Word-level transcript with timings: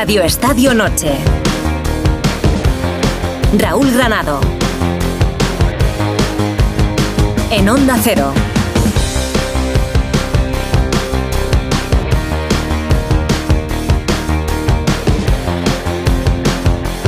Radio 0.00 0.22
Estadio 0.22 0.72
Noche. 0.72 1.12
Raúl 3.58 3.90
Granado. 3.92 4.40
En 7.50 7.68
Onda 7.68 7.98
Cero. 8.02 8.32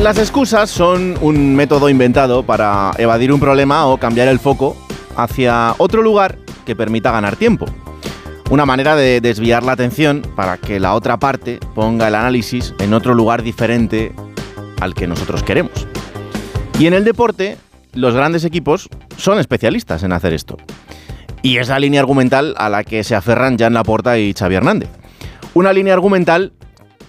Las 0.02 0.18
excusas 0.18 0.68
son 0.68 1.16
un 1.22 1.56
método 1.56 1.88
inventado 1.88 2.42
para 2.42 2.90
evadir 2.98 3.32
un 3.32 3.40
problema 3.40 3.86
o 3.86 3.96
cambiar 3.96 4.28
el 4.28 4.38
foco 4.38 4.76
hacia 5.16 5.74
otro 5.78 6.02
lugar 6.02 6.36
que 6.66 6.76
permita 6.76 7.10
ganar 7.10 7.36
tiempo. 7.36 7.64
Una 8.52 8.66
manera 8.66 8.96
de 8.96 9.22
desviar 9.22 9.62
la 9.62 9.72
atención 9.72 10.20
para 10.36 10.58
que 10.58 10.78
la 10.78 10.92
otra 10.92 11.16
parte 11.16 11.58
ponga 11.74 12.08
el 12.08 12.14
análisis 12.14 12.74
en 12.80 12.92
otro 12.92 13.14
lugar 13.14 13.42
diferente 13.42 14.12
al 14.78 14.94
que 14.94 15.06
nosotros 15.06 15.42
queremos. 15.42 15.86
Y 16.78 16.86
en 16.86 16.92
el 16.92 17.02
deporte, 17.02 17.56
los 17.94 18.12
grandes 18.14 18.44
equipos 18.44 18.90
son 19.16 19.38
especialistas 19.38 20.02
en 20.02 20.12
hacer 20.12 20.34
esto. 20.34 20.58
Y 21.40 21.56
es 21.56 21.70
la 21.70 21.78
línea 21.78 22.02
argumental 22.02 22.52
a 22.58 22.68
la 22.68 22.84
que 22.84 23.04
se 23.04 23.14
aferran 23.14 23.56
Jan 23.58 23.72
Laporta 23.72 24.18
y 24.18 24.34
Xavi 24.34 24.56
Hernández. 24.56 24.90
Una 25.54 25.72
línea 25.72 25.94
argumental 25.94 26.52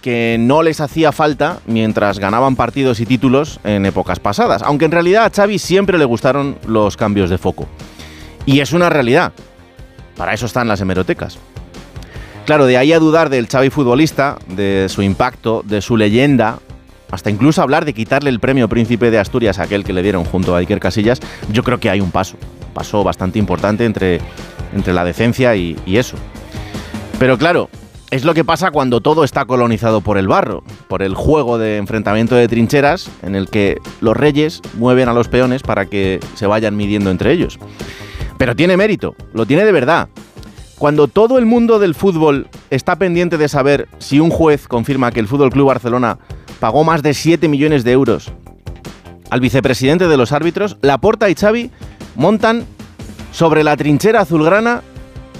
que 0.00 0.38
no 0.40 0.62
les 0.62 0.80
hacía 0.80 1.12
falta 1.12 1.58
mientras 1.66 2.20
ganaban 2.20 2.56
partidos 2.56 3.00
y 3.00 3.04
títulos 3.04 3.60
en 3.64 3.84
épocas 3.84 4.18
pasadas, 4.18 4.62
aunque 4.62 4.86
en 4.86 4.92
realidad 4.92 5.26
a 5.26 5.30
Xavi 5.30 5.58
siempre 5.58 5.98
le 5.98 6.06
gustaron 6.06 6.56
los 6.66 6.96
cambios 6.96 7.28
de 7.28 7.36
foco. 7.36 7.68
Y 8.46 8.60
es 8.60 8.72
una 8.72 8.88
realidad. 8.88 9.34
Para 10.16 10.34
eso 10.34 10.46
están 10.46 10.68
las 10.68 10.80
hemerotecas. 10.80 11.38
Claro, 12.46 12.66
de 12.66 12.76
ahí 12.76 12.92
a 12.92 12.98
dudar 12.98 13.30
del 13.30 13.48
Xavi 13.48 13.70
futbolista, 13.70 14.36
de 14.48 14.86
su 14.88 15.02
impacto, 15.02 15.62
de 15.64 15.80
su 15.80 15.96
leyenda, 15.96 16.58
hasta 17.10 17.30
incluso 17.30 17.62
hablar 17.62 17.84
de 17.84 17.94
quitarle 17.94 18.28
el 18.28 18.40
premio 18.40 18.68
Príncipe 18.68 19.10
de 19.10 19.18
Asturias 19.18 19.58
a 19.58 19.62
aquel 19.62 19.84
que 19.84 19.92
le 19.92 20.02
dieron 20.02 20.24
junto 20.24 20.54
a 20.54 20.58
Iker 20.58 20.80
Casillas, 20.80 21.20
yo 21.50 21.62
creo 21.62 21.78
que 21.78 21.88
hay 21.88 22.00
un 22.00 22.10
paso, 22.10 22.36
un 22.66 22.74
paso 22.74 23.02
bastante 23.02 23.38
importante 23.38 23.84
entre, 23.86 24.20
entre 24.74 24.92
la 24.92 25.04
decencia 25.04 25.56
y, 25.56 25.76
y 25.86 25.96
eso. 25.96 26.16
Pero 27.18 27.38
claro, 27.38 27.70
es 28.10 28.24
lo 28.24 28.34
que 28.34 28.44
pasa 28.44 28.70
cuando 28.70 29.00
todo 29.00 29.24
está 29.24 29.44
colonizado 29.44 30.00
por 30.00 30.18
el 30.18 30.28
barro, 30.28 30.62
por 30.88 31.02
el 31.02 31.14
juego 31.14 31.56
de 31.56 31.78
enfrentamiento 31.78 32.34
de 32.34 32.46
trincheras 32.46 33.10
en 33.22 33.34
el 33.34 33.48
que 33.48 33.78
los 34.00 34.16
reyes 34.16 34.60
mueven 34.74 35.08
a 35.08 35.12
los 35.12 35.28
peones 35.28 35.62
para 35.62 35.86
que 35.86 36.20
se 36.34 36.46
vayan 36.46 36.76
midiendo 36.76 37.10
entre 37.10 37.32
ellos. 37.32 37.58
Pero 38.38 38.56
tiene 38.56 38.76
mérito, 38.76 39.14
lo 39.32 39.46
tiene 39.46 39.64
de 39.64 39.72
verdad. 39.72 40.08
Cuando 40.78 41.08
todo 41.08 41.38
el 41.38 41.46
mundo 41.46 41.78
del 41.78 41.94
fútbol 41.94 42.48
está 42.70 42.96
pendiente 42.96 43.38
de 43.38 43.48
saber 43.48 43.88
si 43.98 44.20
un 44.20 44.30
juez 44.30 44.66
confirma 44.68 45.12
que 45.12 45.20
el 45.20 45.28
Fútbol 45.28 45.50
Club 45.50 45.68
Barcelona 45.68 46.18
pagó 46.58 46.84
más 46.84 47.02
de 47.02 47.14
7 47.14 47.48
millones 47.48 47.84
de 47.84 47.92
euros 47.92 48.32
al 49.34 49.40
vicepresidente 49.40 50.06
de 50.06 50.16
los 50.16 50.30
árbitros, 50.30 50.76
Laporta 50.80 51.28
y 51.28 51.34
Xavi 51.34 51.70
montan 52.14 52.66
sobre 53.32 53.64
la 53.64 53.76
trinchera 53.76 54.20
azulgrana 54.20 54.82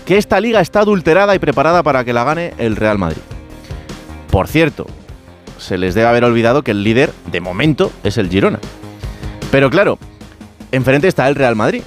que 0.04 0.18
esta 0.18 0.40
liga 0.40 0.60
está 0.60 0.80
adulterada 0.80 1.34
y 1.36 1.38
preparada 1.38 1.84
para 1.84 2.04
que 2.04 2.12
la 2.12 2.24
gane 2.24 2.54
el 2.58 2.74
Real 2.74 2.98
Madrid. 2.98 3.22
Por 4.32 4.48
cierto, 4.48 4.86
se 5.58 5.78
les 5.78 5.94
debe 5.94 6.08
haber 6.08 6.24
olvidado 6.24 6.62
que 6.62 6.72
el 6.72 6.82
líder, 6.82 7.12
de 7.30 7.40
momento, 7.40 7.92
es 8.02 8.18
el 8.18 8.28
Girona. 8.28 8.58
Pero 9.52 9.70
claro, 9.70 9.98
enfrente 10.72 11.06
está 11.06 11.28
el 11.28 11.36
Real 11.36 11.54
Madrid 11.54 11.82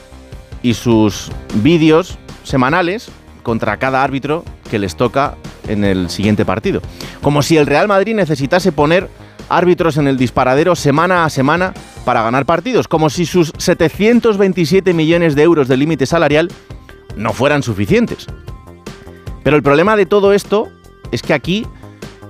y 0.68 0.74
sus 0.74 1.32
vídeos 1.64 2.18
semanales 2.44 3.10
contra 3.42 3.78
cada 3.78 4.04
árbitro 4.04 4.44
que 4.70 4.80
les 4.80 4.98
toca 4.98 5.36
en 5.70 5.86
el 5.86 6.10
siguiente 6.10 6.44
partido. 6.44 6.82
Como 7.22 7.42
si 7.42 7.56
el 7.56 7.66
Real 7.66 7.88
Madrid 7.88 8.14
necesitase 8.14 8.74
poner 8.74 9.10
árbitros 9.48 9.96
en 9.96 10.10
el 10.10 10.18
disparadero 10.18 10.76
semana 10.76 11.24
a 11.24 11.30
semana 11.30 11.74
para 12.04 12.22
ganar 12.22 12.46
partidos, 12.46 12.90
como 12.90 13.10
si 13.10 13.26
sus 13.26 13.54
727 13.58 14.94
millones 14.94 15.36
de 15.36 15.44
euros 15.44 15.70
de 15.70 15.78
límite 15.78 16.06
salarial 16.06 16.50
no 17.16 17.32
fueran 17.32 17.64
suficientes. 17.64 18.28
Pero 19.46 19.56
el 19.56 19.64
problema 19.64 19.96
de 19.96 20.06
todo 20.06 20.34
esto 20.34 20.68
es 21.14 21.22
que 21.22 21.34
aquí 21.34 21.66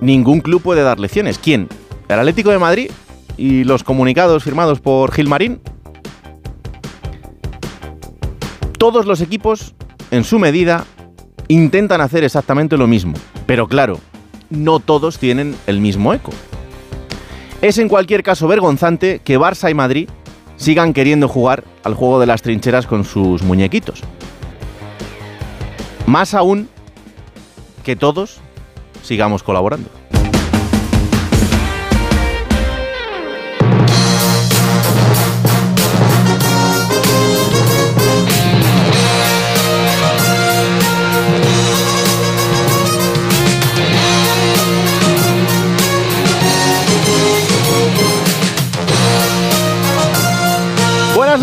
ningún 0.00 0.42
club 0.42 0.62
puede 0.62 0.82
dar 0.82 1.00
lecciones. 1.00 1.40
¿Quién? 1.40 1.68
¿El 2.08 2.20
Atlético 2.20 2.50
de 2.50 2.60
Madrid? 2.60 2.92
¿Y 3.36 3.64
los 3.64 3.82
comunicados 3.82 4.44
firmados 4.44 4.78
por 4.78 5.10
Gilmarín? 5.10 5.60
Todos 8.78 9.06
los 9.06 9.20
equipos, 9.20 9.74
en 10.12 10.22
su 10.22 10.38
medida, 10.38 10.84
intentan 11.48 12.00
hacer 12.00 12.22
exactamente 12.22 12.76
lo 12.76 12.86
mismo. 12.86 13.14
Pero 13.44 13.66
claro, 13.66 13.98
no 14.50 14.78
todos 14.78 15.18
tienen 15.18 15.56
el 15.66 15.80
mismo 15.80 16.14
eco. 16.14 16.30
Es 17.60 17.78
en 17.78 17.88
cualquier 17.88 18.22
caso 18.22 18.46
vergonzante 18.46 19.20
que 19.24 19.36
Barça 19.36 19.68
y 19.68 19.74
Madrid 19.74 20.08
sigan 20.56 20.92
queriendo 20.92 21.26
jugar 21.26 21.64
al 21.82 21.94
juego 21.94 22.20
de 22.20 22.26
las 22.26 22.42
trincheras 22.42 22.86
con 22.86 23.04
sus 23.04 23.42
muñequitos. 23.42 24.02
Más 26.06 26.34
aún 26.34 26.68
que 27.82 27.96
todos 27.96 28.38
sigamos 29.02 29.42
colaborando. 29.42 29.90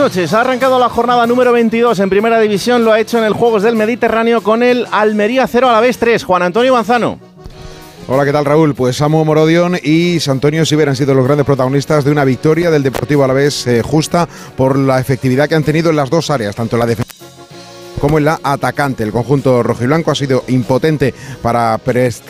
Noches, 0.05 0.33
ha 0.33 0.41
arrancado 0.41 0.77
la 0.77 0.87
jornada 0.87 1.25
número 1.25 1.51
22 1.51 1.99
en 1.99 2.11
Primera 2.11 2.39
División, 2.39 2.85
lo 2.85 2.93
ha 2.93 2.99
hecho 2.99 3.17
en 3.17 3.23
el 3.23 3.33
Juegos 3.33 3.63
del 3.63 3.75
Mediterráneo 3.75 4.43
con 4.43 4.61
el 4.61 4.85
Almería 4.91 5.47
0 5.47 5.67
a 5.67 5.71
la 5.71 5.79
vez 5.79 5.97
3. 5.97 6.23
Juan 6.23 6.43
Antonio 6.43 6.73
Manzano. 6.73 7.17
Hola, 8.07 8.23
¿qué 8.23 8.31
tal 8.31 8.45
Raúl? 8.45 8.75
Pues 8.75 8.97
Samu 8.97 9.25
Morodion 9.25 9.79
y 9.81 10.19
Santonio 10.19 10.63
Siver 10.63 10.89
han 10.89 10.95
sido 10.95 11.15
los 11.15 11.25
grandes 11.25 11.47
protagonistas 11.47 12.05
de 12.05 12.11
una 12.11 12.23
victoria 12.23 12.69
del 12.69 12.83
Deportivo 12.83 13.23
Alavés 13.23 13.65
eh, 13.65 13.81
justa 13.81 14.29
por 14.55 14.77
la 14.77 14.99
efectividad 14.99 15.49
que 15.49 15.55
han 15.55 15.63
tenido 15.63 15.89
en 15.89 15.95
las 15.95 16.11
dos 16.11 16.29
áreas, 16.29 16.55
tanto 16.55 16.77
la 16.77 16.85
defensa 16.85 17.14
como 17.99 18.17
en 18.17 18.25
la 18.25 18.39
atacante. 18.43 19.03
El 19.03 19.11
conjunto 19.11 19.63
rojiblanco 19.63 20.11
ha 20.11 20.15
sido 20.15 20.43
impotente 20.47 21.13
para, 21.41 21.79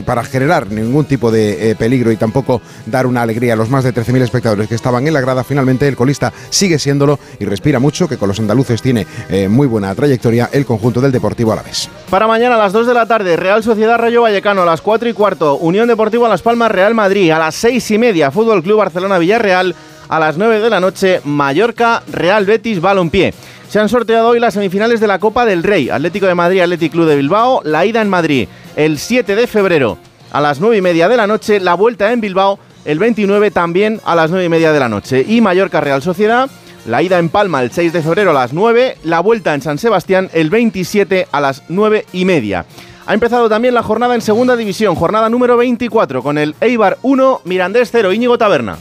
para 0.05 0.23
generar 0.23 0.71
ningún 0.71 1.05
tipo 1.05 1.31
de 1.31 1.71
eh, 1.71 1.75
peligro 1.75 2.11
y 2.11 2.17
tampoco 2.17 2.61
dar 2.85 3.07
una 3.07 3.21
alegría 3.21 3.53
a 3.53 3.55
los 3.55 3.69
más 3.69 3.83
de 3.83 3.93
13.000 3.93 4.21
espectadores 4.21 4.67
que 4.67 4.75
estaban 4.75 5.07
en 5.07 5.13
la 5.13 5.21
grada. 5.21 5.43
Finalmente 5.43 5.87
el 5.87 5.95
colista 5.95 6.31
sigue 6.49 6.79
siéndolo 6.79 7.19
y 7.39 7.45
respira 7.45 7.79
mucho, 7.79 8.07
que 8.07 8.17
con 8.17 8.27
los 8.27 8.39
andaluces 8.39 8.81
tiene 8.81 9.05
eh, 9.29 9.47
muy 9.47 9.67
buena 9.67 9.93
trayectoria 9.95 10.49
el 10.51 10.65
conjunto 10.65 11.01
del 11.01 11.11
Deportivo 11.11 11.51
Alavés. 11.51 11.89
Para 12.09 12.27
mañana 12.27 12.55
a 12.55 12.59
las 12.59 12.73
2 12.73 12.87
de 12.87 12.93
la 12.93 13.05
tarde, 13.05 13.35
Real 13.35 13.63
Sociedad 13.63 13.97
Rayo 13.97 14.21
Vallecano, 14.21 14.61
a 14.61 14.65
las 14.65 14.81
4 14.81 15.09
y 15.09 15.13
cuarto, 15.13 15.55
Unión 15.57 15.87
Deportiva 15.87 16.29
Las 16.29 16.41
Palmas 16.41 16.71
Real 16.71 16.93
Madrid, 16.93 17.31
a 17.31 17.39
las 17.39 17.55
6 17.55 17.91
y 17.91 17.97
media, 17.97 18.31
Fútbol 18.31 18.63
Club 18.63 18.77
Barcelona 18.77 19.17
Villarreal, 19.17 19.75
a 20.07 20.19
las 20.19 20.37
9 20.37 20.59
de 20.59 20.69
la 20.69 20.79
noche, 20.79 21.21
Mallorca 21.23 22.03
Real 22.11 22.45
Betis 22.45 22.79
Balompié. 22.79 23.33
Se 23.69 23.79
han 23.79 23.89
sorteado 23.89 24.29
hoy 24.29 24.39
las 24.39 24.53
semifinales 24.53 24.99
de 24.99 25.07
la 25.07 25.19
Copa 25.19 25.45
del 25.45 25.63
Rey. 25.63 25.89
Atlético 25.89 26.27
de 26.27 26.35
Madrid, 26.35 26.61
Atlético 26.61 26.93
Club 26.93 27.07
de 27.07 27.15
Bilbao, 27.15 27.61
la 27.63 27.85
ida 27.85 28.01
en 28.01 28.09
Madrid 28.09 28.47
el 28.75 28.97
7 28.97 29.35
de 29.35 29.47
febrero 29.47 29.97
a 30.31 30.41
las 30.41 30.59
9 30.59 30.77
y 30.77 30.81
media 30.81 31.07
de 31.07 31.17
la 31.17 31.27
noche, 31.27 31.59
la 31.59 31.75
vuelta 31.75 32.11
en 32.11 32.21
Bilbao 32.21 32.59
el 32.83 32.99
29 32.99 33.51
también 33.51 34.01
a 34.05 34.15
las 34.15 34.29
9 34.29 34.45
y 34.45 34.49
media 34.49 34.71
de 34.71 34.79
la 34.79 34.89
noche. 34.89 35.25
Y 35.27 35.41
Mallorca 35.41 35.81
Real 35.81 36.01
Sociedad, 36.01 36.49
la 36.85 37.01
ida 37.01 37.19
en 37.19 37.29
Palma 37.29 37.63
el 37.63 37.71
6 37.71 37.93
de 37.93 38.01
febrero 38.01 38.31
a 38.31 38.33
las 38.33 38.53
9, 38.53 38.97
la 39.03 39.21
vuelta 39.21 39.53
en 39.53 39.61
San 39.61 39.77
Sebastián 39.77 40.29
el 40.33 40.49
27 40.49 41.27
a 41.31 41.41
las 41.41 41.63
9 41.69 42.05
y 42.13 42.25
media. 42.25 42.65
Ha 43.07 43.13
empezado 43.13 43.49
también 43.49 43.73
la 43.73 43.83
jornada 43.83 44.15
en 44.15 44.21
segunda 44.21 44.55
división, 44.55 44.95
jornada 44.95 45.29
número 45.29 45.57
24, 45.57 46.21
con 46.21 46.37
el 46.37 46.55
Eibar 46.59 46.97
1, 47.01 47.41
Mirandés 47.45 47.89
0, 47.91 48.13
Íñigo 48.13 48.37
Taberna. 48.37 48.77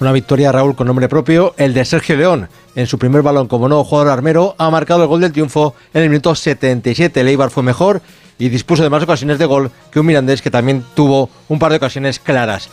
Una 0.00 0.12
victoria, 0.12 0.52
Raúl, 0.52 0.74
con 0.74 0.86
nombre 0.86 1.08
propio, 1.08 1.54
el 1.56 1.72
de 1.72 1.84
Sergio 1.84 2.16
León. 2.16 2.48
En 2.76 2.86
su 2.86 2.98
primer 2.98 3.22
balón 3.22 3.46
como 3.46 3.68
nuevo 3.68 3.84
jugador 3.84 4.12
armero, 4.12 4.54
ha 4.58 4.70
marcado 4.70 5.02
el 5.02 5.08
gol 5.08 5.20
del 5.20 5.32
triunfo 5.32 5.74
en 5.92 6.02
el 6.02 6.08
minuto 6.08 6.34
77. 6.34 7.20
El 7.20 7.28
Eibar 7.28 7.50
fue 7.50 7.62
mejor 7.62 8.02
y 8.38 8.48
dispuso 8.48 8.82
de 8.82 8.90
más 8.90 9.02
ocasiones 9.02 9.38
de 9.38 9.46
gol 9.46 9.70
que 9.92 10.00
un 10.00 10.06
Mirandés 10.06 10.42
que 10.42 10.50
también 10.50 10.84
tuvo 10.94 11.30
un 11.48 11.58
par 11.58 11.70
de 11.70 11.76
ocasiones 11.76 12.18
claras. 12.18 12.68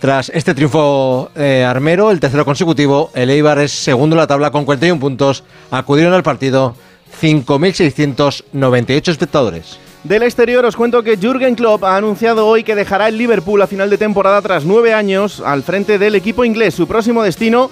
Tras 0.00 0.30
este 0.32 0.54
triunfo 0.54 1.30
eh, 1.34 1.64
armero, 1.64 2.10
el 2.10 2.20
tercero 2.20 2.44
consecutivo, 2.44 3.10
el 3.14 3.30
Eibar 3.30 3.58
es 3.58 3.72
segundo 3.72 4.14
en 4.14 4.18
la 4.20 4.26
tabla 4.26 4.50
con 4.50 4.64
41 4.64 5.00
puntos. 5.00 5.42
Acudieron 5.70 6.12
al 6.12 6.22
partido 6.22 6.76
5.698 7.20 9.08
espectadores. 9.08 9.78
Del 10.04 10.22
exterior 10.22 10.64
os 10.64 10.76
cuento 10.76 11.02
que 11.02 11.16
Jürgen 11.16 11.56
Klopp 11.56 11.82
ha 11.82 11.96
anunciado 11.96 12.46
hoy 12.46 12.62
que 12.62 12.76
dejará 12.76 13.08
el 13.08 13.18
Liverpool 13.18 13.60
a 13.60 13.66
final 13.66 13.90
de 13.90 13.98
temporada 13.98 14.40
tras 14.40 14.64
nueve 14.64 14.94
años 14.94 15.42
al 15.44 15.64
frente 15.64 15.98
del 15.98 16.14
equipo 16.14 16.44
inglés. 16.44 16.74
Su 16.74 16.86
próximo 16.86 17.24
destino, 17.24 17.68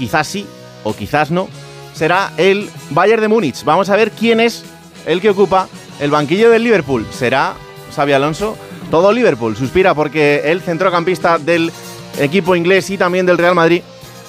quizás 0.00 0.26
sí 0.26 0.46
o 0.82 0.94
quizás 0.94 1.30
no, 1.30 1.46
será 1.92 2.32
el 2.38 2.70
Bayern 2.88 3.20
de 3.20 3.28
Múnich. 3.28 3.62
Vamos 3.64 3.90
a 3.90 3.96
ver 3.96 4.12
quién 4.12 4.40
es 4.40 4.64
el 5.04 5.20
que 5.20 5.28
ocupa 5.28 5.68
el 6.00 6.10
banquillo 6.10 6.48
del 6.48 6.64
Liverpool. 6.64 7.06
¿Será 7.10 7.54
Xavi 7.94 8.12
Alonso 8.12 8.56
Todo 8.90 9.12
Liverpool 9.12 9.56
suspira 9.56 9.94
porque 9.94 10.50
el 10.50 10.62
centrocampista 10.62 11.38
del 11.38 11.70
equipo 12.18 12.56
inglés 12.56 12.88
y 12.88 12.96
también 12.96 13.26
del 13.26 13.36
Real 13.36 13.54
Madrid 13.54 13.82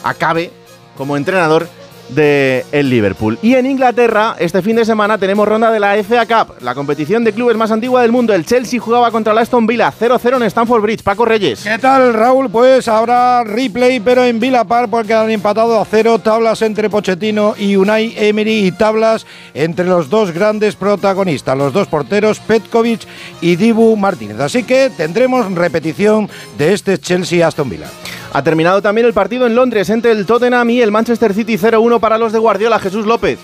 acabe 0.03 0.51
como 0.97 1.15
entrenador 1.15 1.69
de 2.11 2.65
Liverpool. 2.71 3.37
Y 3.41 3.55
en 3.55 3.65
Inglaterra, 3.65 4.35
este 4.39 4.61
fin 4.61 4.75
de 4.75 4.85
semana 4.85 5.17
tenemos 5.17 5.47
ronda 5.47 5.71
de 5.71 5.79
la 5.79 5.95
FA 6.03 6.25
Cup, 6.25 6.55
la 6.61 6.75
competición 6.75 7.23
de 7.23 7.33
clubes 7.33 7.57
más 7.57 7.71
antigua 7.71 8.01
del 8.01 8.11
mundo. 8.11 8.33
El 8.33 8.45
Chelsea 8.45 8.79
jugaba 8.79 9.11
contra 9.11 9.33
el 9.33 9.39
Aston 9.39 9.65
Villa 9.65 9.91
0-0 9.97 10.35
en 10.37 10.43
Stamford 10.43 10.81
Bridge. 10.81 11.03
Paco 11.03 11.25
Reyes. 11.25 11.63
¿Qué 11.63 11.77
tal, 11.77 12.13
Raúl? 12.13 12.49
Pues 12.49 12.87
habrá 12.87 13.43
replay, 13.43 13.99
pero 13.99 14.23
en 14.25 14.39
Villa 14.39 14.63
Park 14.63 14.89
porque 14.89 15.13
han 15.13 15.29
empatado 15.29 15.79
a 15.79 15.85
cero 15.85 16.19
tablas 16.19 16.61
entre 16.61 16.89
Pochettino 16.89 17.55
y 17.57 17.75
Unai 17.75 18.13
Emery 18.17 18.67
y 18.67 18.71
tablas 18.71 19.25
entre 19.53 19.85
los 19.85 20.09
dos 20.09 20.31
grandes 20.31 20.75
protagonistas, 20.75 21.57
los 21.57 21.73
dos 21.73 21.87
porteros 21.87 22.39
Petkovic 22.39 23.01
y 23.41 23.55
Dibu 23.55 23.95
Martínez. 23.95 24.39
Así 24.39 24.63
que 24.63 24.89
tendremos 24.95 25.51
repetición 25.53 26.29
de 26.57 26.73
este 26.73 26.97
Chelsea 26.97 27.45
Aston 27.45 27.69
Villa. 27.69 27.87
Ha 28.33 28.43
terminado 28.43 28.81
también 28.81 29.05
el 29.05 29.13
partido 29.13 29.45
en 29.45 29.55
Londres 29.55 29.89
entre 29.89 30.11
el 30.11 30.25
Tottenham 30.25 30.69
y 30.69 30.81
el 30.81 30.89
Manchester 30.89 31.33
City 31.33 31.57
0-1 31.57 31.99
para 31.99 32.17
los 32.17 32.31
de 32.31 32.39
Guardiola. 32.39 32.79
Jesús 32.79 33.05
López. 33.05 33.39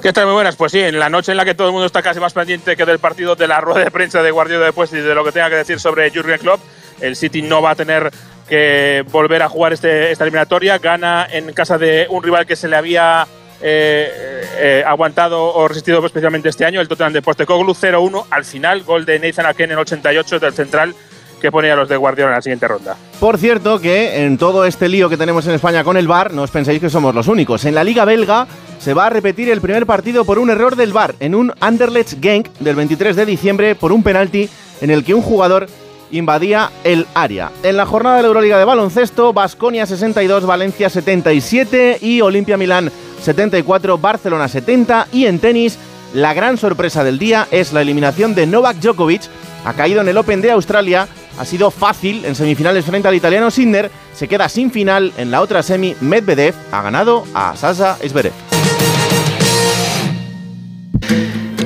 ¿Qué 0.00 0.10
tal? 0.10 0.24
Muy 0.24 0.34
buenas. 0.34 0.56
Pues 0.56 0.72
sí, 0.72 0.80
en 0.80 0.98
la 0.98 1.10
noche 1.10 1.32
en 1.32 1.36
la 1.36 1.44
que 1.44 1.54
todo 1.54 1.66
el 1.66 1.72
mundo 1.72 1.86
está 1.86 2.00
casi 2.02 2.18
más 2.18 2.32
pendiente 2.32 2.76
que 2.76 2.86
del 2.86 2.98
partido 2.98 3.36
de 3.36 3.46
la 3.46 3.60
rueda 3.60 3.84
de 3.84 3.90
prensa 3.90 4.22
de 4.22 4.30
Guardiola 4.30 4.64
después 4.64 4.90
y 4.94 4.96
de 4.96 5.14
lo 5.14 5.22
que 5.22 5.32
tenga 5.32 5.50
que 5.50 5.56
decir 5.56 5.78
sobre 5.78 6.10
Jurgen 6.10 6.38
Klopp, 6.38 6.60
el 7.00 7.14
City 7.14 7.42
no 7.42 7.60
va 7.60 7.72
a 7.72 7.74
tener 7.74 8.10
que 8.48 9.04
volver 9.10 9.42
a 9.42 9.50
jugar 9.50 9.74
este, 9.74 10.12
esta 10.12 10.24
eliminatoria. 10.24 10.78
Gana 10.78 11.26
en 11.30 11.52
casa 11.52 11.76
de 11.76 12.06
un 12.08 12.22
rival 12.22 12.46
que 12.46 12.56
se 12.56 12.68
le 12.68 12.76
había 12.76 13.26
eh, 13.60 14.46
eh, 14.56 14.84
aguantado 14.86 15.42
o 15.42 15.68
resistido 15.68 16.04
especialmente 16.04 16.48
este 16.48 16.64
año, 16.64 16.80
el 16.80 16.88
Tottenham 16.88 17.12
de 17.12 17.20
Postecoglou 17.20 17.74
0-1. 17.74 18.26
Al 18.30 18.46
final, 18.46 18.82
gol 18.82 19.04
de 19.04 19.18
Nathan 19.18 19.44
Ake 19.44 19.64
en 19.64 19.72
el 19.72 19.78
88 19.78 20.38
del 20.38 20.54
central 20.54 20.94
que 21.44 21.52
ponía 21.52 21.74
a 21.74 21.76
los 21.76 21.90
de 21.90 21.98
Guardiola 21.98 22.30
en 22.30 22.36
la 22.36 22.40
siguiente 22.40 22.66
ronda. 22.66 22.96
Por 23.20 23.36
cierto, 23.36 23.78
que 23.78 24.24
en 24.24 24.38
todo 24.38 24.64
este 24.64 24.88
lío 24.88 25.10
que 25.10 25.18
tenemos 25.18 25.46
en 25.46 25.52
España 25.52 25.84
con 25.84 25.98
el 25.98 26.08
VAR, 26.08 26.32
no 26.32 26.40
os 26.40 26.50
penséis 26.50 26.80
que 26.80 26.88
somos 26.88 27.14
los 27.14 27.28
únicos. 27.28 27.66
En 27.66 27.74
la 27.74 27.84
Liga 27.84 28.06
Belga 28.06 28.46
se 28.78 28.94
va 28.94 29.08
a 29.08 29.10
repetir 29.10 29.50
el 29.50 29.60
primer 29.60 29.84
partido 29.84 30.24
por 30.24 30.38
un 30.38 30.48
error 30.48 30.74
del 30.74 30.94
VAR 30.94 31.14
en 31.20 31.34
un 31.34 31.52
Anderlecht 31.60 32.18
Genk 32.22 32.48
del 32.60 32.76
23 32.76 33.14
de 33.14 33.26
diciembre 33.26 33.74
por 33.74 33.92
un 33.92 34.02
penalti 34.02 34.48
en 34.80 34.88
el 34.88 35.04
que 35.04 35.12
un 35.12 35.20
jugador 35.20 35.66
invadía 36.12 36.70
el 36.82 37.06
área. 37.12 37.50
En 37.62 37.76
la 37.76 37.84
jornada 37.84 38.16
de 38.16 38.22
la 38.22 38.28
Euroliga 38.28 38.58
de 38.58 38.64
baloncesto, 38.64 39.34
Basconia 39.34 39.84
62, 39.84 40.46
Valencia 40.46 40.88
77 40.88 41.98
y 42.00 42.22
Olimpia 42.22 42.56
Milán 42.56 42.90
74, 43.20 43.98
Barcelona 43.98 44.48
70 44.48 45.08
y 45.12 45.26
en 45.26 45.40
tenis 45.40 45.78
la 46.14 46.32
gran 46.32 46.56
sorpresa 46.56 47.04
del 47.04 47.18
día 47.18 47.48
es 47.50 47.74
la 47.74 47.82
eliminación 47.82 48.34
de 48.34 48.46
Novak 48.46 48.78
Djokovic. 48.78 49.22
Ha 49.66 49.74
caído 49.74 50.00
en 50.00 50.08
el 50.08 50.16
Open 50.16 50.40
de 50.40 50.52
Australia 50.52 51.06
ha 51.38 51.44
sido 51.44 51.70
fácil 51.70 52.24
en 52.24 52.34
semifinales 52.34 52.84
frente 52.84 53.08
al 53.08 53.14
italiano 53.14 53.50
Sinner. 53.50 53.90
Se 54.14 54.28
queda 54.28 54.48
sin 54.48 54.70
final 54.70 55.12
en 55.16 55.30
la 55.30 55.40
otra 55.40 55.62
semi. 55.62 55.94
Medvedev 56.00 56.54
ha 56.72 56.82
ganado 56.82 57.24
a 57.34 57.56
Sasa 57.56 57.98
Esberev. 58.00 58.32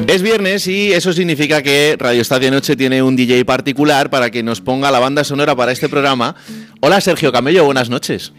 Es 0.06 0.22
viernes 0.22 0.66
y 0.66 0.92
eso 0.92 1.12
significa 1.12 1.62
que 1.62 1.94
Radio 1.98 2.22
Estadio 2.22 2.50
Noche 2.50 2.76
tiene 2.76 3.02
un 3.02 3.14
DJ 3.14 3.44
particular 3.44 4.08
para 4.08 4.30
que 4.30 4.42
nos 4.42 4.62
ponga 4.62 4.90
la 4.90 5.00
banda 5.00 5.22
sonora 5.22 5.54
para 5.54 5.70
este 5.70 5.90
programa. 5.90 6.34
Hola 6.80 7.00
Sergio 7.02 7.30
Camello, 7.30 7.66
buenas 7.66 7.90
noches. 7.90 8.32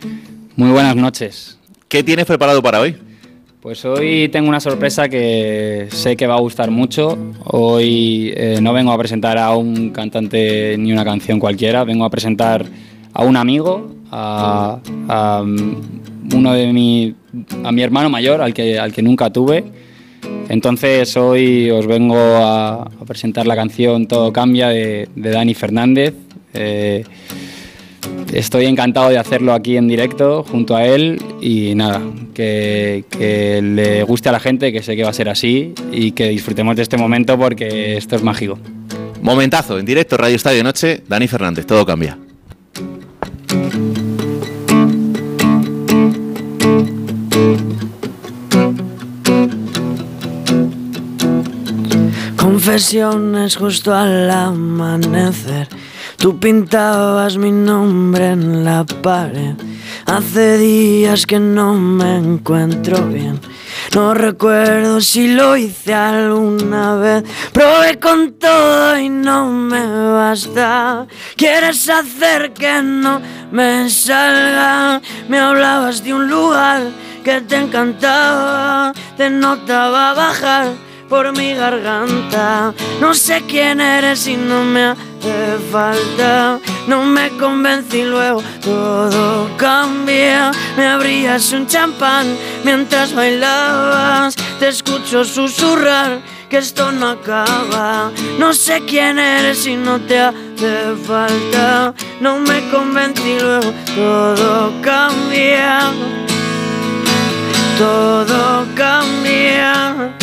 Muy 0.55 0.71
buenas 0.71 0.95
noches. 0.95 1.59
¿Qué 1.87 2.03
tienes 2.03 2.25
preparado 2.25 2.63
para 2.63 2.79
hoy? 2.79 2.97
Pues 3.61 3.83
hoy 3.83 4.29
tengo 4.29 4.47
una 4.47 4.61
sorpresa 4.61 5.09
que 5.09 5.89
sé 5.91 6.15
que 6.15 6.25
va 6.27 6.35
a 6.35 6.39
gustar 6.39 6.71
mucho. 6.71 7.17
Hoy 7.43 8.31
eh, 8.33 8.59
no 8.61 8.71
vengo 8.71 8.93
a 8.93 8.97
presentar 8.97 9.37
a 9.37 9.53
un 9.53 9.89
cantante 9.89 10.77
ni 10.77 10.93
una 10.93 11.03
canción 11.03 11.41
cualquiera, 11.41 11.83
vengo 11.83 12.05
a 12.05 12.09
presentar 12.09 12.65
a 13.11 13.23
un 13.25 13.35
amigo, 13.35 13.95
a, 14.11 14.79
mm, 15.45 16.35
uno 16.35 16.53
de 16.53 16.71
mi, 16.71 17.13
a 17.65 17.73
mi 17.73 17.81
hermano 17.81 18.09
mayor, 18.09 18.41
al 18.41 18.53
que, 18.53 18.79
al 18.79 18.93
que 18.93 19.01
nunca 19.01 19.29
tuve. 19.29 19.65
Entonces 20.47 21.17
hoy 21.17 21.69
os 21.69 21.85
vengo 21.85 22.15
a, 22.17 22.89
presentar 23.05 23.45
la 23.45 23.55
canción 23.55 24.07
Todo 24.07 24.31
cambia 24.31 24.69
de, 24.69 25.09
Dani 25.15 25.53
Fernández. 25.53 26.13
Eh, 26.53 27.03
estoy 28.33 28.65
encantado 28.65 29.09
de 29.09 29.17
hacerlo 29.17 29.53
aquí 29.53 29.77
en 29.77 29.87
directo 29.87 30.43
junto 30.43 30.75
a 30.75 30.85
él 30.85 31.21
y 31.41 31.75
nada, 31.75 32.01
que, 32.33 33.03
le 33.61 34.03
guste 34.03 34.29
a 34.29 34.31
la 34.31 34.39
gente, 34.39 34.71
que 34.71 34.81
sé 34.81 34.95
que 34.95 35.03
va 35.03 35.09
a 35.09 35.13
ser 35.13 35.29
así 35.29 35.73
y 35.91 36.11
que 36.11 36.29
disfrutemos 36.29 36.75
de 36.75 36.83
este 36.83 36.97
momento 36.97 37.37
porque 37.37 37.97
esto 37.97 38.15
es 38.15 38.23
mágico. 38.23 38.57
Momentazo, 39.21 39.77
en 39.77 39.85
directo, 39.85 40.17
Radio 40.17 40.35
Estadio 40.35 40.63
Noche, 40.63 41.03
Dani 41.07 41.27
Fernández, 41.27 41.65
todo 41.65 41.85
cambia. 41.85 42.17
Confesiones 52.37 53.55
justo 53.55 53.93
al 53.93 54.29
amanecer 54.29 55.67
Tú 56.19 56.37
pintabas 56.37 57.37
mi 57.37 57.49
nombre 57.49 58.31
en 58.31 58.65
la 58.65 58.83
pared. 58.83 59.55
Hace 60.05 60.57
días 60.57 61.25
que 61.25 61.39
no 61.39 61.75
me 61.75 62.17
encuentro 62.17 63.07
bien. 63.07 63.39
No 63.95 64.13
recuerdo 64.13 64.99
si 64.99 65.29
lo 65.29 65.55
hice 65.55 65.93
alguna 65.93 66.95
vez. 66.95 67.23
Probé 67.53 67.99
con 68.01 68.33
todo 68.33 68.99
y 68.99 69.07
no 69.07 69.49
me 69.49 69.85
basta. 70.11 71.07
Quieres 71.37 71.89
hacer 71.89 72.51
que 72.51 72.81
no 72.83 73.21
me 73.53 73.89
salga. 73.89 75.01
Me 75.29 75.39
hablabas 75.39 76.03
de 76.03 76.13
un 76.13 76.29
lugar 76.29 76.81
que 77.23 77.39
te 77.39 77.55
encantaba. 77.55 78.91
Te 79.15 79.29
notaba 79.29 80.13
bajar 80.13 80.88
por 81.09 81.35
mi 81.35 81.55
garganta. 81.55 82.73
No 83.01 83.13
sé 83.13 83.43
quién 83.47 83.81
eres 83.81 84.27
y 84.27 84.37
no 84.37 84.63
me 84.63 84.83
hace 84.83 85.57
falta. 85.71 86.59
No 86.87 87.03
me 87.03 87.29
convencí 87.37 88.03
luego, 88.03 88.43
todo 88.61 89.49
cambia. 89.57 90.51
Me 90.77 90.87
abrías 90.87 91.51
un 91.51 91.65
champán 91.65 92.27
mientras 92.63 93.13
bailabas. 93.13 94.35
Te 94.59 94.67
escucho 94.67 95.25
susurrar 95.25 96.21
que 96.49 96.57
esto 96.57 96.91
no 96.91 97.09
acaba. 97.09 98.11
No 98.37 98.53
sé 98.53 98.83
quién 98.85 99.17
eres 99.17 99.65
y 99.65 99.75
no 99.75 99.99
te 99.99 100.19
hace 100.19 100.95
falta. 101.05 101.93
No 102.21 102.39
me 102.39 102.69
convencí 102.69 103.37
luego, 103.39 103.73
todo 103.95 104.73
cambia. 104.81 105.91
Todo 107.77 108.67
cambia 108.75 110.13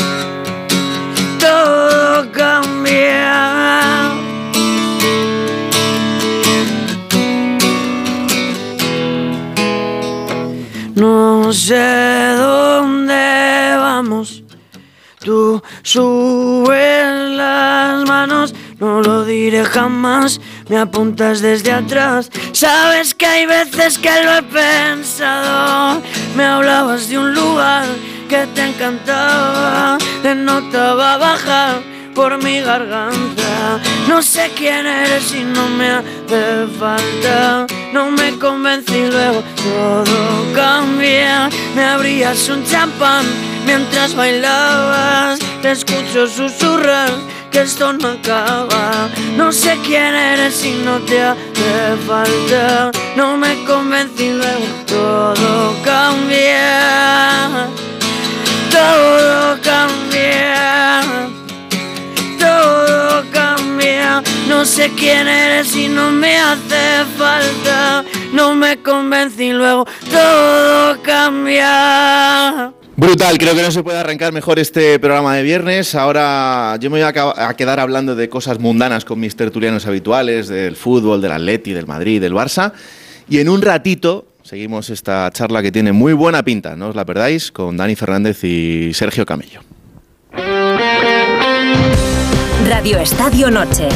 No 10.95 11.53
sé 11.53 12.35
dónde 12.37 13.77
vamos. 13.79 14.43
Tú 15.21 15.63
subes 15.83 17.31
las 17.31 18.05
manos, 18.05 18.55
no 18.79 19.01
lo 19.01 19.25
diré 19.25 19.65
jamás. 19.65 20.41
Me 20.69 20.79
apuntas 20.79 21.41
desde 21.41 21.73
atrás. 21.73 22.31
Sabes 22.53 23.15
que 23.15 23.27
hay 23.27 23.47
veces 23.47 23.99
que 23.99 24.11
lo 24.25 24.35
he 24.37 24.43
pensado. 24.43 26.03
Me 26.37 26.45
hablabas 26.45 27.09
de 27.09 27.19
un 27.19 27.35
lugar 27.35 27.85
que 28.29 28.47
te 28.55 28.69
encantaba, 28.69 29.99
te 30.23 30.35
notaba 30.35 31.17
bajar 31.19 31.96
por 32.17 32.43
mi 32.43 32.61
garganta. 32.61 33.79
No 34.09 34.23
sé 34.23 34.51
quién 34.57 34.87
eres 34.87 35.35
y 35.35 35.45
no 35.45 35.69
me 35.69 35.91
hace 35.91 36.67
falta. 36.81 37.67
No 37.93 38.11
me 38.11 38.39
convencí 38.39 39.07
luego, 39.11 39.43
todo 39.63 40.55
cambia. 40.55 41.51
Me 41.77 41.85
abrías 41.85 42.49
un 42.49 42.65
champán 42.65 43.27
mientras 43.67 44.17
bailabas. 44.17 45.39
Te 45.61 45.73
escucho 45.73 46.27
susurrar 46.27 47.11
que 47.53 47.61
esto 47.61 47.93
no 47.93 48.09
acaba. 48.09 49.09
No 49.37 49.53
sé 49.53 49.79
quién 49.85 50.15
eres 50.15 50.65
y 50.65 50.73
no 50.87 50.99
te 51.01 51.23
hace 51.23 51.97
falta. 52.07 52.91
No 53.15 53.37
me 53.37 53.63
convencí 53.65 54.31
luego, 54.31 54.67
todo 54.87 55.75
cambia 55.85 56.16
sé 64.87 64.93
quién 64.95 65.29
eres 65.29 65.75
y 65.77 65.89
no 65.89 66.11
me 66.11 66.37
hace 66.37 67.05
falta. 67.17 68.05
No 68.33 68.55
me 68.55 68.79
convencí 68.83 69.53
luego, 69.53 69.87
todo 70.11 71.01
cambia. 71.03 72.73
Brutal, 72.97 73.37
creo 73.37 73.55
que 73.55 73.63
no 73.63 73.71
se 73.71 73.83
puede 73.83 73.99
arrancar 73.99 74.33
mejor 74.33 74.59
este 74.59 74.99
programa 74.99 75.35
de 75.37 75.43
viernes. 75.43 75.95
Ahora 75.95 76.77
yo 76.81 76.91
me 76.91 77.03
voy 77.03 77.13
a, 77.37 77.55
quedar 77.55 77.81
hablando 77.81 78.15
de 78.15 78.29
cosas 78.29 78.59
mundanas 78.59 79.05
con 79.05 79.21
mis 79.21 79.37
tertulianos 79.37 79.87
habituales, 79.87 80.49
del 80.49 80.77
fútbol, 80.77 81.21
del 81.21 81.33
Atleti, 81.33 81.73
del 81.73 81.87
Madrid, 81.87 82.21
del 82.21 82.33
Barça. 82.33 82.73
Y 83.29 83.39
en 83.39 83.49
un 83.49 83.61
ratito 83.63 84.27
seguimos 84.43 84.91
esta 84.91 85.31
charla 85.33 85.61
que 85.63 85.73
tiene 85.73 85.93
muy 85.93 86.13
buena 86.13 86.43
pinta, 86.43 86.77
no 86.77 86.89
os 86.89 86.97
la 86.97 87.05
perdáis, 87.05 87.53
con 87.53 87.77
Dani 87.77 87.97
Fernández 87.97 88.43
y 88.45 88.95
Sergio 88.95 89.27
Camello. 89.27 89.61
Radio 92.69 92.99
Estadio 92.99 93.51
Noche. 93.51 93.89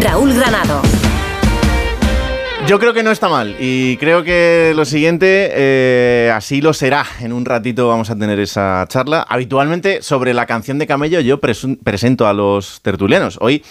Raúl 0.00 0.34
Granado. 0.34 0.82
Yo 2.66 2.78
creo 2.78 2.94
que 2.94 3.02
no 3.02 3.10
está 3.10 3.28
mal 3.28 3.56
y 3.60 3.96
creo 3.98 4.24
que 4.24 4.72
lo 4.74 4.86
siguiente 4.86 5.50
eh, 5.52 6.32
así 6.34 6.62
lo 6.62 6.72
será. 6.72 7.04
En 7.20 7.32
un 7.32 7.44
ratito 7.44 7.88
vamos 7.88 8.08
a 8.08 8.16
tener 8.16 8.40
esa 8.40 8.86
charla. 8.88 9.24
Habitualmente 9.28 10.00
sobre 10.00 10.32
la 10.32 10.46
canción 10.46 10.78
de 10.78 10.86
Camello 10.86 11.20
yo 11.20 11.40
presento 11.40 12.26
a 12.26 12.32
los 12.32 12.80
tertulianos. 12.80 13.36
Hoy 13.40 13.62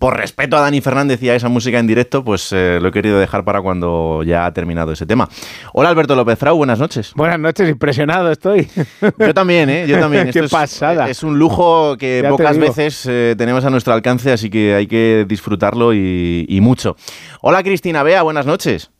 por 0.00 0.16
respeto 0.16 0.56
a 0.56 0.60
Dani 0.60 0.80
Fernández 0.80 1.22
y 1.22 1.28
a 1.28 1.34
esa 1.34 1.50
música 1.50 1.78
en 1.78 1.86
directo, 1.86 2.24
pues 2.24 2.52
eh, 2.52 2.78
lo 2.80 2.88
he 2.88 2.90
querido 2.90 3.20
dejar 3.20 3.44
para 3.44 3.60
cuando 3.60 4.22
ya 4.24 4.46
ha 4.46 4.52
terminado 4.52 4.92
ese 4.92 5.04
tema. 5.04 5.28
Hola 5.74 5.90
Alberto 5.90 6.16
López 6.16 6.38
Frau, 6.38 6.56
buenas 6.56 6.78
noches. 6.78 7.12
Buenas 7.14 7.38
noches, 7.38 7.68
impresionado 7.68 8.32
estoy. 8.32 8.66
Yo 9.18 9.34
también, 9.34 9.68
¿eh? 9.68 9.86
Yo 9.86 10.00
también. 10.00 10.30
Qué 10.32 10.44
pasada. 10.44 11.10
Es 11.10 11.22
un 11.22 11.38
lujo 11.38 11.98
que 11.98 12.24
pocas 12.30 12.56
veces 12.56 13.04
eh, 13.10 13.34
tenemos 13.36 13.62
a 13.66 13.70
nuestro 13.70 13.92
alcance, 13.92 14.32
así 14.32 14.48
que 14.48 14.74
hay 14.74 14.86
que 14.86 15.26
disfrutarlo 15.28 15.92
y, 15.92 16.46
y 16.48 16.62
mucho. 16.62 16.96
Hola 17.42 17.62
Cristina 17.62 18.02
Bea, 18.02 18.22
buenas 18.22 18.46
noches. 18.46 18.90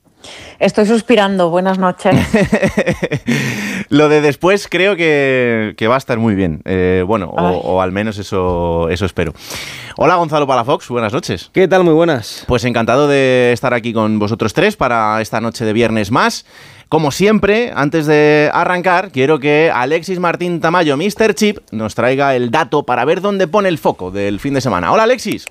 Estoy 0.58 0.86
suspirando, 0.86 1.50
buenas 1.50 1.78
noches. 1.78 2.14
Lo 3.88 4.08
de 4.08 4.20
después 4.20 4.68
creo 4.68 4.96
que, 4.96 5.86
va 5.88 5.94
a 5.94 5.98
estar 5.98 6.18
muy 6.18 6.34
bien. 6.34 6.62
Eh, 6.64 7.02
bueno, 7.06 7.26
o, 7.26 7.80
al 7.80 7.92
menos 7.92 8.18
eso, 8.18 8.88
eso 8.90 9.06
espero. 9.06 9.32
Hola 9.96 10.16
Gonzalo 10.16 10.46
Palafox, 10.46 10.88
buenas 10.88 11.12
noches. 11.12 11.50
¿Qué 11.52 11.66
tal? 11.68 11.84
Muy 11.84 11.94
buenas. 11.94 12.44
Pues 12.46 12.64
encantado 12.64 13.08
de 13.08 13.52
estar 13.52 13.74
aquí 13.74 13.92
con 13.92 14.18
vosotros 14.18 14.52
tres 14.52 14.76
para 14.76 15.20
esta 15.20 15.40
noche 15.40 15.64
de 15.64 15.72
viernes 15.72 16.10
más. 16.10 16.44
Como 16.90 17.12
siempre, 17.12 17.72
antes 17.74 18.06
de 18.06 18.50
arrancar, 18.52 19.12
quiero 19.12 19.38
que 19.38 19.70
Alexis 19.72 20.18
Martín 20.18 20.60
Tamayo, 20.60 20.96
Mr. 20.96 21.34
Chip, 21.34 21.58
nos 21.70 21.94
traiga 21.94 22.34
el 22.34 22.50
dato 22.50 22.82
para 22.82 23.04
ver 23.04 23.20
dónde 23.20 23.46
pone 23.46 23.68
el 23.68 23.78
foco 23.78 24.10
del 24.10 24.40
fin 24.40 24.54
de 24.54 24.60
semana. 24.60 24.92
Hola 24.92 25.04
Alexis. 25.04 25.46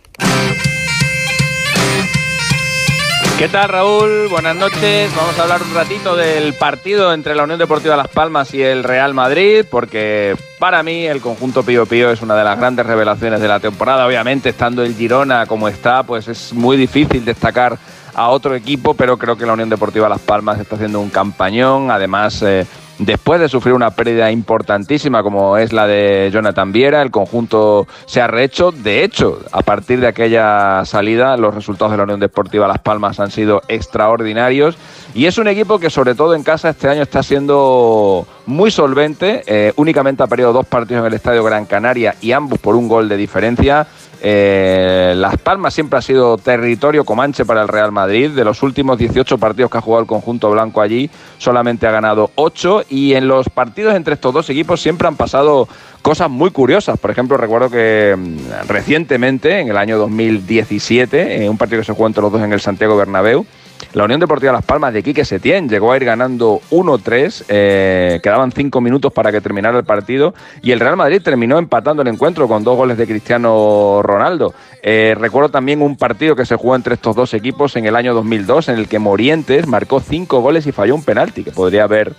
¿Qué 3.40 3.48
tal 3.48 3.70
Raúl? 3.70 4.28
Buenas 4.30 4.58
noches. 4.58 5.16
Vamos 5.16 5.40
a 5.40 5.44
hablar 5.44 5.62
un 5.64 5.74
ratito 5.74 6.18
del 6.18 6.54
partido 6.56 7.14
entre 7.14 7.36
la 7.36 7.44
Unión 7.44 7.58
Deportiva 7.58 7.96
Las 7.96 8.10
Palmas 8.10 8.54
y 8.54 8.62
el 8.62 8.84
Real 8.84 9.14
Madrid, 9.14 9.64
porque 9.72 10.36
para 10.60 10.84
mí 10.84 11.06
el 11.06 11.22
conjunto 11.22 11.64
Pío 11.64 11.86
Pío 11.86 12.12
es 12.12 12.22
una 12.22 12.36
de 12.36 12.44
las 12.44 12.60
grandes 12.60 12.86
revelaciones 12.86 13.40
de 13.40 13.48
la 13.48 13.62
temporada. 13.62 14.06
Obviamente, 14.06 14.50
estando 14.50 14.84
el 14.84 14.94
Girona 14.94 15.46
como 15.46 15.70
está, 15.70 16.04
pues 16.04 16.28
es 16.28 16.52
muy 16.52 16.76
difícil 16.76 17.24
destacar 17.24 17.78
a 18.14 18.28
otro 18.28 18.56
equipo, 18.56 18.94
pero 18.94 19.18
creo 19.18 19.38
que 19.38 19.46
la 19.46 19.54
Unión 19.54 19.70
Deportiva 19.70 20.10
Las 20.10 20.20
Palmas 20.20 20.60
está 20.60 20.76
haciendo 20.76 21.00
un 21.00 21.10
campañón. 21.10 21.92
Además, 21.92 22.42
eh, 22.42 22.68
después 23.00 23.40
de 23.40 23.50
sufrir 23.50 23.74
una 23.74 23.92
pérdida 23.92 24.32
importantísima 24.32 25.24
como 25.24 25.58
es 25.58 25.74
la 25.74 25.88
de 25.88 26.30
Jonathan 26.32 26.72
Viera, 26.72 27.02
el 27.02 27.12
conjunto 27.12 27.88
se 28.06 28.22
ha 28.22 28.28
rehecho. 28.28 28.72
De 28.72 29.04
hecho, 29.04 29.40
a 29.52 29.62
partir 29.62 30.00
de 30.00 30.08
aquella 30.08 30.86
salida, 30.86 31.36
los 31.38 31.56
resultados 31.56 31.92
de 31.92 31.98
la 31.98 32.04
Unión 32.04 32.20
Deportiva 32.20 32.68
Las 32.68 32.80
Palmas 32.80 33.20
han 33.20 33.32
sido 33.32 33.62
extraordinarios. 33.68 34.78
Y 35.14 35.26
es 35.26 35.38
un 35.38 35.48
equipo 35.48 35.80
que 35.80 35.90
sobre 35.90 36.14
todo 36.14 36.36
en 36.36 36.44
casa 36.44 36.70
este 36.70 36.88
año 36.88 37.02
está 37.02 37.24
siendo 37.24 38.28
muy 38.46 38.70
solvente. 38.70 39.44
Eh, 39.48 39.74
únicamente 39.78 40.22
ha 40.22 40.28
perdido 40.28 40.54
dos 40.54 40.68
partidos 40.68 41.02
en 41.02 41.08
el 41.08 41.14
Estadio 41.14 41.44
Gran 41.44 41.66
Canaria 41.66 42.16
y 42.22 42.34
ambos 42.34 42.60
por 42.60 42.76
un 42.76 42.88
gol 42.88 43.10
de 43.10 43.18
diferencia. 43.18 43.88
Eh, 44.22 45.14
Las 45.16 45.38
Palmas 45.38 45.74
siempre 45.74 46.00
ha 46.00 46.02
sido 46.02 46.38
territorio 46.38 47.06
comanche 47.06 47.46
para 47.46 47.62
el 47.62 47.68
Real 47.68 47.92
Madrid. 47.92 48.32
De 48.32 48.44
los 48.44 48.64
últimos 48.64 48.98
18 48.98 49.38
partidos 49.38 49.72
que 49.72 49.78
ha 49.78 49.82
jugado 49.82 50.02
el 50.02 50.08
conjunto 50.08 50.50
blanco 50.52 50.82
allí, 50.82 51.10
solamente 51.38 51.88
ha 51.88 51.92
ganado 51.92 52.32
8 52.36 52.86
y 52.90 53.14
en 53.14 53.28
los 53.28 53.50
partidos 53.50 53.96
entre 53.96 54.16
estos 54.16 54.34
dos 54.34 54.50
equipos 54.50 54.82
siempre 54.82 55.08
han 55.08 55.16
pasado 55.16 55.68
cosas 56.02 56.30
muy 56.30 56.52
curiosas. 56.52 57.00
Por 57.00 57.12
ejemplo, 57.12 57.38
recuerdo 57.38 57.70
que 57.70 58.16
mm, 58.18 58.68
recientemente, 58.68 59.60
en 59.60 59.70
el 59.70 59.78
año 59.78 59.98
2017, 59.98 61.44
en 61.44 61.50
un 61.50 61.58
partido 61.58 61.82
que 61.82 61.86
se 61.86 61.94
jugó 61.94 62.08
entre 62.08 62.22
los 62.22 62.32
dos 62.32 62.42
en 62.42 62.54
el 62.54 62.60
Santiago 62.60 62.98
Bernabéu, 62.98 63.46
la 63.94 64.04
Unión 64.06 64.20
Deportiva 64.20 64.52
Las 64.52 64.66
Palmas 64.66 64.94
de 64.94 65.02
Quique 65.02 65.26
Setién 65.26 65.68
llegó 65.68 65.92
a 65.92 65.98
ir 65.98 66.06
ganando 66.06 66.62
1-3, 66.70 67.46
eh, 67.50 68.20
quedaban 68.22 68.52
5 68.52 68.82
minutos 68.82 69.12
para 69.12 69.32
que 69.32 69.42
terminara 69.42 69.78
el 69.80 69.84
partido 69.84 70.34
y 70.62 70.72
el 70.72 70.80
Real 70.80 70.96
Madrid 70.96 71.22
terminó 71.24 71.58
empatando 71.58 72.04
el 72.04 72.08
encuentro 72.08 72.48
con 72.48 72.64
dos 72.64 72.78
goles 72.78 72.98
de 72.98 73.08
Cristiano 73.08 74.02
Ronaldo. 74.04 74.54
Eh, 74.84 75.16
recuerdo 75.18 75.50
también 75.50 75.82
un 75.82 75.98
partido 75.98 76.36
que 76.36 76.46
se 76.46 76.56
jugó 76.56 76.76
entre 76.76 76.94
estos 76.94 77.16
dos 77.16 77.34
equipos 77.34 77.76
en 77.76 77.86
el 77.86 77.96
año 77.96 78.14
2002 78.14 78.70
en 78.70 78.78
el 78.78 78.88
que 78.88 79.00
Morientes 79.00 79.66
marcó 79.68 80.00
5 80.00 80.40
goles 80.40 80.68
y 80.68 80.72
falló 80.72 80.94
un 80.94 81.04
penalti 81.04 81.44
que 81.44 81.52
podría 81.52 81.84
haber 81.84 82.14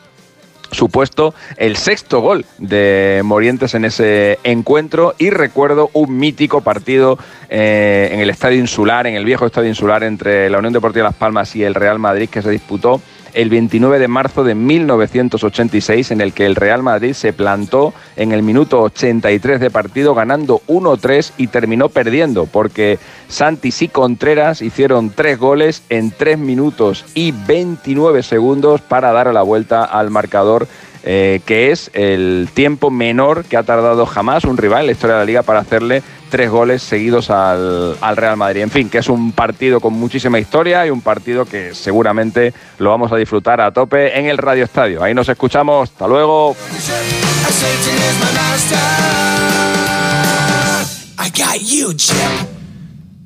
supuesto 0.73 1.35
el 1.57 1.77
sexto 1.77 2.21
gol 2.21 2.45
de 2.59 3.21
Morientes 3.25 3.75
en 3.75 3.85
ese 3.85 4.39
encuentro. 4.45 5.15
Y 5.19 5.31
recuerdo 5.31 5.91
un 5.93 6.19
mítico 6.19 6.61
partido 6.61 7.19
eh, 7.49 8.11
en 8.13 8.21
el 8.21 8.31
Estadio 8.31 8.59
Insular, 8.59 9.07
en 9.07 9.15
el 9.15 9.25
viejo 9.25 9.47
Estadio 9.47 9.69
Insular 9.69 10.03
entre 10.03 10.51
la 10.51 10.59
Unión 10.59 10.73
Deportiva 10.73 11.05
Las 11.05 11.15
Palmas 11.15 11.55
y 11.57 11.65
el 11.65 11.75
Real 11.75 11.99
Madrid 11.99 12.29
que 12.29 12.43
se 12.43 12.51
disputó 12.51 13.01
el 13.35 13.51
29 13.51 13.99
de 13.99 14.09
marzo 14.09 14.45
de 14.45 14.55
1986, 14.55 16.11
en 16.11 16.21
el 16.21 16.33
que 16.33 16.47
el 16.47 16.57
Real 16.57 16.83
Madrid 16.83 17.13
se 17.13 17.33
plantó 17.33 17.95
en 18.17 18.33
el 18.33 18.43
minuto 18.43 18.81
83 18.83 19.61
de 19.61 19.71
partido, 19.71 20.15
ganando 20.15 20.61
1-3 20.69 21.33
y 21.37 21.47
terminó 21.49 21.89
perdiendo, 21.89 22.47
porque 22.47 22.99
Santis 23.29 23.83
y 23.83 23.89
Contreras 23.89 24.63
hicieron 24.63 25.11
tres 25.11 25.39
goles 25.39 25.83
en 25.89 26.11
3 26.11 26.39
minutos 26.39 27.05
y 27.15 27.33
29 27.33 28.23
segundos 28.23 28.81
para 28.81 29.13
dar 29.13 29.33
la 29.33 29.43
vuelta 29.43 29.85
al 29.85 30.11
marcador 30.11 30.67
eh, 31.03 31.41
que 31.47 31.71
es 31.71 31.91
el 31.95 32.49
tiempo 32.53 32.91
menor 32.91 33.45
que 33.45 33.57
ha 33.57 33.63
tardado 33.63 34.07
jamás 34.07 34.45
un 34.45 34.57
rival 34.57 34.81
en 34.81 34.87
la 34.87 34.93
historia 34.93 35.17
de 35.17 35.21
la 35.21 35.27
liga 35.27 35.43
para 35.43 35.61
hacerle 35.61 36.03
tres 36.31 36.51
goles 36.51 36.83
seguidos 36.83 37.31
al, 37.31 37.97
al, 38.01 38.17
Real 38.17 38.37
Madrid. 38.37 38.63
En 38.63 38.71
fin, 38.71 38.89
que 38.89 38.99
es 38.99 39.09
un 39.09 39.33
partido 39.33 39.81
con 39.81 39.95
muchísima 39.95 40.39
historia 40.39 40.87
y 40.87 40.91
un 40.91 41.01
partido 41.01 41.45
que 41.45 41.75
seguramente 41.75 42.55
lo 42.79 42.91
vamos 42.91 43.13
a 43.13 43.17
disfrutar 43.17 43.61
a 43.61 43.73
tope 43.73 44.19
en 44.19 44.27
el 44.27 44.39
Radio 44.39 44.65
Estadio. 44.65 45.03
Ahí 45.03 45.15
nos 45.15 45.29
escuchamos. 45.29 45.91
Hasta 45.91 46.07
luego. 46.07 46.57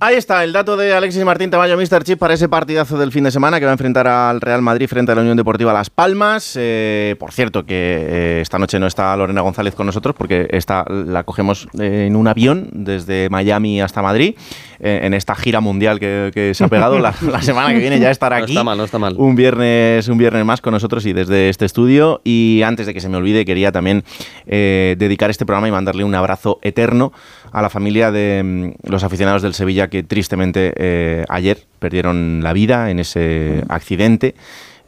Ahí 0.05 0.17
está 0.17 0.45
el 0.45 0.53
dato 0.53 0.77
de 0.77 0.93
Alexis 0.93 1.25
Martín 1.25 1.49
Tamayo, 1.49 1.79
Mr. 1.79 2.05
Chip, 2.05 2.19
para 2.19 2.35
ese 2.35 2.47
partidazo 2.47 2.99
del 2.99 3.11
fin 3.11 3.25
de 3.25 3.31
semana 3.31 3.59
que 3.59 3.65
va 3.65 3.71
a 3.71 3.73
enfrentar 3.73 4.07
al 4.07 4.43
Real 4.43 4.61
Madrid 4.61 4.87
frente 4.87 5.13
a 5.13 5.15
la 5.15 5.23
Unión 5.23 5.35
Deportiva 5.35 5.73
Las 5.73 5.89
Palmas. 5.89 6.59
Eh, 6.61 7.17
por 7.19 7.33
cierto, 7.33 7.65
que 7.65 7.75
eh, 7.75 8.41
esta 8.43 8.59
noche 8.59 8.79
no 8.79 8.87
está 8.87 9.17
Lorena 9.17 9.41
González 9.41 9.75
con 9.75 9.87
nosotros 9.87 10.15
porque 10.15 10.47
esta 10.51 10.85
la 10.91 11.25
cogemos 11.25 11.69
eh, 11.81 12.05
en 12.07 12.17
un 12.17 12.29
avión 12.29 12.69
desde 12.73 13.31
Miami 13.31 13.81
hasta 13.81 14.03
Madrid, 14.03 14.37
en 14.81 15.15
esta 15.15 15.35
gira 15.35 15.61
mundial 15.61 16.01
que, 16.01 16.53
se 16.55 16.65
ha 16.65 16.69
pegado. 16.69 16.99
la, 16.99 17.13
semana 17.43 17.73
que 17.73 17.79
viene 17.79 17.99
ya 17.99 18.11
estará 18.11 18.37
aquí. 18.37 18.55
No 18.55 18.61
está 18.61 18.65
mal, 18.65 18.79
no 18.79 18.85
está 18.85 18.99
mal. 18.99 19.15
Un 19.17 19.35
viernes, 19.37 20.09
un 20.09 20.19
viernes 20.19 20.45
más 20.45 20.61
con 20.61 20.73
nosotros 20.73 21.07
y 21.07 21.13
desde 21.13 21.49
este 21.49 21.65
estudio. 21.65 22.21
Y 22.25 22.63
antes 22.65 22.87
de 22.87 22.95
que 22.95 23.01
se 23.01 23.09
me 23.09 23.17
olvide, 23.17 23.45
quería 23.45 23.73
también 23.73 24.05
dedicar 24.47 25.31
este 25.31 25.47
programa 25.47 25.69
y 25.69 25.71
mandarle 25.73 26.05
un 26.05 26.15
abrazo 26.15 26.59
eterno 26.63 27.13
a 27.55 27.63
la 27.63 27.71
familia 27.71 28.11
de 28.11 28.43
mm, 28.45 28.91
los 28.91 29.05
aficionados 29.05 29.41
del 29.41 29.55
Sevilla 29.55 29.89
que 29.89 30.03
tristemente 30.03 30.73
eh, 30.77 31.25
ayer 31.29 31.59
perdieron 31.79 32.41
la 32.43 32.53
vida 32.53 32.91
en 32.91 32.99
ese 32.99 33.63
accidente. 33.69 34.35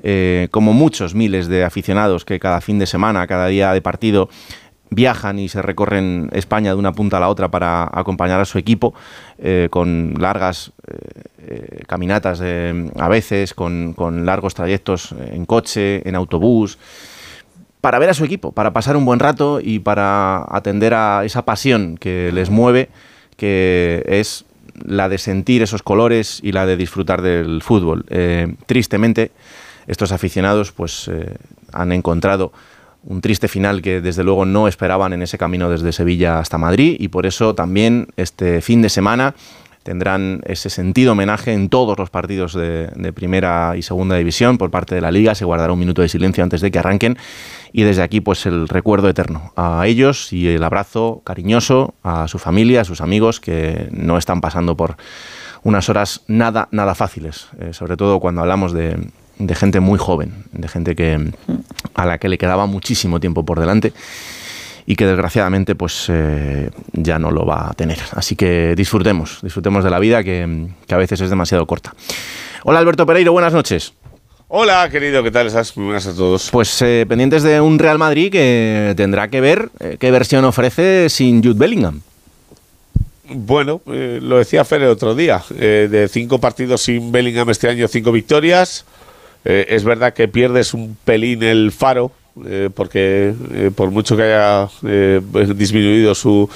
Eh, 0.02 0.49
como 0.50 0.73
muchos 0.73 1.14
miles 1.14 1.49
de 1.49 1.64
aficionados 1.64 2.25
que 2.25 2.38
cada 2.38 2.61
fin 2.61 2.78
de 2.78 2.87
semana, 2.87 3.26
cada 3.26 3.47
día 3.47 3.73
de 3.73 3.81
partido, 3.81 4.28
viajan 4.90 5.38
y 5.38 5.49
se 5.49 5.62
recorren 5.62 6.31
España 6.33 6.71
de 6.71 6.76
una 6.76 6.93
punta 6.93 7.16
a 7.16 7.21
la 7.21 7.28
otra 7.28 7.49
para 7.49 7.90
acompañar 7.93 8.40
a 8.40 8.45
su 8.45 8.59
equipo, 8.59 8.95
eh, 9.38 9.69
con 9.71 10.14
largas 10.19 10.73
caminatas 11.87 12.40
a 12.40 13.09
veces, 13.09 13.55
con, 13.55 13.93
con, 13.95 14.26
largos 14.26 14.55
trayectos 14.55 15.14
en 15.31 15.47
coche, 15.47 16.02
en 16.09 16.16
autobús, 16.16 16.76
para 17.81 18.00
ver 18.00 18.11
a 18.11 18.14
su 18.14 18.25
equipo, 18.25 18.50
para 18.50 18.73
pasar 18.73 18.97
un 18.97 19.05
buen 19.05 19.21
rato 19.21 19.61
y 19.62 19.78
para 19.78 20.45
atender 20.49 20.93
a 20.93 21.25
esa 21.25 21.45
pasión 21.45 21.97
que 21.99 22.33
les 22.33 22.50
mueve, 22.50 22.88
que 23.37 24.02
es 24.09 24.45
la 24.85 25.09
de 25.09 25.19
sentir 25.19 25.62
esos 25.62 25.83
colores 25.83 26.40
y 26.43 26.52
la 26.52 26.66
de 26.66 26.76
disfrutar 26.76 27.23
del 27.23 27.62
fútbol. 27.62 28.05
Eh, 28.09 28.55
tristemente, 28.66 29.31
estos 29.87 30.12
aficionados 30.12 30.73
pues, 30.73 31.09
eh, 31.09 31.37
han 31.73 31.93
encontrado 31.93 32.52
un 33.06 33.20
triste 33.20 33.48
final 33.48 33.82
que 33.82 34.00
desde 34.00 34.25
luego 34.25 34.44
no 34.44 34.68
esperaban 34.68 35.12
en 35.12 35.22
ese 35.22 35.38
camino 35.38 35.70
desde 35.70 35.92
Sevilla 35.92 36.38
hasta 36.38 36.58
Madrid 36.58 36.96
y 36.98 37.08
por 37.08 37.25
eso 37.25 37.54
también 37.54 38.08
este 38.16 38.60
fin 38.60 38.82
de 38.82 38.88
semana 38.88 39.34
tendrán 39.84 40.40
ese 40.46 40.68
sentido 40.68 41.12
homenaje 41.12 41.52
en 41.52 41.68
todos 41.68 41.96
los 41.96 42.10
partidos 42.10 42.54
de, 42.54 43.12
primera 43.14 43.75
y 43.76 43.82
segunda 43.82 44.16
división 44.16 44.58
por 44.58 44.72
parte 44.72 44.96
de 44.96 45.00
la 45.00 45.12
liga. 45.12 45.36
Se 45.36 45.44
guardará 45.44 45.72
un 45.72 45.78
minuto 45.78 46.02
de 46.02 46.08
silencio 46.08 46.42
antes 46.42 46.60
de 46.60 46.72
que 46.72 46.80
arranquen 46.80 47.16
y 47.72 47.84
desde 47.84 48.02
aquí 48.02 48.20
pues 48.20 48.46
el 48.46 48.66
recuerdo 48.66 49.08
eterno 49.08 49.52
a 49.54 49.86
ellos 49.86 50.32
y 50.32 50.48
el 50.48 50.64
abrazo 50.64 51.22
cariñoso 51.22 51.94
a 52.02 52.26
su 52.26 52.40
familia, 52.40 52.80
a 52.80 52.84
sus 52.84 53.00
amigos 53.00 53.38
que 53.38 53.88
no 53.92 54.18
están 54.18 54.40
pasando 54.40 54.76
por 54.76 54.96
unas 55.62 55.88
horas 55.88 56.22
nada, 56.26 56.66
nada 56.72 56.96
fáciles, 56.96 57.46
eh, 57.60 57.72
sobre 57.72 57.96
todo 57.96 58.18
cuando 58.18 58.40
hablamos 58.40 58.72
de, 58.72 58.98
de 59.38 59.55
gente 59.55 59.81
muy 59.81 59.99
joven, 59.99 60.45
de 60.52 60.69
gente 60.69 60.95
que 60.95 61.33
a 61.95 62.07
la 62.07 62.19
que 62.19 62.28
le 62.28 62.38
quedaba 62.38 62.66
muchísimo 62.66 63.21
tiempo 63.21 63.45
por 63.45 63.61
delante 63.61 63.93
y 64.87 64.95
que 64.95 65.05
desgraciadamente 65.05 65.75
pues 65.75 66.07
eh, 66.09 66.71
ya 66.93 67.19
no 67.19 67.31
lo 67.31 67.45
va 67.45 67.71
a 67.71 67.75
tener. 67.75 67.99
Así 68.12 68.37
que 68.37 68.75
disfrutemos, 68.76 69.40
disfrutemos 69.43 69.85
de 69.85 69.90
la 69.90 69.99
vida 69.99 70.23
que, 70.23 70.69
que, 70.87 70.95
a 70.95 70.99
veces 70.99 71.21
es 71.21 71.28
demasiado 71.28 71.66
corta. 71.66 71.95
Hola 72.62 72.78
Alberto 72.78 73.05
Pereiro, 73.05 73.33
buenas 73.33 73.52
noches. 73.52 73.93
Hola 74.49 74.88
querido, 74.90 75.25
¿qué 75.25 75.33
tal 75.33 75.49
estás? 75.49 75.76
Muy 75.76 75.87
buenas 75.87 76.07
a 76.07 76.14
todos. 76.14 76.50
Pues 76.52 76.81
eh, 76.83 77.05
pendientes 77.09 77.43
de 77.43 77.61
un 77.61 77.81
Real 77.81 77.99
Madrid 77.99 78.31
que 78.31 78.95
tendrá 78.97 79.28
que 79.28 79.40
ver 79.40 79.71
eh, 79.81 79.97
qué 79.99 80.12
versión 80.12 80.45
ofrece 80.45 81.09
sin 81.09 81.43
Jude 81.43 81.59
Bellingham. 81.59 82.00
Bueno, 83.28 83.81
lo 83.87 84.38
decía 84.38 84.64
Fer 84.64 84.83
el 84.83 84.88
otro 84.90 85.16
día, 85.16 85.43
de 85.50 86.09
cinco 86.09 86.38
partidos 86.38 86.83
sin 86.83 87.11
Bellingham 87.11 87.50
este 87.50 87.69
año, 87.69 87.88
cinco 87.88 88.12
victorias. 88.12 88.85
Eh, 89.49 89.67
es 89.69 89.85
verdad 89.85 90.12
que 90.12 90.26
pierdes 90.26 90.75
un 90.75 90.97
pelín 91.05 91.45
el 91.45 91.71
faro, 91.71 92.11
eh, 92.45 92.69
porque 92.75 93.33
eh, 93.53 93.71
por 93.73 93.93
mucho 93.93 94.17
que 94.17 94.25
haya 94.25 94.69
disminuido 95.55 96.17
su 96.17 96.50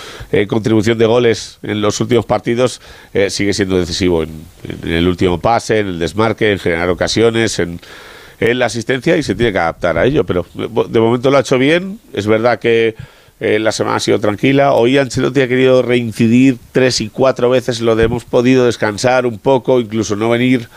contribución 0.48 0.98
de 0.98 1.06
goles 1.06 1.60
en 1.62 1.80
los 1.80 2.00
últimos 2.00 2.26
partidos, 2.26 2.80
sigue 3.28 3.54
siendo 3.54 3.78
decisivo 3.78 4.24
en, 4.24 4.44
el 4.82 5.06
último 5.06 5.38
pase, 5.40 5.78
en 5.78 5.86
el 5.86 5.98
desmarque, 6.00 6.50
en 6.50 6.58
generar 6.58 6.88
ocasiones, 6.90 7.60
en, 7.60 7.80
la 8.40 8.66
asistencia 8.66 9.16
y 9.18 9.22
se 9.22 9.34
tiene 9.34 9.52
que 9.52 9.58
adaptar 9.58 9.96
a 9.96 10.06
ello. 10.06 10.24
Pero 10.24 10.46
de 10.54 10.98
momento 10.98 11.30
lo 11.30 11.36
ha 11.36 11.40
hecho 11.40 11.58
bien. 11.58 12.00
Es 12.14 12.26
verdad 12.26 12.58
que 12.58 12.96
la 13.38 13.70
semana 13.70 13.96
ha 13.96 14.00
sido 14.00 14.18
tranquila. 14.18 14.72
Hoy 14.72 14.96
Ancelotti 14.96 15.42
ha 15.42 15.48
querido 15.48 15.82
reincidir 15.82 16.56
tres 16.72 17.02
y 17.02 17.10
cuatro 17.10 17.50
veces 17.50 17.82
lo 17.82 17.96
de 17.96 18.04
hemos 18.04 18.24
podido 18.24 18.64
descansar 18.64 19.26
un 19.26 19.38
poco, 19.38 19.78
incluso 19.78 20.16
no 20.16 20.30
venir 20.30 20.68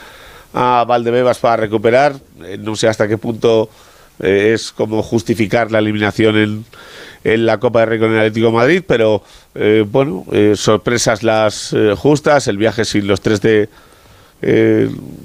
a 0.53 0.85
Valdebebas 0.87 1.39
para 1.39 1.57
recuperar. 1.57 2.15
Eh, 2.43 2.57
no 2.59 2.75
sé 2.75 2.87
hasta 2.87 3.07
qué 3.07 3.17
punto 3.17 3.69
eh, 4.19 4.51
es 4.53 4.71
como 4.71 5.01
justificar 5.03 5.71
la 5.71 5.79
eliminación 5.79 6.37
en, 6.37 6.65
en 7.23 7.45
la 7.45 7.59
Copa 7.59 7.81
de 7.81 7.85
Rey 7.85 7.99
con 7.99 8.11
el 8.11 8.19
Atlético 8.19 8.51
Madrid, 8.51 8.83
pero 8.85 9.23
eh, 9.55 9.85
bueno, 9.89 10.25
eh, 10.31 10.53
sorpresas 10.55 11.23
las 11.23 11.73
eh, 11.73 11.93
justas, 11.95 12.47
el 12.47 12.57
viaje 12.57 12.85
sin 12.85 13.07
los 13.07 13.21
tres 13.21 13.41
de 13.41 13.69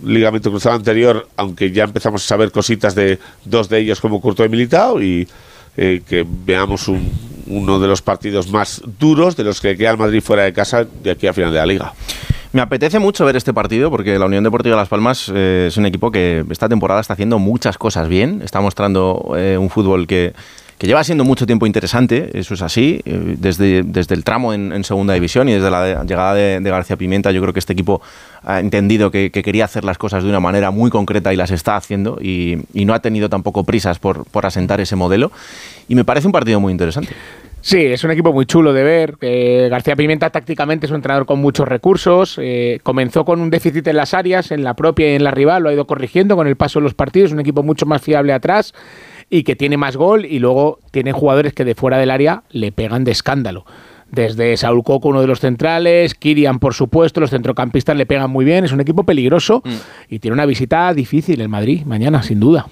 ligamento 0.04 0.48
cruzado 0.48 0.76
anterior, 0.76 1.28
aunque 1.34 1.72
ya 1.72 1.82
empezamos 1.82 2.22
a 2.22 2.28
saber 2.28 2.52
cositas 2.52 2.94
de 2.94 3.18
dos 3.44 3.68
de 3.68 3.80
ellos 3.80 4.00
como 4.00 4.20
Curto 4.20 4.44
de 4.44 4.48
Militao 4.48 5.02
y 5.02 5.26
que 5.74 6.24
veamos 6.24 6.86
un, 6.86 7.10
uno 7.48 7.80
de 7.80 7.88
los 7.88 8.00
partidos 8.00 8.48
más 8.48 8.80
duros 9.00 9.36
de 9.36 9.42
los 9.42 9.60
que 9.60 9.76
queda 9.76 9.90
el 9.90 9.98
Madrid 9.98 10.20
fuera 10.20 10.44
de 10.44 10.52
casa 10.52 10.84
de 10.84 11.10
aquí 11.10 11.26
a 11.26 11.32
final 11.32 11.52
de 11.52 11.58
la 11.58 11.66
liga. 11.66 11.94
Me 12.52 12.62
apetece 12.62 12.98
mucho 12.98 13.26
ver 13.26 13.36
este 13.36 13.52
partido 13.52 13.90
porque 13.90 14.18
la 14.18 14.24
Unión 14.24 14.42
Deportiva 14.42 14.74
Las 14.74 14.88
Palmas 14.88 15.30
eh, 15.34 15.66
es 15.68 15.76
un 15.76 15.84
equipo 15.84 16.10
que 16.10 16.44
esta 16.50 16.68
temporada 16.68 17.00
está 17.00 17.12
haciendo 17.12 17.38
muchas 17.38 17.76
cosas 17.76 18.08
bien, 18.08 18.40
está 18.42 18.62
mostrando 18.62 19.34
eh, 19.36 19.58
un 19.58 19.68
fútbol 19.68 20.06
que, 20.06 20.32
que, 20.78 20.86
lleva 20.86 21.04
siendo 21.04 21.24
mucho 21.24 21.44
tiempo 21.44 21.66
interesante, 21.66 22.30
eso 22.32 22.54
es 22.54 22.62
así, 22.62 23.02
eh, 23.04 23.36
desde, 23.38 23.82
desde 23.82 24.14
el 24.14 24.24
tramo 24.24 24.54
en, 24.54 24.82
segunda 24.82 25.12
división 25.12 25.50
y 25.50 25.52
desde 25.52 25.70
la 25.70 26.04
llegada 26.04 26.32
de, 26.32 26.60
García 26.62 26.96
Pimienta 26.96 27.32
yo 27.32 27.42
creo 27.42 27.52
que 27.52 27.58
este 27.58 27.74
equipo 27.74 28.00
ha 28.42 28.60
entendido 28.60 29.10
que, 29.10 29.30
que, 29.30 29.42
quería 29.42 29.66
hacer 29.66 29.84
las 29.84 29.98
cosas 29.98 30.22
de 30.22 30.30
una 30.30 30.40
manera 30.40 30.70
muy 30.70 30.88
concreta 30.90 31.34
y 31.34 31.36
las 31.36 31.50
está 31.50 31.76
haciendo 31.76 32.16
y, 32.18 32.62
y 32.72 32.86
no 32.86 32.94
ha 32.94 33.00
tenido 33.00 33.28
tampoco 33.28 33.64
prisas 33.64 33.98
por, 33.98 34.24
por 34.24 34.46
asentar 34.46 34.80
ese 34.80 34.96
modelo 34.96 35.32
y 35.86 35.94
me 35.94 36.04
parece 36.04 36.26
un 36.26 36.32
partido 36.32 36.60
muy 36.60 36.72
interesante. 36.72 37.14
Sí, 37.60 37.78
es 37.78 38.04
un 38.04 38.10
equipo 38.10 38.32
muy 38.32 38.46
chulo 38.46 38.72
de 38.72 38.82
ver. 38.82 39.16
Eh, 39.20 39.68
García 39.70 39.96
Pimienta 39.96 40.30
tácticamente 40.30 40.86
es 40.86 40.90
un 40.90 40.96
entrenador 40.96 41.26
con 41.26 41.40
muchos 41.40 41.66
recursos. 41.66 42.38
Eh, 42.40 42.78
comenzó 42.82 43.24
con 43.24 43.40
un 43.40 43.50
déficit 43.50 43.86
en 43.88 43.96
las 43.96 44.14
áreas, 44.14 44.52
en 44.52 44.62
la 44.62 44.74
propia 44.74 45.10
y 45.12 45.16
en 45.16 45.24
la 45.24 45.30
rival, 45.32 45.62
lo 45.62 45.68
ha 45.68 45.72
ido 45.72 45.86
corrigiendo 45.86 46.36
con 46.36 46.46
el 46.46 46.56
paso 46.56 46.78
de 46.78 46.84
los 46.84 46.94
partidos. 46.94 47.32
Un 47.32 47.40
equipo 47.40 47.62
mucho 47.62 47.84
más 47.84 48.00
fiable 48.00 48.32
atrás 48.32 48.74
y 49.28 49.42
que 49.42 49.56
tiene 49.56 49.76
más 49.76 49.96
gol 49.96 50.24
y 50.24 50.38
luego 50.38 50.78
tiene 50.90 51.12
jugadores 51.12 51.52
que 51.52 51.64
de 51.64 51.74
fuera 51.74 51.98
del 51.98 52.10
área 52.10 52.44
le 52.50 52.72
pegan 52.72 53.04
de 53.04 53.10
escándalo. 53.10 53.64
Desde 54.10 54.56
Saúl 54.56 54.82
Coco, 54.84 55.08
uno 55.08 55.20
de 55.20 55.26
los 55.26 55.40
centrales, 55.40 56.14
Kirian, 56.14 56.60
por 56.60 56.72
supuesto, 56.72 57.20
los 57.20 57.28
centrocampistas 57.30 57.94
le 57.94 58.06
pegan 58.06 58.30
muy 58.30 58.44
bien. 58.44 58.64
Es 58.64 58.72
un 58.72 58.80
equipo 58.80 59.04
peligroso 59.04 59.62
mm. 59.64 60.14
y 60.14 60.18
tiene 60.20 60.32
una 60.32 60.46
visita 60.46 60.94
difícil 60.94 61.40
el 61.40 61.48
Madrid 61.48 61.84
mañana, 61.84 62.22
sin 62.22 62.40
duda. 62.40 62.66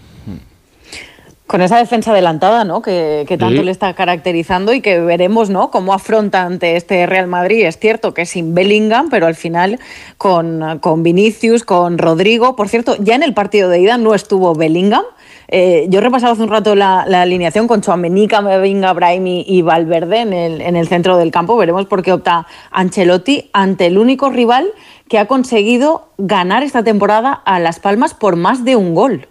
Con 1.46 1.60
esa 1.62 1.78
defensa 1.78 2.10
adelantada, 2.10 2.64
¿no? 2.64 2.82
Que, 2.82 3.24
que 3.28 3.38
tanto 3.38 3.58
sí. 3.58 3.64
le 3.64 3.70
está 3.70 3.94
caracterizando 3.94 4.72
y 4.72 4.80
que 4.80 4.98
veremos, 4.98 5.48
¿no? 5.48 5.70
Cómo 5.70 5.94
afronta 5.94 6.42
ante 6.42 6.74
este 6.74 7.06
Real 7.06 7.28
Madrid. 7.28 7.64
Es 7.64 7.78
cierto 7.78 8.14
que 8.14 8.26
sin 8.26 8.52
Bellingham, 8.52 9.10
pero 9.10 9.26
al 9.26 9.36
final 9.36 9.78
con, 10.18 10.80
con 10.80 11.04
Vinicius, 11.04 11.62
con 11.62 11.98
Rodrigo. 11.98 12.56
Por 12.56 12.68
cierto, 12.68 12.96
ya 12.98 13.14
en 13.14 13.22
el 13.22 13.32
partido 13.32 13.68
de 13.68 13.78
ida 13.78 13.96
no 13.96 14.14
estuvo 14.14 14.56
Bellingham. 14.56 15.04
Eh, 15.46 15.86
yo 15.88 16.00
he 16.00 16.02
repasado 16.02 16.32
hace 16.32 16.42
un 16.42 16.48
rato 16.48 16.74
la, 16.74 17.04
la 17.06 17.22
alineación 17.22 17.68
con 17.68 17.80
Chuamenica, 17.80 18.40
Mevinga, 18.40 18.92
Brahimi 18.92 19.44
y 19.46 19.62
Valverde 19.62 20.22
en 20.22 20.32
el, 20.32 20.60
en 20.60 20.74
el 20.74 20.88
centro 20.88 21.16
del 21.16 21.30
campo. 21.30 21.56
Veremos 21.56 21.86
por 21.86 22.02
qué 22.02 22.12
opta 22.12 22.48
Ancelotti 22.72 23.50
ante 23.52 23.86
el 23.86 23.98
único 23.98 24.30
rival 24.30 24.72
que 25.08 25.20
ha 25.20 25.26
conseguido 25.26 26.08
ganar 26.18 26.64
esta 26.64 26.82
temporada 26.82 27.32
a 27.32 27.60
Las 27.60 27.78
Palmas 27.78 28.14
por 28.14 28.34
más 28.34 28.64
de 28.64 28.74
un 28.74 28.96
gol. 28.96 29.28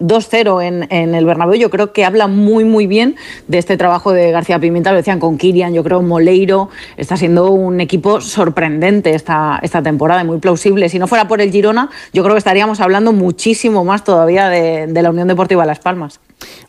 2-0 0.00 0.62
en, 0.90 1.14
el 1.14 1.24
Bernabéu, 1.26 1.54
yo 1.54 1.70
creo 1.70 1.92
que 1.92 2.04
habla 2.04 2.26
muy 2.26 2.64
muy 2.64 2.86
bien 2.86 3.16
de 3.48 3.58
este 3.58 3.76
trabajo 3.76 4.12
de 4.12 4.30
García 4.30 4.58
Pimienta, 4.58 4.90
lo 4.90 4.96
decían 4.96 5.20
con 5.20 5.38
Kirian, 5.38 5.74
yo 5.74 5.84
creo 5.84 6.02
Moleiro, 6.02 6.70
está 6.96 7.16
siendo 7.16 7.50
un 7.50 7.80
equipo 7.80 8.20
sorprendente 8.20 9.14
esta, 9.14 9.58
esta 9.62 9.82
temporada, 9.82 10.24
muy 10.24 10.38
plausible. 10.38 10.88
Si 10.88 10.98
no 10.98 11.06
fuera 11.06 11.28
por 11.28 11.40
el 11.40 11.52
Girona, 11.52 11.90
yo 12.12 12.22
creo 12.22 12.34
que 12.34 12.38
estaríamos 12.38 12.80
hablando 12.80 13.12
muchísimo 13.12 13.84
más 13.84 14.04
todavía 14.04 14.48
de, 14.48 14.86
de 14.86 15.02
la 15.02 15.10
Unión 15.10 15.28
Deportiva 15.28 15.66
Las 15.66 15.80
Palmas. 15.80 16.20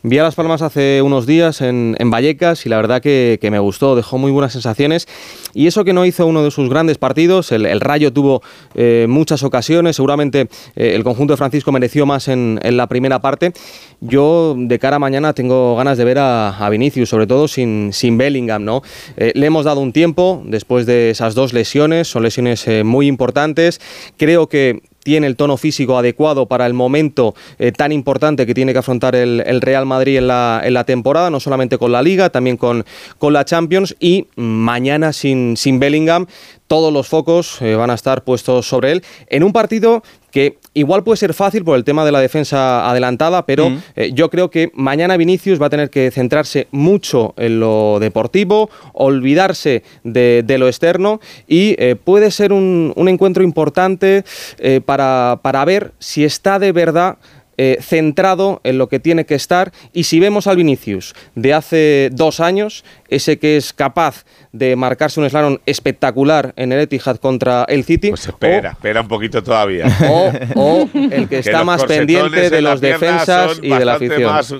Vi 0.04 0.18
a 0.18 0.24
Las 0.24 0.34
Palmas 0.34 0.62
hace 0.62 1.00
unos 1.00 1.26
días 1.26 1.60
en, 1.60 1.96
Vallecas 2.10 2.66
y 2.66 2.68
la 2.68 2.76
verdad 2.76 3.00
que, 3.00 3.38
me 3.50 3.58
gustó, 3.60 3.94
dejó 3.94 4.18
muy 4.18 4.32
buenas 4.32 4.52
sensaciones. 4.52 5.06
Y 5.54 5.68
eso 5.68 5.84
que 5.84 5.92
no 5.92 6.04
hizo 6.04 6.26
uno 6.26 6.42
de 6.42 6.50
sus 6.50 6.68
grandes 6.68 6.98
partidos, 6.98 7.52
el, 7.52 7.80
Rayo 7.80 8.12
tuvo 8.12 8.42
eh, 8.74 9.06
muchas 9.08 9.44
ocasiones, 9.44 9.96
seguramente 9.96 10.48
eh, 10.74 10.94
el 10.94 11.04
conjunto 11.04 11.34
de 11.34 11.36
Francisco 11.36 11.70
mereció 11.70 12.04
más 12.04 12.28
en, 12.28 12.58
la 12.62 12.86
primera 12.88 13.20
parte. 13.20 13.52
Yo 14.00 14.56
de 14.58 14.78
cara 14.78 14.96
a 14.96 14.98
mañana 14.98 15.34
tengo 15.34 15.76
ganas 15.76 15.98
de 15.98 16.04
ver 16.04 16.18
a, 16.18 16.68
Vinicius, 16.68 17.08
sobre 17.08 17.26
todo 17.26 17.46
sin, 17.46 17.92
sin 17.92 18.18
Bellingham. 18.18 18.64
¿no? 18.64 18.82
Eh, 19.16 19.32
le 19.36 19.46
hemos 19.46 19.64
dado 19.64 19.80
un 19.80 19.92
tiempo 19.92 20.42
después 20.46 20.84
de 20.86 21.10
esas 21.10 21.34
dos 21.34 21.52
lesiones, 21.52 22.08
son 22.08 22.24
lesiones 22.24 22.66
muy 22.84 23.06
importantes. 23.06 23.80
Creo 24.16 24.48
que 24.48 24.82
tiene 25.02 25.26
el 25.26 25.36
tono 25.36 25.56
físico 25.56 25.98
adecuado 25.98 26.46
para 26.46 26.66
el 26.66 26.74
momento 26.74 27.34
eh, 27.58 27.72
tan 27.72 27.92
importante 27.92 28.46
que 28.46 28.54
tiene 28.54 28.72
que 28.72 28.78
afrontar 28.78 29.14
el, 29.14 29.60
Real 29.60 29.86
Madrid 29.86 30.18
en 30.18 30.28
la, 30.28 30.60
en 30.64 30.74
la, 30.74 30.84
temporada, 30.84 31.30
no 31.30 31.40
solamente 31.40 31.78
con 31.78 31.92
la 31.92 32.02
Liga, 32.02 32.30
también 32.30 32.56
con, 32.56 32.84
con 33.18 33.32
la 33.32 33.44
Champions. 33.44 33.94
Y 34.00 34.26
mañana 34.36 35.12
sin, 35.12 35.56
sin 35.56 35.78
Bellingham 35.78 36.26
todos 36.72 36.90
los 36.90 37.06
focos 37.06 37.60
eh, 37.60 37.74
van 37.74 37.90
a 37.90 37.94
estar 37.94 38.24
puestos 38.24 38.66
sobre 38.66 38.92
él. 38.92 39.04
En 39.26 39.44
un 39.44 39.52
partido 39.52 40.02
que 40.32 40.58
igual 40.74 41.04
puede 41.04 41.18
ser 41.18 41.34
fácil 41.34 41.62
por 41.62 41.76
el 41.76 41.84
tema 41.84 42.04
de 42.04 42.10
la 42.10 42.20
defensa 42.20 42.88
adelantada, 42.90 43.46
pero 43.46 43.70
mm. 43.70 43.82
eh, 43.94 44.10
yo 44.14 44.30
creo 44.30 44.50
que 44.50 44.72
mañana 44.74 45.16
Vinicius 45.16 45.60
va 45.60 45.66
a 45.66 45.70
tener 45.70 45.90
que 45.90 46.10
centrarse 46.10 46.66
mucho 46.72 47.34
en 47.36 47.60
lo 47.60 47.98
deportivo, 48.00 48.70
olvidarse 48.94 49.84
de, 50.02 50.42
de 50.44 50.58
lo 50.58 50.66
externo 50.66 51.20
y 51.46 51.76
eh, 51.78 51.94
puede 51.94 52.30
ser 52.30 52.52
un, 52.52 52.92
un 52.96 53.08
encuentro 53.08 53.44
importante 53.44 54.24
eh, 54.58 54.80
para, 54.84 55.40
para 55.42 55.64
ver 55.64 55.92
si 55.98 56.24
está 56.24 56.58
de 56.58 56.72
verdad 56.72 57.18
eh, 57.58 57.76
centrado 57.82 58.62
en 58.64 58.78
lo 58.78 58.88
que 58.88 58.98
tiene 58.98 59.26
que 59.26 59.34
estar 59.34 59.72
y 59.92 60.04
si 60.04 60.18
vemos 60.18 60.46
al 60.46 60.56
Vinicius 60.56 61.14
de 61.34 61.52
hace 61.52 62.08
dos 62.10 62.40
años, 62.40 62.82
ese 63.08 63.38
que 63.38 63.58
es 63.58 63.74
capaz 63.74 64.24
de 64.52 64.76
marcarse 64.76 65.18
un 65.18 65.28
slalom 65.28 65.58
espectacular 65.66 66.52
en 66.56 66.72
el 66.72 66.80
Etihad 66.80 67.16
contra 67.16 67.64
el 67.68 67.84
City. 67.84 68.10
Pues 68.10 68.26
espera, 68.26 68.70
o, 68.70 68.72
espera 68.72 69.00
un 69.00 69.08
poquito 69.08 69.42
todavía. 69.42 69.86
O, 70.08 70.32
o 70.54 70.88
el 70.94 71.28
que 71.28 71.38
está 71.38 71.60
que 71.60 71.64
más 71.64 71.84
pendiente 71.84 72.50
de 72.50 72.60
los 72.60 72.80
defensas 72.80 73.58
y 73.62 73.70
de 73.70 73.84
la 73.84 73.94
afición. 73.94 74.22
Más 74.24 74.54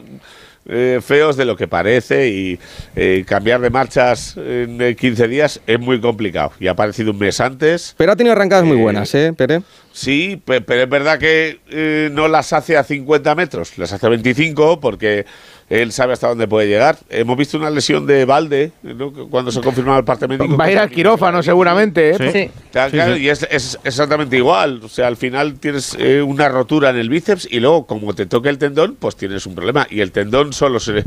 eh, 0.64 1.00
feos 1.04 1.36
de 1.36 1.44
lo 1.44 1.56
que 1.56 1.66
parece 1.66 2.28
y 2.28 2.58
eh, 2.94 3.24
cambiar 3.26 3.60
de 3.60 3.70
marchas 3.70 4.36
en 4.36 4.94
15 4.94 5.28
días 5.28 5.60
es 5.66 5.80
muy 5.80 6.00
complicado. 6.00 6.52
Y 6.60 6.68
ha 6.68 6.72
aparecido 6.72 7.10
un 7.10 7.18
mes 7.18 7.40
antes. 7.40 7.94
Pero 7.98 8.12
ha 8.12 8.16
tenido 8.16 8.32
arrancadas 8.32 8.64
muy 8.64 8.76
buenas, 8.76 9.14
¿eh, 9.14 9.32
Pere? 9.36 9.62
Sí, 9.92 10.40
pero 10.44 10.82
es 10.82 10.88
verdad 10.88 11.18
que 11.18 11.60
eh, 11.68 12.08
no 12.12 12.28
las 12.28 12.52
hace 12.52 12.76
a 12.76 12.84
50 12.84 13.34
metros, 13.34 13.76
las 13.76 13.92
hace 13.92 14.06
a 14.06 14.08
25 14.08 14.80
porque 14.80 15.26
él 15.72 15.90
sabe 15.90 16.12
hasta 16.12 16.28
dónde 16.28 16.46
puede 16.46 16.68
llegar. 16.68 16.98
Hemos 17.08 17.36
visto 17.36 17.56
una 17.56 17.70
lesión 17.70 18.06
de 18.06 18.26
Valde 18.26 18.72
¿no? 18.82 19.10
cuando 19.30 19.50
se 19.50 19.62
confirmaba 19.62 19.98
el 19.98 20.04
parte 20.04 20.28
médico. 20.28 20.54
Va 20.56 20.64
a 20.66 20.70
ir 20.70 20.78
al 20.78 20.90
quirófano 20.90 21.42
seguramente. 21.42 22.10
¿eh? 22.18 22.50
Claro, 22.70 22.90
claro, 22.90 23.16
y 23.16 23.30
es, 23.30 23.46
es 23.50 23.78
exactamente 23.82 24.36
igual. 24.36 24.80
O 24.84 24.88
sea, 24.88 25.06
al 25.06 25.16
final 25.16 25.58
tienes 25.58 25.96
eh, 25.98 26.20
una 26.20 26.50
rotura 26.50 26.90
en 26.90 26.96
el 26.96 27.08
bíceps 27.08 27.48
y 27.50 27.60
luego, 27.60 27.86
como 27.86 28.12
te 28.14 28.26
toque 28.26 28.50
el 28.50 28.58
tendón, 28.58 28.96
pues 28.98 29.16
tienes 29.16 29.46
un 29.46 29.54
problema. 29.54 29.86
Y 29.88 30.00
el 30.00 30.12
tendón 30.12 30.52
solo 30.52 30.78
se 30.78 31.04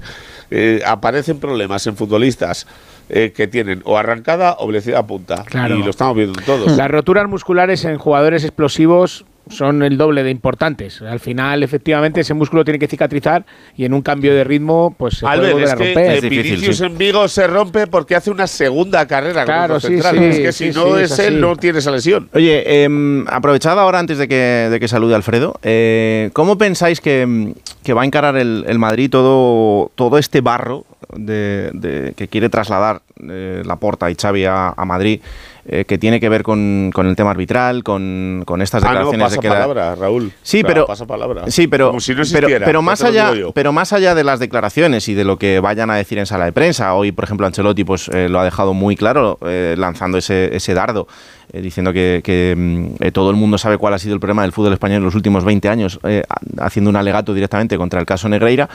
eh, 0.50 0.82
aparecen 0.86 1.40
problemas 1.40 1.86
en 1.86 1.96
futbolistas. 1.96 2.66
eh, 3.10 3.34
que 3.36 3.48
tienen 3.48 3.82
o 3.86 3.98
arrancada 3.98 4.56
o 4.60 4.68
velocidad 4.68 5.00
a 5.00 5.08
punta. 5.08 5.44
Claro. 5.46 5.78
Y 5.78 5.84
lo 5.84 5.92
estamos 5.92 6.16
viendo 6.16 6.42
todos. 6.42 6.76
Las 6.76 6.90
roturas 6.90 7.28
musculares 7.30 7.86
en 7.86 7.98
jugadores 7.98 8.44
explosivos 8.44 9.26
son 9.50 9.84
el 9.84 9.98
doble 9.98 10.24
de 10.24 10.32
importantes. 10.32 11.02
Al 11.02 11.20
final, 11.20 11.62
efectivamente, 11.64 12.22
ese 12.22 12.34
músculo 12.34 12.64
tiene 12.66 12.80
que 12.80 12.88
cicatrizar 12.88 13.46
y 13.78 13.86
en 13.86 13.94
un 13.94 14.02
cambio 14.02 14.34
de 14.34 14.44
ritmo, 14.44 14.94
pues 14.98 15.16
se 15.16 15.22
puede 15.22 15.34
Albert, 15.36 15.54
volver 15.54 15.68
es 15.68 15.74
a 15.74 15.78
que 15.78 15.86
romper. 15.86 16.24
eh, 16.26 16.30
Vinicius 16.30 16.82
en 16.82 16.98
Vigo 16.98 17.28
se 17.28 17.48
rompe 17.48 17.88
porque 17.88 18.16
hace 18.16 18.32
una 18.32 18.48
segunda 18.48 19.06
carrera 19.08 19.46
Claro, 19.46 19.80
sí, 19.80 19.88
central. 19.88 20.18
sí, 20.18 20.24
es 20.26 20.40
que 20.40 20.52
si 20.52 20.72
sí, 20.74 20.80
no 20.80 20.96
sí, 20.98 21.04
es, 21.04 21.12
es 21.12 21.20
él, 21.20 21.40
no 21.42 21.56
tiene 21.56 21.80
esa 21.80 21.92
lesión. 21.92 22.30
Oye, 22.34 22.64
eh, 22.66 23.24
aprovechad 23.28 23.80
ahora 23.80 24.00
antes 24.00 24.18
de 24.18 24.28
que, 24.28 24.68
de 24.72 24.80
que 24.80 24.88
salude 24.88 25.16
Alfredo, 25.16 25.60
eh, 25.64 26.30
¿cómo 26.34 26.58
pensáis 26.58 27.00
que, 27.02 27.54
que 27.84 27.94
va 27.94 28.02
a 28.02 28.06
encarar 28.06 28.36
el, 28.38 28.66
el 28.68 28.80
Madrid 28.80 29.10
todo, 29.10 29.92
todo 29.96 30.18
este 30.18 30.42
barro 30.42 30.86
de, 31.16 31.70
de- 31.74 32.14
que 32.16 32.28
quiere 32.28 32.50
trasladar 32.50 33.02
eh, 33.30 33.62
Laporta 33.66 34.10
y 34.10 34.16
Xavi 34.16 34.46
a, 34.46 34.70
a 34.70 34.86
Madrid, 34.86 35.22
eh, 35.68 35.86
que 35.86 35.98
tiene 35.98 36.20
que 36.20 36.30
ver 36.30 36.44
con, 36.44 36.92
con 36.94 37.08
el 37.08 37.16
tema 37.16 37.32
arbitral, 37.32 37.84
con, 37.84 38.44
con 38.46 38.62
estas 38.62 38.84
Ah, 38.84 38.88
no, 38.88 38.92
declaraciones 38.92 39.26
pasa 39.26 39.36
de 39.36 39.42
que 39.42 39.48
la- 39.48 39.54
palabra, 39.56 39.96
Raúl. 39.96 40.32
Sí, 40.44 40.64
pero 40.64 40.86
pasa 40.86 41.06
palabra. 41.08 41.44
Sí, 41.50 41.68
pero 41.68 41.88
Como 41.88 42.00
si 42.00 42.14
no 42.14 42.22
pero, 42.64 42.82
más 42.82 43.04
allá, 43.04 43.32
pero 43.54 43.72
más 43.74 43.92
allá 43.94 44.14
de 44.16 44.24
las 44.24 44.40
declaraciones 44.40 45.08
y 45.10 45.14
de 45.16 45.24
lo 45.24 45.38
que 45.38 45.60
vayan 45.60 45.90
a 45.90 45.96
decir 45.96 46.18
en 46.20 46.26
sala 46.26 46.46
de 46.46 46.52
prensa, 46.52 46.94
hoy 46.94 47.12
por 47.12 47.24
ejemplo 47.26 47.48
Ancelotti 47.48 47.84
pues 47.84 48.10
eh, 48.10 48.30
lo 48.30 48.40
ha 48.40 48.44
dejado 48.46 48.74
muy 48.74 48.96
claro 48.96 49.38
eh, 49.46 49.76
lanzando 49.78 50.18
ese, 50.18 50.56
ese 50.56 50.74
dardo. 50.74 51.08
diciendo 51.54 51.94
que, 51.94 52.22
que, 52.24 52.54
mm, 52.56 53.12
todo 53.14 53.30
el 53.32 53.36
mundo 53.36 53.58
sabe 53.58 53.78
cuál 53.78 53.94
ha 53.94 54.00
sido 54.00 54.14
el 54.14 54.20
problema 54.20 54.42
del 54.44 54.52
fútbol 54.52 54.74
español 54.74 54.98
en 54.98 55.04
los 55.06 55.16
últimos 55.16 55.44
20 55.46 55.70
años, 55.70 56.00
ha- 56.04 56.66
haciendo 56.66 56.90
un 56.90 56.96
alegato 56.96 57.34
directamente 57.34 57.78
contra 57.78 58.00
el 58.00 58.06
caso 58.06 58.28
Negreira. 58.30 58.70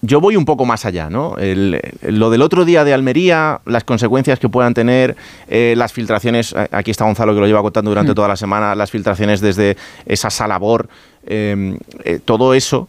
Yo 0.00 0.20
voy 0.20 0.36
un 0.36 0.44
poco 0.44 0.64
más 0.64 0.84
allá, 0.84 1.10
¿no? 1.10 1.36
El- 1.38 1.80
lo 2.02 2.30
del 2.30 2.42
otro 2.42 2.64
día 2.64 2.84
de 2.84 2.94
Almería, 2.94 3.60
las 3.66 3.82
consecuencias 3.82 4.38
que 4.38 4.48
puedan 4.48 4.72
tener, 4.72 5.16
eh, 5.48 5.74
las 5.76 5.92
filtraciones, 5.92 6.52
eh, 6.56 6.68
aquí 6.70 6.92
está 6.92 7.04
Gonzalo 7.04 7.34
que 7.34 7.40
lo 7.40 7.46
lleva 7.46 7.62
contando 7.62 7.90
durante 7.90 8.12
Mm. 8.12 8.14
toda 8.14 8.28
la 8.28 8.36
semana, 8.36 8.74
las 8.76 8.92
filtraciones 8.92 9.40
desde 9.40 9.76
esa 10.06 10.30
salabor, 10.30 10.88
eh, 11.26 11.76
eh, 12.04 12.20
todo 12.24 12.54
eso, 12.54 12.88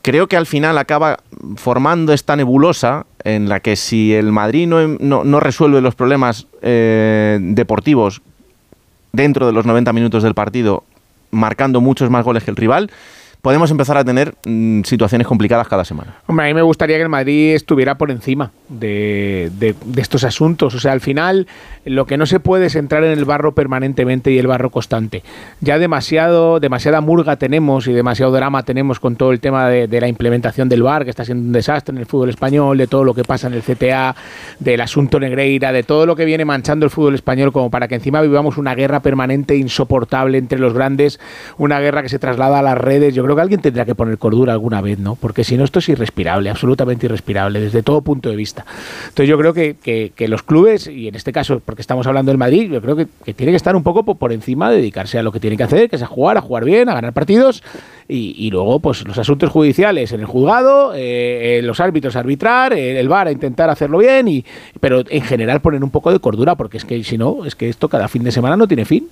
creo 0.00 0.28
que 0.28 0.36
al 0.38 0.46
final 0.46 0.78
acaba 0.78 1.18
formando 1.56 2.14
esta 2.14 2.36
nebulosa 2.36 3.04
en 3.22 3.50
la 3.50 3.60
que 3.60 3.76
si 3.76 4.14
el 4.14 4.32
Madrid 4.32 4.66
no, 4.66 4.86
no- 4.98 5.24
no 5.24 5.40
resuelve 5.40 5.82
los 5.82 5.94
problemas 5.94 6.46
deportivos 7.40 8.22
dentro 9.12 9.46
de 9.46 9.52
los 9.52 9.66
90 9.66 9.92
minutos 9.92 10.22
del 10.22 10.34
partido, 10.34 10.84
marcando 11.30 11.80
muchos 11.80 12.08
más 12.10 12.24
goles 12.24 12.44
que 12.44 12.50
el 12.50 12.56
rival, 12.56 12.90
podemos 13.46 13.70
empezar 13.70 13.96
a 13.96 14.04
tener 14.04 14.34
mm, 14.44 14.82
situaciones 14.82 15.24
complicadas 15.24 15.68
cada 15.68 15.84
semana. 15.84 16.16
Hombre, 16.26 16.46
a 16.46 16.48
mí 16.48 16.54
me 16.54 16.62
gustaría 16.62 16.96
que 16.96 17.04
el 17.04 17.08
Madrid 17.08 17.54
estuviera 17.54 17.96
por 17.96 18.10
encima 18.10 18.50
de, 18.68 19.52
estos 19.96 20.24
asuntos. 20.24 20.74
O 20.74 20.80
sea, 20.80 20.90
al 20.90 21.00
final 21.00 21.46
lo 21.84 22.06
que 22.06 22.16
no 22.16 22.26
se 22.26 22.40
puede 22.40 22.66
es 22.66 22.74
entrar 22.74 23.04
en 23.04 23.12
el 23.16 23.24
barro 23.24 23.54
permanentemente 23.54 24.32
y 24.32 24.38
el 24.40 24.48
barro 24.48 24.70
constante. 24.70 25.22
Ya 25.60 25.78
demasiado, 25.78 26.58
demasiada 26.58 27.00
murga 27.00 27.36
tenemos 27.36 27.86
y 27.86 27.92
demasiado 27.92 28.32
drama 28.32 28.64
tenemos 28.64 28.98
con 28.98 29.14
todo 29.14 29.30
el 29.30 29.38
tema 29.38 29.68
de, 29.68 29.86
de 29.86 30.00
la 30.00 30.08
implementación 30.08 30.68
del 30.68 30.82
VAR, 30.82 31.04
que 31.04 31.10
está 31.10 31.24
siendo 31.24 31.46
un 31.46 31.52
desastre 31.52 31.94
en 31.94 31.98
el 31.98 32.06
fútbol 32.06 32.30
español, 32.30 32.76
de 32.76 32.88
todo 32.88 33.04
lo 33.04 33.14
que 33.14 33.22
pasa 33.22 33.46
en 33.46 33.54
el 33.54 33.62
CTA, 33.62 34.16
del 34.58 34.80
asunto 34.80 35.20
Negreira, 35.20 35.70
de 35.70 35.84
todo 35.84 36.04
lo 36.04 36.16
que 36.16 36.24
viene 36.24 36.44
manchando 36.44 36.84
el 36.84 36.90
fútbol 36.90 37.14
español, 37.14 37.52
como 37.52 37.70
para 37.70 37.86
que 37.86 37.94
encima 37.94 38.20
vivamos 38.22 38.58
una 38.58 38.74
guerra 38.74 39.02
permanente 39.02 39.54
insoportable 39.54 40.36
entre 40.36 40.58
los 40.58 40.74
grandes, 40.74 41.20
una 41.58 41.78
guerra 41.78 42.02
que 42.02 42.08
se 42.08 42.18
traslada 42.18 42.58
a 42.58 42.62
las 42.62 42.76
redes. 42.76 43.14
Yo 43.14 43.22
creo 43.22 43.35
que 43.36 43.42
alguien 43.42 43.60
tendrá 43.60 43.84
que 43.84 43.94
poner 43.94 44.18
cordura 44.18 44.52
alguna 44.52 44.80
vez, 44.80 44.98
¿no? 44.98 45.14
Porque 45.14 45.44
si 45.44 45.56
no, 45.56 45.62
esto 45.64 45.78
es 45.78 45.88
irrespirable, 45.88 46.50
absolutamente 46.50 47.06
irrespirable, 47.06 47.60
desde 47.60 47.82
todo 47.82 48.00
punto 48.02 48.28
de 48.30 48.36
vista. 48.36 48.64
Entonces 49.08 49.28
yo 49.28 49.38
creo 49.38 49.54
que, 49.54 49.76
que- 49.82 50.12
los 50.28 50.42
clubes, 50.42 50.88
y 50.88 51.06
en 51.06 51.14
este 51.14 51.30
caso, 51.32 51.62
porque 51.64 51.80
estamos 51.82 52.06
hablando 52.08 52.32
del 52.32 52.38
Madrid, 52.38 52.70
yo 52.72 52.82
creo 52.82 52.96
que, 52.96 53.06
tiene 53.34 53.52
que 53.52 53.56
estar 53.56 53.76
un 53.76 53.84
poco 53.84 54.04
po- 54.04 54.16
por 54.16 54.32
encima, 54.32 54.70
dedicarse 54.70 55.18
a 55.18 55.22
lo 55.22 55.30
que 55.30 55.38
tiene 55.38 55.56
que 55.56 55.62
hacer, 55.62 55.88
que 55.88 55.94
es 55.96 56.02
a 56.02 56.06
jugar, 56.06 56.36
a 56.36 56.40
jugar 56.40 56.64
bien, 56.64 56.88
a 56.88 56.94
ganar 56.94 57.12
partidos, 57.12 57.62
y, 58.08 58.34
y 58.36 58.50
luego, 58.50 58.80
pues 58.80 59.06
los 59.06 59.16
asuntos 59.18 59.50
judiciales 59.50 60.10
en 60.12 60.20
el 60.20 60.26
juzgado, 60.26 60.94
eh, 60.94 61.58
eh, 61.58 61.62
los 61.62 61.78
árbitros 61.78 62.16
a 62.16 62.20
arbitrar, 62.20 62.72
eh, 62.72 62.98
el 62.98 63.08
VAR 63.08 63.28
a 63.28 63.32
intentar 63.32 63.70
hacerlo 63.70 63.98
bien, 63.98 64.26
y, 64.26 64.44
pero 64.80 65.04
en 65.08 65.22
general 65.22 65.60
poner 65.60 65.84
un 65.84 65.90
poco 65.90 66.10
de 66.10 66.18
cordura, 66.18 66.54
porque 66.56 66.76
es 66.78 66.84
que 66.84 67.04
si 67.04 67.16
no, 67.18 67.44
es 67.44 67.54
que 67.54 67.68
esto 67.68 67.88
cada 67.88 68.08
fin 68.08 68.24
de 68.24 68.32
semana 68.32 68.56
no 68.56 68.66
tiene 68.66 68.84
fin. 68.84 69.08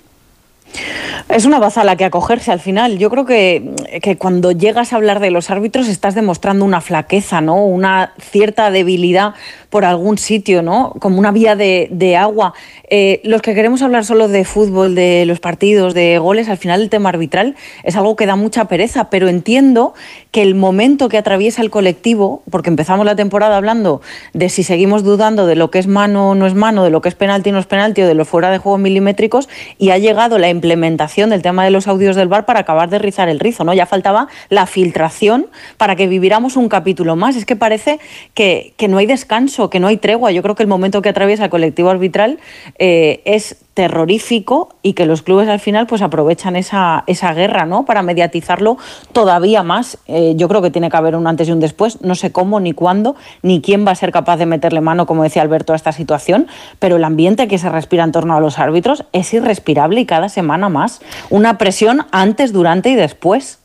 Es 1.29 1.45
una 1.45 1.59
baza 1.59 1.81
a 1.81 1.83
la 1.83 1.95
que 1.95 2.05
acogerse 2.05 2.51
al 2.51 2.59
final. 2.59 2.97
Yo 2.97 3.09
creo 3.09 3.25
que, 3.25 3.73
que 4.01 4.17
cuando 4.17 4.51
llegas 4.51 4.93
a 4.93 4.97
hablar 4.97 5.19
de 5.19 5.31
los 5.31 5.49
árbitros 5.49 5.87
estás 5.87 6.15
demostrando 6.15 6.65
una 6.65 6.81
flaqueza, 6.81 7.41
¿no? 7.41 7.65
Una 7.65 8.13
cierta 8.19 8.69
debilidad 8.71 9.33
por 9.75 9.83
algún 9.83 10.17
sitio, 10.17 10.61
¿no? 10.61 10.93
Como 11.01 11.19
una 11.19 11.33
vía 11.33 11.57
de, 11.57 12.15
agua. 12.17 12.53
Eh, 12.89 13.19
los 13.25 13.41
que 13.41 13.53
queremos 13.53 13.81
hablar 13.81 14.05
solo 14.05 14.29
de 14.29 14.45
fútbol, 14.45 14.95
de 14.95 15.25
los 15.25 15.41
partidos, 15.41 15.93
de 15.93 16.17
goles, 16.17 16.47
al 16.47 16.55
final 16.55 16.81
el 16.81 16.89
tema 16.89 17.09
arbitral 17.09 17.57
es 17.83 17.97
algo 17.97 18.15
que 18.15 18.25
da 18.25 18.37
mucha 18.37 18.69
pereza, 18.69 19.09
pero 19.09 19.27
entiendo 19.27 19.93
que 20.31 20.43
el 20.43 20.55
momento 20.55 21.09
que 21.09 21.17
atraviesa 21.17 21.61
el 21.61 21.71
colectivo, 21.71 22.41
porque 22.49 22.69
empezamos 22.69 23.05
la 23.05 23.17
temporada 23.17 23.57
hablando 23.57 23.99
de 24.31 24.47
si 24.47 24.63
seguimos 24.63 25.03
dudando 25.03 25.45
de 25.45 25.57
lo 25.57 25.71
que 25.71 25.79
es 25.79 25.87
mano 25.87 26.29
o 26.29 26.35
no 26.35 26.47
es 26.47 26.53
mano, 26.53 26.85
de 26.85 26.89
lo 26.89 27.01
que 27.01 27.09
es 27.09 27.15
penalti 27.15 27.49
o 27.49 27.53
no 27.53 27.59
es 27.59 27.65
penalti, 27.65 28.01
o 28.01 28.07
de 28.07 28.13
los 28.13 28.29
fuera 28.29 28.51
de 28.51 28.59
juego 28.59 28.77
milimétricos, 28.77 29.49
y 29.77 29.89
ha 29.89 29.97
llegado 29.97 30.37
la 30.37 30.47
implementación 30.47 31.31
del 31.31 31.41
tema 31.41 31.65
de 31.65 31.71
los 31.71 31.89
audios 31.89 32.15
del 32.15 32.29
bar 32.29 32.45
para 32.45 32.61
acabar 32.61 32.89
de 32.89 32.99
rizar 32.99 33.27
el 33.27 33.41
rizo, 33.41 33.65
¿no? 33.65 33.73
Ya 33.73 33.85
faltaba 33.85 34.29
la 34.47 34.67
filtración 34.67 35.47
para 35.75 35.97
que 35.97 36.07
viviéramos 36.07 36.55
un 36.55 36.69
capítulo 36.69 37.17
más. 37.17 37.35
Es 37.35 37.45
que 37.45 37.57
parece 37.57 37.99
que 38.33 38.73
no 38.87 38.99
hay 38.99 39.05
descanso, 39.05 39.64
que 39.69 39.79
no 39.79 39.87
hay 39.87 39.97
tregua. 39.97 40.31
Yo 40.31 40.41
creo 40.41 40.55
que 40.55 40.63
el 40.63 40.69
momento 40.69 41.01
que 41.01 41.09
atraviesa 41.09 41.45
el 41.45 41.49
colectivo 41.49 41.89
arbitral 41.89 42.39
eh, 42.79 43.21
es 43.25 43.57
terrorífico 43.75 44.69
y 44.81 44.93
que 44.93 45.05
los 45.05 45.21
clubes 45.21 45.49
al 45.49 45.59
final 45.59 45.85
pues 45.85 46.01
aprovechan 46.01 46.55
esa, 46.55 47.03
esa 47.07 47.33
guerra 47.33 47.65
¿no? 47.65 47.83
para 47.85 48.01
mediatizarlo 48.01 48.77
todavía 49.11 49.63
más. 49.63 49.97
Eh, 50.07 50.33
yo 50.37 50.47
creo 50.47 50.61
que 50.61 50.71
tiene 50.71 50.89
que 50.89 50.97
haber 50.97 51.15
un 51.15 51.27
antes 51.27 51.49
y 51.49 51.51
un 51.51 51.59
después, 51.59 52.01
no 52.01 52.15
sé 52.15 52.31
cómo, 52.31 52.59
ni 52.61 52.71
cuándo, 52.71 53.15
ni 53.41 53.61
quién 53.61 53.85
va 53.85 53.91
a 53.91 53.95
ser 53.95 54.11
capaz 54.11 54.37
de 54.37 54.45
meterle 54.45 54.79
mano, 54.79 55.05
como 55.05 55.23
decía 55.23 55.41
Alberto, 55.41 55.73
a 55.73 55.75
esta 55.75 55.91
situación, 55.91 56.47
pero 56.79 56.95
el 56.95 57.03
ambiente 57.03 57.47
que 57.49 57.57
se 57.57 57.69
respira 57.69 58.05
en 58.05 58.13
torno 58.13 58.35
a 58.35 58.39
los 58.39 58.59
árbitros 58.59 59.03
es 59.11 59.33
irrespirable 59.33 59.99
y 59.99 60.05
cada 60.05 60.29
semana 60.29 60.69
más. 60.69 61.01
Una 61.29 61.57
presión 61.57 62.05
antes, 62.11 62.53
durante 62.53 62.89
y 62.89 62.95
después. 62.95 63.59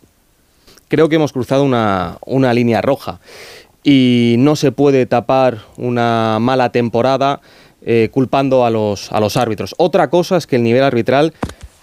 creo 0.89 1.09
que 1.09 1.17
hemos 1.17 1.33
cruzado 1.33 1.63
una, 1.63 2.19
una 2.27 2.53
línea 2.53 2.81
roja 2.81 3.21
y 3.83 4.37
no 4.39 4.57
se 4.57 4.73
puede 4.73 5.07
tapar 5.07 5.59
una 5.77 6.39
mala 6.41 6.71
temporada 6.73 7.41
eh, 7.83 8.09
culpando 8.13 8.65
a 8.67 8.71
los, 8.71 9.11
a 9.13 9.21
los 9.21 9.37
árbitros. 9.37 9.75
Otra 9.79 10.11
cosa 10.11 10.37
es 10.37 10.47
que 10.47 10.57
el 10.57 10.63
nivel 10.63 10.83
arbitral 10.83 11.33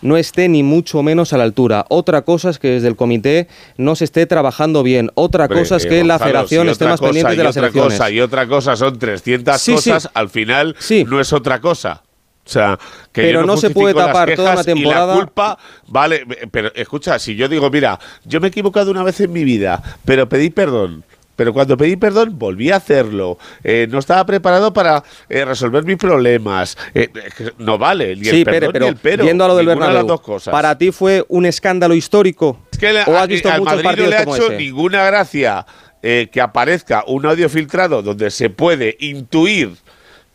no 0.04 0.16
esté 0.16 0.48
ni 0.48 0.62
mucho 0.62 1.02
menos 1.02 1.34
a 1.34 1.38
la 1.38 1.44
altura. 1.44 1.86
Otra 1.90 2.22
cosa 2.22 2.52
es 2.52 2.60
que 2.60 2.70
desde 2.70 2.88
el 2.88 2.96
comité 2.96 3.48
no 3.78 3.96
se 3.96 4.04
esté 4.06 4.28
trabajando 4.28 4.84
bien. 4.84 5.10
Otra 5.16 5.48
cosa 5.48 5.78
es 5.78 5.86
eh, 5.86 5.90
que 5.90 6.04
la 6.04 6.16
Gonzalo, 6.16 6.30
federación 6.32 6.68
si 6.68 6.72
esté 6.72 6.86
más 6.86 7.00
cosa 7.00 7.08
pendiente 7.10 7.36
de 7.36 7.44
las 7.44 7.58
elecciones. 7.58 7.94
Cosa 7.94 8.12
y 8.12 8.22
otra 8.22 8.48
cosa 8.48 8.76
son 8.76 9.00
300 9.00 9.60
Sí, 9.60 9.72
sí. 9.72 9.90
cosas, 9.90 10.10
al 10.14 10.30
final 10.30 10.76
no 11.08 11.20
es 11.20 11.34
otra 11.34 11.60
cosa. 11.60 12.04
O 12.46 12.50
sea, 12.50 12.80
que 13.12 13.24
Pero 13.24 13.42
yo 13.42 13.46
no 13.48 13.58
se 13.58 13.72
puede 13.72 13.94
tapar 13.94 14.34
toda 14.36 14.54
una 14.54 14.62
y 14.62 14.66
temporada. 14.66 15.08
la 15.08 15.20
culpa, 15.20 15.58
vale, 15.88 16.24
pero 16.50 16.74
escucha, 16.76 17.20
si 17.20 17.36
yo 17.36 17.50
digo, 17.50 17.70
mira, 17.70 18.00
yo 18.24 18.40
me 18.40 18.48
he 18.48 18.50
equivocado 18.50 18.90
una 18.90 19.04
vez 19.04 19.20
en 19.20 19.34
mi 19.34 19.44
vida, 19.44 19.82
pero 20.06 20.30
pedí 20.30 20.50
perdón. 20.50 21.04
Pero 21.38 21.54
cuando 21.54 21.78
pedí 21.78 21.96
perdón, 21.96 22.38
volví 22.38 22.72
a 22.72 22.76
hacerlo. 22.78 23.38
Eh, 23.64 23.88
no 23.90 24.00
estaba 24.00 24.26
preparado 24.26 24.74
para 24.74 25.04
eh, 25.30 25.46
resolver 25.46 25.86
mis 25.86 25.96
problemas. 25.96 26.78
Eh, 26.94 27.10
no 27.60 27.78
vale, 27.78 28.16
ni 28.18 28.26
sí, 28.26 28.40
el 28.40 28.44
perdón 28.46 28.72
pero 28.74 28.86
ni 28.86 28.90
el 28.92 28.98
pero. 28.98 29.24
yendo 29.24 29.46
a 29.46 29.48
lo 29.48 29.56
del 29.56 29.68
de 29.68 29.70
Bernabéu, 29.70 29.96
las 29.96 30.08
dos 30.08 30.20
cosas. 30.22 30.52
¿para 30.52 30.78
ti 30.78 30.92
fue 30.92 31.24
un 31.30 31.46
escándalo 31.46 31.94
histórico? 31.94 32.60
Es 32.72 32.78
que 32.80 32.92
¿O 33.08 33.16
a- 33.16 33.22
has 33.22 33.28
visto 33.28 33.50
al 33.50 33.62
muchos 33.62 33.84
Madrid 33.84 34.04
no 34.04 34.10
le 34.10 34.16
ha 34.18 34.22
hecho 34.24 34.48
ese? 34.48 34.58
ninguna 34.58 35.06
gracia 35.06 35.66
eh, 36.02 36.28
que 36.32 36.42
aparezca 36.42 37.04
un 37.08 37.26
audio 37.26 37.48
filtrado 37.50 38.02
donde 38.02 38.32
se 38.32 38.50
puede 38.50 38.98
intuir 39.00 39.72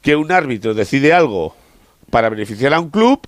que 0.01 0.15
un 0.17 0.31
árbitro 0.33 0.73
decide 0.73 1.13
algo 1.13 1.55
para 2.11 2.29
beneficiar 2.29 2.75
a 2.75 2.81
un 2.81 2.91
club 2.91 3.21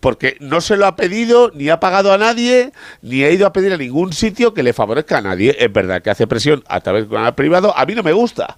porque 0.00 0.36
no 0.40 0.60
se 0.60 0.76
lo 0.76 0.86
ha 0.86 0.94
pedido, 0.96 1.50
ni 1.54 1.68
ha 1.68 1.80
pagado 1.80 2.12
a 2.12 2.18
nadie, 2.18 2.72
ni 3.02 3.22
ha 3.24 3.30
ido 3.30 3.46
a 3.46 3.52
pedir 3.52 3.72
a 3.72 3.76
ningún 3.76 4.12
sitio 4.12 4.54
que 4.54 4.62
le 4.62 4.72
favorezca 4.72 5.18
a 5.18 5.22
nadie. 5.22 5.56
Es 5.58 5.72
verdad 5.72 6.02
que 6.02 6.10
hace 6.10 6.26
presión 6.26 6.62
a 6.68 6.80
través 6.80 7.04
del 7.04 7.12
canal 7.12 7.34
privado. 7.34 7.76
A 7.76 7.84
mí 7.86 7.94
no 7.94 8.02
me 8.02 8.12
gusta. 8.12 8.56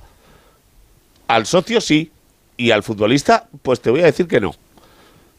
Al 1.29 1.47
socio 1.47 1.81
sí. 1.81 2.11
Y 2.57 2.73
al 2.73 2.83
futbolista, 2.83 3.47
pues 3.63 3.81
te 3.81 3.91
voy 3.91 4.01
a 4.01 4.07
decir 4.07 4.27
que 4.27 4.41
no. 4.41 4.53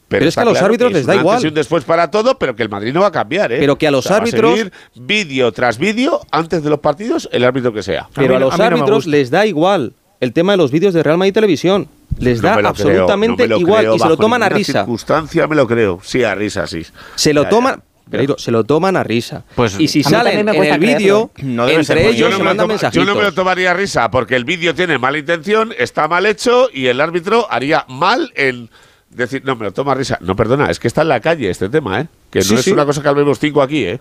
Pero, 0.08 0.26
es 0.26 0.34
que 0.34 0.42
a 0.42 0.46
los 0.46 0.54
claro 0.54 0.66
árbitros 0.68 0.90
es 0.92 0.98
les 0.98 1.06
da 1.06 1.14
antes 1.14 1.22
igual. 1.24 1.44
y 1.44 1.48
un 1.50 1.54
después 1.54 1.84
para 1.84 2.10
todo, 2.10 2.40
pero 2.40 2.56
que 2.56 2.64
el 2.64 2.70
Madrid 2.70 2.94
no 2.94 3.02
va 3.02 3.08
a 3.08 3.12
cambiar, 3.12 3.52
¿eh? 3.52 3.58
Pero 3.60 3.78
que 3.78 3.86
a 3.88 3.92
los 3.92 4.06
O 4.06 4.08
sea, 4.10 4.18
va 4.18 4.24
árbitros- 4.24 4.52
seguir 4.56 4.74
vídeo 4.96 5.52
tras 5.52 5.78
vídeo, 5.78 6.22
antes 6.32 6.64
de 6.64 6.70
los 6.70 6.80
partidos, 6.80 7.30
el 7.32 7.44
árbitro 7.44 7.74
que 7.74 7.84
sea. 7.84 8.10
Pero 8.16 8.36
a, 8.36 8.40
mí 8.40 8.46
los 8.46 8.54
a 8.54 8.58
no 8.58 8.64
árbitros 8.64 9.06
les 9.06 9.30
da 9.30 9.46
igual 9.46 9.94
el 10.20 10.34
tema 10.34 10.54
de 10.54 10.58
los 10.58 10.72
vídeos 10.72 10.94
de 10.96 11.04
Real 11.04 11.18
Madrid 11.20 11.34
Televisión. 11.34 11.88
Les 12.20 12.42
da 12.42 12.56
creo, 12.56 12.68
absolutamente 12.68 13.48
no 13.48 13.58
igual 13.58 13.80
creo, 13.82 13.96
y 13.96 14.00
se 14.00 14.08
lo 14.08 14.18
toman 14.18 14.44
a 14.44 14.50
risa. 14.50 14.74
circunstancia 14.80 15.48
me 15.48 15.56
lo 15.56 15.68
creo. 15.68 16.00
Sí, 16.04 16.24
a 16.24 16.36
risa, 16.36 16.68
sí. 16.68 16.86
Se 17.16 17.34
lo 17.34 17.44
Ya, 17.44 17.50
toman, 17.50 17.84
ya. 18.12 18.20
Se 18.38 18.52
lo 18.52 18.64
toman 18.64 18.98
a 18.98 19.04
risa. 19.04 19.44
Pues 19.56 19.80
y 19.80 19.88
si 19.88 20.04
salen 20.04 20.48
en 20.50 20.50
el 20.64 20.80
vídeo, 20.80 21.32
No 21.42 21.66
debe 21.66 21.84
ser 21.84 21.98
entre 21.98 22.10
muy- 22.12 22.18
Yo 22.20 22.28
ellos 22.28 22.32
no, 22.32 22.38
se 22.38 22.40
me 22.40 22.44
lo 22.44 22.50
mandan 22.50 22.64
toma- 22.66 22.74
mensajitos. 22.74 23.06
yo 23.06 23.12
no 23.14 23.18
me 23.18 23.24
lo 23.26 23.34
tomaría 23.34 23.72
a 23.72 23.74
risa 23.74 24.12
porque 24.12 24.36
el 24.36 24.46
vídeo 24.46 24.74
tiene 24.76 24.98
mala 24.98 25.18
intención, 25.18 25.74
está 25.78 26.08
mal 26.08 26.26
hecho 26.26 26.70
y 26.74 26.88
el 26.88 27.00
árbitro 27.02 27.48
haría 27.50 27.86
mal 27.88 28.32
en 28.36 28.70
decir, 29.10 29.42
no, 29.46 29.56
me 29.56 29.66
lo 29.66 29.72
toma 29.74 29.94
a 29.94 29.96
risa. 29.96 30.18
No, 30.22 30.36
perdona, 30.36 30.70
es 30.70 30.80
que 30.80 30.88
está 30.88 31.02
en 31.04 31.10
la 31.10 31.20
calle 31.20 31.50
este 31.50 31.70
tema, 31.70 32.02
¿eh? 32.02 32.08
Que 32.30 32.40
no 32.40 32.46
Sí, 32.46 32.56
es 32.56 32.62
sí. 32.66 32.72
una 32.72 32.86
cosa 32.86 33.02
que 33.02 33.08
hablemos 33.10 33.40
cinco 33.40 33.62
aquí, 33.62 33.86
¿eh? 33.86 34.00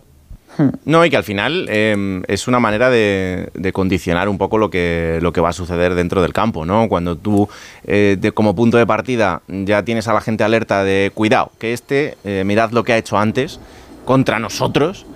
No, 0.85 1.05
y 1.05 1.11
que 1.11 1.17
al 1.17 1.25
final 1.25 1.67
eh, 1.69 2.23
es 2.29 2.49
una 2.49 2.59
manera 2.61 2.91
de, 2.91 3.49
de 3.55 3.73
condicionar 3.73 4.29
un 4.29 4.39
poco 4.39 4.59
lo 4.59 4.71
que, 4.71 5.19
lo 5.23 5.33
que 5.33 5.41
va 5.41 5.51
a 5.51 5.53
suceder 5.53 5.95
dentro 5.95 6.23
del 6.23 6.33
campo, 6.33 6.65
¿no? 6.65 6.89
Cuando 6.89 7.17
tú, 7.17 7.49
eh, 7.87 8.17
de- 8.21 8.33
como 8.33 8.55
punto 8.55 8.77
de 8.79 8.87
partida, 8.87 9.43
ya 9.49 9.83
tienes 9.85 10.09
a 10.09 10.13
la 10.15 10.21
gente 10.21 10.45
alerta 10.45 10.85
de 10.85 11.11
cuidado, 11.15 11.53
que 11.59 11.73
este, 11.73 12.17
eh, 12.25 12.43
mirad 12.47 12.71
lo 12.73 12.85
que 12.85 12.93
ha 12.93 12.99
hecho 12.99 13.19
antes 13.19 13.61
contra 14.05 14.39
nosotros, 14.39 15.07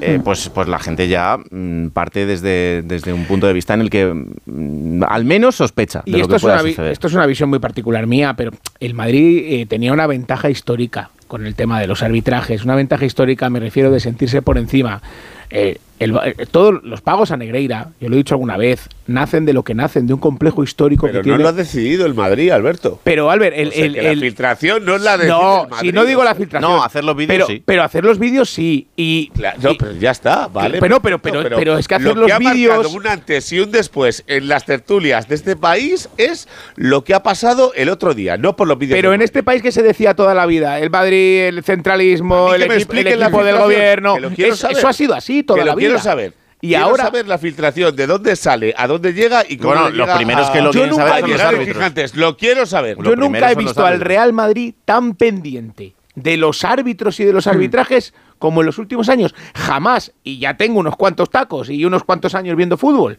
eh, 0.00 0.18
pues, 0.24 0.48
pues 0.48 0.66
la 0.68 0.78
gente 0.80 1.06
ya 1.06 1.38
mm, 1.50 1.88
parte 1.88 2.26
desde, 2.26 2.82
desde 2.82 3.12
un 3.12 3.24
punto 3.26 3.46
de 3.46 3.52
vista 3.52 3.74
en 3.74 3.82
el 3.82 3.90
que 3.90 4.06
mm, 4.46 5.04
al 5.06 5.24
menos 5.24 5.54
sospecha 5.54 6.02
de 6.04 6.10
Y 6.10 6.14
lo 6.14 6.18
esto 6.22 6.30
que 6.30 6.36
es, 6.36 6.42
pueda 6.42 6.54
una 6.54 6.62
vi- 6.64 6.70
suceder. 6.70 6.92
esto 6.92 7.06
es 7.06 7.14
una 7.14 7.26
visión 7.26 7.48
muy 7.50 7.60
particular 7.60 8.06
mía, 8.08 8.34
pero 8.36 8.50
el 8.80 8.94
Madrid 8.94 9.44
eh, 9.46 9.66
tenía 9.66 9.92
una 9.92 10.06
ventaja 10.08 10.50
histórica 10.50 11.10
con 11.32 11.46
el 11.46 11.54
tema 11.54 11.80
de 11.80 11.86
los 11.86 12.02
arbitrajes. 12.02 12.62
Una 12.62 12.74
ventaja 12.74 13.06
histórica, 13.06 13.48
me 13.48 13.58
refiero, 13.58 13.90
de 13.90 14.00
sentirse 14.00 14.42
por 14.42 14.58
encima. 14.58 15.00
Eh, 15.48 15.78
el- 16.04 16.16
eh, 16.24 16.46
todos 16.50 16.82
los 16.84 17.00
pagos 17.00 17.30
a 17.30 17.36
Negreira, 17.36 17.88
yo 18.00 18.08
lo 18.08 18.14
he 18.14 18.18
dicho 18.18 18.34
alguna 18.34 18.56
vez, 18.56 18.88
nacen 19.06 19.44
de 19.44 19.52
lo 19.52 19.62
que 19.62 19.74
nacen, 19.74 20.06
de 20.06 20.14
un 20.14 20.20
complejo 20.20 20.62
histórico 20.62 21.06
Pero 21.06 21.12
que 21.22 21.28
no 21.30 21.34
tiene. 21.36 21.42
lo 21.42 21.48
ha 21.48 21.52
decidido 21.52 22.06
el 22.06 22.14
Madrid, 22.14 22.50
Alberto. 22.50 23.00
Pero 23.04 23.30
Albert, 23.30 23.54
el, 23.56 23.68
O 23.68 23.72
sea, 23.72 23.84
el- 23.84 23.92
que 23.94 23.98
el- 24.10 24.18
la 24.20 24.26
filtración 24.26 24.84
no 24.84 24.96
es 24.96 25.02
la 25.02 25.18
de 25.18 25.26
no, 25.28 25.66
si 25.80 25.92
no 25.92 26.04
digo 26.04 26.22
la 26.24 26.34
filtración. 26.34 26.70
No, 26.70 26.82
hacer 26.84 27.04
los 27.04 27.16
vídeos 27.16 27.32
pero, 27.34 27.46
sí. 27.46 27.62
Pero 27.64 27.82
hacer 27.82 28.04
los 28.04 28.18
vídeos 28.18 28.48
sí. 28.50 28.86
Y, 28.96 29.30
No, 29.62 29.74
pero 29.78 29.92
ya 29.92 30.10
está, 30.12 30.48
¿vale? 30.48 30.78
Pero, 30.80 31.00
pero, 31.00 31.18
pero, 31.18 31.34
perfecto, 31.40 31.56
pero 31.58 31.78
es 31.78 31.88
que 31.88 31.94
hacer 31.94 32.14
lo 32.16 32.22
los 32.22 32.32
ha 32.32 32.38
vídeos. 32.38 32.94
un 32.94 33.06
antes 33.06 33.52
y 33.52 33.60
un 33.60 33.70
después 33.72 34.24
en 34.26 34.48
las 34.48 34.64
tertulias 34.64 35.28
de 35.28 35.34
este 35.34 35.56
país 35.56 36.08
es 36.16 36.48
lo 36.76 37.04
que 37.04 37.14
ha 37.14 37.22
pasado 37.22 37.72
el 37.74 37.88
otro 37.88 38.14
día, 38.14 38.36
no 38.36 38.56
por 38.56 38.68
los 38.68 38.78
vídeos. 38.78 38.96
Pero 38.96 39.12
en 39.12 39.22
este 39.22 39.42
país 39.42 39.62
que 39.62 39.72
se 39.72 39.82
decía 39.82 40.14
toda 40.14 40.34
la 40.34 40.46
vida, 40.46 40.78
el 40.78 40.90
Madrid, 40.90 41.42
el 41.42 41.62
centralismo, 41.64 42.54
el, 42.54 42.62
equipo, 42.62 42.92
el 42.92 43.06
equipo 43.06 43.44
del 43.44 43.58
gobierno, 43.58 44.14
que 44.14 44.20
lo 44.20 44.30
quiero 44.30 44.54
es- 44.54 44.60
saber. 44.60 44.76
eso 44.78 44.88
ha 44.88 44.92
sido 44.92 45.14
así 45.14 45.42
toda 45.42 45.58
que 45.58 45.64
la 45.64 45.74
vida. 45.74 45.91
Quiero 45.94 46.02
saber. 46.10 46.34
Y 46.64 46.68
Quiero 46.68 46.84
ahora 46.84 47.04
saber 47.04 47.26
la 47.26 47.38
filtración, 47.38 47.96
de 47.96 48.06
dónde 48.06 48.36
sale, 48.36 48.72
a 48.76 48.86
dónde 48.86 49.12
llega 49.12 49.42
y 49.48 49.56
cómo 49.56 49.74
Bueno, 49.74 49.90
llega 49.90 50.14
primeros 50.16 50.48
a- 50.48 50.52
que 50.52 50.58
lo 50.60 50.66
Yo 50.66 50.70
quieren 50.72 50.90
nunca 50.90 51.02
saber 51.08 51.16
he 51.16 51.20
son 51.22 51.30
los 51.30 51.36
llegado, 51.38 51.56
árbitros. 51.56 51.76
fijantes, 51.76 52.14
lo 52.16 52.36
quiero 52.36 52.66
saber. 52.66 52.96
yo 53.02 53.16
nunca 53.16 53.38
he 53.38 53.40
son 53.40 53.48
los 53.54 53.64
visto 53.64 53.80
al 53.80 53.86
árbitros. 53.94 54.08
Real 54.08 54.32
Madrid 54.32 54.74
tan 54.84 55.14
pendiente 55.14 55.94
de 56.14 56.36
los 56.36 56.62
árbitros 56.64 57.18
y 57.18 57.24
de 57.24 57.32
los 57.32 57.46
arbitrajes 57.48 58.14
como 58.38 58.60
en 58.60 58.66
los 58.66 58.78
últimos 58.78 59.08
años. 59.08 59.34
Jamás, 59.56 60.12
y 60.22 60.38
ya 60.38 60.56
tengo 60.56 60.78
unos 60.78 60.94
cuantos 60.96 61.30
tacos 61.30 61.68
y 61.68 61.84
unos 61.84 62.04
cuantos 62.04 62.34
años 62.36 62.54
viendo 62.56 62.76
fútbol. 62.76 63.18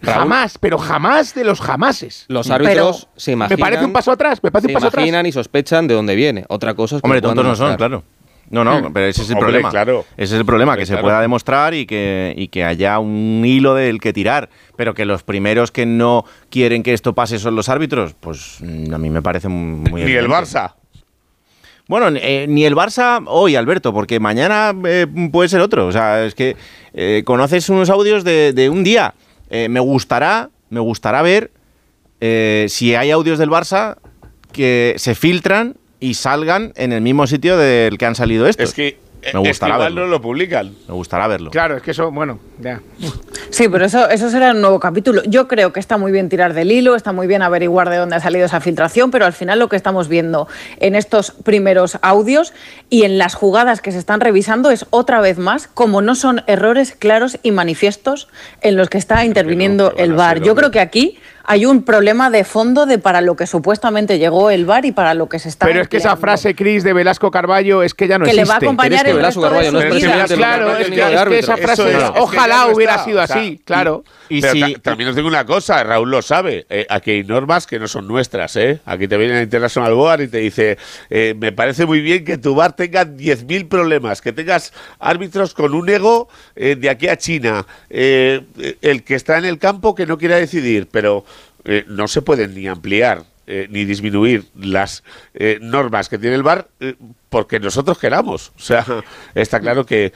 Raúl. 0.00 0.18
Jamás, 0.20 0.56
pero 0.58 0.78
jamás 0.78 1.34
de 1.34 1.44
los 1.44 1.60
jamases. 1.60 2.24
Los 2.28 2.48
árbitros 2.50 3.00
Pero- 3.08 3.12
se 3.16 3.32
imaginan. 3.32 3.58
me 3.58 3.60
parece 3.60 3.84
un 3.84 3.92
paso 3.92 4.12
atrás, 4.12 4.42
me 4.42 4.50
parece 4.50 4.68
se 4.68 4.72
un 4.72 4.74
paso 4.74 4.86
atrás. 4.86 5.02
imaginan 5.02 5.26
y 5.26 5.32
sospechan 5.32 5.88
de 5.88 5.94
dónde 5.94 6.14
viene. 6.14 6.44
Otra 6.48 6.72
cosa 6.74 6.96
es 6.96 7.02
que 7.02 7.06
Hombre, 7.06 7.18
lo 7.18 7.22
puedan 7.22 7.36
tontos 7.36 7.50
no 7.50 7.56
son, 7.56 7.66
demostrar. 7.76 7.90
claro. 7.90 8.04
No, 8.50 8.64
no, 8.64 8.92
pero 8.92 9.06
ese 9.06 9.22
es 9.22 9.28
el 9.28 9.34
Hombre, 9.36 9.46
problema. 9.46 9.70
claro. 9.70 10.04
Ese 10.16 10.34
es 10.34 10.40
el 10.40 10.46
problema, 10.46 10.72
Hombre, 10.72 10.82
que 10.82 10.86
se 10.86 10.96
pueda 10.98 11.20
demostrar 11.20 11.74
y 11.74 11.84
que, 11.86 12.32
y 12.36 12.48
que 12.48 12.64
haya 12.64 12.98
un 12.98 13.42
hilo 13.44 13.74
del 13.74 14.00
que 14.00 14.12
tirar. 14.12 14.48
Pero 14.76 14.94
que 14.94 15.04
los 15.04 15.22
primeros 15.22 15.70
que 15.70 15.84
no 15.84 16.24
quieren 16.50 16.82
que 16.82 16.94
esto 16.94 17.14
pase 17.14 17.38
son 17.38 17.56
los 17.56 17.68
árbitros, 17.68 18.14
pues 18.18 18.58
mm, 18.60 18.94
a 18.94 18.98
mí 18.98 19.10
me 19.10 19.20
parece 19.22 19.48
muy 19.48 20.04
Ni 20.04 20.12
el. 20.12 20.28
Barça. 20.28 20.74
Bueno, 21.88 22.08
eh, 22.20 22.46
ni 22.48 22.64
el 22.64 22.74
Barça 22.74 23.22
hoy, 23.26 23.56
Alberto, 23.56 23.92
porque 23.94 24.20
mañana 24.20 24.74
eh, 24.84 25.06
puede 25.32 25.48
ser 25.48 25.60
otro. 25.60 25.86
O 25.86 25.92
sea, 25.92 26.24
es 26.24 26.34
que 26.34 26.56
eh, 26.92 27.22
conoces 27.24 27.68
unos 27.70 27.88
audios 27.90 28.24
de, 28.24 28.52
de 28.52 28.68
un 28.70 28.84
día. 28.84 29.14
Me 29.50 29.80
gustará, 29.80 30.50
me 30.68 30.80
gustará 30.80 31.22
ver 31.22 31.50
si 32.20 32.94
hay 32.94 33.10
audios 33.10 33.38
del 33.38 33.48
Barça 33.48 33.96
que 34.52 34.94
se 34.98 35.14
filtran 35.14 35.76
y 36.00 36.14
salgan 36.14 36.72
en 36.76 36.92
el 36.92 37.00
mismo 37.00 37.26
sitio 37.26 37.56
del 37.56 37.98
que 37.98 38.06
han 38.06 38.14
salido 38.14 38.46
estos. 38.46 38.70
Es 38.70 38.74
que, 38.74 38.98
me 39.20 39.28
es 39.28 39.32
que 39.32 39.38
gustará 39.38 39.74
igual 39.74 39.94
verlo. 39.94 40.06
no 40.06 40.10
lo 40.12 40.22
publican. 40.22 40.74
Me 40.86 40.94
gustará 40.94 41.26
verlo. 41.26 41.50
Claro, 41.50 41.76
es 41.76 41.82
que 41.82 41.90
eso, 41.90 42.10
bueno, 42.12 42.38
ya. 42.60 42.80
Sí, 43.50 43.68
pero 43.68 43.84
eso, 43.84 44.08
eso 44.08 44.30
será 44.30 44.52
un 44.52 44.60
nuevo 44.60 44.78
capítulo. 44.78 45.22
Yo 45.24 45.48
creo 45.48 45.72
que 45.72 45.80
está 45.80 45.96
muy 45.96 46.12
bien 46.12 46.28
tirar 46.28 46.54
del 46.54 46.70
hilo, 46.70 46.94
está 46.94 47.12
muy 47.12 47.26
bien 47.26 47.42
averiguar 47.42 47.90
de 47.90 47.96
dónde 47.96 48.16
ha 48.16 48.20
salido 48.20 48.46
esa 48.46 48.60
filtración, 48.60 49.10
pero 49.10 49.26
al 49.26 49.32
final 49.32 49.58
lo 49.58 49.68
que 49.68 49.76
estamos 49.76 50.08
viendo 50.08 50.46
en 50.78 50.94
estos 50.94 51.32
primeros 51.32 51.98
audios 52.02 52.52
y 52.90 53.02
en 53.02 53.18
las 53.18 53.34
jugadas 53.34 53.80
que 53.80 53.90
se 53.90 53.98
están 53.98 54.20
revisando 54.20 54.70
es 54.70 54.86
otra 54.90 55.20
vez 55.20 55.38
más 55.38 55.66
como 55.66 56.00
no 56.00 56.14
son 56.14 56.42
errores 56.46 56.92
claros 56.92 57.38
y 57.42 57.50
manifiestos 57.50 58.28
en 58.60 58.76
los 58.76 58.88
que 58.88 58.98
está 58.98 59.24
interviniendo 59.24 59.94
el 59.96 60.12
VAR. 60.12 60.42
Yo 60.42 60.54
creo 60.54 60.70
que 60.70 60.80
aquí 60.80 61.18
hay 61.50 61.64
un 61.64 61.82
problema 61.82 62.28
de 62.28 62.44
fondo 62.44 62.84
de 62.84 62.98
para 62.98 63.22
lo 63.22 63.34
que 63.34 63.46
supuestamente 63.46 64.18
llegó 64.18 64.50
el 64.50 64.66
VAR 64.66 64.84
y 64.84 64.92
para 64.92 65.14
lo 65.14 65.30
que 65.30 65.38
se 65.38 65.48
está 65.48 65.66
Pero 65.66 65.80
es 65.80 65.88
que 65.88 65.96
esa 65.96 66.16
frase, 66.18 66.54
Cris, 66.54 66.84
de 66.84 66.92
Velasco 66.92 67.30
Carballo 67.30 67.82
es 67.82 67.94
que 67.94 68.06
ya 68.06 68.18
no 68.18 68.26
Que 68.26 68.34
le 68.34 68.42
existe. 68.42 68.50
va 68.50 68.54
a 68.54 68.58
acompañar 68.58 69.04
que 69.04 69.10
el 69.12 69.16
Velasco 69.16 69.40
resto 69.40 69.54
de 69.54 69.62
Carballo 69.72 69.72
no 69.72 69.78
es 69.96 70.32
Claro, 70.34 70.76
es 70.76 70.86
que, 70.88 70.94
es 71.14 71.24
que 71.28 71.38
esa 71.38 71.56
frase, 71.56 71.90
es 71.90 71.96
que 71.96 72.18
ojalá 72.20 72.66
hubiera 72.66 72.92
está, 72.96 73.04
sido 73.06 73.22
o 73.22 73.26
sea, 73.26 73.36
así, 73.36 73.60
claro. 73.64 74.04
Y 74.28 74.42
Pero 74.42 74.52
si- 74.52 74.74
ta- 74.74 74.80
también 74.82 75.08
os 75.08 75.16
digo 75.16 75.26
una 75.26 75.46
cosa, 75.46 75.82
Raúl 75.84 76.10
lo 76.10 76.20
sabe. 76.20 76.66
eh, 76.68 76.86
aquí 76.90 77.12
hay 77.12 77.24
normas 77.24 77.66
que 77.66 77.78
no 77.78 77.88
son 77.88 78.06
nuestras, 78.06 78.54
¿eh? 78.56 78.80
Aquí 78.84 79.08
te 79.08 79.16
viene 79.16 79.32
la 79.34 79.42
International 79.42 79.94
Board 79.94 80.20
y 80.20 80.28
te 80.28 80.38
dice: 80.38 80.76
eh, 81.08 81.34
Me 81.38 81.50
parece 81.52 81.86
muy 81.86 82.02
bien 82.02 82.26
que 82.26 82.36
tu 82.36 82.54
bar 82.54 82.76
tenga 82.76 83.06
10.000 83.06 83.68
problemas, 83.68 84.20
que 84.20 84.34
tengas 84.34 84.74
árbitros 84.98 85.54
con 85.54 85.72
un 85.72 85.88
ego 85.88 86.28
eh, 86.56 86.76
de 86.78 86.90
aquí 86.90 87.08
a 87.08 87.16
China, 87.16 87.64
el 87.88 89.02
que 89.04 89.14
está 89.14 89.38
en 89.38 89.46
el 89.46 89.58
campo 89.58 89.94
que 89.94 90.04
no 90.06 90.18
quiera 90.18 90.36
decidir, 90.36 90.88
pero 90.90 91.24
eh, 91.68 91.84
no 91.86 92.08
se 92.08 92.22
pueden 92.22 92.54
ni 92.54 92.66
ampliar. 92.66 93.24
eh, 93.50 93.66
ni 93.70 93.86
disminuir 93.86 94.44
las 94.54 95.02
eh, 95.32 95.58
normas 95.62 96.10
que 96.10 96.18
tiene 96.18 96.36
el 96.36 96.42
bar 96.42 96.68
porque 97.30 97.58
nosotros 97.58 97.98
queramos. 97.98 98.52
O 98.56 98.60
sea, 98.60 98.84
está 99.34 99.58
claro 99.58 99.86
que 99.86 100.12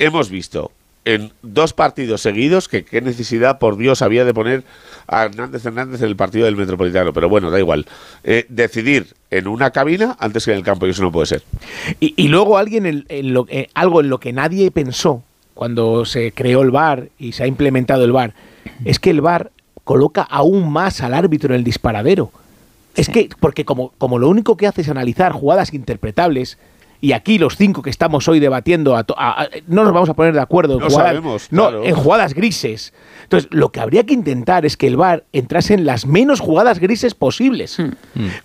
hemos 0.00 0.28
visto 0.28 0.72
en 1.04 1.32
dos 1.42 1.72
partidos 1.72 2.22
seguidos 2.22 2.68
que 2.68 2.84
qué 2.84 3.00
necesidad, 3.00 3.58
por 3.58 3.76
Dios, 3.76 4.02
había 4.02 4.24
de 4.24 4.32
poner 4.32 4.64
a 5.06 5.24
Hernández 5.24 5.64
Hernández 5.66 6.00
en 6.00 6.08
el 6.08 6.16
partido 6.16 6.46
del 6.46 6.56
Metropolitano. 6.56 7.12
Pero 7.12 7.28
bueno, 7.28 7.50
da 7.50 7.58
igual. 7.58 7.86
Eh, 8.24 8.46
decidir 8.48 9.08
en 9.30 9.46
una 9.46 9.70
cabina 9.70 10.16
antes 10.18 10.44
que 10.44 10.52
en 10.52 10.58
el 10.58 10.64
campo, 10.64 10.86
y 10.86 10.90
eso 10.90 11.02
no 11.02 11.12
puede 11.12 11.26
ser. 11.26 11.42
Y, 12.00 12.28
luego 12.28 12.56
alguien 12.56 12.86
en, 12.86 13.04
en 13.08 13.34
lo, 13.34 13.46
eh, 13.50 13.68
algo 13.74 14.00
en 14.00 14.08
lo 14.08 14.18
que 14.18 14.32
nadie 14.32 14.70
pensó 14.70 15.22
cuando 15.52 16.04
se 16.04 16.32
creó 16.32 16.62
el 16.62 16.70
VAR 16.70 17.08
y 17.18 17.32
se 17.32 17.44
ha 17.44 17.46
implementado 17.46 18.04
el 18.04 18.12
VAR, 18.12 18.34
es 18.84 18.98
que 18.98 19.10
el 19.10 19.20
VAR 19.20 19.50
coloca 19.84 20.22
aún 20.22 20.72
más 20.72 21.00
al 21.00 21.14
árbitro 21.14 21.54
en 21.54 21.60
el 21.60 21.64
disparadero. 21.64 22.30
Es 22.96 23.08
que, 23.08 23.28
porque 23.40 23.64
como, 23.64 23.92
como 23.98 24.18
lo 24.18 24.28
único 24.28 24.56
que 24.56 24.66
hace 24.66 24.82
es 24.82 24.88
analizar 24.88 25.32
jugadas 25.32 25.72
interpretables, 25.74 26.58
y 27.00 27.12
aquí 27.12 27.38
los 27.38 27.56
cinco 27.56 27.82
que 27.82 27.90
estamos 27.90 28.26
hoy 28.28 28.40
debatiendo, 28.40 28.96
a 28.96 29.04
to- 29.04 29.14
a- 29.18 29.42
a- 29.42 29.48
no 29.66 29.84
nos 29.84 29.92
vamos 29.92 30.08
a 30.08 30.14
poner 30.14 30.32
de 30.34 30.40
acuerdo 30.40 30.74
en, 30.74 30.80
No 30.80 30.86
jugadas, 30.88 31.08
sabemos, 31.08 31.48
no, 31.50 31.62
claro. 31.68 31.84
en 31.84 31.94
jugadas 31.94 32.34
grises. 32.34 32.92
Entonces, 33.24 33.48
lo 33.52 33.70
que 33.72 33.80
habría 33.80 34.04
que 34.04 34.14
intentar 34.14 34.64
es 34.66 34.76
que 34.76 34.86
el 34.86 34.96
VAR 34.96 35.24
entrase 35.32 35.74
en 35.74 35.84
las 35.84 36.06
menos 36.06 36.40
jugadas 36.40 36.78
grises 36.78 37.14
posibles. 37.14 37.78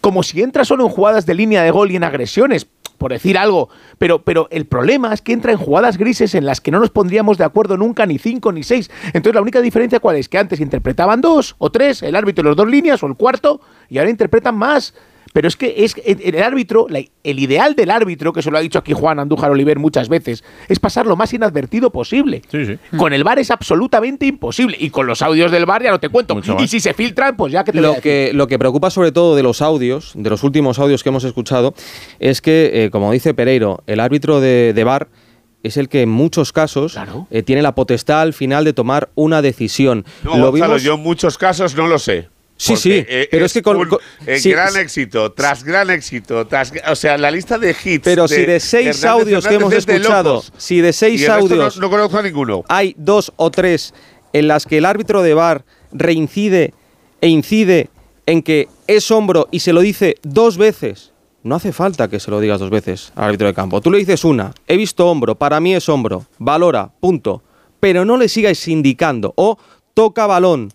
Como 0.01 0.23
si 0.23 0.41
entra 0.41 0.65
solo 0.65 0.83
en 0.85 0.89
jugadas 0.89 1.25
de 1.25 1.35
línea 1.35 1.63
de 1.63 1.71
gol 1.71 1.91
y 1.91 1.95
en 1.95 2.03
agresiones, 2.03 2.67
por 2.97 3.11
decir 3.13 3.37
algo. 3.37 3.69
Pero, 3.97 4.23
pero 4.23 4.47
el 4.51 4.65
problema 4.65 5.13
es 5.13 5.21
que 5.21 5.31
entra 5.31 5.51
en 5.53 5.57
jugadas 5.57 5.97
grises 5.97 6.35
en 6.35 6.45
las 6.45 6.59
que 6.59 6.69
no 6.71 6.79
nos 6.81 6.89
pondríamos 6.89 7.37
de 7.37 7.45
acuerdo 7.45 7.77
nunca, 7.77 8.05
ni 8.05 8.17
cinco 8.17 8.51
ni 8.51 8.63
seis. 8.63 8.91
Entonces, 9.07 9.35
la 9.35 9.41
única 9.41 9.61
diferencia 9.61 9.99
cuál 10.01 10.17
es? 10.17 10.27
Que 10.27 10.37
antes 10.37 10.59
interpretaban 10.59 11.21
dos 11.21 11.55
o 11.59 11.69
tres, 11.71 12.03
el 12.03 12.15
árbitro 12.15 12.41
en 12.41 12.47
las 12.49 12.57
dos 12.57 12.67
líneas 12.67 13.01
o 13.03 13.07
el 13.07 13.15
cuarto, 13.15 13.61
y 13.89 13.97
ahora 13.99 14.09
interpretan 14.09 14.55
más. 14.57 14.93
Pero 15.31 15.47
es 15.47 15.55
que 15.55 15.75
es 15.85 15.95
el 16.05 16.19
el 16.35 16.41
árbitro, 16.43 16.87
la- 16.89 17.03
el 17.23 17.39
ideal 17.39 17.75
del 17.75 17.91
árbitro, 17.91 18.33
que 18.33 18.41
se 18.41 18.49
lo 18.49 18.57
ha 18.57 18.61
dicho 18.61 18.79
aquí 18.79 18.93
Juan 18.93 19.19
Andújar 19.19 19.51
Oliver 19.51 19.77
muchas 19.77 20.09
veces, 20.09 20.43
es 20.67 20.79
pasar 20.79 21.05
lo 21.05 21.15
más 21.15 21.31
inadvertido 21.33 21.91
posible. 21.91 22.41
Con 22.97 23.13
el 23.13 23.23
VAR 23.23 23.37
es 23.39 23.51
absolutamente 23.51 24.25
imposible. 24.25 24.75
Y 24.79 24.89
con 24.89 25.05
los 25.05 25.21
audios 25.21 25.51
del 25.51 25.65
VAR 25.65 25.83
ya 25.83 25.91
no 25.91 25.99
te 25.99 26.09
cuento. 26.09 26.33
Mucho 26.35 26.55
más. 26.55 26.63
Y 26.63 26.67
si 26.67 26.79
se 26.79 26.93
filtran, 26.93 27.35
pues 27.37 27.53
ya 27.53 27.63
que 27.63 27.71
te 27.71 27.79
Lo 27.81 27.95
que, 28.01 28.31
lo 28.33 28.47
que 28.47 28.57
preocupa 28.57 28.89
sobre 28.89 29.11
todo 29.11 29.35
de 29.35 29.43
los 29.43 29.61
audios, 29.61 30.13
de 30.15 30.29
los 30.29 30.43
últimos 30.43 30.79
audios 30.79 31.03
que 31.03 31.09
hemos 31.09 31.23
escuchado, 31.23 31.73
es 32.19 32.41
que, 32.41 32.71
eh, 32.85 32.89
como 32.89 33.11
dice 33.11 33.33
Pereiro, 33.33 33.83
el 33.87 33.99
árbitro 33.99 34.39
de, 34.41 34.73
de 34.73 34.83
VAR 34.83 35.09
es 35.61 35.77
el 35.77 35.89
que 35.89 36.01
en 36.01 36.09
muchos 36.09 36.53
casos 36.53 36.93
Claro. 36.93 37.27
eh, 37.29 37.43
tiene 37.43 37.61
la 37.61 37.75
potestad 37.75 38.21
al 38.21 38.33
final 38.33 38.63
de 38.65 38.73
tomar 38.73 39.09
una 39.15 39.41
decisión. 39.41 40.05
No, 40.23 40.37
lo 40.37 40.51
Gonzalo, 40.51 40.73
vimos, 40.73 40.83
yo 40.83 40.93
en 40.95 41.01
muchos 41.03 41.37
casos 41.37 41.75
no 41.75 41.85
lo 41.87 41.99
sé. 41.99 42.29
Sí, 42.61 42.75
sí, 42.75 42.91
eh, 43.07 43.29
pero 43.31 43.45
es 43.45 43.53
que 43.53 43.61
con- 43.61 43.77
un, 43.77 43.87
con- 43.87 43.99
eh, 44.27 44.37
sí, 44.37 44.51
gran 44.51 44.73
sí. 44.73 44.79
éxito, 44.79 45.31
tras 45.31 45.63
gran 45.63 45.89
éxito, 45.89 46.45
tras, 46.45 46.73
o 46.89 46.95
sea, 46.95 47.17
la 47.17 47.31
lista 47.31 47.57
de 47.57 47.73
hits. 47.83 48.03
Pero 48.03 48.27
si 48.27 48.45
de 48.45 48.59
seis 48.59 49.05
audios 49.05 49.47
que 49.47 49.55
hemos 49.55 49.71
escuchado, 49.73 50.33
locos. 50.35 50.51
si 50.57 50.81
de 50.81 50.91
seis 50.91 51.25
no- 51.25 51.33
audios 51.35 51.77
no, 51.77 51.89
conozco 51.89 52.17
a 52.17 52.21
ninguno. 52.21 52.65
hay 52.67 52.93
dos 52.97 53.31
o 53.37 53.49
tres 53.49 53.93
en 54.33 54.49
las 54.49 54.65
que 54.65 54.77
el 54.79 54.85
árbitro 54.85 55.21
de 55.23 55.33
VAR 55.33 55.63
reincide 55.93 56.73
e 57.21 57.27
incide 57.29 57.89
en 58.25 58.41
que 58.43 58.67
es 58.87 59.09
hombro 59.09 59.47
y 59.51 59.61
se 59.61 59.71
lo 59.73 59.79
dice 59.81 60.15
dos 60.21 60.57
veces, 60.57 61.13
no 61.43 61.55
hace 61.55 61.71
falta 61.71 62.09
que 62.09 62.19
se 62.19 62.29
lo 62.29 62.39
digas 62.41 62.59
dos 62.59 62.69
veces 62.69 63.13
al 63.15 63.25
árbitro 63.29 63.47
de 63.47 63.53
campo. 63.53 63.79
Tú 63.81 63.89
le 63.89 63.99
dices 63.99 64.25
una, 64.25 64.53
he 64.67 64.75
visto 64.75 65.07
hombro, 65.07 65.35
para 65.35 65.59
mí 65.61 65.73
es 65.75 65.87
hombro, 65.87 66.25
valora, 66.37 66.91
punto. 66.99 67.41
Pero 67.79 68.03
no 68.03 68.17
le 68.17 68.27
sigas 68.27 68.67
indicando 68.67 69.33
o 69.37 69.57
toca 69.93 70.27
balón. 70.27 70.73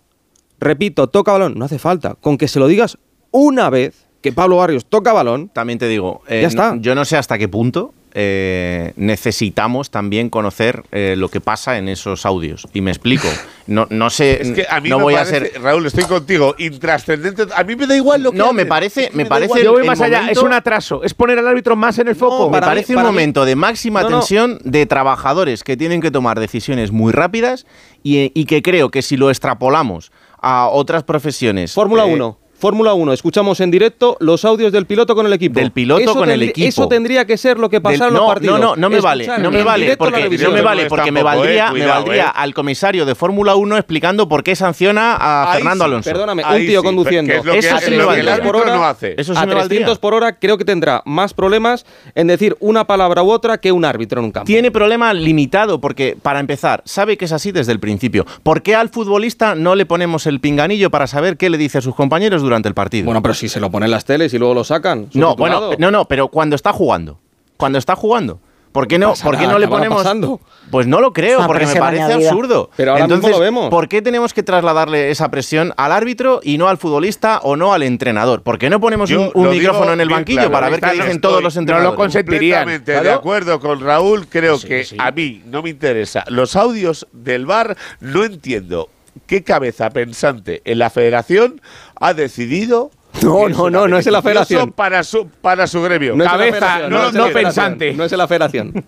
Repito, 0.59 1.07
toca 1.07 1.31
balón, 1.33 1.55
no 1.57 1.65
hace 1.65 1.79
falta. 1.79 2.15
Con 2.15 2.37
que 2.37 2.47
se 2.47 2.59
lo 2.59 2.67
digas 2.67 2.97
una 3.31 3.69
vez, 3.69 4.05
que 4.21 4.31
Pablo 4.31 4.57
Barrios 4.57 4.85
toca 4.85 5.13
balón, 5.13 5.49
También 5.49 5.77
te 5.79 5.87
digo, 5.87 6.21
eh, 6.27 6.41
Ya 6.41 6.47
está. 6.47 6.75
no- 6.75 6.81
yo 6.81 6.95
no 6.95 7.05
sé 7.05 7.17
hasta 7.17 7.37
qué 7.37 7.47
punto 7.47 7.93
eh, 8.17 8.93
necesitamos 8.95 9.91
también 9.91 10.29
conocer 10.29 10.83
eh, 10.93 11.15
lo 11.17 11.27
que 11.27 11.41
pasa 11.41 11.77
en 11.77 11.89
esos 11.89 12.25
audios. 12.25 12.65
Y 12.73 12.79
me 12.79 12.89
explico. 12.91 13.27
No, 13.67 13.87
no 13.89 14.09
sé, 14.09 14.37
Es 14.41 14.51
que 14.51 14.65
a 14.69 14.79
mí 14.79 14.87
no 14.87 14.99
me 14.99 15.03
voy 15.03 15.13
parece, 15.15 15.35
a 15.35 15.39
ser... 15.41 15.61
Raúl, 15.61 15.85
estoy 15.85 16.05
contigo, 16.05 16.55
intrascendente. 16.57 17.43
A 17.53 17.63
mí 17.65 17.75
me 17.75 17.85
da 17.85 17.95
igual 17.97 18.23
lo 18.23 18.31
que 18.31 18.37
No, 18.37 18.53
me 18.53 18.65
parece, 18.65 19.03
Es 19.03 19.09
que 19.09 19.17
me 19.17 19.25
parece. 19.25 19.61
Yo 19.61 19.73
voy 19.73 19.85
más 19.85 19.99
allá, 19.99 20.29
es 20.31 20.37
un 20.37 20.53
atraso, 20.53 21.03
es 21.03 21.13
poner 21.13 21.37
al 21.39 21.47
árbitro 21.47 21.75
más 21.75 21.99
en 21.99 22.07
el 22.07 22.15
foco. 22.15 22.49
me 22.49 22.59
mí- 22.61 22.65
parece 22.65 22.95
un 22.95 23.01
mí- 23.01 23.07
momento 23.07 23.43
de 23.43 23.57
máxima 23.57 24.01
No, 24.03 24.09
no. 24.09 24.19
tensión 24.19 24.59
de 24.63 24.85
trabajadores 24.85 25.63
que 25.65 25.75
tienen 25.75 25.99
que 26.01 26.09
tomar 26.09 26.39
decisiones 26.39 26.91
muy 26.91 27.11
rápidas 27.11 27.65
y, 28.01 28.31
y 28.33 28.45
que 28.45 28.61
creo 28.61 28.89
que 28.91 29.01
si 29.01 29.17
lo 29.17 29.29
extrapolamos 29.29 30.11
a 30.47 30.69
otras 30.69 31.03
profesiones... 31.03 31.73
Fórmula 31.73 32.05
eh, 32.05 32.13
1. 32.13 32.37
Fórmula 32.57 32.93
1, 32.93 33.11
escuchamos 33.13 33.59
en 33.59 33.69
directo 33.69 34.15
los 34.19 34.45
audios 34.45 34.71
del 34.71 34.85
piloto 34.85 35.13
con 35.15 35.25
el 35.25 35.33
equipo. 35.33 35.59
Del 35.59 35.71
piloto 35.71 36.01
Eso 36.01 36.15
con 36.15 36.29
el 36.31 36.41
equipo. 36.41 36.67
Eso 36.67 36.87
tendría 36.87 37.25
que 37.25 37.37
ser 37.37 37.59
lo 37.59 37.69
que 37.69 37.75
del- 37.77 37.83
pasara 37.83 38.07
en 38.07 38.13
los 38.13 38.21
no, 38.23 38.27
partidos. 38.27 38.59
no, 38.59 38.65
no, 38.69 38.75
no 38.77 38.89
me 38.89 39.01
vale, 39.01 39.27
no 39.39 39.51
me 39.51 39.63
vale, 39.63 39.97
porque, 39.97 40.23
no 40.23 40.51
me 40.51 40.57
no 40.59 40.63
vale, 40.63 40.81
es 40.83 40.87
porque 40.87 41.11
me 41.11 41.21
valdría, 41.21 41.63
eh, 41.67 41.73
me 41.73 41.79
cuidado, 41.79 41.93
valdría 42.03 42.25
eh. 42.27 42.31
al 42.33 42.53
comisario 42.53 43.05
de 43.05 43.13
Fórmula 43.13 43.55
1 43.55 43.75
explicando 43.77 44.29
por 44.29 44.43
qué 44.43 44.55
sanciona 44.55 45.15
a 45.15 45.51
Ahí 45.51 45.57
Fernando 45.57 45.83
sí, 45.83 45.89
Alonso. 45.89 46.09
Perdóname, 46.09 46.43
Ahí 46.45 46.61
un 46.61 46.67
tío 46.67 46.79
sí, 46.79 46.85
conduciendo. 46.85 47.33
es 47.33 47.43
lo 47.45 47.51
que- 47.51 47.57
Eso 47.59 47.75
es 47.75 47.83
sí 47.83 47.91
lo 47.95 48.07
me 48.07 48.15
que 48.15 48.19
el 48.21 48.29
árbitro 48.29 48.51
por 48.53 48.61
hora, 48.61 48.75
no 48.75 48.85
hace. 48.85 49.15
Eso 49.17 49.33
sí 49.33 49.39
a 49.39 49.45
me 49.45 49.53
valdría. 49.53 49.79
300 49.79 49.99
por 49.99 50.13
hora 50.13 50.37
creo 50.39 50.57
que 50.57 50.65
tendrá 50.65 51.01
más 51.05 51.33
problemas 51.33 51.85
en 52.15 52.27
decir 52.27 52.55
una 52.61 52.87
palabra 52.87 53.21
u 53.21 53.31
otra 53.31 53.57
que 53.59 53.71
un 53.73 53.83
árbitro 53.85 54.19
en 54.19 54.25
un 54.25 54.31
campo. 54.31 54.45
Tiene 54.47 54.71
problema 54.71 55.13
limitado 55.13 55.81
porque, 55.81 56.17
para 56.21 56.39
empezar, 56.39 56.81
sabe 56.85 57.17
que 57.17 57.25
es 57.25 57.31
así 57.33 57.51
desde 57.51 57.71
el 57.73 57.79
principio. 57.79 58.25
¿Por 58.43 58.61
qué 58.61 58.75
al 58.75 58.89
futbolista 58.89 59.55
no 59.55 59.75
le 59.75 59.85
ponemos 59.85 60.25
el 60.25 60.39
pinganillo 60.39 60.89
para 60.89 61.05
saber 61.07 61.35
qué 61.37 61.49
le 61.49 61.57
dice 61.57 61.79
a 61.79 61.81
sus 61.81 61.95
compañeros 61.95 62.44
durante 62.45 62.69
el 62.69 62.73
partido? 62.73 63.05
Bueno, 63.05 63.21
pero 63.21 63.33
si 63.33 63.49
se 63.49 63.59
lo 63.59 63.69
ponen 63.69 63.91
las 63.91 64.05
teles 64.05 64.33
y 64.33 64.37
luego 64.39 64.53
lo 64.53 64.63
sacan. 64.63 65.09
no, 65.13 65.35
bueno, 65.35 65.71
no, 65.77 65.91
no, 65.91 66.05
pero 66.05 66.29
cuando 66.29 66.55
está 66.55 66.71
jugando. 66.71 67.19
Cuando 67.57 67.77
está 67.77 67.95
jugando. 67.95 68.39
¿Por 68.71 68.89
qué 68.89 68.99
no, 68.99 69.11
pasará, 69.11 69.31
¿por 69.31 69.39
qué 69.39 69.47
no 69.47 69.57
le 69.57 69.69
ponemos.? 69.69 70.03
pasando. 70.03 70.41
Pues 70.69 70.85
no 70.85 70.99
lo 70.99 71.13
creo, 71.13 71.47
porque 71.47 71.65
me 71.65 71.75
parece 71.75 72.03
añadida. 72.09 72.29
absurdo. 72.29 72.69
Pero 72.75 72.91
ahora 72.91 73.05
mismo 73.05 73.15
Entonces, 73.15 73.37
lo 73.37 73.41
vemos. 73.41 73.69
¿por 73.69 73.87
qué 73.87 74.01
tenemos 74.01 74.33
que 74.33 74.43
trasladarle 74.43 75.11
esa 75.11 75.31
presión 75.31 75.73
al 75.77 75.93
árbitro 75.93 76.41
y 76.43 76.57
no 76.57 76.67
al 76.67 76.77
futbolista 76.77 77.39
o 77.43 77.55
no 77.55 77.71
al 77.71 77.83
entrenador? 77.83 78.41
¿Por 78.43 78.57
qué 78.57 78.69
no 78.69 78.81
ponemos 78.81 79.09
Yo 79.09 79.21
un, 79.21 79.31
un 79.33 79.45
lo 79.45 79.51
micrófono 79.51 79.83
digo 79.83 79.93
en 79.93 80.01
el 80.01 80.09
banquillo 80.09 80.39
claro, 80.39 80.51
para 80.51 80.69
ver 80.69 80.81
qué 80.81 80.87
no 80.87 80.91
dicen 80.91 81.07
estoy- 81.11 81.21
todos 81.21 81.41
los 81.43 81.55
no 81.55 81.59
lo 81.59 81.61
entrenadores? 81.61 81.95
consentirían. 81.97 82.63
Completamente 82.63 82.91
Claro. 82.91 83.07
de 83.07 83.13
acuerdo 83.13 83.59
con 83.61 83.79
Raúl, 83.79 84.27
creo 84.27 84.57
Sí, 84.57 84.67
que 84.67 84.83
sí. 84.83 84.97
a 84.99 85.09
mí 85.11 85.41
no 85.45 85.63
me 85.63 85.69
interesa. 85.69 86.25
Los 86.27 86.57
audios 86.57 87.07
del 87.13 87.45
bar 87.45 87.77
no 88.01 88.25
entiendo 88.25 88.89
qué 89.27 89.43
cabeza 89.43 89.89
pensante 89.89 90.61
en 90.65 90.79
la 90.79 90.89
federación 90.89 91.61
ha 91.99 92.13
decidido. 92.13 92.91
No, 93.23 93.47
no, 93.47 93.69
no, 93.69 93.87
no 93.87 93.97
es 93.97 94.05
en 94.07 94.13
la 94.13 94.21
federación. 94.21 94.71
Para 94.73 95.03
su, 95.03 95.27
para 95.29 95.67
su 95.67 95.81
gremio. 95.81 96.15
No 96.15 96.25
Cabeza, 96.25 96.89
no- 96.89 97.29
pensante. 97.31 97.93
No 97.93 98.03
es 98.03 98.11
en 98.11 98.17
la 98.17 98.27
federación. 98.27 98.85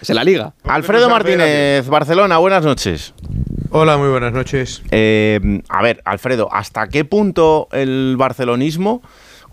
Es 0.00 0.08
en 0.10 0.16
la 0.16 0.22
liga. 0.22 0.52
Alfredo 0.62 1.10
Martínez, 1.10 1.88
Barcelona, 1.88 2.38
buenas 2.38 2.64
noches. 2.64 3.14
Hola, 3.70 3.96
muy 3.96 4.08
buenas 4.08 4.32
noches. 4.32 4.82
Eh, 4.92 5.60
a 5.68 5.82
ver, 5.82 6.00
Alfredo, 6.04 6.48
¿hasta 6.52 6.86
qué 6.88 7.04
punto 7.04 7.66
el 7.72 8.14
barcelonismo 8.16 9.02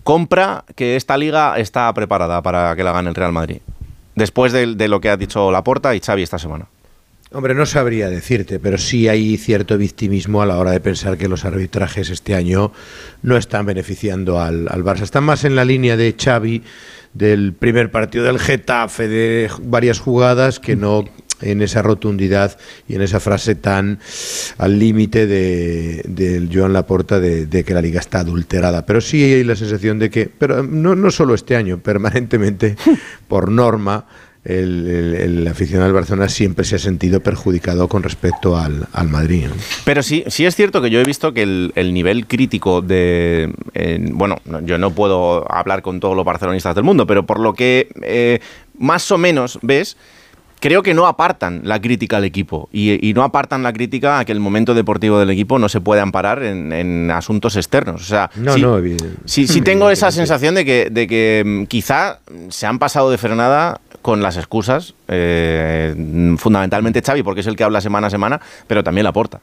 compra 0.04 0.64
que 0.76 0.96
esta 0.96 1.18
liga 1.18 1.58
está 1.58 1.92
preparada 1.94 2.42
para 2.44 2.76
que 2.76 2.84
la 2.84 2.92
gane 2.92 3.10
el 3.10 3.16
Real 3.16 3.32
Madrid? 3.32 3.58
Después 4.14 4.54
de, 4.54 4.76
de 4.76 4.88
lo 4.88 5.02
que 5.02 5.10
ha 5.10 5.18
dicho 5.18 5.52
Laporta 5.52 5.96
y 5.96 6.00
Xavi 6.00 6.22
esta 6.22 6.38
semana. 6.40 6.68
Hombre, 7.32 7.56
no 7.56 7.66
sabría 7.66 8.10
decirte, 8.10 8.60
pero 8.60 8.78
sí 8.78 9.08
hay 9.08 9.38
cierto 9.38 9.78
victimismo 9.78 10.42
a 10.42 10.46
la 10.46 10.58
hora 10.58 10.72
de 10.72 10.80
pensar 10.80 11.18
que 11.18 11.28
los 11.28 11.44
arbitrajes 11.44 12.10
este 12.10 12.36
año 12.36 12.72
no 13.24 13.36
están 13.36 13.66
beneficiando 13.66 14.40
al, 14.40 14.68
al 14.70 14.84
Barça. 14.84 15.02
Están 15.02 15.24
más 15.24 15.44
en 15.44 15.56
la 15.56 15.66
línea 15.66 15.98
de 15.98 16.16
Xavi 16.18 16.64
del 17.14 17.54
primer 17.54 17.90
partido 17.90 18.26
del 18.26 18.40
Getafe, 18.40 19.08
de 19.08 19.50
varias 19.64 20.00
jugadas, 20.00 20.60
que 20.60 20.76
no 20.76 21.06
en 21.42 21.62
esa 21.62 21.82
rotundidad 21.82 22.58
y 22.88 22.96
en 22.96 23.02
esa 23.02 23.20
frase 23.20 23.56
tan 23.56 24.00
al 24.58 24.80
límite 24.80 25.28
de, 25.28 26.48
Joan 26.54 26.74
Laporta 26.74 27.20
de, 27.20 27.46
de 27.46 27.64
que 27.64 27.74
la 27.74 27.82
liga 27.82 28.00
está 28.00 28.20
adulterada. 28.20 28.86
Pero 28.86 29.02
sí 29.02 29.24
hay 29.24 29.44
la 29.44 29.56
sensación 29.56 30.00
de 30.00 30.10
que, 30.10 30.30
pero 30.30 30.64
no, 30.64 30.96
no 30.96 31.12
solo 31.12 31.34
este 31.34 31.56
año, 31.56 31.80
permanentemente, 31.80 32.76
por 33.28 33.52
norma, 33.52 34.06
el, 34.46 35.16
el- 35.20 35.48
aficionado 35.48 35.86
del 35.86 35.94
Barcelona 35.96 36.30
siempre 36.30 36.66
se 36.66 36.76
ha 36.76 36.80
sentido 36.80 37.20
perjudicado 37.22 37.88
con 37.88 38.04
respecto 38.04 38.58
al, 38.58 38.88
al 38.94 39.10
Madrid. 39.10 39.48
Pero 39.86 40.04
sí, 40.04 40.24
sí 40.28 40.46
es 40.46 40.56
cierto 40.56 40.82
que 40.82 40.90
yo 40.90 41.00
he 41.00 41.04
visto 41.04 41.34
que 41.34 41.42
el, 41.44 41.72
el 41.76 41.94
nivel 41.94 42.28
crítico 42.28 42.82
de... 42.82 43.52
bueno, 44.12 44.38
no- 44.46 44.62
yo 44.62 44.78
no 44.78 44.92
puedo 44.92 45.52
hablar 45.52 45.82
con 45.82 46.00
todos 46.00 46.16
los 46.16 46.26
barcelonistas 46.26 46.76
del 46.76 46.84
mundo, 46.84 47.08
pero 47.08 47.26
por 47.26 47.40
lo 47.40 47.54
que 47.54 47.90
eh, 48.04 48.40
más 48.78 49.12
o 49.12 49.18
menos 49.18 49.58
ves, 49.62 49.98
creo 50.60 50.84
que 50.84 50.94
no 50.94 51.08
apartan 51.08 51.62
la 51.64 51.82
crítica 51.82 52.18
al 52.18 52.24
equipo 52.24 52.70
y, 52.72 53.08
y 53.08 53.14
no 53.14 53.24
apartan 53.24 53.64
la 53.64 53.74
crítica 53.74 54.20
a 54.20 54.26
que 54.26 54.32
el 54.32 54.40
momento 54.40 54.74
deportivo 54.74 55.20
del 55.20 55.30
equipo 55.30 55.60
no 55.60 55.70
se 55.70 55.82
puede 55.82 56.02
amparar 56.02 56.44
en, 56.44 56.72
en 56.74 57.12
asuntos 57.12 57.56
externos. 57.56 58.02
O 58.02 58.06
sea, 58.06 58.30
No, 58.36 58.54
sí, 58.54 58.62
no, 58.62 58.80
sí, 59.26 59.48
sí 59.48 59.62
tengo 59.62 59.90
esa 59.90 60.12
sensación 60.12 60.56
de 60.56 60.66
que, 60.66 60.90
de 60.90 61.08
que 61.08 61.44
mm, 61.46 61.64
quizá 61.66 62.20
se 62.50 62.66
han 62.66 62.80
pasado 62.80 63.12
de 63.12 63.18
frenada 63.18 63.80
con 64.02 64.22
las 64.22 64.38
excusas, 64.38 64.94
eh, 65.08 65.96
fundamentalmente 66.38 67.02
Xavi, 67.02 67.24
porque 67.24 67.42
es 67.42 67.48
el 67.48 67.56
que 67.56 67.64
habla 67.64 67.82
semana 67.82 68.08
a 68.08 68.10
semana, 68.12 68.40
pero 68.68 68.84
también 68.84 69.04
la 69.04 69.12
porta. 69.12 69.42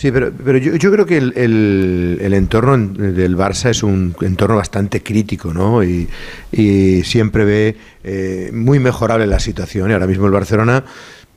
Sí, 0.00 0.10
pero, 0.10 0.32
pero 0.32 0.56
yo, 0.56 0.76
yo 0.76 0.90
creo 0.90 1.04
que 1.04 1.18
el, 1.18 1.34
el- 1.36 2.18
el 2.22 2.32
entorno 2.32 2.72
en- 2.74 3.14
del 3.14 3.36
Barça 3.36 3.68
es 3.68 3.82
un 3.82 4.16
entorno 4.22 4.56
bastante 4.56 5.02
crítico, 5.02 5.52
¿no? 5.52 5.84
Y, 5.84 6.08
y 6.52 7.02
siempre 7.04 7.44
ve 7.44 7.76
eh, 8.02 8.50
muy 8.54 8.78
mejorable 8.78 9.26
la 9.26 9.38
situación. 9.38 9.90
Y 9.90 9.92
ahora 9.92 10.06
mismo 10.06 10.24
el 10.24 10.32
Barcelona, 10.32 10.84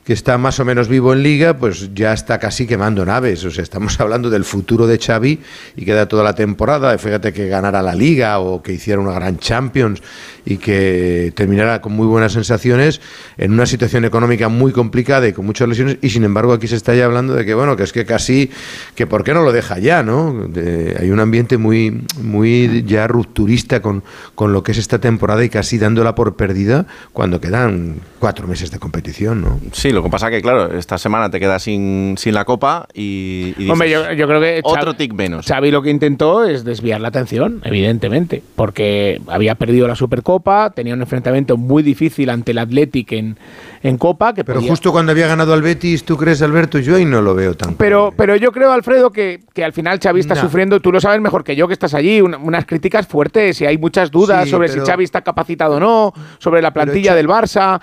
que 0.06 0.13
está 0.13 0.38
más 0.38 0.60
o 0.60 0.66
menos 0.66 0.88
vivo 0.89 1.13
en 1.13 1.24
Liga, 1.24 1.56
pues 1.58 1.94
ya 1.94 2.12
está 2.13 2.38
casi 2.38 2.68
quemando 2.68 3.06
naves. 3.06 3.44
O 3.46 3.52
sea, 3.52 3.63
estamos 3.63 4.00
hablando 4.02 4.30
del 4.30 4.44
futuro 4.44 4.86
de 4.88 4.98
Xavi 5.00 5.39
y 5.78 5.86
queda 5.86 6.08
toda 6.08 6.24
la 6.24 6.36
temporada. 6.36 6.98
Fíjate 6.98 7.32
que 7.32 7.48
ganara 7.48 7.82
la 7.82 7.96
Liga 7.96 8.39
o 8.39 8.62
que 8.62 8.74
hiciera 8.74 9.00
una 9.00 9.13
gran 9.13 9.38
Champions 9.38 10.02
y 10.46 10.58
que 10.58 11.32
terminara 11.36 11.80
con 11.82 11.94
muy 11.94 12.06
buenas 12.06 12.34
sensaciones 12.34 13.00
en 13.38 13.54
una 13.54 13.66
situación 13.66 14.04
económica 14.04 14.50
muy 14.50 14.74
complicada 14.74 15.26
y 15.26 15.32
con 15.32 15.46
muchas 15.46 15.70
lesiones 15.70 15.98
y 16.02 16.10
sin 16.10 16.26
embargo 16.26 16.52
aquí 16.52 16.68
se 16.68 16.76
está 16.76 16.94
ya 16.94 17.06
hablando 17.06 17.34
de 17.34 17.46
que 17.46 17.54
bueno 17.54 17.78
que 17.78 17.84
es 17.84 17.94
que 17.94 18.04
casi 18.06 18.50
que 18.94 19.08
por 19.08 19.24
qué 19.24 19.34
no 19.34 19.42
lo 19.44 19.54
deja 19.54 19.80
ya 19.80 20.04
no 20.04 20.48
De- 20.50 20.98
hay 21.00 21.12
un 21.12 21.22
ambiente 21.22 21.58
muy 21.58 22.04
muy 22.22 22.84
ya 22.86 23.08
rupturista 23.08 23.82
con, 23.82 24.04
con 24.36 24.52
lo 24.52 24.63
que 24.63 24.74
es 24.74 24.80
esta 24.80 25.00
temporada 25.00 25.46
y 25.46 25.50
casi 25.50 25.78
dándola 25.78 26.13
por 26.13 26.36
perdida 26.36 26.88
cuando 27.13 27.39
quedan 27.39 28.02
cuatro 28.20 28.46
meses 28.46 28.70
de 28.70 28.80
competición 28.80 29.42
no 29.44 29.62
Sí, 29.72 29.92
lo 29.93 30.03
que 30.03 30.10
pasa 30.10 30.29
que, 30.29 30.41
claro, 30.41 30.77
esta 30.77 30.97
semana 30.97 31.29
te 31.29 31.39
quedas 31.39 31.63
sin, 31.63 32.15
sin 32.17 32.34
la 32.34 32.43
copa 32.45 32.88
y, 32.93 33.53
y 33.58 33.69
Hombre, 33.69 33.89
yo, 33.89 34.12
yo 34.13 34.27
creo 34.27 34.41
que 34.41 34.60
otro 34.63 34.93
Xavi- 34.93 34.97
tic 34.97 35.13
menos. 35.13 35.45
Xavi 35.45 35.71
lo 35.71 35.82
que 35.82 35.89
intentó 35.89 36.43
es 36.43 36.63
desviar 36.65 36.99
la 37.01 37.08
atención, 37.10 37.62
evidentemente, 37.63 38.41
porque 38.56 39.21
había 39.27 39.56
perdido 39.56 39.88
la 39.88 39.95
Supercopa, 39.95 40.71
tenía 40.71 40.93
un 40.93 41.01
enfrentamiento 41.01 41.58
muy 41.58 41.84
difícil 41.84 42.29
ante 42.29 42.51
el 42.51 42.58
Athletic 42.58 43.12
en, 43.13 43.38
en 43.84 43.97
Copa, 43.97 44.34
que 44.34 44.43
pero 44.43 44.60
podía- 44.60 44.71
justo 44.71 44.91
cuando 44.91 45.12
había 45.12 45.27
ganado 45.27 45.53
al 45.53 45.62
Betis 45.62 46.03
tú 46.03 46.17
crees 46.17 46.41
Alberto 46.41 46.79
yo 46.79 46.95
ahí 46.95 47.06
no 47.06 47.21
lo 47.21 47.36
veo 47.36 47.53
tan 47.56 47.75
Pero, 47.75 48.13
pero 48.17 48.36
yo 48.36 48.51
creo, 48.51 48.71
Alfredo, 48.71 49.12
que, 49.12 49.41
que 49.53 49.63
al 49.63 49.73
final 49.73 49.99
Xavi 50.01 50.19
está 50.19 50.36
No. 50.36 50.41
sufriendo, 50.41 50.79
tú 50.79 50.91
lo 50.91 50.99
sabes 50.99 51.21
mejor 51.21 51.43
que 51.43 51.56
yo 51.56 51.67
que 51.67 51.73
estás 51.73 51.93
allí, 51.93 52.21
una- 52.21 52.38
unas 52.38 52.65
críticas 52.65 53.08
fuertes 53.08 53.62
y 53.62 53.65
hay 53.65 53.77
muchas 53.77 54.12
dudas 54.12 54.45
Sí, 54.45 54.49
sobre 54.51 54.67
pero- 54.69 54.86
si 54.86 54.91
Xavi 54.91 55.03
está 55.03 55.21
capacitado 55.21 55.75
o 55.75 55.79
no, 55.79 56.13
sobre 56.39 56.62
la 56.62 56.71
plantilla 56.73 57.15
del 57.15 57.27
Barça. 57.27 57.79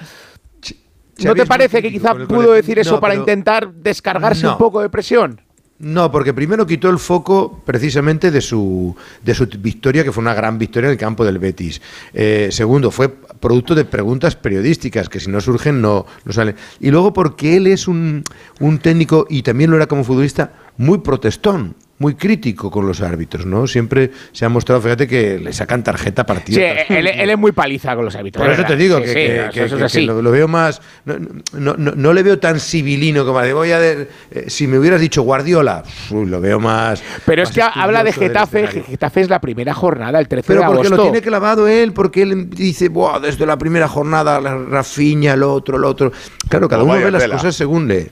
¿No 1.25 1.35
te 1.35 1.47
parece 1.47 1.83
que 1.83 1.91
quizá 1.91 2.15
pudo 2.15 2.53
decir 2.53 2.79
eso 2.79 2.95
No, 2.95 3.01
para 3.01 3.14
intentar 3.14 3.73
descargarse 3.73 4.45
No. 4.47 4.53
un 4.53 4.59
poco 4.59 4.81
de 4.81 4.89
presión? 4.89 5.41
No, 5.79 6.11
porque 6.12 6.35
primero 6.35 6.66
quitó 6.66 6.91
el 6.91 6.99
foco 6.99 7.62
precisamente 7.64 8.31
de 8.31 8.43
su, 8.43 8.95
de 9.25 9.35
su 9.35 9.47
victoria, 9.47 10.05
que 10.05 10.12
fue 10.12 10.21
una 10.21 10.35
gran 10.35 10.59
victoria 10.59 10.89
en 10.89 10.93
el 10.93 10.99
campo 10.99 11.25
del 11.25 11.39
Betis. 11.39 11.81
Eh, 12.12 12.49
segundo, 12.53 12.91
fue 12.91 13.09
producto 13.09 13.75
de 13.75 13.87
preguntas 13.87 14.37
periodísticas, 14.37 15.09
que 15.09 15.21
si 15.21 15.31
no 15.31 15.41
surgen 15.41 15.81
no, 15.81 16.05
no 16.27 16.33
salen. 16.35 16.55
Y 16.81 16.91
luego 16.91 17.14
porque 17.14 17.57
él 17.57 17.66
es 17.66 17.89
un, 17.89 18.23
un 18.61 18.79
técnico, 18.79 19.27
y 19.31 19.43
también 19.43 19.71
lo 19.71 19.77
era 19.77 19.87
como 19.87 20.05
futbolista, 20.05 20.53
muy 20.77 20.99
protestón. 20.99 21.75
Muy 22.01 22.14
crítico 22.14 22.70
con 22.70 22.86
los 22.86 23.01
árbitros, 23.03 23.44
¿no? 23.46 23.66
Siempre 23.66 24.11
se 24.32 24.44
ha 24.44 24.48
mostrado, 24.48 24.80
fíjate 24.80 25.07
que 25.07 25.38
le 25.38 25.53
sacan 25.53 25.84
tarjeta 25.84 26.24
partida. 26.26 26.57
Sí, 26.86 26.94
él, 26.94 27.07
él 27.07 27.30
es 27.30 27.38
muy 27.38 27.53
paliza 27.53 27.94
con 27.94 28.07
los 28.07 28.16
árbitros. 28.16 28.42
Por 28.44 28.53
eso 28.53 28.64
te 28.64 28.74
digo 28.74 28.96
Sí, 28.98 29.05
que, 29.05 29.09
sí, 29.09 29.14
que- 29.14 29.36
eso 29.44 29.53
que- 29.53 29.64
es 29.66 29.74
que- 29.74 29.84
así. 29.84 30.01
que 30.01 30.07
lo, 30.07 30.22
lo 30.22 30.30
veo 30.30 30.48
más. 30.48 30.80
No, 31.05 31.76
no- 31.76 31.92
no- 31.94 32.12
le 32.12 32.22
veo 32.22 32.38
tan 32.38 32.59
civilino 32.59 33.24
como 33.24 33.40
de 33.40 33.53
voy 33.53 33.70
a. 33.72 33.78
ver, 33.78 34.09
eh, 34.30 34.44
si 34.48 34.66
me 34.66 34.78
hubieras 34.78 35.01
dicho 35.01 35.22
Guardiola, 35.22 35.84
uy, 36.11 36.26
lo 36.26 36.40
veo 36.40 36.59
más. 36.59 37.03
Pero 37.26 37.42
es 37.42 37.51
que 37.51 37.62
habla 37.62 38.03
de 38.03 38.12
Getafe, 38.12 38.66
Getafe 38.66 39.20
es 39.20 39.28
la 39.28 39.38
primera 39.40 39.74
jornada, 39.74 40.18
el 40.18 40.26
13 40.26 40.46
Pero 40.48 40.61
de 40.62 40.66
porque 40.66 40.86
agosto. 40.88 40.96
lo 40.96 41.03
tiene 41.03 41.20
clavado 41.20 41.68
él, 41.68 41.92
porque 41.92 42.22
él 42.22 42.48
dice, 42.51 42.88
Buah, 42.88 43.20
desde 43.20 43.44
la 43.46 43.59
primera 43.59 43.86
jornada, 43.88 44.40
la 44.40 44.57
Rafiña, 44.57 45.34
el 45.34 45.42
otro, 45.42 45.76
el 45.76 45.84
otro. 45.84 46.11
Claro, 46.48 46.66
cada 46.66 46.82
No, 46.82 46.90
uno 46.92 47.05
ve 47.05 47.11
las 47.11 47.20
tela. 47.22 47.36
cosas 47.36 47.55
según 47.55 47.86
le. 47.88 48.11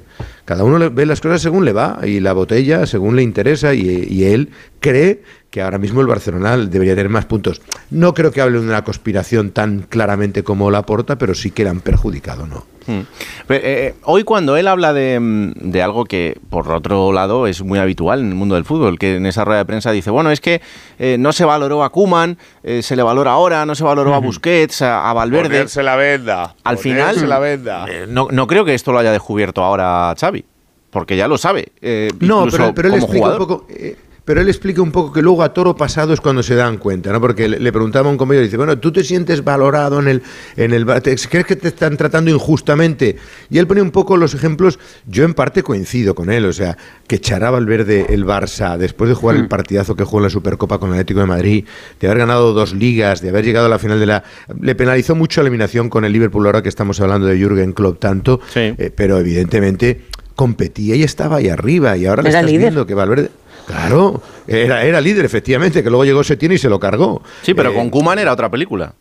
Cada 0.48 0.64
uno 0.64 0.90
ve 0.90 1.04
las 1.04 1.20
cosas 1.20 1.42
según 1.42 1.66
le 1.66 1.74
va 1.74 1.98
y 2.02 2.20
la 2.20 2.32
botella 2.32 2.86
según 2.86 3.16
le 3.16 3.22
interesa 3.22 3.74
y, 3.74 4.06
y 4.08 4.24
él 4.24 4.48
cree 4.80 5.22
que 5.58 5.62
ahora 5.62 5.78
mismo 5.78 6.00
el 6.00 6.06
Barcelona 6.06 6.56
debería 6.56 6.94
tener 6.94 7.08
más 7.08 7.24
puntos. 7.24 7.60
No 7.90 8.14
creo 8.14 8.30
que 8.30 8.40
hable 8.40 8.60
de 8.60 8.66
una 8.66 8.84
conspiración 8.84 9.50
tan 9.50 9.80
claramente 9.88 10.44
como 10.44 10.70
la 10.70 10.82
porta, 10.82 11.18
pero 11.18 11.34
sí 11.34 11.50
que 11.50 11.64
le 11.64 11.70
han 11.70 11.80
perjudicado, 11.80 12.46
¿no? 12.46 12.64
Hmm. 12.86 13.00
Pero, 13.48 13.66
eh, 13.66 13.94
hoy 14.04 14.22
cuando 14.22 14.56
él 14.56 14.68
habla 14.68 14.92
de, 14.92 15.18
mm, 15.18 15.52
de 15.72 15.82
algo 15.82 16.04
que 16.04 16.38
por 16.48 16.70
otro 16.72 17.12
lado 17.12 17.48
es 17.48 17.60
muy 17.62 17.80
habitual 17.80 18.20
en 18.20 18.28
el 18.28 18.34
mundo 18.36 18.54
del 18.54 18.64
fútbol, 18.64 19.00
que 19.00 19.16
en 19.16 19.26
esa 19.26 19.44
rueda 19.44 19.58
de 19.58 19.64
prensa 19.64 19.90
dice, 19.90 20.10
bueno, 20.12 20.30
es 20.30 20.40
que 20.40 20.60
eh, 21.00 21.16
no 21.18 21.32
se 21.32 21.44
valoró 21.44 21.82
a 21.82 21.90
Kuman, 21.90 22.38
se 22.80 22.94
le 22.94 23.02
valora 23.02 23.32
ahora, 23.32 23.66
no 23.66 23.74
se 23.74 23.82
valoró 23.82 24.14
a 24.14 24.18
Busquets, 24.18 24.80
a, 24.82 25.10
a 25.10 25.12
Valverde. 25.12 25.48
Ponerse 25.48 25.82
la 25.82 25.96
venda. 25.96 26.54
Al 26.62 26.78
final, 26.78 27.00
ponerse 27.16 27.26
la 27.26 27.38
venda. 27.40 27.86
eh, 27.88 28.06
no, 28.08 28.28
no 28.30 28.46
creo 28.46 28.64
que 28.64 28.74
esto 28.74 28.92
lo 28.92 29.00
haya 29.00 29.10
descubierto 29.10 29.62
ahora 29.64 30.14
Xavi, 30.18 30.44
porque 30.90 31.16
ya 31.16 31.26
lo 31.26 31.36
sabe. 31.36 31.72
eh, 31.82 32.10
No, 32.20 32.46
pero, 32.48 32.72
pero 32.74 32.88
él 32.88 32.94
explica 32.94 33.18
jugador. 33.26 33.40
un 33.42 33.48
poco. 33.48 33.66
eh, 33.70 33.96
pero 34.28 34.42
él 34.42 34.48
explica 34.48 34.82
un 34.82 34.92
poco 34.92 35.10
que 35.10 35.22
luego 35.22 35.42
a 35.42 35.54
toro 35.54 35.74
pasado 35.74 36.12
es 36.12 36.20
cuando 36.20 36.42
se 36.42 36.54
dan 36.54 36.76
cuenta, 36.76 37.10
¿no? 37.10 37.18
Porque 37.18 37.48
le, 37.48 37.72
preguntaba 37.72 38.10
a 38.10 38.12
un 38.12 38.18
compañero, 38.18 38.44
dice, 38.44 38.58
bueno, 38.58 38.76
tú 38.78 38.92
te 38.92 39.02
sientes 39.02 39.42
valorado 39.42 40.00
en 40.00 40.06
el, 40.06 40.22
en 40.54 40.74
el, 40.74 40.84
¿crees 40.84 41.46
que 41.46 41.56
te 41.56 41.68
están 41.68 41.96
tratando 41.96 42.30
injustamente? 42.30 43.16
Y 43.48 43.56
él 43.56 43.66
pone 43.66 43.80
un 43.80 43.90
poco 43.90 44.18
los 44.18 44.34
ejemplos, 44.34 44.78
yo 45.06 45.24
en 45.24 45.32
parte 45.32 45.62
coincido 45.62 46.14
con 46.14 46.28
él, 46.30 46.44
o 46.44 46.52
sea, 46.52 46.76
que 47.06 47.16
echará 47.16 47.50
Valverde 47.50 48.04
el 48.10 48.26
Barça 48.26 48.76
después 48.76 49.08
de 49.08 49.14
jugar 49.14 49.36
el 49.36 49.48
partidazo 49.48 49.96
que 49.96 50.04
jugó 50.04 50.18
en 50.18 50.24
la 50.24 50.30
Supercopa 50.30 50.76
con 50.76 50.90
el 50.90 50.96
Atlético 50.96 51.20
de 51.20 51.26
Madrid, 51.26 51.64
de 51.98 52.06
haber 52.06 52.18
ganado 52.18 52.52
dos 52.52 52.74
ligas, 52.74 53.22
de 53.22 53.30
haber 53.30 53.46
llegado 53.46 53.64
a 53.64 53.70
la 53.70 53.78
final 53.78 53.98
de 53.98 54.04
la... 54.04 54.24
Le 54.60 54.74
penalizó 54.74 55.14
mucho 55.14 55.40
la 55.40 55.48
eliminación 55.48 55.88
con 55.88 56.04
el 56.04 56.12
Liverpool 56.12 56.44
ahora 56.44 56.62
que 56.62 56.68
estamos 56.68 57.00
hablando 57.00 57.28
de 57.28 57.38
Jürgen 57.38 57.72
Klopp 57.72 57.98
tanto, 57.98 58.40
eh, 58.54 58.92
pero 58.94 59.16
evidentemente 59.16 60.02
competía 60.36 60.96
y 60.96 61.02
estaba 61.02 61.38
ahí 61.38 61.48
arriba 61.48 61.96
y 61.96 62.04
ahora 62.04 62.22
le 62.22 62.28
estás 62.28 62.44
líder. 62.44 62.60
viendo 62.60 62.86
que 62.86 62.92
Valverde 62.92 63.30
claro 63.68 64.22
era, 64.46 64.82
era 64.84 65.00
líder 65.00 65.24
efectivamente 65.24 65.82
que 65.82 65.90
luego 65.90 66.04
llegó 66.04 66.24
Setién 66.24 66.52
y 66.52 66.58
se 66.58 66.68
lo 66.68 66.80
cargó 66.80 67.22
Sí, 67.42 67.54
pero 67.54 67.70
Eh, 67.70 67.74
con 67.74 67.90
Kuman 67.90 68.18
era 68.18 68.32
otra 68.32 68.50
película. 68.50 68.94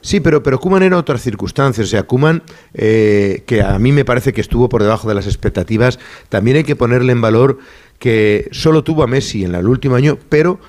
Sí, 0.00 0.20
pero, 0.20 0.42
pero 0.42 0.60
Kuman 0.60 0.82
era 0.84 0.96
otras 0.96 1.20
circunstancias. 1.22 1.86
O 1.88 1.90
sea, 1.90 2.04
Kuman, 2.04 2.42
eh, 2.72 3.42
que 3.46 3.62
a 3.62 3.78
mí 3.80 3.90
me 3.90 4.04
parece 4.04 4.32
que 4.32 4.40
estuvo 4.40 4.68
por 4.68 4.82
debajo 4.82 5.08
de 5.08 5.14
las 5.14 5.26
expectativas, 5.26 5.98
también 6.28 6.56
hay 6.56 6.64
que 6.64 6.76
ponerle 6.76 7.12
en 7.12 7.20
valor 7.20 7.58
que 7.98 8.48
solo 8.52 8.84
tuvo 8.84 9.02
a 9.02 9.06
Messi 9.08 9.44
en 9.44 9.54
el 9.56 9.66
último 9.66 9.96
año, 9.96 10.16
pero 10.28 10.60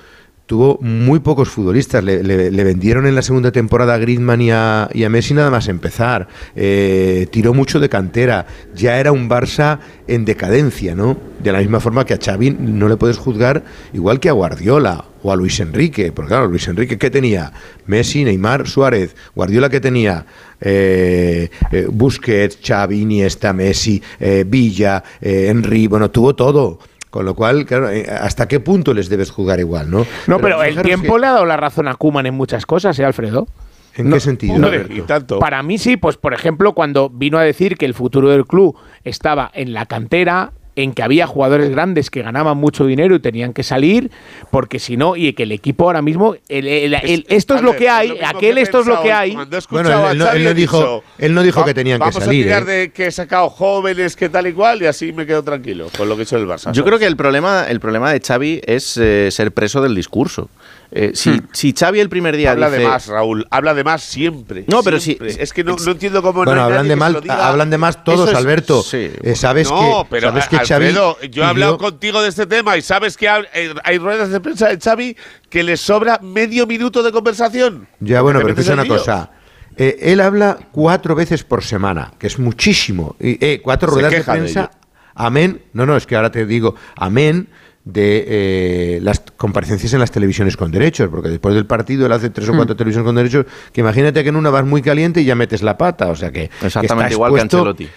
tuvo 0.50 0.78
muy 0.80 1.20
pocos 1.20 1.48
futbolistas. 1.48 2.02
Le, 2.02 2.24
le- 2.24 2.64
vendieron 2.64 3.06
en 3.06 3.14
la 3.14 3.22
segunda 3.22 3.52
temporada 3.52 3.94
a 3.94 3.98
Griezmann 3.98 4.40
y 4.40 4.50
a, 4.50 4.90
y 4.92 5.04
a 5.04 5.08
Messi 5.08 5.32
nada 5.32 5.48
más 5.48 5.68
empezar. 5.68 6.26
Eh, 6.56 7.28
tiró 7.30 7.54
mucho 7.54 7.78
de 7.78 7.88
cantera. 7.88 8.46
Ya 8.74 8.98
era 8.98 9.12
un 9.12 9.28
Barça 9.30 9.78
en 10.08 10.24
decadencia, 10.24 10.96
¿no? 10.96 11.16
De 11.38 11.52
la 11.52 11.60
misma 11.60 11.78
forma 11.78 12.04
que 12.04 12.14
a 12.14 12.18
Xavi 12.18 12.50
no 12.50 12.88
le 12.88 12.96
puedes 12.96 13.16
juzgar 13.16 13.62
igual 13.92 14.18
que 14.18 14.28
a 14.28 14.32
Guardiola 14.32 15.04
o 15.22 15.30
a 15.30 15.36
Luis 15.36 15.60
Enrique. 15.60 16.10
Porque 16.10 16.30
claro, 16.30 16.48
Luis 16.48 16.66
Enrique, 16.66 16.98
¿qué 16.98 17.10
tenía? 17.10 17.52
Messi, 17.86 18.24
Neymar, 18.24 18.66
Suárez. 18.66 19.14
Guardiola, 19.36 19.68
¿qué 19.70 19.78
tenía? 19.78 20.26
Eh, 20.60 21.48
eh, 21.70 21.86
Busquets, 21.88 22.58
Xavi, 22.60 23.02
Iniesta, 23.02 23.52
Messi, 23.52 24.02
eh, 24.18 24.44
Villa, 24.44 25.04
eh, 25.20 25.46
Henry. 25.48 25.86
Bueno, 25.86 26.10
tuvo 26.10 26.34
todo. 26.34 26.80
Con 27.10 27.24
lo 27.24 27.34
cual, 27.34 27.66
claro, 27.66 27.90
eh, 27.90 28.06
¿hasta 28.08 28.46
qué 28.46 28.60
punto 28.60 28.94
les 28.94 29.08
debes 29.08 29.30
jugar 29.30 29.58
igual, 29.58 29.90
no? 29.90 30.06
No, 30.28 30.38
pero, 30.38 30.62
el 30.62 30.80
tiempo 30.82 31.14
que- 31.14 31.20
le 31.20 31.26
ha 31.26 31.32
dado 31.32 31.44
la 31.46 31.56
razón 31.56 31.88
a 31.88 31.94
Kuman 31.94 32.26
en 32.26 32.34
muchas 32.34 32.66
cosas, 32.66 32.96
¿eh, 33.00 33.04
Alfredo? 33.04 33.48
¿En 33.96 34.10
qué 34.12 34.20
sentido? 34.20 34.56
no, 34.58 34.68
Alberto? 34.68 35.40
Para 35.40 35.62
mí 35.64 35.76
sí, 35.76 35.96
pues 35.96 36.16
por 36.16 36.32
ejemplo, 36.32 36.72
cuando 36.74 37.10
vino 37.10 37.38
a 37.38 37.42
decir 37.42 37.76
que 37.76 37.86
el 37.86 37.94
futuro 37.94 38.30
del 38.30 38.46
club 38.46 38.76
estaba 39.02 39.50
en 39.52 39.72
la 39.74 39.86
cantera, 39.86 40.52
en 40.76 40.92
que 40.92 41.02
había 41.02 41.26
jugadores 41.26 41.68
grandes 41.70 42.10
que 42.10 42.22
ganaban 42.22 42.56
mucho 42.56 42.86
dinero 42.86 43.14
y 43.14 43.20
tenían 43.20 43.52
que 43.52 43.62
salir, 43.62 44.10
porque 44.50 44.78
si 44.78 44.96
no, 44.96 45.16
y 45.16 45.32
que 45.32 45.42
el 45.42 45.52
equipo 45.52 45.84
ahora 45.84 46.00
mismo, 46.02 46.34
el- 46.48 46.66
el- 46.66 46.94
el- 46.94 47.26
esto 47.28 47.56
es 47.56 47.62
lo 47.62 47.74
que 47.76 47.88
hay, 47.88 48.18
aquel 48.24 48.56
esto 48.58 48.80
es 48.80 48.86
lo 48.86 49.02
que 49.02 49.12
hay. 49.12 49.36
Bueno, 49.70 50.10
él 50.10 50.18
no- 50.18 50.30
él 50.32 50.44
no 50.44 50.54
dijo- 50.54 51.02
él 51.18 51.34
no 51.34 51.42
dijo 51.42 51.60
"Va- 51.60 51.66
que 51.66 51.74
tenían 51.74 51.98
que 51.98 52.04
vamos 52.06 52.14
salir, 52.24 52.44
a 52.52 52.58
tirar 52.60 52.62
¿eh?". 52.62 52.72
de 52.80 52.90
que 52.92 53.06
he 53.06 53.10
sacado 53.10 53.50
jóvenes, 53.50 54.16
que 54.16 54.28
tal 54.28 54.46
y 54.46 54.52
cual, 54.52 54.82
y 54.82 54.86
así 54.86 55.12
me 55.12 55.26
quedo 55.26 55.42
tranquilo 55.42 55.88
con 55.96 56.08
lo 56.08 56.16
que 56.16 56.22
hecho 56.22 56.36
el 56.36 56.46
Barça. 56.46 56.72
Yo 56.72 56.84
creo 56.84 56.98
que 56.98 57.06
el 57.06 57.16
problema, 57.16 57.64
el 57.68 57.80
problema 57.80 58.12
de 58.12 58.20
Xavi 58.20 58.60
es 58.64 58.96
eh, 58.96 59.28
ser 59.30 59.52
preso 59.52 59.82
del 59.82 59.94
discurso. 59.94 60.48
Eh, 60.92 61.12
si, 61.14 61.30
Hmm. 61.30 61.46
si 61.52 61.72
Xavi 61.72 62.00
el 62.00 62.08
primer 62.08 62.36
día 62.36 62.50
Habla 62.50 62.68
dice... 62.68 62.82
de 62.82 62.88
más, 62.88 63.06
Raúl. 63.06 63.46
Habla 63.50 63.74
de 63.74 63.84
más 63.84 64.02
siempre. 64.02 64.64
No, 64.66 64.82
pero 64.82 64.98
siempre. 64.98 65.30
si- 65.32 65.40
Es 65.40 65.52
que 65.52 65.62
no, 65.62 65.76
no 65.76 65.92
entiendo 65.92 66.20
cómo 66.20 66.40
no 66.44 66.50
Bueno, 66.50 66.62
hay 66.62 66.66
hablan 66.66 66.88
de, 66.88 66.96
mal, 66.96 67.22
hablan 67.28 67.70
de 67.70 67.78
más 67.78 68.02
todos, 68.02 68.28
es- 68.30 68.34
Alberto. 68.36 68.82
sí. 68.82 69.10
Eh, 69.22 69.36
sabes 69.36 69.70
no, 69.70 70.02
que, 70.04 70.10
pero 70.10 70.28
sabes 70.30 70.48
que 70.48 70.56
Xavi 70.58 70.86
Alfredo, 70.86 71.16
yo 71.30 71.44
he 71.44 71.46
hablado 71.46 71.78
contigo 71.78 72.20
de 72.22 72.28
este 72.28 72.46
tema 72.46 72.76
y 72.76 72.82
sabes 72.82 73.16
que 73.16 73.28
hab- 73.28 73.46
eh, 73.54 73.72
hay 73.84 73.98
ruedas 73.98 74.30
de 74.30 74.40
prensa 74.40 74.68
de 74.68 74.78
Xavi 74.80 75.16
que 75.48 75.62
le 75.62 75.76
sobra 75.76 76.18
medio 76.22 76.66
minuto 76.66 77.02
de 77.04 77.12
conversación. 77.12 77.86
Ya, 78.00 78.20
bueno, 78.22 78.40
pero 78.44 78.60
en 78.60 78.72
una 78.72 78.86
cosa. 78.86 79.30
Eh, 79.76 79.96
él 80.12 80.20
habla 80.20 80.58
cuatro 80.72 81.14
veces 81.14 81.44
por 81.44 81.62
semana, 81.62 82.12
que 82.18 82.26
es 82.26 82.38
muchísimo. 82.38 83.14
Y, 83.20 83.42
eh, 83.44 83.60
cuatro 83.62 83.88
Se 83.90 83.94
ruedas 83.94 84.12
de 84.12 84.22
prensa. 84.24 84.70
amén. 85.14 85.62
No, 85.72 85.86
no, 85.86 85.96
es 85.96 86.06
que 86.06 86.16
ahora 86.16 86.32
te 86.32 86.44
digo, 86.46 86.74
amén 86.96 87.48
de 87.84 88.24
eh, 88.28 89.00
las 89.02 89.20
comparecencias 89.36 89.92
en 89.94 90.00
las 90.00 90.10
televisiones 90.10 90.56
con 90.56 90.70
derechos, 90.70 91.08
porque 91.10 91.28
después 91.28 91.54
del 91.54 91.66
partido 91.66 92.06
él 92.06 92.12
hace 92.12 92.30
tres 92.30 92.48
o 92.48 92.52
Hmm. 92.52 92.56
cuatro 92.56 92.76
televisiones 92.76 93.06
con 93.06 93.14
derechos, 93.16 93.46
que 93.72 93.80
imagínate 93.80 94.22
que 94.22 94.28
en 94.28 94.36
una 94.36 94.50
vas 94.50 94.66
muy 94.66 94.82
caliente 94.82 95.22
y 95.22 95.24
ya 95.24 95.34
metes 95.34 95.62
la 95.62 95.78
pata, 95.78 96.08
o 96.08 96.16
sea 96.16 96.30
que... 96.30 96.50
que 96.60 96.66
Exactamente 96.66 97.04
está 97.04 97.14
igual 97.14 97.34
que 97.34 97.40
Ancelotti. 97.40 97.88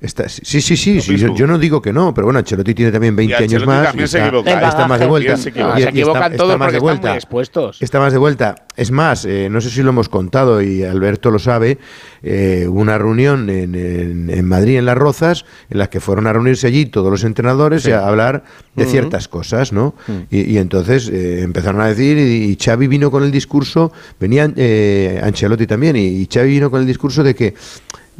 Está- 0.00 0.30
sí, 0.30 0.62
sí, 0.62 0.76
sí, 0.78 0.98
sí, 1.02 1.16
yo, 1.18 1.46
no 1.46 1.58
digo 1.58 1.82
que 1.82 1.92
no, 1.92 2.14
pero 2.14 2.26
bueno, 2.26 2.38
Ancelotti 2.38 2.72
tiene 2.72 2.90
también 2.90 3.14
20 3.14 3.34
Y 3.38 3.44
años 3.44 3.66
más. 3.66 3.84
también 3.88 4.06
y 4.06 4.08
se 4.08 4.16
está, 4.16 4.28
equivoca, 4.28 4.68
está 4.68 4.88
más 4.88 4.98
de 5.00 5.06
vuelta. 5.06 5.36
Se 5.36 5.48
equivoca. 5.50 5.78
y- 5.78 5.82
se 5.82 5.88
y 5.88 5.90
equivocan 5.90 6.22
está- 6.22 6.36
todos 6.38 6.50
está 6.52 6.58
más 6.58 6.66
porque 6.66 6.72
de 6.72 6.76
están 6.78 6.80
muy 6.80 7.00
vuelta. 7.02 7.14
expuestos. 7.16 7.82
Está 7.82 7.98
más 8.00 8.12
de 8.14 8.18
vuelta. 8.18 8.54
Es 8.76 8.90
más, 8.90 9.26
eh, 9.26 9.48
no 9.50 9.60
sé 9.60 9.68
si 9.68 9.82
lo 9.82 9.90
hemos 9.90 10.08
contado 10.08 10.62
y 10.62 10.84
Alberto 10.84 11.30
lo 11.30 11.38
sabe, 11.38 11.76
eh, 12.22 12.64
hubo 12.66 12.80
una 12.80 12.96
reunión 12.96 13.50
en, 13.50 13.74
en- 13.74 14.30
en 14.30 14.44
Madrid, 14.46 14.78
en 14.78 14.86
Las 14.86 14.96
Rozas, 14.96 15.44
en 15.68 15.76
las 15.76 15.90
que 15.90 16.00
fueron 16.00 16.26
a 16.26 16.32
reunirse 16.32 16.66
allí 16.66 16.86
todos 16.86 17.10
los 17.10 17.22
entrenadores 17.22 17.84
y 17.86 17.92
a 17.92 18.06
hablar 18.08 18.44
de 18.74 18.86
ciertas 18.86 19.28
cosas, 19.28 19.70
¿no? 19.74 19.94
Mm. 20.06 20.12
Y, 20.30 20.40
y 20.52 20.56
entonces 20.56 21.10
eh, 21.12 21.42
empezaron 21.42 21.82
a 21.82 21.88
decir, 21.88 22.16
y, 22.16 22.50
y 22.50 22.56
Xavi 22.58 22.86
vino 22.86 23.10
con 23.10 23.22
el 23.22 23.30
discurso, 23.30 23.92
venía 24.18 24.50
eh, 24.56 25.20
Ancelotti 25.22 25.66
también, 25.66 25.96
y, 25.96 26.06
y 26.06 26.26
Xavi 26.32 26.48
vino 26.48 26.70
con 26.70 26.80
el 26.80 26.86
discurso 26.86 27.22
de 27.22 27.34
que 27.34 27.52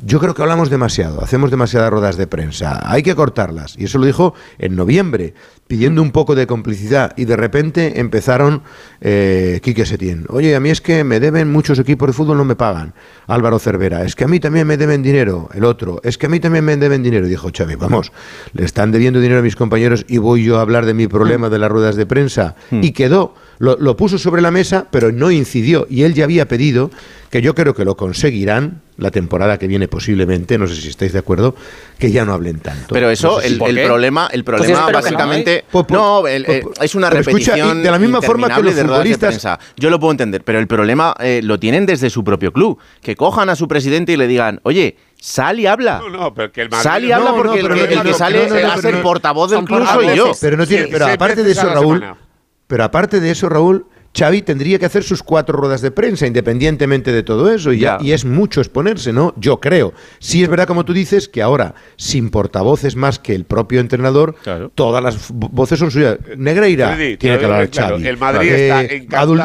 yo 0.03 0.19
creo 0.19 0.35
que 0.35 0.43
hablamos 0.43 0.71
demasiado, 0.71 1.23
hacemos 1.23 1.51
demasiadas 1.51 1.91
ruedas 1.91 2.17
de 2.17 2.27
prensa, 2.27 2.81
hay 2.83 3.03
que 3.03 3.15
cortarlas. 3.15 3.75
Y 3.79 3.85
eso 3.85 3.99
lo 3.99 4.07
dijo 4.07 4.35
en 4.59 4.77
noviembre, 4.77 5.35
pidiendo 5.67 6.03
un 6.03 6.11
poco 6.11 6.35
de 6.35 6.47
complicidad. 6.47 7.13
Y 7.17 7.27
de 7.27 7.37
repente 7.37 8.01
empezaron 8.01 8.63
eh, 9.01 9.61
Quique 9.63 9.87
Setién. 9.87 10.27
Oye, 10.29 10.57
a 10.57 10.61
mí 10.61 10.71
es 10.71 10.81
que 10.81 11.05
me 11.05 11.21
deben 11.21 11.53
muchos 11.53 11.79
equipos 11.79 12.09
de 12.09 12.13
fútbol, 12.13 12.39
no 12.39 12.45
me 12.45 12.57
pagan. 12.57 12.95
Álvaro 13.27 13.59
Cervera, 13.59 14.05
es 14.05 14.17
que 14.17 14.25
a 14.25 14.29
mí 14.29 14.41
también 14.41 14.67
me 14.67 14.77
deben 14.77 15.03
dinero. 15.03 15.49
El 15.55 15.65
otro, 15.65 16.01
es 16.03 16.19
que 16.19 16.27
a 16.27 16.29
mí 16.29 16.41
también 16.41 16.65
me 16.65 16.77
deben 16.77 17.03
dinero. 17.03 17.27
Dijo 17.27 17.51
Xavi, 17.57 17.77
vamos, 17.77 18.11
le 18.53 18.65
están 18.65 18.91
debiendo 18.91 19.21
dinero 19.21 19.41
a 19.41 19.43
mis 19.43 19.55
compañeros 19.55 20.05
y 20.09 20.19
voy 20.19 20.45
yo 20.45 20.59
a 20.59 20.63
hablar 20.63 20.87
de 20.87 20.95
mi 20.95 21.07
problema 21.07 21.49
de 21.49 21.59
las 21.59 21.71
ruedas 21.71 21.95
de 21.95 22.07
prensa. 22.07 22.57
Y 22.73 22.93
quedó, 22.93 23.35
lo, 23.59 23.77
lo 23.77 23.97
puso 23.97 24.19
sobre 24.19 24.43
la 24.43 24.51
mesa, 24.51 24.87
pero 24.91 25.13
no 25.13 25.31
incidió. 25.31 25.87
Y 25.89 26.03
él 26.03 26.15
ya 26.15 26.25
había 26.25 26.49
pedido, 26.49 26.91
que 27.31 27.41
yo 27.41 27.55
creo 27.55 27.75
que 27.75 27.85
lo 27.85 27.97
conseguirán 27.97 28.83
la 28.97 29.11
temporada 29.13 29.57
que 29.59 29.67
viene 29.69 29.87
posiblemente, 29.87 30.59
no 30.59 30.67
sé 30.67 30.75
si 30.75 30.89
estáis 30.89 31.13
de 31.13 31.21
acuerdo, 31.21 31.55
que 31.99 32.11
ya 32.11 32.25
no 32.25 32.33
hablen 32.35 32.59
tanto. 32.59 32.89
Pero 32.93 33.09
eso, 33.09 33.37
No 33.37 33.41
sé 33.41 33.49
si- 33.49 33.65
el, 33.65 33.85
problema, 33.87 34.29
el 34.33 34.43
Pues 34.45 34.57
problema 34.61 34.87
no, 34.87 34.93
básicamente, 34.93 35.55
¿eh? 35.59 35.65
Pues, 35.71 35.87
pues, 35.87 35.99
no, 36.01 36.27
el- 36.27 36.45
eh, 36.49 36.65
es 36.81 36.95
una 36.97 37.07
escucha, 37.09 37.31
repetición 37.31 37.79
y 37.79 37.83
de 37.83 37.91
la 37.91 37.99
misma 38.01 38.21
forma 38.21 38.49
que 38.55 38.63
los 38.63 38.75
de 38.75 38.83
de 38.83 38.89
futbolistas- 38.89 39.29
prensa. 39.29 39.59
Yo 39.77 39.91
lo 39.91 40.01
puedo 40.01 40.11
entender, 40.11 40.43
pero 40.45 40.59
el 40.59 40.67
problema 40.67 41.15
eh, 41.21 41.41
lo 41.43 41.59
tienen 41.61 41.87
desde 41.87 42.11
su 42.11 42.25
propio 42.25 42.53
club, 42.53 42.79
que 43.01 43.15
cojan 43.15 43.49
a 43.49 43.55
su 43.55 43.69
presidente 43.69 44.13
y 44.13 44.17
le 44.17 44.27
digan, 44.27 44.59
oye, 44.65 44.97
sal 45.21 45.61
y 45.61 45.67
habla. 45.67 46.01
No, 46.01 46.11
no, 46.11 46.35
pero 46.35 46.51
que 46.51 46.63
el 46.63 46.69
Madrid- 46.69 46.83
Sal 46.83 47.05
y 47.05 47.13
habla 47.13 47.33
porque 47.33 47.63
no, 47.63 47.69
pero 47.69 47.75
el, 47.81 47.89
que- 47.89 47.95
el 47.95 48.03
que 48.03 48.13
sale 48.15 48.49
no, 48.49 48.55
no, 48.57 48.61
no, 48.61 48.73
a 48.73 48.77
ser 48.79 48.95
no- 48.95 49.03
portavoz 49.03 49.51
del 49.53 49.65
club 49.65 49.87
soy 49.87 50.17
yo. 50.17 50.33
Pero 50.41 50.57
no 50.57 50.67
tiene, 50.67 50.85
Sí, 50.87 50.91
pero 50.93 51.07
aparte 51.07 51.45
de 51.45 51.53
eso, 51.53 51.69
Raúl, 51.73 52.01
semana. 52.01 52.19
pero 52.67 52.85
aparte 52.85 53.21
de 53.21 53.31
eso, 53.31 53.49
Raúl, 53.49 53.87
Xavi 54.13 54.43
tendría 54.43 54.79
que 54.79 54.87
hacer 54.87 55.05
sus 55.05 55.23
cuatro 55.23 55.57
ruedas 55.57 55.83
de 55.83 55.93
prensa, 55.93 56.27
independientemente 56.27 57.13
de 57.13 57.23
todo 57.23 57.51
eso, 57.53 57.73
y, 57.73 57.79
ya- 57.79 57.99
y 58.01 58.11
es 58.13 58.25
mucho 58.25 58.61
exponerse, 58.61 59.13
¿no? 59.13 59.33
Yo 59.37 59.61
creo. 59.61 59.93
Sí 60.19 60.43
es 60.43 60.49
verdad, 60.49 60.67
como 60.67 60.85
tú 60.85 60.93
dices, 60.93 61.29
que 61.29 61.43
ahora, 61.43 61.75
sin 61.97 62.31
portavoces 62.31 62.97
más 62.97 63.19
que 63.21 63.35
el 63.35 63.45
propio 63.45 63.79
entrenador, 63.81 64.35
todas 64.75 65.03
las 65.03 65.31
vo- 65.33 65.49
voces 65.53 65.79
son 65.79 65.91
suyas. 65.93 66.19
Negreira 66.37 66.89
Freddy, 66.95 67.11
te 67.13 67.17
tiene 67.19 67.39
que 67.39 67.45
hablar 67.45 67.69
claro, 67.71 67.97
Xavi. 67.97 68.09
el 68.09 68.17
Madrid 68.19 68.49
está 68.53 68.83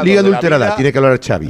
Liga 0.04 0.20
adulterada, 0.22 0.76
tiene 0.76 0.92
que 0.92 0.98
hablar 0.98 1.20
Xavi. 1.24 1.50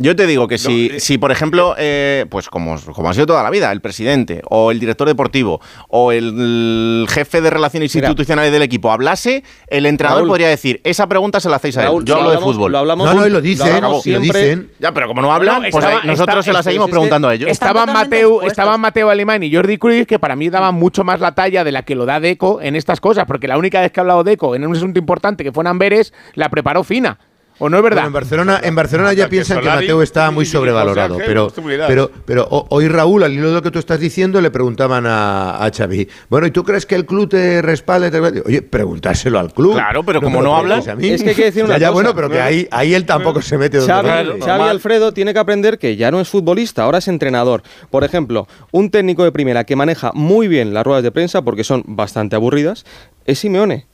Yo 0.00 0.14
te 0.14 0.26
digo 0.26 0.46
que 0.46 0.58
si, 0.58 1.00
si 1.00 1.18
por 1.18 1.32
ejemplo, 1.32 1.74
eh, 1.76 2.26
pues 2.30 2.48
como, 2.48 2.76
como 2.92 3.10
ha 3.10 3.14
sido 3.14 3.26
toda 3.26 3.42
la 3.42 3.50
vida, 3.50 3.72
el 3.72 3.80
presidente 3.80 4.42
o 4.48 4.70
el 4.70 4.78
director 4.78 5.08
deportivo 5.08 5.60
o 5.88 6.12
el, 6.12 7.06
jefe 7.08 7.40
de 7.40 7.50
relaciones 7.50 7.92
Mira. 7.94 8.06
institucionales 8.08 8.52
del 8.52 8.62
equipo 8.62 8.92
hablase, 8.92 9.42
el 9.66 9.86
entrenador 9.86 10.20
Raúl. 10.22 10.28
podría 10.28 10.48
decir, 10.48 10.80
esa 10.84 11.08
pregunta 11.08 11.40
se 11.40 11.48
la 11.48 11.56
hacéis 11.56 11.76
a 11.78 11.80
él. 11.82 11.86
Raúl, 11.88 12.04
Yo 12.04 12.14
lo 12.14 12.20
hablo 12.20 12.32
de 12.32 12.38
fútbol. 12.38 12.72
lo 12.72 12.78
hablamos- 12.78 13.06
No, 13.06 13.14
no, 13.14 13.26
y 13.26 13.30
lo 13.30 13.40
dicen, 13.40 13.82
lo 13.82 14.00
dicen. 14.20 14.70
Ya, 14.78 14.92
pero 14.92 15.08
como 15.08 15.20
no 15.20 15.32
hablan, 15.32 15.62
pues 15.62 15.74
estaba- 15.74 16.02
nosotros 16.04 16.38
está- 16.38 16.42
se 16.42 16.52
la 16.52 16.62
seguimos 16.62 16.90
preguntando 16.90 17.28
a 17.28 17.34
ellos. 17.34 17.50
Estaban 17.50 17.88
expuestos. 17.88 18.44
estaban 18.44 18.80
Mateo 18.80 19.10
Alemán 19.10 19.42
y 19.42 19.52
Jordi 19.52 19.78
Cruyff, 19.78 20.06
que 20.06 20.18
para 20.18 20.36
mí 20.36 20.48
daban 20.48 20.74
mucho 20.76 21.02
más 21.02 21.18
la 21.20 21.34
talla 21.34 21.64
de 21.64 21.72
la 21.72 21.82
que 21.82 21.94
lo 21.94 22.06
da 22.06 22.20
Deco 22.20 22.60
en 22.62 22.76
estas 22.76 23.00
cosas, 23.00 23.24
porque 23.26 23.48
la 23.48 23.58
única 23.58 23.80
vez 23.80 23.90
que 23.90 24.00
ha 24.00 24.02
hablado 24.02 24.22
Deco 24.22 24.54
en 24.54 24.64
un 24.66 24.76
asunto 24.76 24.98
importante 24.98 25.42
que 25.42 25.50
fue 25.52 25.62
en 25.64 25.68
Amberes, 25.68 26.12
la 26.34 26.48
preparó 26.50 26.84
fina. 26.84 27.18
¿O 27.60 27.68
no 27.68 27.76
es 27.76 27.82
verdad? 27.82 27.96
Bueno, 28.02 28.06
en 28.08 28.12
Barcelona, 28.12 28.60
en 28.62 28.74
Barcelona 28.74 29.12
ya 29.14 29.28
piensan 29.28 29.58
que 29.58 29.64
Solari 29.64 29.86
Mateo 29.86 30.02
está 30.02 30.30
muy 30.30 30.46
sobrevalorado. 30.46 31.14
Ángel, 31.14 31.26
Pero, 31.26 31.52
pero, 31.88 32.10
pero 32.24 32.46
ho- 32.50 32.66
hoy 32.70 32.86
Raúl, 32.88 33.24
al 33.24 33.32
hilo 33.32 33.48
de 33.48 33.54
lo 33.54 33.62
que 33.62 33.70
tú 33.72 33.78
estás 33.80 33.98
diciendo, 33.98 34.40
le 34.40 34.50
preguntaban 34.50 35.06
a, 35.06 35.64
a 35.64 35.70
Xavi. 35.70 36.08
Bueno, 36.28 36.46
¿y 36.46 36.50
tú 36.52 36.62
crees 36.62 36.86
que 36.86 36.94
el 36.94 37.04
club 37.04 37.28
te 37.28 37.60
respalda? 37.60 38.10
Te- 38.10 38.20
Oye, 38.20 38.62
preguntárselo 38.62 39.38
al 39.40 39.52
club. 39.52 39.74
Claro, 39.74 40.04
pero 40.04 40.20
como 40.22 40.40
no 40.40 40.54
a 40.56 40.62
mí. 40.62 41.08
es 41.08 41.22
que 41.22 41.30
hay 41.30 41.34
que 41.34 41.44
decir 41.44 41.64
una 41.64 41.74
Ya, 41.74 41.78
ya, 41.80 41.86
cosa. 41.88 41.94
bueno, 41.94 42.14
pero 42.14 42.30
que 42.30 42.40
ahí, 42.40 42.68
ahí 42.70 42.94
él 42.94 43.04
tampoco 43.04 43.42
se 43.42 43.58
mete 43.58 43.78
donde 43.78 43.92
Xavi, 43.92 44.38
no. 44.38 44.64
Alfredo 44.64 45.12
tiene 45.12 45.32
que 45.32 45.38
aprender 45.40 45.78
que 45.78 45.96
ya 45.96 46.10
no 46.12 46.20
es 46.20 46.28
futbolista, 46.28 46.84
ahora 46.84 46.98
es 46.98 47.08
entrenador. 47.08 47.62
Por 47.90 48.04
ejemplo, 48.04 48.46
un 48.70 48.90
técnico 48.90 49.24
de 49.24 49.32
primera 49.32 49.64
que 49.64 49.74
maneja 49.74 50.12
muy 50.14 50.46
bien 50.48 50.72
las 50.74 50.84
ruedas 50.84 51.02
de 51.02 51.10
prensa, 51.10 51.42
porque 51.42 51.64
son 51.64 51.82
bastante 51.86 52.36
aburridas, 52.36 52.84
es 53.26 53.40
Simeone. 53.40 53.86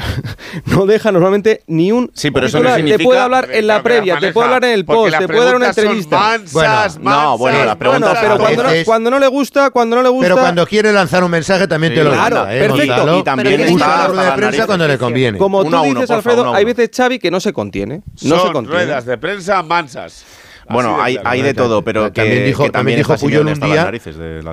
no 0.66 0.86
deja 0.86 1.12
normalmente 1.12 1.62
ni 1.66 1.92
un 1.92 2.10
Sí, 2.14 2.30
pero 2.30 2.46
eso 2.46 2.58
no 2.58 2.62
titular. 2.64 2.74
Te 2.76 2.80
significa- 2.82 3.04
puede 3.08 3.20
hablar 3.20 3.48
en 3.52 3.66
la 3.66 3.82
previa, 3.82 4.18
te 4.18 4.32
puede 4.32 4.46
hablar 4.46 4.64
en 4.64 4.70
el 4.72 4.84
post, 4.84 5.18
te 5.18 5.26
puede 5.28 5.44
dar 5.44 5.56
una 5.56 5.68
entrevista. 5.68 6.18
mansas, 6.18 6.52
Bueno, 6.52 6.68
mansas, 6.70 6.98
no, 7.00 7.38
bueno, 7.38 7.58
las 7.58 7.66
Bueno, 7.66 7.78
preguntas 7.78 8.18
pero 8.20 8.36
cuando 8.38 8.62
no, 8.62 8.68
veces- 8.70 8.84
cuando 8.86 9.10
no 9.10 9.18
le 9.18 9.26
gusta, 9.28 9.70
cuando 9.70 9.96
no 9.96 10.02
le 10.02 10.08
gusta. 10.08 10.28
Pero 10.28 10.40
cuando 10.40 10.66
quiere 10.66 10.92
lanzar 10.92 11.24
un 11.24 11.30
mensaje 11.30 11.66
también 11.68 11.92
Sí, 11.92 11.98
te 11.98 12.04
lo 12.04 12.10
claro, 12.12 12.36
manda, 12.36 12.54
¿eh, 12.56 12.60
perfecto. 12.60 12.86
Gonzalo? 12.96 13.18
Y 13.18 13.22
también 13.22 13.74
usa 13.74 13.88
la 13.88 14.06
rueda 14.06 14.24
de 14.24 14.32
prensa 14.36 14.66
cuando 14.66 14.88
le 14.88 14.98
conviene. 14.98 15.38
como 15.38 15.58
Uno 15.60 15.70
tú 15.70 15.76
uno, 15.76 15.84
dices, 16.00 16.00
porfa, 16.08 16.14
Alfredo, 16.16 16.42
uno 16.42 16.54
hay 16.54 16.64
uno. 16.64 16.74
veces 16.74 16.90
Xavi 16.96 17.18
que 17.18 17.30
no 17.30 17.40
se 17.40 17.52
contiene. 17.52 18.02
No 18.22 18.36
son 18.38 18.46
se 18.48 18.52
contiene. 18.52 18.84
ruedas 18.84 19.04
de 19.06 19.18
prensa 19.18 19.62
mansas. 19.62 20.24
Bueno, 20.72 21.00
hay, 21.00 21.14
claro. 21.14 21.28
hay 21.30 21.42
de 21.42 21.54
todo, 21.54 21.82
pero 21.82 22.04
que, 22.12 22.20
también 22.22 22.44
dijo, 22.44 22.64
que 22.64 22.70
también 22.70 22.98
dijo 22.98 23.16
Puyol 23.16 23.46
un 23.48 23.60
día, 23.60 23.90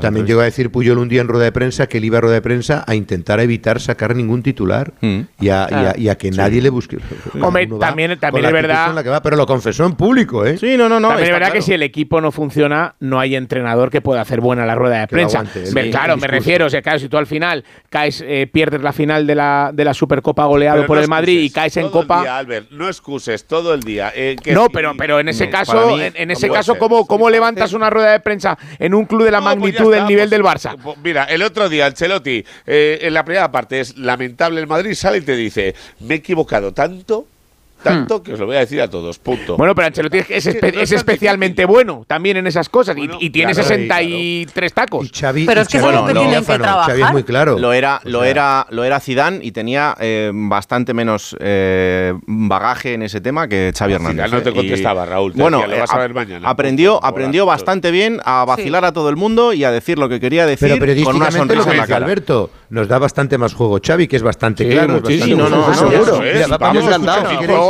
también 0.01 0.25
llegó 0.25 0.41
a 0.41 0.45
decir 0.45 0.69
Puyol 0.71 0.97
un 0.97 1.09
día 1.09 1.21
en 1.21 1.27
rueda 1.27 1.45
de 1.45 1.51
prensa 1.51 1.87
que 1.87 1.97
él 1.97 2.05
iba 2.05 2.17
a 2.17 2.21
rueda 2.21 2.35
de 2.35 2.41
prensa 2.41 2.83
a 2.87 2.95
intentar 2.95 3.39
evitar 3.39 3.79
sacar 3.79 4.15
ningún 4.15 4.43
titular 4.43 4.93
Mm. 5.01 5.19
y, 5.39 5.49
a, 5.49 5.67
y 5.69 5.73
a- 5.73 5.93
y 5.97 6.09
a 6.09 6.15
que 6.17 6.31
nadie 6.31 6.61
le 6.61 6.69
busque. 6.69 6.97
Hombre, 7.41 7.67
también- 7.67 8.17
también 8.19 8.43
la 8.43 8.49
es 8.49 8.53
verdad- 8.53 8.93
la 8.93 9.03
que 9.03 9.09
va, 9.09 9.21
pero 9.21 9.35
lo 9.35 9.45
confesó 9.45 9.85
en 9.85 9.93
público, 9.95 10.45
¿eh? 10.45 10.57
Sí, 10.57 10.77
no, 10.77 10.89
no, 10.89 10.99
no. 10.99 11.09
También 11.09 11.27
es 11.27 11.33
verdad 11.33 11.47
que 11.47 11.51
claro. 11.53 11.65
si 11.65 11.73
el 11.73 11.83
equipo 11.83 12.21
no 12.21 12.31
funciona, 12.31 12.95
no 12.99 13.19
hay 13.19 13.35
entrenador 13.35 13.89
que 13.89 14.01
pueda 14.01 14.21
hacer 14.21 14.41
buena 14.41 14.65
la 14.65 14.75
rueda 14.75 15.01
de 15.01 15.07
Que 15.07 15.15
prensa. 15.15 15.39
aguante, 15.39 15.71
Me- 15.73 15.89
claro, 15.89 16.17
me 16.17 16.27
refiero, 16.27 16.65
o 16.65 16.69
sea, 16.69 16.81
claro, 16.81 16.99
si 16.99 17.09
tú 17.09 17.17
al 17.17 17.27
final 17.27 17.63
caes, 17.89 18.23
eh, 18.25 18.47
pierdes 18.51 18.81
la 18.81 18.93
final 18.93 19.27
de 19.27 19.35
la, 19.35 19.71
de 19.73 19.85
la 19.85 19.93
Supercopa 19.93 20.45
goleado 20.45 20.77
Pero 20.77 20.87
por 20.87 20.97
no 20.97 21.03
el 21.03 21.09
Madrid 21.09 21.39
y 21.41 21.49
caes 21.49 21.77
en 21.77 21.89
Copa. 21.89 22.21
día, 22.21 22.37
Albert, 22.37 22.71
no 22.71 22.87
excuses 22.87 23.45
todo 23.45 23.73
el 23.73 23.81
día. 23.81 24.11
eh, 24.15 24.35
que 24.41 24.53
No, 24.53 24.69
pero, 24.69 24.93
pero 24.97 25.19
en 25.19 25.29
ese 25.29 25.49
caso, 25.49 25.97
en, 26.15 26.31
ese 26.31 26.49
caso, 26.49 26.73
ser. 26.73 26.79
¿cómo, 26.79 27.05
cómo 27.05 27.29
levantas 27.29 27.73
una 27.73 27.89
rueda 27.89 28.11
de 28.11 28.19
prensa 28.19 28.57
en 28.79 28.93
un 28.93 29.05
club 29.05 29.23
de 29.23 29.31
la 29.31 29.39
No, 29.39 29.45
pues 29.45 29.57
magnitud 29.57 29.91
del 29.91 29.99
está, 29.99 30.07
nivel 30.07 30.29
pues, 30.29 30.31
del 30.31 30.43
Barça? 30.43 30.77
pues 30.81 30.97
mira, 31.03 31.23
el 31.25 31.41
otro 31.43 31.69
día, 31.69 31.85
Ancelotti, 31.85 32.43
eh, 32.65 32.99
en 33.01 33.13
la 33.13 33.23
primera 33.25 33.51
parte 33.51 33.79
es 33.79 33.97
lamentable 33.97 34.59
el 34.61 34.67
Madrid, 34.67 34.93
sale 34.93 35.19
y 35.19 35.21
te 35.21 35.35
dice, 35.35 35.75
me 35.99 36.15
he 36.15 36.17
equivocado 36.17 36.73
tanto, 36.73 37.27
tanto, 37.83 38.23
que 38.23 38.33
os 38.33 38.39
lo 38.39 38.45
voy 38.45 38.55
a 38.55 38.59
decir 38.59 38.81
a 38.81 38.89
todos, 38.89 39.19
punto. 39.19 39.53
Hmm. 39.53 39.57
Bueno, 39.57 39.75
pero 39.75 39.87
Ancelotti 39.87 40.19
es, 40.19 40.29
es 40.29 40.45
Es 40.47 40.55
espe- 40.55 40.93
especialmente 40.93 41.65
bueno 41.65 42.03
también 42.07 42.37
en 42.37 42.47
esas 42.47 42.69
cosas 42.69 42.95
y- 42.97 43.07
Bueno, 43.07 43.17
y, 43.21 43.29
tiene 43.29 43.53
claro, 43.53 43.67
63 43.67 44.73
tacos. 44.73 45.05
Y 45.05 45.09
Xavi, 45.19 45.45
Pero 45.45 45.61
es 45.61 45.67
que 45.67 45.79
Xavi 45.79 45.89
es 45.89 45.95
algo 45.95 46.07
que 46.07 46.13
tienen 46.13 46.29
que 46.29 46.35
diáfano, 46.39 46.63
Xavi 46.63 46.79
es 46.81 46.85
trabajar. 46.87 47.13
muy 47.13 47.23
claro. 47.23 47.59
Lo 47.59 47.73
era, 47.73 48.01
lo 48.03 48.23
era, 48.23 48.65
lo 48.69 48.83
era 48.83 48.99
Zidane 48.99 49.39
y 49.41 49.51
tenía 49.51 49.95
eh, 49.99 50.31
bastante 50.33 50.93
menos 50.93 51.35
eh, 51.39 52.13
bagaje 52.25 52.93
en 52.93 53.03
ese 53.03 53.21
tema 53.21 53.47
que 53.47 53.71
Xavi 53.77 53.93
Hernández. 53.93 54.25
Zidane 54.25 54.37
no 54.37 54.43
te. 54.43 54.49
Y- 54.49 54.53
contestaba, 54.53 55.05
Raúl, 55.05 55.33
te 55.33 55.41
Bueno, 55.41 55.59
decía, 55.59 55.75
lo 55.75 55.81
vas 55.81 55.93
a 55.93 55.97
ver 55.99 56.13
mañana. 56.13 56.49
aprendió, 56.49 57.03
aprendió 57.03 57.45
bastante 57.45 57.91
bien 57.91 58.19
a 58.25 58.43
vacilar 58.45 58.85
a 58.85 58.91
todo 58.91 59.09
el 59.09 59.15
mundo 59.15 59.53
y 59.53 59.63
a 59.63 59.71
decir 59.71 59.97
lo 59.99 60.09
que 60.09 60.19
quería 60.19 60.45
decir 60.45 60.69
Pero 60.69 60.79
con 60.79 60.79
una 60.79 60.85
periodísticamente 61.27 61.55
lo 61.55 61.63
sonrisa 61.63 61.65
que 61.65 61.71
en 61.71 61.77
la 61.77 61.83
dice 61.83 61.93
cara. 61.93 62.05
Alberto, 62.05 62.49
nos 62.69 62.87
da 62.87 62.99
bastante 62.99 63.37
más 63.37 63.53
juego 63.53 63.79
Xavi, 63.85 64.07
que 64.07 64.15
es 64.17 64.23
bastante 64.23 64.63
Sí, 64.65 64.69
claro. 64.71 64.97
es 64.97 65.01
muchísimo, 65.03 65.43
bastante 65.43 65.57
no, 65.57 65.67
no. 65.67 65.73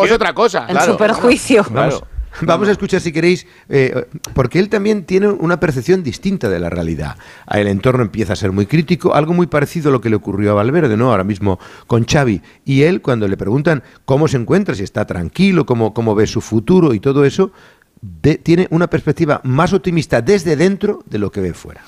Es. 0.06 0.12
Otra 0.12 0.34
cosa. 0.34 0.66
En 0.68 0.80
su 0.82 0.98
perjuicio. 0.98 1.66
Vamos, 1.72 2.04
vamos 2.42 2.68
a 2.68 2.72
escuchar 2.72 3.02
si 3.02 3.12
queréis, 3.12 3.48
eh, 3.70 4.06
porque 4.34 4.60
él 4.60 4.70
también 4.70 5.06
tiene 5.06 5.28
una 5.28 5.60
percepción 5.60 6.04
distinta 6.04 6.50
de 6.50 6.60
la 6.60 6.70
realidad. 6.70 7.18
El 7.52 7.68
entorno 7.68 8.04
empieza 8.04 8.34
a 8.34 8.36
ser 8.36 8.52
muy 8.52 8.66
crítico, 8.68 9.16
algo 9.16 9.34
muy 9.34 9.48
parecido 9.48 9.90
a 9.90 9.92
lo 9.92 10.02
que 10.02 10.10
le 10.10 10.16
ocurrió 10.18 10.52
a 10.52 10.56
Valverde, 10.56 10.98
¿no? 10.98 11.10
Ahora 11.12 11.24
mismo 11.24 11.60
con 11.88 12.06
Xavi. 12.06 12.42
Y 12.66 12.84
él, 12.84 13.02
cuando 13.02 13.28
le 13.28 13.38
preguntan 13.38 13.82
cómo 14.06 14.28
se 14.28 14.38
encuentra, 14.38 14.76
si 14.76 14.84
está 14.84 15.06
tranquilo, 15.06 15.66
cómo, 15.66 15.94
cómo 15.94 16.14
ve 16.16 16.28
su 16.28 16.42
futuro 16.42 16.94
y 16.94 17.00
todo 17.00 17.26
eso, 17.26 17.52
de- 18.02 18.38
tiene 18.38 18.68
una 18.70 18.88
perspectiva 18.88 19.42
más 19.44 19.74
optimista 19.74 20.22
desde 20.22 20.56
dentro 20.56 21.00
de 21.08 21.18
lo 21.18 21.32
que 21.32 21.42
ve 21.42 21.54
fuera. 21.56 21.82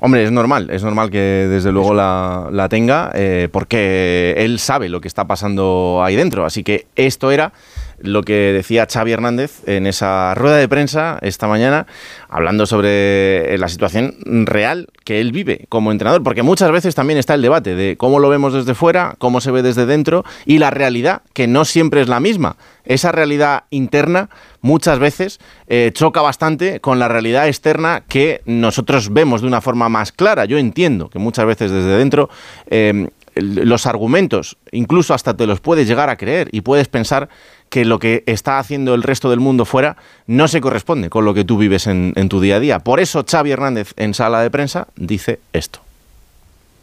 Hombre, 0.00 0.22
es 0.22 0.30
normal, 0.30 0.70
es 0.70 0.84
normal 0.84 1.10
que 1.10 1.18
desde 1.18 1.72
luego 1.72 1.92
la, 1.92 2.66
tenga, 2.70 3.10
eh, 3.14 3.48
porque 3.50 4.34
él 4.38 4.60
sabe 4.60 4.88
lo 4.88 5.00
que 5.00 5.08
está 5.08 5.26
pasando 5.26 6.02
ahí 6.04 6.14
dentro. 6.14 6.44
Así 6.44 6.62
que 6.62 6.86
esto 6.94 7.32
era 7.32 7.52
lo 8.00 8.22
que 8.22 8.52
decía 8.52 8.86
Xavi 8.90 9.10
Hernández 9.10 9.66
en 9.66 9.86
esa 9.86 10.34
rueda 10.34 10.56
de 10.56 10.68
prensa 10.68 11.18
esta 11.20 11.48
mañana, 11.48 11.86
hablando 12.28 12.64
sobre 12.66 13.54
eh, 13.54 13.58
la 13.58 13.68
situación 13.68 14.14
real 14.46 14.88
que 15.04 15.20
él 15.20 15.32
vive 15.32 15.66
como 15.68 15.90
entrenador, 15.90 16.22
porque 16.22 16.42
muchas 16.42 16.70
veces 16.70 16.94
también 16.94 17.18
está 17.18 17.34
el 17.34 17.42
debate 17.42 17.74
de 17.74 17.96
cómo 17.96 18.20
lo 18.20 18.28
vemos 18.28 18.52
desde 18.52 18.74
fuera, 18.74 19.16
cómo 19.18 19.40
se 19.40 19.50
ve 19.50 19.62
desde 19.62 19.84
dentro 19.84 20.24
y 20.46 20.58
la 20.58 20.70
realidad, 20.70 21.22
que 21.32 21.48
no 21.48 21.64
siempre 21.64 22.00
es 22.00 22.08
la 22.08 22.20
misma. 22.20 22.56
Esa 22.84 23.10
realidad 23.10 23.64
interna 23.70 24.30
muchas 24.60 24.98
veces 24.98 25.38
eh, 25.68 25.90
choca 25.94 26.20
bastante 26.20 26.80
con 26.80 26.98
la 26.98 27.08
realidad 27.08 27.48
externa 27.48 28.02
que 28.08 28.42
nosotros 28.44 29.12
vemos 29.12 29.40
de 29.40 29.46
una 29.46 29.60
forma 29.60 29.88
más 29.88 30.12
clara. 30.12 30.44
Yo 30.44 30.58
entiendo 30.58 31.08
que 31.10 31.18
muchas 31.18 31.46
veces 31.46 31.70
desde 31.70 31.96
dentro 31.96 32.28
eh, 32.68 33.08
los 33.34 33.86
argumentos, 33.86 34.56
incluso 34.72 35.14
hasta 35.14 35.36
te 35.36 35.46
los 35.46 35.60
puedes 35.60 35.86
llegar 35.86 36.10
a 36.10 36.16
creer 36.16 36.48
y 36.52 36.62
puedes 36.62 36.88
pensar 36.88 37.28
que 37.68 37.84
lo 37.84 37.98
que 37.98 38.24
está 38.26 38.58
haciendo 38.58 38.94
el 38.94 39.02
resto 39.02 39.30
del 39.30 39.40
mundo 39.40 39.64
fuera 39.64 39.96
no 40.26 40.48
se 40.48 40.60
corresponde 40.60 41.10
con 41.10 41.24
lo 41.24 41.34
que 41.34 41.44
tú 41.44 41.58
vives 41.58 41.86
en, 41.86 42.28
tu 42.28 42.40
día 42.40 42.56
a 42.56 42.60
día. 42.60 42.78
Por 42.80 43.00
eso 43.00 43.24
Xavi 43.28 43.50
Hernández 43.50 43.92
en 43.96 44.14
sala 44.14 44.42
de 44.42 44.50
prensa 44.50 44.88
dice 44.96 45.40
esto. 45.52 45.80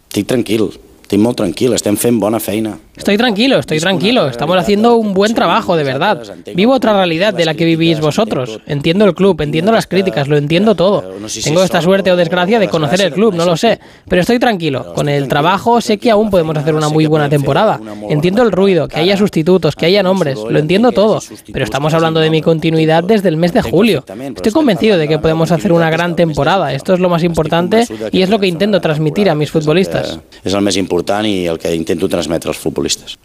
Estic 0.09 0.27
tranquil, 0.27 0.69
estic 1.05 1.21
molt 1.21 1.37
tranquil, 1.37 1.75
estem 1.77 1.95
fent 2.01 2.17
bona 2.19 2.39
feina. 2.41 2.75
Estoy 2.95 3.17
tranquilo, 3.17 3.59
estoy 3.59 3.79
tranquilo. 3.79 4.27
Estamos 4.27 4.57
haciendo 4.57 4.95
un 4.95 5.13
buen 5.13 5.33
trabajo, 5.33 5.75
de 5.75 5.83
verdad. 5.83 6.21
Vivo 6.55 6.73
otra 6.73 6.93
realidad 6.93 7.33
de 7.33 7.45
la 7.45 7.53
que 7.53 7.65
vivís 7.65 7.99
vosotros. 7.99 8.61
Entiendo 8.65 9.05
el 9.05 9.13
club, 9.13 9.39
entiendo 9.41 9.71
las 9.71 9.85
críticas, 9.85 10.29
lo 10.29 10.37
entiendo 10.37 10.75
todo. 10.75 11.03
Tengo 11.43 11.61
esta 11.61 11.81
suerte 11.81 12.11
o 12.11 12.15
desgracia 12.15 12.57
de 12.57 12.69
conocer 12.69 13.01
el 13.01 13.13
club, 13.13 13.35
no 13.35 13.45
lo 13.45 13.57
sé. 13.57 13.79
Pero 14.07 14.21
estoy 14.21 14.39
tranquilo. 14.39 14.93
Con 14.93 15.09
el 15.09 15.27
trabajo 15.27 15.81
sé 15.81 15.97
que 15.97 16.09
aún 16.09 16.29
podemos 16.29 16.57
hacer 16.57 16.73
una 16.73 16.87
muy 16.87 17.05
buena 17.05 17.27
temporada. 17.29 17.79
Entiendo 18.09 18.41
el 18.43 18.51
ruido, 18.51 18.87
que 18.87 18.99
haya 18.99 19.17
sustitutos, 19.17 19.75
que 19.75 19.85
haya 19.85 20.01
nombres, 20.01 20.39
lo 20.39 20.57
entiendo 20.57 20.93
todo. 20.93 21.19
Pero 21.51 21.65
estamos 21.65 21.93
hablando 21.93 22.21
de 22.21 22.29
mi 22.29 22.41
continuidad 22.41 23.03
desde 23.03 23.27
el 23.27 23.35
mes 23.37 23.51
de 23.51 23.61
julio. 23.61 24.05
Estoy 24.35 24.53
convencido 24.53 24.97
de 24.97 25.09
que 25.09 25.19
podemos 25.19 25.51
hacer 25.51 25.73
una 25.73 25.89
gran 25.89 26.15
temporada. 26.15 26.73
Esto 26.73 26.93
es 26.93 27.01
lo 27.01 27.09
más 27.09 27.23
importante 27.23 27.85
y 28.13 28.21
es 28.21 28.29
lo 28.29 28.39
que 28.39 28.47
intento 28.47 28.79
transmitir 28.79 29.29
a 29.29 29.35
mis 29.35 29.51
futbolistas. 29.51 30.19
És 30.45 30.53
el 30.53 30.61
més 30.65 30.77
important 30.95 31.25
i 31.27 31.45
el 31.47 31.57
que 31.59 31.73
intento 31.75 32.07
transmetre 32.07 32.49
als 32.49 32.57
futbolistes. 32.59 33.17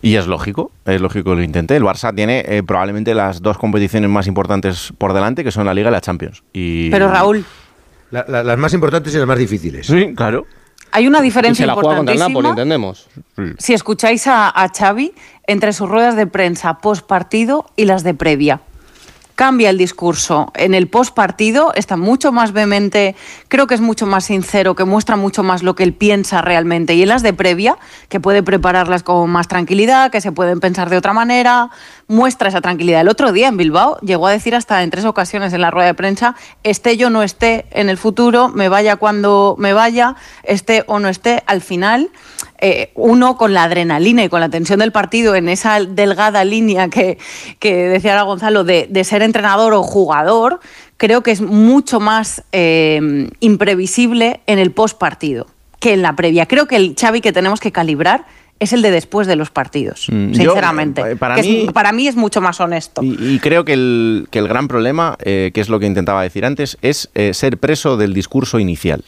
Y 0.00 0.14
es 0.16 0.26
lógico, 0.26 0.70
es 0.84 1.00
lógico 1.00 1.30
que 1.30 1.36
lo 1.36 1.42
intente. 1.42 1.74
El 1.76 1.82
Barça 1.82 2.14
tiene 2.14 2.44
eh, 2.46 2.62
probablemente 2.62 3.14
las 3.14 3.42
dos 3.42 3.58
competiciones 3.58 4.08
más 4.08 4.26
importantes 4.26 4.92
por 4.96 5.12
delante, 5.12 5.42
que 5.42 5.50
son 5.50 5.66
la 5.66 5.74
Liga 5.74 5.88
y 5.88 5.92
la 5.92 6.00
Champions. 6.00 6.42
Y... 6.52 6.88
Pero 6.90 7.08
Raúl, 7.10 7.44
La- 8.10 8.24
la- 8.28 8.42
las 8.44 8.58
más 8.58 8.72
importantes 8.74 9.12
y 9.14 9.18
las 9.18 9.26
más 9.26 9.38
difíciles. 9.38 9.86
Sí, 9.86 10.14
claro. 10.14 10.46
hay 10.92 11.06
una 11.06 11.18
Y 11.18 11.22
diferencia 11.22 11.64
se 11.64 11.66
la 11.66 11.74
juega 11.74 11.96
contra 11.96 12.14
el 12.14 12.20
Napoli, 12.20 12.48
entendemos. 12.48 13.08
si 13.58 13.74
escucháis 13.74 14.26
a, 14.28 14.48
a 14.48 14.68
Xavi 14.68 15.12
entre 15.46 15.72
sus 15.72 15.88
ruedas 15.88 16.14
de 16.16 16.26
prensa 16.26 16.78
post 16.78 17.04
partido 17.06 17.66
y 17.76 17.84
las 17.84 18.04
de 18.04 18.14
previa. 18.14 18.60
Cambia 19.38 19.70
el 19.70 19.78
discurso. 19.78 20.50
En 20.56 20.74
el 20.74 20.88
post 20.88 21.14
partido 21.14 21.72
está 21.76 21.96
mucho 21.96 22.32
más 22.32 22.50
vehemente, 22.50 23.14
creo 23.46 23.68
que 23.68 23.76
es 23.76 23.80
mucho 23.80 24.04
más 24.04 24.24
sincero, 24.24 24.74
que 24.74 24.82
muestra 24.82 25.14
mucho 25.14 25.44
más 25.44 25.62
lo 25.62 25.76
que 25.76 25.84
él 25.84 25.92
piensa 25.92 26.42
realmente. 26.42 26.96
Y 26.96 27.02
en 27.04 27.08
las 27.08 27.22
de 27.22 27.32
previa, 27.32 27.78
que 28.08 28.18
puede 28.18 28.42
prepararlas 28.42 29.04
con 29.04 29.30
más 29.30 29.46
tranquilidad, 29.46 30.10
que 30.10 30.20
se 30.20 30.32
pueden 30.32 30.58
pensar 30.58 30.90
de 30.90 30.96
otra 30.96 31.12
manera, 31.12 31.70
muestra 32.08 32.48
esa 32.48 32.60
tranquilidad. 32.60 33.02
El 33.02 33.08
otro 33.08 33.30
día 33.30 33.46
en 33.46 33.56
Bilbao 33.56 34.00
llegó 34.00 34.26
a 34.26 34.32
decir 34.32 34.56
hasta 34.56 34.82
en 34.82 34.90
tres 34.90 35.04
ocasiones 35.04 35.52
en 35.52 35.60
la 35.60 35.70
rueda 35.70 35.86
de 35.86 35.94
prensa, 35.94 36.34
esté 36.64 36.96
yo 36.96 37.08
no 37.08 37.22
esté 37.22 37.66
en 37.70 37.88
el 37.88 37.96
futuro, 37.96 38.48
me 38.48 38.68
vaya 38.68 38.96
cuando 38.96 39.54
me 39.56 39.72
vaya, 39.72 40.16
esté 40.42 40.82
o 40.88 40.98
no 40.98 41.08
esté, 41.08 41.44
al 41.46 41.60
final 41.60 42.10
eh, 42.60 42.90
uno 42.94 43.36
con 43.36 43.54
la 43.54 43.64
adrenalina 43.64 44.24
y 44.24 44.28
con 44.28 44.40
la 44.40 44.48
tensión 44.48 44.80
del 44.80 44.92
partido 44.92 45.34
en 45.34 45.48
esa 45.48 45.80
delgada 45.80 46.44
línea 46.44 46.88
que, 46.88 47.18
que 47.58 47.74
decía 47.88 48.12
ahora 48.12 48.22
Gonzalo 48.24 48.64
de, 48.64 48.86
de 48.90 49.04
ser 49.04 49.22
entrenador 49.22 49.72
o 49.74 49.82
jugador, 49.82 50.60
creo 50.96 51.22
que 51.22 51.30
es 51.30 51.40
mucho 51.40 52.00
más 52.00 52.42
eh, 52.52 53.28
imprevisible 53.40 54.40
en 54.46 54.58
el 54.58 54.70
post 54.72 54.98
partido 54.98 55.46
que 55.80 55.92
en 55.92 56.02
la 56.02 56.16
previa. 56.16 56.46
Creo 56.46 56.66
que 56.66 56.76
el 56.76 56.94
Xavi 56.98 57.20
que 57.20 57.32
tenemos 57.32 57.60
que 57.60 57.70
calibrar 57.70 58.24
es 58.60 58.72
el 58.72 58.82
de 58.82 58.90
después 58.90 59.28
de 59.28 59.36
los 59.36 59.50
partidos, 59.50 60.08
Mm, 60.10 60.32
yo, 60.32 60.42
sinceramente. 60.52 61.00
eh, 61.12 61.14
para 61.16 61.38
es- 61.38 61.46
mí- 61.46 61.68
para 61.72 61.92
mí 61.92 62.08
es 62.08 62.16
mucho 62.16 62.40
más 62.40 62.58
honesto. 62.60 63.02
Y, 63.04 63.16
y 63.34 63.38
creo 63.38 63.64
que 63.64 63.74
el, 63.74 64.26
que 64.32 64.40
el 64.40 64.48
gran 64.48 64.66
problema, 64.66 65.16
eh, 65.20 65.52
que 65.54 65.60
es 65.60 65.68
lo 65.68 65.78
que 65.78 65.86
intentaba 65.86 66.22
decir 66.24 66.44
antes, 66.44 66.76
es 66.82 67.08
eh, 67.14 67.34
ser 67.34 67.58
preso 67.58 67.96
del 67.96 68.14
discurso 68.14 68.58
inicial. 68.58 69.04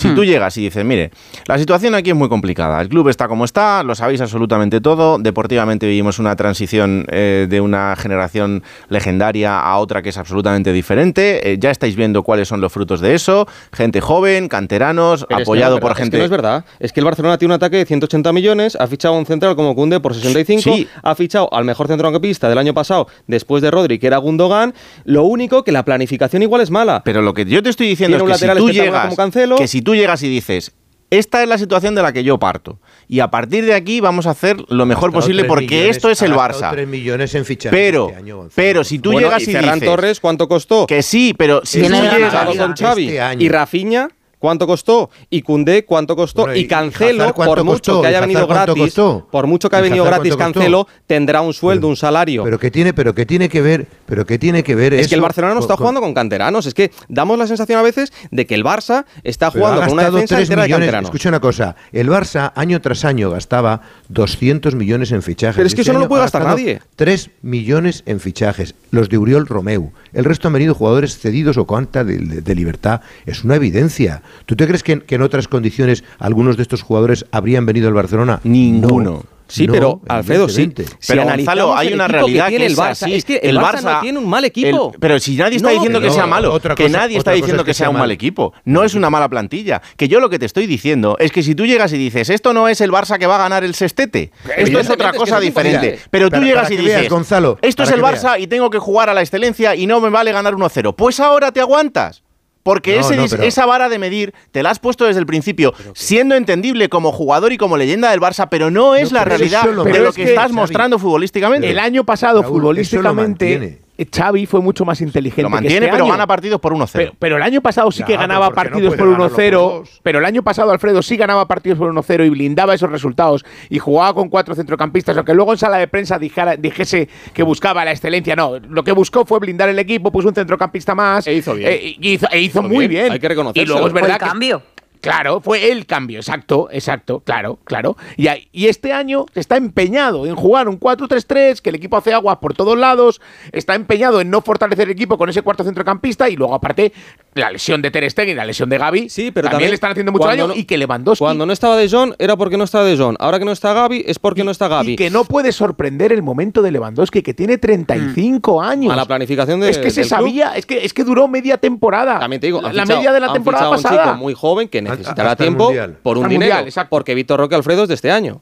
Si 0.00 0.08
Hmm. 0.08 0.14
tú 0.14 0.24
llegas 0.24 0.56
y 0.56 0.62
dices, 0.62 0.84
mire, 0.84 1.10
la 1.46 1.58
situación 1.58 1.94
aquí 1.94 2.10
es 2.10 2.16
muy 2.16 2.28
complicada, 2.28 2.80
el 2.80 2.88
club 2.88 3.08
está 3.08 3.28
como 3.28 3.44
está, 3.44 3.82
lo 3.82 3.94
sabéis 3.94 4.20
absolutamente 4.20 4.80
todo, 4.80 5.18
deportivamente 5.18 5.86
vivimos 5.86 6.18
una 6.18 6.34
transición 6.36 7.04
eh, 7.10 7.46
de 7.48 7.60
una 7.60 7.94
generación 7.96 8.62
legendaria 8.88 9.60
a 9.60 9.76
otra 9.78 10.02
que 10.02 10.08
es 10.08 10.18
absolutamente 10.18 10.72
diferente, 10.72 11.52
eh, 11.52 11.56
ya 11.58 11.70
estáis 11.70 11.96
viendo 11.96 12.22
cuáles 12.22 12.48
son 12.48 12.60
los 12.60 12.72
frutos 12.72 13.00
de 13.00 13.14
eso, 13.14 13.46
gente 13.72 14.00
joven, 14.00 14.48
canteranos, 14.48 15.24
Pero 15.28 15.38
es 15.40 15.44
que 15.44 15.50
apoyado 15.50 15.74
no 15.76 15.80
por 15.80 15.94
gente... 15.94 16.08
Es 16.08 16.10
que 16.10 16.18
no 16.18 16.24
es 16.24 16.30
verdad. 16.30 16.64
Es 16.78 16.92
que 16.92 17.00
el 17.00 17.04
Barcelona 17.06 17.38
tiene 17.38 17.52
un 17.54 17.56
ataque 17.56 17.76
de 17.76 17.84
180 17.86 18.32
millones, 18.32 18.76
ha 18.80 18.86
fichado 18.86 19.14
a 19.14 19.18
un 19.18 19.26
central 19.26 19.54
como 19.56 19.74
Kunde 19.74 20.00
por 20.00 20.14
65, 20.14 20.60
Sí. 20.62 20.88
ha 21.02 21.14
fichado 21.14 21.48
al 21.52 21.64
mejor 21.64 21.88
centrocampista 21.88 22.48
del 22.48 22.58
año 22.58 22.74
pasado 22.74 23.06
después 23.26 23.62
de 23.62 23.70
Rodri, 23.70 23.98
que 23.98 24.06
era 24.06 24.16
Gundogan. 24.18 24.74
Lo 25.04 25.24
único 25.24 25.62
que 25.64 25.72
la 25.72 25.84
planificación 25.84 26.42
igual 26.42 26.62
es 26.62 26.70
mala. 26.70 27.02
Pero 27.04 27.22
lo 27.22 27.34
que 27.34 27.44
yo 27.44 27.62
te 27.62 27.70
estoy 27.70 27.88
diciendo 27.88 28.16
Tiene 28.16 28.32
es 28.32 28.36
que 28.36 28.38
si 28.40 28.46
lateral 28.46 28.58
tú 28.64 28.70
llegas, 28.72 29.04
como 29.04 29.16
Cancelo. 29.16 29.56
que 29.56 29.68
si 29.68 29.82
tú 29.82 29.89
llegas 29.94 30.22
y 30.22 30.28
dices, 30.28 30.72
esta 31.10 31.42
es 31.42 31.48
la 31.48 31.58
situación 31.58 31.96
de 31.96 32.02
la 32.02 32.12
que 32.12 32.22
yo 32.22 32.38
parto 32.38 32.78
y 33.08 33.18
a 33.18 33.28
partir 33.32 33.64
de 33.64 33.74
aquí 33.74 34.00
vamos 34.00 34.26
a 34.28 34.30
hacer 34.30 34.58
lo 34.68 34.86
mejor 34.86 35.12
posible 35.12 35.42
porque 35.44 35.66
millones- 35.66 35.96
esto 35.96 36.08
es 36.10 36.22
el 36.22 36.32
Barça. 36.34 36.70
tres 36.70 36.86
millones 36.86 37.34
en 37.34 37.44
fichajes 37.44 37.76
Pero, 37.76 38.06
este 38.06 38.18
año, 38.18 38.36
Gonzalo. 38.36 38.52
pero 38.54 38.84
si 38.84 38.98
tú 39.00 39.10
Bueno, 39.12 39.26
llegas 39.26 39.42
y 39.46 39.50
y, 39.50 39.54
Ferran 39.54 39.74
dices 39.74 39.88
Torres, 39.88 40.20
¿cuánto 40.20 40.46
costó? 40.48 40.86
que 40.86 41.02
sí, 41.02 41.34
pero 41.36 41.62
si 41.64 41.82
tú 41.82 41.88
llegas 41.88 42.56
con 42.56 42.74
Xavi. 42.76 43.08
este 43.08 43.42
y 43.44 43.48
Rafinha, 43.48 44.08
¿cuánto 44.40 44.66
costó? 44.66 45.10
Y 45.30 45.42
Cundé, 45.42 45.84
¿cuánto 45.84 46.16
costó? 46.16 46.42
Bueno, 46.42 46.56
y, 46.58 46.66
Cancelo, 46.66 47.22
Hazard, 47.22 47.34
¿cuánto 47.36 47.54
por 47.54 47.64
mucho 47.64 47.76
costó? 47.92 48.00
que 48.02 48.08
haya 48.08 48.18
¿Y 48.18 48.20
venido 48.22 48.46
gratis, 48.48 48.74
costó? 48.82 49.28
por 49.30 49.46
mucho 49.46 49.70
que 49.70 49.76
haya 49.76 49.86
¿Y 49.86 49.90
venido 49.90 50.04
gratis 50.04 50.34
Cancelo, 50.36 50.88
tendrá 51.06 51.40
un 51.42 51.52
sueldo, 51.54 51.86
un 51.86 51.94
salario. 51.96 52.42
Pero 52.42 52.58
que 52.58 52.72
tiene, 52.72 52.92
pero 52.92 53.14
que 53.14 53.24
tiene 53.26 53.48
que 53.48 53.60
ver, 53.62 53.86
pero 54.06 54.26
que 54.26 54.36
tiene 54.38 54.64
que 54.64 54.74
ver 54.74 54.94
es 54.94 55.06
que 55.06 55.14
el 55.14 55.20
Barcelona 55.20 55.54
no 55.54 55.60
está 55.60 55.74
con- 55.74 55.84
jugando 55.84 56.00
con 56.00 56.14
canteranos. 56.14 56.66
Es 56.66 56.74
que 56.74 56.90
damos 57.08 57.38
la 57.38 57.46
sensación 57.46 57.78
a 57.78 57.82
veces 57.82 58.12
de 58.32 58.46
que 58.46 58.56
el 58.56 58.64
Barça 58.64 59.04
está 59.22 59.50
jugando 59.52 59.82
con 59.82 59.92
una 59.92 60.04
defensa 60.10 60.34
3 60.36 60.48
entera 60.48 60.62
de 60.62 60.66
millones. 60.68 60.86
canteranos. 60.86 61.08
Escucha 61.10 61.28
una 61.28 61.40
cosa, 61.40 61.76
el 61.92 62.08
Barça 62.08 62.52
año 62.56 62.80
tras 62.80 63.04
año 63.04 63.30
gastaba 63.30 63.82
200 64.08 64.74
millones 64.74 65.12
en 65.12 65.22
fichajes. 65.22 65.56
Pero 65.56 65.66
es 65.66 65.74
que 65.74 65.82
Este 65.82 65.90
eso 65.90 65.98
no 65.98 66.04
lo 66.04 66.08
puede 66.08 66.22
gastar 66.22 66.44
nadie. 66.44 66.80
3 66.96 67.30
millones 67.42 68.02
en 68.06 68.20
fichajes, 68.20 68.74
los 68.90 69.08
de 69.08 69.18
Uriol 69.18 69.46
Romeu. 69.46 69.92
El 70.12 70.24
resto 70.24 70.48
han 70.48 70.54
venido 70.54 70.74
jugadores 70.74 71.18
cedidos 71.18 71.56
o 71.56 71.66
cuanta 71.66 72.04
de, 72.04 72.18
de- 72.18 72.40
de 72.40 72.54
libertad. 72.54 73.02
Es 73.26 73.44
una 73.44 73.56
evidencia. 73.56 74.22
¿Tú 74.46 74.56
te 74.56 74.66
crees 74.66 74.82
que, 74.82 75.00
que 75.00 75.14
en 75.16 75.22
otras 75.22 75.48
condiciones 75.48 76.04
algunos 76.18 76.56
de 76.56 76.62
estos 76.62 76.82
jugadores 76.82 77.24
habrían 77.32 77.66
venido 77.66 77.88
al 77.88 77.94
Barcelona? 77.94 78.40
Ninguno. 78.44 79.10
No. 79.10 79.40
Sí, 79.50 79.66
No, 79.66 79.72
pero 79.72 80.00
Alfredo, 80.06 80.48
sí. 80.48 80.72
Pero 81.08 81.24
Gonzalo, 81.24 81.76
hay 81.76 81.92
una 81.92 82.06
realidad 82.06 82.44
que 82.44 82.50
tiene 82.50 82.66
que 82.66 82.66
el 82.66 82.72
es 82.74 82.78
Barça. 82.78 82.90
así. 83.02 83.14
Es 83.14 83.24
que 83.24 83.38
el, 83.42 83.58
Barça, 83.58 83.82
no 83.96 84.00
tiene 84.00 84.18
un 84.20 84.28
mal 84.28 84.44
equipo. 84.44 84.92
el- 84.94 85.00
pero 85.00 85.18
si 85.18 85.34
nadie 85.34 85.56
está 85.56 85.70
No, 85.70 85.74
diciendo 85.74 86.00
que 86.00 86.06
no, 86.06 86.12
sea 86.12 86.26
malo, 86.26 86.52
otra 86.52 86.76
que 86.76 86.84
cosa- 86.84 86.98
nadie 86.98 87.16
está 87.18 87.32
cosa 87.32 87.34
diciendo 87.34 87.62
es 87.62 87.64
que 87.64 87.70
que 87.70 87.74
sea 87.74 87.86
sea 87.86 87.90
un 87.90 87.98
mal 87.98 88.12
equipo. 88.12 88.52
No 88.64 88.84
es 88.84 88.94
una 88.94 89.10
mala 89.10 89.28
plantilla. 89.28 89.82
Que 89.96 90.06
yo 90.06 90.20
lo 90.20 90.30
que 90.30 90.38
te 90.38 90.46
estoy 90.46 90.68
diciendo 90.68 91.16
es 91.18 91.32
que 91.32 91.42
si 91.42 91.56
tú 91.56 91.66
llegas 91.66 91.92
y 91.92 91.98
dices, 91.98 92.30
esto 92.30 92.52
no 92.52 92.68
es 92.68 92.80
el 92.80 92.92
Barça 92.92 93.18
que 93.18 93.26
va 93.26 93.34
a 93.34 93.38
ganar 93.38 93.64
el 93.64 93.74
sextete, 93.74 94.30
esto 94.56 94.78
es 94.78 94.88
otra 94.88 95.06
es 95.08 95.12
que 95.14 95.18
cosa 95.18 95.40
diferente. 95.40 95.98
Pero 96.12 96.26
tú 96.26 96.36
Para- 96.36 96.44
llegas 96.46 96.62
para 96.68 96.74
y 96.74 96.84
veas, 96.84 96.98
dices, 97.00 97.12
Gonzalo, 97.12 97.58
esto 97.60 97.82
es 97.82 97.90
el 97.90 98.00
Barça 98.02 98.38
y 98.38 98.46
tengo 98.46 98.70
que 98.70 98.78
jugar 98.78 99.10
a 99.10 99.14
la 99.14 99.20
excelencia 99.22 99.74
y 99.74 99.88
no 99.88 100.00
me 100.00 100.10
vale 100.10 100.30
ganar 100.30 100.54
1-0. 100.54 100.94
Pues 100.94 101.18
ahora 101.18 101.50
te 101.50 101.58
aguantas. 101.60 102.22
Porque 102.62 102.94
No, 102.96 103.00
ese 103.00 103.16
no, 103.16 103.26
pero- 103.28 103.42
esa 103.42 103.64
vara 103.64 103.88
de 103.88 103.98
medir 103.98 104.34
te 104.52 104.62
la 104.62 104.70
has 104.70 104.78
puesto 104.78 105.06
desde 105.06 105.18
el 105.20 105.26
principio, 105.26 105.72
siendo 105.94 106.34
entendible 106.34 106.88
como 106.88 107.10
jugador 107.10 107.52
y 107.52 107.56
como 107.58 107.76
leyenda 107.76 108.10
del 108.10 108.20
Barça, 108.20 108.48
pero 108.50 108.70
no 108.70 108.94
es 108.96 109.12
No, 109.12 109.18
la 109.18 109.24
realidad 109.24 109.64
de 109.64 109.72
lo 109.72 109.84
que, 109.84 110.22
que, 110.24 110.28
estás 110.30 110.44
Xavi, 110.48 110.54
mostrando 110.54 110.98
futbolísticamente. 110.98 111.70
El 111.70 111.78
año 111.78 112.04
pasado, 112.04 112.42
Raúl, 112.42 112.60
futbolísticamente. 112.60 113.78
Xavi 114.06 114.46
fue 114.46 114.60
mucho 114.60 114.84
más 114.84 115.00
inteligente. 115.00 115.42
lo 115.42 115.48
que 115.48 115.54
mantiene, 115.54 115.86
este 115.86 115.90
pero 115.92 116.04
año. 116.04 116.12
gana 116.12 116.26
partidos 116.26 116.60
por 116.60 116.72
1-0. 116.74 116.90
Pero, 116.92 117.12
pero 117.18 117.36
el 117.36 117.42
año 117.42 117.60
pasado 117.60 117.90
sí 117.90 118.00
Ya, 118.00 118.06
que 118.06 118.16
ganaba 118.16 118.48
no 118.50 118.54
partidos 118.54 118.94
por 118.96 119.06
ganarlo 119.10 119.28
por 119.28 119.38
1-0. 119.38 119.50
dos. 119.52 120.00
Pero 120.02 120.18
el 120.18 120.24
año 120.24 120.42
pasado 120.42 120.70
Alfredo 120.70 121.02
sí 121.02 121.16
ganaba 121.16 121.46
partidos 121.48 121.78
por 121.78 121.92
1-0 121.92 122.24
y 122.26 122.30
blindaba 122.30 122.74
esos 122.74 122.90
resultados. 122.90 123.44
Y 123.68 123.78
jugaba 123.78 124.14
con 124.14 124.28
cuatro 124.28 124.54
centrocampistas, 124.54 125.16
aunque 125.16 125.34
luego 125.34 125.52
en 125.52 125.58
sala 125.58 125.78
de 125.78 125.88
prensa 125.88 126.18
dijera- 126.18 126.56
dijese 126.56 127.08
que 127.34 127.42
buscaba 127.42 127.84
la 127.84 127.90
excelencia. 127.92 128.36
No, 128.36 128.58
lo 128.58 128.84
que 128.84 128.92
buscó 128.92 129.24
fue 129.24 129.38
blindar 129.38 129.68
el 129.68 129.78
equipo, 129.78 130.10
puso 130.12 130.28
un 130.28 130.34
centrocampista 130.34 130.94
más. 130.94 131.26
E 131.26 131.34
hizo 131.34 131.54
bien. 131.54 131.70
eh, 131.70 131.96
y 131.98 132.10
hizo, 132.12 132.26
e 132.30 132.40
hizo 132.40 132.60
Hizo 132.60 132.62
muy 132.68 132.88
bien, 132.88 133.02
bien. 133.04 133.12
hay 133.12 133.18
que 133.20 133.28
reconocerlo. 133.28 133.62
Y 133.62 133.66
luego 133.66 133.86
es 133.86 133.92
Fue 133.92 134.00
verdad 134.02 134.16
el 134.16 134.22
que 134.22 134.28
cambio. 134.28 134.62
Claro, 135.00 135.40
fue 135.40 135.70
el 135.72 135.86
cambio, 135.86 136.18
exacto, 136.18 136.68
exacto, 136.72 137.20
claro, 137.24 137.58
claro. 137.64 137.96
Y, 138.16 138.28
y 138.52 138.66
este 138.68 138.92
año 138.92 139.26
está 139.34 139.56
empeñado 139.56 140.26
en 140.26 140.36
jugar 140.36 140.68
un 140.68 140.78
4-3-3, 140.78 141.60
que 141.60 141.70
el 141.70 141.76
equipo 141.76 141.96
hace 141.96 142.12
aguas 142.12 142.38
por 142.38 142.54
todos 142.54 142.76
lados, 142.78 143.20
está 143.52 143.74
empeñado 143.74 144.20
en 144.20 144.30
no 144.30 144.42
fortalecer 144.42 144.86
el 144.88 144.92
equipo 144.92 145.16
con 145.16 145.28
ese 145.30 145.42
cuarto 145.42 145.64
centrocampista 145.64 146.28
y 146.28 146.36
luego 146.36 146.54
aparte 146.54 146.92
la 147.34 147.50
lesión 147.50 147.80
de 147.82 147.90
Ter 147.90 148.10
Stegen 148.10 148.32
y 148.32 148.34
la 148.34 148.44
lesión 148.44 148.68
de 148.68 148.76
Gaby 148.78 149.08
Sí, 149.08 149.30
pero 149.30 149.44
también, 149.44 149.50
también 149.52 149.70
le 149.70 149.74
están 149.74 149.90
haciendo 149.92 150.12
mucho 150.12 150.26
daño 150.26 150.48
no- 150.48 150.54
y 150.54 150.64
que 150.64 150.76
Lewandowski 150.76 151.24
Cuando 151.24 151.46
no 151.46 151.52
estaba 151.52 151.76
De 151.76 151.88
Jong 151.88 152.14
era 152.18 152.36
porque 152.36 152.56
no 152.56 152.64
estaba 152.64 152.84
De 152.84 152.96
Jong. 152.96 153.16
Ahora 153.20 153.38
que 153.38 153.44
no 153.44 153.52
está 153.52 153.72
Gaby 153.72 154.04
es 154.06 154.18
porque 154.18 154.44
no 154.44 154.50
está 154.50 154.68
Gaby. 154.68 154.92
y 154.92 154.96
que 154.96 155.10
no 155.10 155.24
puede 155.24 155.52
sorprender 155.52 156.12
el 156.12 156.22
momento 156.22 156.60
de 156.62 156.72
Lewandowski, 156.72 157.22
que 157.22 157.32
tiene 157.34 157.56
35 157.58 158.60
años. 158.62 158.92
A 158.92 158.96
la 158.96 159.04
planificación 159.06 159.60
de, 159.60 159.70
es 159.70 159.78
que 159.78 159.90
se 159.90 160.02
club. 160.02 160.10
sabía, 160.10 160.56
es 160.56 160.66
que, 160.66 160.84
es 160.84 160.92
que 160.92 161.04
duró 161.04 161.28
media 161.28 161.58
temporada. 161.58 162.18
También 162.18 162.40
te 162.40 162.46
digo, 162.48 162.60
la, 162.60 162.70
fichado- 162.70 162.96
media 162.96 163.12
de 163.12 163.20
la 163.20 163.32
temporada 163.32 163.64
fichado 163.64 163.74
a 163.74 163.76
un 163.76 163.82
pasada. 163.82 164.04
chico 164.04 164.16
muy 164.16 164.34
joven 164.34 164.68
que 164.68 164.82
necesitará 164.98 165.36
tiempo 165.36 165.64
Mundial. 165.64 165.96
por 166.02 166.18
un 166.18 166.24
Al 166.24 166.30
dinero. 166.30 166.50
Mundial, 166.52 166.68
exacto. 166.68 166.90
porque 166.90 167.14
Víctor 167.14 167.40
Roque 167.40 167.54
Alfredo 167.54 167.82
es 167.84 167.88
de 167.88 167.94
este 167.94 168.10
año. 168.10 168.40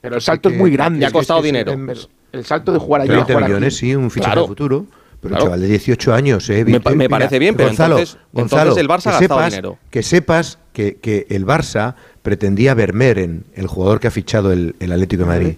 Pero 0.00 0.16
el 0.16 0.22
salto 0.22 0.48
es 0.48 0.52
que- 0.54 0.58
muy 0.58 0.70
grande. 0.70 1.00
y 1.00 1.04
ha 1.04 1.10
costado 1.10 1.40
es 1.40 1.42
que- 1.44 1.46
dinero. 1.48 1.72
pero 1.86 2.00
El 2.32 2.44
salto 2.44 2.72
de 2.72 2.78
jugar 2.78 3.02
allí 3.02 3.10
a 3.10 3.12
30 3.14 3.26
jugar 3.32 3.42
aquí. 3.44 3.52
millones, 3.52 3.76
sí, 3.76 3.94
un 3.94 4.10
fichaje 4.10 4.32
Claro. 4.32 4.46
futuro. 4.48 4.86
Pero 5.20 5.30
Claro. 5.36 5.44
chaval 5.46 5.60
de 5.62 5.68
18 5.68 6.12
años, 6.12 6.50
¿eh? 6.50 6.56
Me 6.58 6.64
Víctor? 6.64 6.92
me 6.92 6.98
Mira, 7.04 7.08
parece 7.08 7.38
bien, 7.38 7.54
pero 7.56 7.70
Gonzalo, 7.70 7.94
entonces- 7.98 8.18
Gonzalo, 8.32 8.62
entonces 8.62 8.80
el 8.82 8.88
Barça 8.88 9.02
que 9.04 9.08
ha 9.08 9.12
gastado 9.12 9.20
sepas, 9.40 9.50
dinero. 9.52 9.78
Que 9.90 10.02
sepas 10.02 10.58
que, 10.74 10.96
que 10.96 11.26
el 11.30 11.46
Barça 11.46 11.94
pretendía 12.20 12.74
Vermeer 12.74 13.18
en 13.20 13.44
el 13.54 13.66
jugador 13.66 14.00
que 14.00 14.08
ha 14.08 14.10
fichado 14.10 14.52
el, 14.52 14.76
el 14.80 14.92
Atlético 14.92 15.22
de 15.22 15.28
Madrid. 15.28 15.54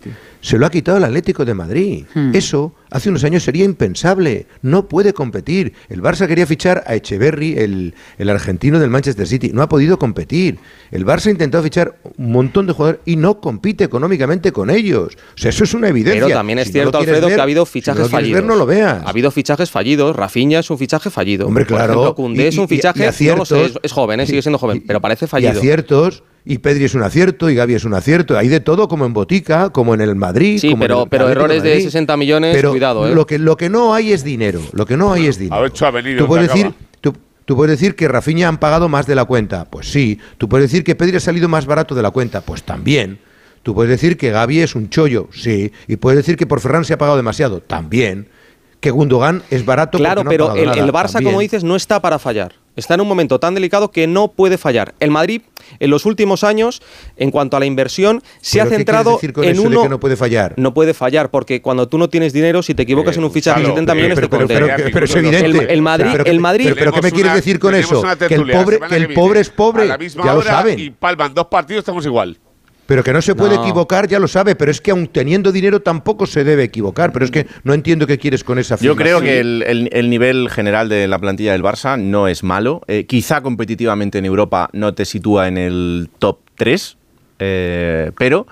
Se 0.46 0.58
lo 0.58 0.66
ha 0.66 0.70
quitado 0.70 0.98
el 0.98 1.02
Atlético 1.04 1.44
de 1.44 1.54
Madrid. 1.54 2.04
Hmm. 2.14 2.30
Eso 2.32 2.72
hace 2.88 3.08
unos 3.08 3.24
años 3.24 3.42
sería 3.42 3.64
impensable. 3.64 4.46
No 4.62 4.86
puede 4.86 5.12
competir. 5.12 5.72
El 5.88 6.00
Barça 6.02 6.28
quería 6.28 6.46
fichar 6.46 6.84
a 6.86 6.94
Echeverry, 6.94 7.54
el, 7.58 7.94
el 8.16 8.30
argentino 8.30 8.78
del 8.78 8.88
Manchester 8.88 9.26
City. 9.26 9.50
No 9.52 9.62
ha 9.62 9.68
podido 9.68 9.98
competir. 9.98 10.58
El 10.92 11.04
Barça 11.04 11.26
ha 11.26 11.30
intentado 11.32 11.64
fichar 11.64 11.96
un 12.16 12.30
montón 12.30 12.68
de 12.68 12.74
jugadores 12.74 13.00
y 13.06 13.16
no 13.16 13.40
compite 13.40 13.82
económicamente 13.82 14.52
con 14.52 14.70
ellos. 14.70 15.16
O 15.34 15.38
sea, 15.38 15.48
eso 15.50 15.64
es 15.64 15.74
una 15.74 15.88
evidencia. 15.88 16.22
Pero 16.26 16.36
también 16.36 16.60
es 16.60 16.68
Si 16.68 16.74
no 16.74 16.80
cierto, 16.82 16.98
Alfredo, 16.98 17.26
ver- 17.26 17.34
que 17.34 17.40
ha 17.40 17.42
habido 17.42 17.66
si 17.66 17.72
fichajes 17.72 18.02
no 18.02 18.08
fallidos. 18.08 18.40
ver, 18.40 18.44
no 18.48 18.54
lo 18.54 18.66
veas. 18.66 19.02
Ha 19.04 19.10
habido 19.10 19.32
fichajes 19.32 19.68
fallidos. 19.70 20.14
Rafinha 20.14 20.60
es 20.60 20.70
un 20.70 20.78
fichaje 20.78 21.10
fallido. 21.10 21.48
Hombre, 21.48 21.64
Por 21.64 21.76
claro. 21.78 21.92
ejemplo, 21.94 22.14
Koundé 22.14 22.44
Y- 22.44 22.46
es 22.46 22.58
un 22.58 22.66
y- 22.66 22.68
fichaje, 22.68 23.00
y 23.00 23.02
no 23.02 23.36
lo 23.36 23.44
sé, 23.44 23.54
aciertos. 23.56 23.70
es, 23.78 23.78
es 23.82 23.90
joven, 23.92 24.20
¿eh? 24.20 24.26
sigue 24.26 24.42
siendo 24.42 24.58
joven, 24.58 24.84
pero 24.86 25.00
parece 25.00 25.24
Y 25.24 25.28
fallido. 25.28 25.50
aciertos, 25.58 26.22
y 26.48 26.58
Pedri 26.58 26.84
es 26.84 26.94
un 26.94 27.02
acierto, 27.02 27.50
y 27.50 27.56
Gaby 27.56 27.74
es 27.74 27.84
un 27.84 27.94
acierto. 27.94 28.38
Hay 28.38 28.46
de 28.46 28.60
todo, 28.60 28.86
como 28.86 29.04
en 29.06 29.12
Botica, 29.12 29.70
como 29.70 29.92
en 29.94 30.00
el 30.00 30.14
Madrid. 30.14 30.35
Sí, 30.58 30.70
como 30.70 30.82
pero, 30.82 31.02
el 31.04 31.08
pero 31.08 31.28
errores 31.28 31.62
de 31.62 31.70
Madrid. 31.70 31.84
60 31.84 32.16
millones, 32.16 32.56
Pero 32.56 32.70
cuidado, 32.70 33.08
¿eh? 33.08 33.14
Lo 33.14 33.26
que, 33.26 33.38
lo 33.38 33.56
que 33.56 33.68
no 33.68 33.94
hay 33.94 34.12
es 34.12 34.24
dinero. 34.24 34.60
Lo 34.72 34.86
que 34.86 34.96
no 34.96 35.12
hay 35.12 35.26
es 35.26 35.38
dinero. 35.38 35.56
A 35.56 35.60
ver, 35.60 35.72
Tú 35.72 36.26
puedes 36.26 36.48
decir. 36.48 36.72
tú 37.00 37.56
puedes 37.56 37.78
decir 37.78 37.94
que 37.94 38.08
Rafinha 38.08 38.48
han 38.48 38.58
pagado 38.58 38.88
más 38.88 39.06
de 39.06 39.14
la 39.14 39.24
cuenta. 39.24 39.66
Pues 39.66 39.88
sí. 39.90 40.18
Tú 40.38 40.48
puedes 40.48 40.70
decir 40.70 40.84
que 40.84 40.94
Pedri 40.94 41.16
ha 41.16 41.20
salido 41.20 41.48
más 41.48 41.66
barato 41.66 41.94
de 41.94 42.02
la 42.02 42.10
cuenta. 42.10 42.40
Pues 42.40 42.62
también. 42.62 43.18
Tú 43.62 43.74
puedes 43.74 43.90
decir 43.90 44.16
que 44.16 44.30
Gaby 44.30 44.60
es 44.60 44.74
un 44.74 44.90
chollo. 44.90 45.28
Sí. 45.32 45.72
Y 45.88 45.96
puedes 45.96 46.18
decir 46.18 46.36
que 46.36 46.46
por 46.46 46.60
Ferran 46.60 46.84
se 46.84 46.94
ha 46.94 46.98
pagado 46.98 47.16
demasiado. 47.16 47.60
También. 47.60 48.28
Que 48.86 48.92
Gundogan 48.92 49.42
es 49.50 49.64
barato 49.66 49.98
Claro, 49.98 50.22
no 50.22 50.30
pero 50.30 50.54
el, 50.54 50.68
Barça, 50.92 51.14
También. 51.14 51.32
como 51.32 51.40
dices, 51.40 51.64
no 51.64 51.74
está 51.74 52.00
para 52.00 52.20
fallar. 52.20 52.54
Está 52.76 52.94
en 52.94 53.00
un 53.00 53.08
momento 53.08 53.40
tan 53.40 53.52
delicado 53.52 53.90
que 53.90 54.06
no 54.06 54.28
puede 54.28 54.58
fallar. 54.58 54.94
El 55.00 55.10
Madrid, 55.10 55.42
en 55.80 55.90
los 55.90 56.06
últimos 56.06 56.44
años, 56.44 56.80
en 57.16 57.32
cuanto 57.32 57.56
a 57.56 57.58
la 57.60 57.66
inversión, 57.66 58.22
se 58.40 58.58
¿Pero 58.60 58.68
ha 58.70 58.76
centrado 58.76 59.12
decir 59.14 59.32
con 59.32 59.42
en 59.42 59.50
eso 59.54 59.62
de 59.62 59.68
uno. 59.70 59.82
que 59.82 59.88
no 59.88 59.98
puede 59.98 60.14
fallar? 60.14 60.54
No 60.56 60.72
puede 60.72 60.94
fallar, 60.94 61.32
porque 61.32 61.60
cuando 61.60 61.88
tú 61.88 61.98
no 61.98 62.08
tienes 62.08 62.32
dinero, 62.32 62.62
si 62.62 62.76
te 62.76 62.84
equivocas 62.84 63.16
Eh, 63.16 63.18
en 63.18 63.24
un 63.24 63.32
fichaje 63.32 63.58
de 63.62 63.66
Gonzalo, 63.66 63.74
70 63.86 63.92
eh, 63.92 63.96
millones, 63.96 64.14
te 64.20 64.28
pero, 64.28 64.38
condenan. 64.46 64.76
pero- 64.76 64.90
pero 64.92 65.04
es 65.06 65.16
evidente. 65.16 65.46
El, 65.64 65.70
el 65.70 65.82
Madrid, 65.82 66.10
Pero 66.12 66.24
el 66.26 66.38
Madrid, 66.40 66.64
pero- 66.66 66.76
pero 66.76 66.92
¿qué 66.92 67.02
me 67.02 67.10
quieres 67.10 67.30
una- 67.32 67.34
decir 67.34 67.58
con 67.58 67.74
eso? 67.74 68.02
Que 68.28 68.34
el 68.36 68.46
pobre, 68.52 68.78
que 68.88 68.94
el 68.96 69.14
pobre 69.14 69.40
es 69.40 69.48
A 69.48 69.52
pobre. 69.56 69.86
la 69.86 69.98
misma 69.98 70.24
Ya 70.24 70.34
lo 70.34 70.42
saben. 70.42 70.78
Y 70.78 70.90
palman 70.90 71.34
dos 71.34 71.46
partidos, 71.46 71.80
estamos 71.80 72.06
igual. 72.06 72.38
Pero 72.86 73.02
que 73.02 73.12
no 73.12 73.20
se 73.20 73.34
puede 73.34 73.56
No. 73.56 73.62
equivocar, 73.64 74.06
ya 74.06 74.20
lo 74.20 74.28
sabe, 74.28 74.54
pero 74.54 74.70
es 74.70 74.80
que 74.80 74.92
aun 74.92 75.08
teniendo 75.08 75.50
dinero 75.50 75.80
tampoco 75.82 76.24
se 76.26 76.44
debe 76.44 76.62
equivocar. 76.64 77.12
Pero 77.12 77.24
es 77.24 77.30
que 77.32 77.46
no 77.64 77.74
entiendo 77.74 78.06
qué 78.06 78.16
quieres 78.18 78.44
con 78.44 78.58
esa 78.60 78.76
Yo 78.78 78.94
creo 78.94 79.16
afirmación. 79.18 79.34
que 79.34 79.40
el, 79.40 79.62
el- 79.66 79.88
el 79.92 80.08
nivel 80.10 80.48
general 80.50 80.88
de 80.88 81.08
la 81.08 81.18
plantilla 81.18 81.52
del 81.52 81.62
Barça 81.64 81.98
no 82.00 82.28
es 82.28 82.44
malo. 82.44 82.82
Eh, 82.86 83.04
quizá 83.06 83.40
competitivamente 83.40 84.18
en 84.18 84.24
Europa 84.24 84.70
no 84.72 84.94
te 84.94 85.04
sitúa 85.04 85.48
en 85.48 85.58
el 85.58 86.08
top 86.20 86.38
3, 86.54 86.96
eh, 87.40 88.12
pero, 88.18 88.46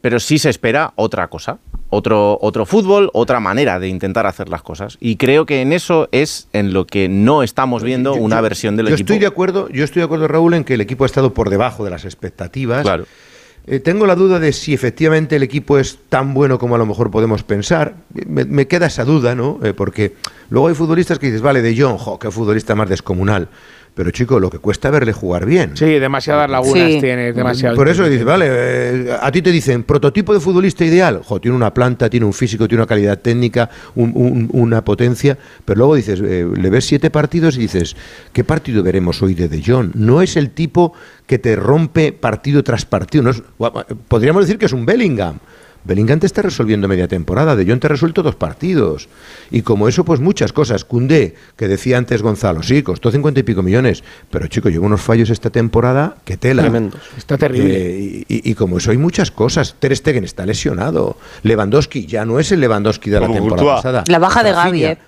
pero 0.00 0.18
sí 0.20 0.38
se 0.38 0.50
espera 0.50 0.92
otra 0.96 1.28
cosa. 1.28 1.58
Otro, 1.90 2.36
otro 2.42 2.66
fútbol, 2.66 3.08
otra 3.14 3.40
manera 3.40 3.78
de 3.78 3.88
intentar 3.88 4.26
hacer 4.26 4.50
las 4.50 4.60
cosas. 4.62 4.98
Y 5.00 5.16
creo 5.16 5.46
que 5.46 5.62
en 5.62 5.72
eso 5.72 6.08
es 6.12 6.48
en 6.52 6.74
lo 6.74 6.86
que 6.86 7.08
no 7.08 7.42
estamos 7.42 7.82
viendo 7.82 8.14
Yo- 8.14 8.20
una 8.20 8.36
yo- 8.36 8.42
versión 8.42 8.76
del 8.76 8.88
yo 8.88 8.94
equipo. 8.94 9.06
Estoy 9.06 9.18
de 9.20 9.26
acuerdo, 9.26 9.68
yo 9.70 9.84
estoy 9.84 10.00
de 10.00 10.04
acuerdo, 10.04 10.28
Raúl, 10.28 10.52
en 10.52 10.64
que 10.64 10.74
el 10.74 10.82
equipo 10.82 11.04
ha 11.04 11.06
estado 11.06 11.32
por 11.32 11.48
debajo 11.48 11.84
de 11.84 11.90
las 11.90 12.04
expectativas. 12.04 12.82
Claro. 12.82 13.06
Eh, 13.70 13.80
tengo 13.80 14.06
la 14.06 14.14
duda 14.14 14.38
de 14.38 14.54
si 14.54 14.72
efectivamente 14.72 15.36
el 15.36 15.42
equipo 15.42 15.76
es 15.78 15.98
tan 16.08 16.32
bueno 16.32 16.58
como 16.58 16.74
a 16.74 16.78
lo 16.78 16.86
mejor 16.86 17.10
podemos 17.10 17.42
pensar. 17.42 17.96
Me, 18.26 18.66
queda 18.66 18.86
esa 18.86 19.04
duda, 19.04 19.34
¿no? 19.34 19.58
Eh, 19.62 19.74
porque 19.74 20.14
luego 20.48 20.68
hay 20.68 20.74
futbolistas 20.74 21.18
que 21.18 21.26
dices, 21.26 21.42
vale, 21.42 21.60
de 21.60 21.76
John, 21.78 21.98
jo, 21.98 22.18
qué 22.18 22.30
futbolista 22.30 22.74
más 22.74 22.88
descomunal. 22.88 23.48
Pero 23.98 24.12
chico, 24.12 24.38
lo 24.38 24.48
que 24.48 24.60
cuesta 24.60 24.90
verle 24.90 25.12
jugar 25.12 25.44
bien. 25.44 25.72
Sí, 25.76 25.84
demasiadas 25.98 26.48
lagunas 26.48 26.86
Sí. 26.92 27.00
tiene, 27.00 27.32
demasiado. 27.32 27.74
Por 27.74 27.88
eso 27.88 28.08
dices, 28.08 28.24
vale, 28.24 28.46
eh, 28.48 29.10
a 29.20 29.32
ti 29.32 29.42
te 29.42 29.50
dicen, 29.50 29.82
prototipo 29.82 30.32
de 30.32 30.38
futbolista 30.38 30.84
ideal. 30.84 31.20
Jo, 31.24 31.40
tiene 31.40 31.56
una 31.56 31.74
planta, 31.74 32.08
tiene 32.08 32.24
un 32.24 32.32
físico, 32.32 32.68
tiene 32.68 32.82
una 32.82 32.86
calidad 32.86 33.18
técnica, 33.18 33.68
un- 33.96 34.12
un- 34.14 34.48
una 34.52 34.84
potencia. 34.84 35.36
Pero 35.64 35.78
luego 35.78 35.96
dices, 35.96 36.20
eh, 36.24 36.46
le 36.56 36.70
ves 36.70 36.84
siete 36.86 37.10
partidos 37.10 37.56
y 37.56 37.62
dices, 37.62 37.96
¿qué 38.32 38.44
partido 38.44 38.84
veremos 38.84 39.20
hoy 39.20 39.34
de 39.34 39.48
De 39.48 39.60
Jong? 39.66 39.90
No 39.96 40.22
es 40.22 40.36
el 40.36 40.50
tipo 40.50 40.92
que 41.26 41.40
te 41.40 41.56
rompe 41.56 42.12
partido 42.12 42.62
tras 42.62 42.84
partido. 42.84 43.24
No 43.24 43.30
es- 43.30 43.42
gua- 43.58 43.84
podríamos 44.06 44.44
decir 44.44 44.58
que 44.58 44.66
es 44.66 44.72
un 44.72 44.86
Bellingham. 44.86 45.40
Bellingham 45.84 46.18
te 46.20 46.26
está 46.26 46.42
resolviendo 46.42 46.86
media 46.88 47.08
temporada, 47.08 47.56
De 47.56 47.64
Jong 47.64 47.80
te 47.80 47.86
ha 47.86 47.90
resuelto 47.90 48.22
dos 48.22 48.34
partidos. 48.34 49.08
Y 49.50 49.62
como 49.62 49.88
eso, 49.88 50.04
pues 50.04 50.20
muchas 50.20 50.52
cosas. 50.52 50.84
Cundé, 50.84 51.34
que 51.56 51.66
decía 51.68 51.96
antes 51.96 52.20
Gonzalo, 52.20 52.62
sí, 52.62 52.82
costó 52.82 53.10
cincuenta 53.10 53.40
y 53.40 53.42
pico 53.42 53.62
millones, 53.62 54.04
pero 54.30 54.46
chico, 54.48 54.68
lleva 54.68 54.84
unos 54.86 55.00
fallos 55.00 55.30
esta 55.30 55.50
temporada 55.50 56.16
que 56.24 56.36
tela. 56.36 56.62
Tremendos. 56.62 57.00
Está 57.16 57.38
terrible. 57.38 57.76
Eh, 57.76 58.24
y, 58.28 58.34
y- 58.36 58.50
y 58.50 58.54
como 58.54 58.78
eso 58.78 58.90
hay 58.90 58.98
muchas 58.98 59.30
cosas. 59.30 59.76
Ter 59.78 59.96
Stegen 59.96 60.24
está 60.24 60.44
lesionado. 60.44 61.16
Lewandowski 61.42 62.06
ya 62.06 62.24
no 62.24 62.38
es 62.38 62.52
el 62.52 62.60
Lewandowski 62.60 63.08
de 63.10 63.20
la 63.20 63.26
Como 63.26 63.38
temporada 63.38 63.62
Courtois. 63.62 63.82
pasada. 63.82 64.04
La 64.08 64.18
baja 64.18 64.42
de 64.42 64.50
¿eh? 64.50 64.98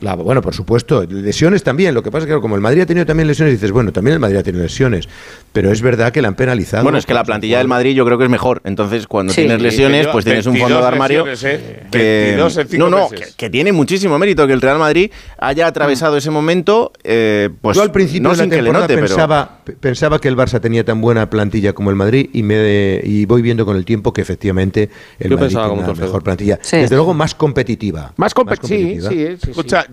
La- 0.00 0.14
bueno, 0.16 0.40
por 0.42 0.54
supuesto, 0.54 1.04
lesiones 1.08 1.62
también. 1.62 1.94
Lo 1.94 2.02
que 2.02 2.10
pasa 2.10 2.26
es 2.26 2.32
que 2.34 2.40
como 2.40 2.54
el 2.54 2.60
Madrid 2.60 2.82
ha 2.82 2.86
tenido 2.86 3.06
también 3.06 3.26
lesiones, 3.28 3.54
dices, 3.54 3.70
bueno, 3.72 3.92
también 3.92 4.14
el 4.14 4.20
Madrid 4.20 4.36
ha 4.38 4.42
tenido 4.42 4.62
lesiones. 4.64 5.08
Pero 5.52 5.70
es 5.70 5.82
verdad 5.82 6.12
que 6.12 6.20
le 6.20 6.28
han 6.28 6.34
penalizado. 6.34 6.82
Bueno, 6.82 6.98
es 6.98 7.06
que 7.06 7.14
la 7.14 7.24
plantilla 7.24 7.58
del 7.58 7.68
Madrid 7.68 7.94
yo 7.94 8.04
creo 8.04 8.18
que 8.18 8.24
es 8.24 8.30
mejor. 8.30 8.60
Entonces, 8.64 9.06
cuando 9.06 9.32
Sí. 9.32 9.42
tienes 9.42 9.60
lesiones, 9.62 10.06
pues 10.08 10.24
tienes 10.24 10.46
un 10.46 10.56
fondo 10.56 10.76
de 10.76 10.80
22 10.82 10.92
armario 10.92 11.26
lesiones, 11.26 11.60
¿eh? 11.62 11.82
que 11.90 12.22
22 12.26 12.56
en 12.58 12.68
cinco 12.68 12.90
no, 12.90 12.96
no, 12.98 13.10
meses. 13.10 13.28
que, 13.28 13.34
que 13.36 13.50
tiene 13.50 13.72
muchísimo 13.72 14.18
mérito 14.18 14.46
que 14.46 14.52
el 14.52 14.60
Real 14.60 14.78
Madrid 14.78 15.10
haya 15.38 15.66
atravesado 15.66 16.16
ese 16.16 16.30
momento, 16.30 16.92
eh, 17.04 17.50
pues 17.60 17.76
Yo 17.76 17.82
al 17.82 17.92
principio 17.92 18.22
no 18.24 18.30
de 18.30 18.36
la 18.36 18.42
sin 18.42 18.50
que 18.50 18.56
le 18.56 18.62
temporada 18.62 18.84
note, 18.84 18.94
pero 18.94 19.06
pensaba, 19.06 19.58
pe- 19.64 19.72
pensaba 19.74 20.18
que 20.20 20.28
el 20.28 20.36
Barça 20.36 20.60
tenía 20.60 20.84
tan 20.84 21.00
buena 21.00 21.30
plantilla 21.30 21.72
como 21.72 21.90
el 21.90 21.96
Madrid 21.96 22.30
y 22.32 22.42
me 22.42 23.00
y 23.04 23.24
voy 23.26 23.42
viendo 23.42 23.64
con 23.64 23.76
el 23.76 23.84
tiempo 23.84 24.12
que 24.12 24.22
efectivamente 24.22 24.88
el 25.20 25.30
Yo 25.30 25.36
Madrid 25.36 25.56
tiene 25.56 25.70
una 25.70 25.92
mejor 25.92 26.22
plantilla. 26.22 26.58
Sí. 26.62 26.78
Desde 26.78 26.96
luego 26.96 27.14
más 27.14 27.34
competitiva. 27.34 28.12
Más, 28.16 28.34
compe- 28.34 28.58
competitiva. 28.58 29.08
sí, 29.10 29.26
sí, 29.28 29.36
sí. 29.44 29.50
Escucha, 29.50 29.83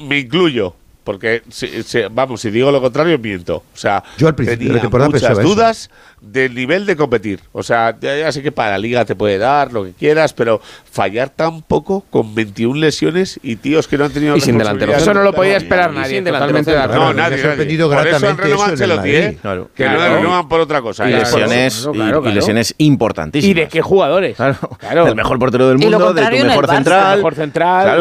me 0.00 0.18
incluyo. 0.18 0.74
Porque, 1.08 1.40
si- 1.48 1.82
si- 1.84 2.02
vamos, 2.10 2.42
si 2.42 2.50
digo 2.50 2.70
lo 2.70 2.82
contrario, 2.82 3.18
miento. 3.18 3.56
O 3.72 3.76
sea, 3.78 4.04
Yo 4.18 4.28
al 4.28 4.34
principio 4.34 4.58
de 4.58 4.64
la 4.64 4.68
tenía 4.74 4.82
temporada 4.82 5.08
muchas 5.08 5.30
eso. 5.38 5.40
dudas 5.40 5.90
del 6.20 6.54
nivel 6.54 6.84
de 6.84 6.96
competir. 6.96 7.40
O 7.52 7.62
sea, 7.62 7.96
ya, 7.98 8.14
ya 8.18 8.30
sé 8.30 8.42
que 8.42 8.52
para 8.52 8.72
la 8.72 8.78
liga 8.78 9.06
te 9.06 9.14
puede 9.14 9.38
dar 9.38 9.72
lo 9.72 9.84
que 9.84 9.92
quieras, 9.92 10.34
pero 10.34 10.60
fallar 10.92 11.30
tan 11.30 11.62
poco 11.62 12.04
con 12.10 12.34
21 12.34 12.78
lesiones 12.78 13.40
y 13.42 13.56
tíos 13.56 13.88
que 13.88 13.96
no 13.96 14.04
han 14.04 14.10
tenido 14.12 14.36
Y 14.36 14.42
sin 14.42 14.58
delantero. 14.58 14.92
Eso 14.94 15.14
no 15.14 15.22
lo 15.22 15.32
podía 15.32 15.56
esperar 15.56 15.94
nadie. 15.94 16.16
sin 16.16 16.24
delantero 16.24 16.58
Totalmente. 16.62 16.94
No, 16.98 17.14
nadie. 17.14 17.40
sorprendido 17.40 17.88
nadie. 17.88 18.04
Por 18.10 18.14
eso 18.14 18.28
han 18.28 18.36
renovado 18.36 18.70
Ancelotti, 18.72 19.08
¿eh? 19.10 19.38
Claro. 19.40 19.70
Que 19.74 19.84
Claro. 19.84 19.98
no 20.10 20.14
renuevan 20.16 20.48
por 20.48 20.60
otra 20.60 20.82
cosa. 20.82 21.08
y 21.08 21.12
lesiones, 21.14 21.74
Claro, 21.76 21.92
y- 21.94 21.96
claro, 21.96 22.18
y, 22.18 22.22
claro. 22.22 22.34
lesiones 22.34 22.74
importantísimas. 22.76 23.50
¿Y 23.50 23.54
de 23.62 23.68
qué 23.68 23.80
jugadores? 23.80 24.36
Claro, 24.36 24.56
Claro. 24.78 25.04
del 25.06 25.14
mejor 25.14 25.38
portero 25.38 25.68
del 25.70 25.78
mundo, 25.78 26.12
de 26.12 26.22
tu 26.22 26.44
mejor 26.44 26.66
central. 26.68 27.16
Mejor 27.16 27.34
central, 27.34 27.96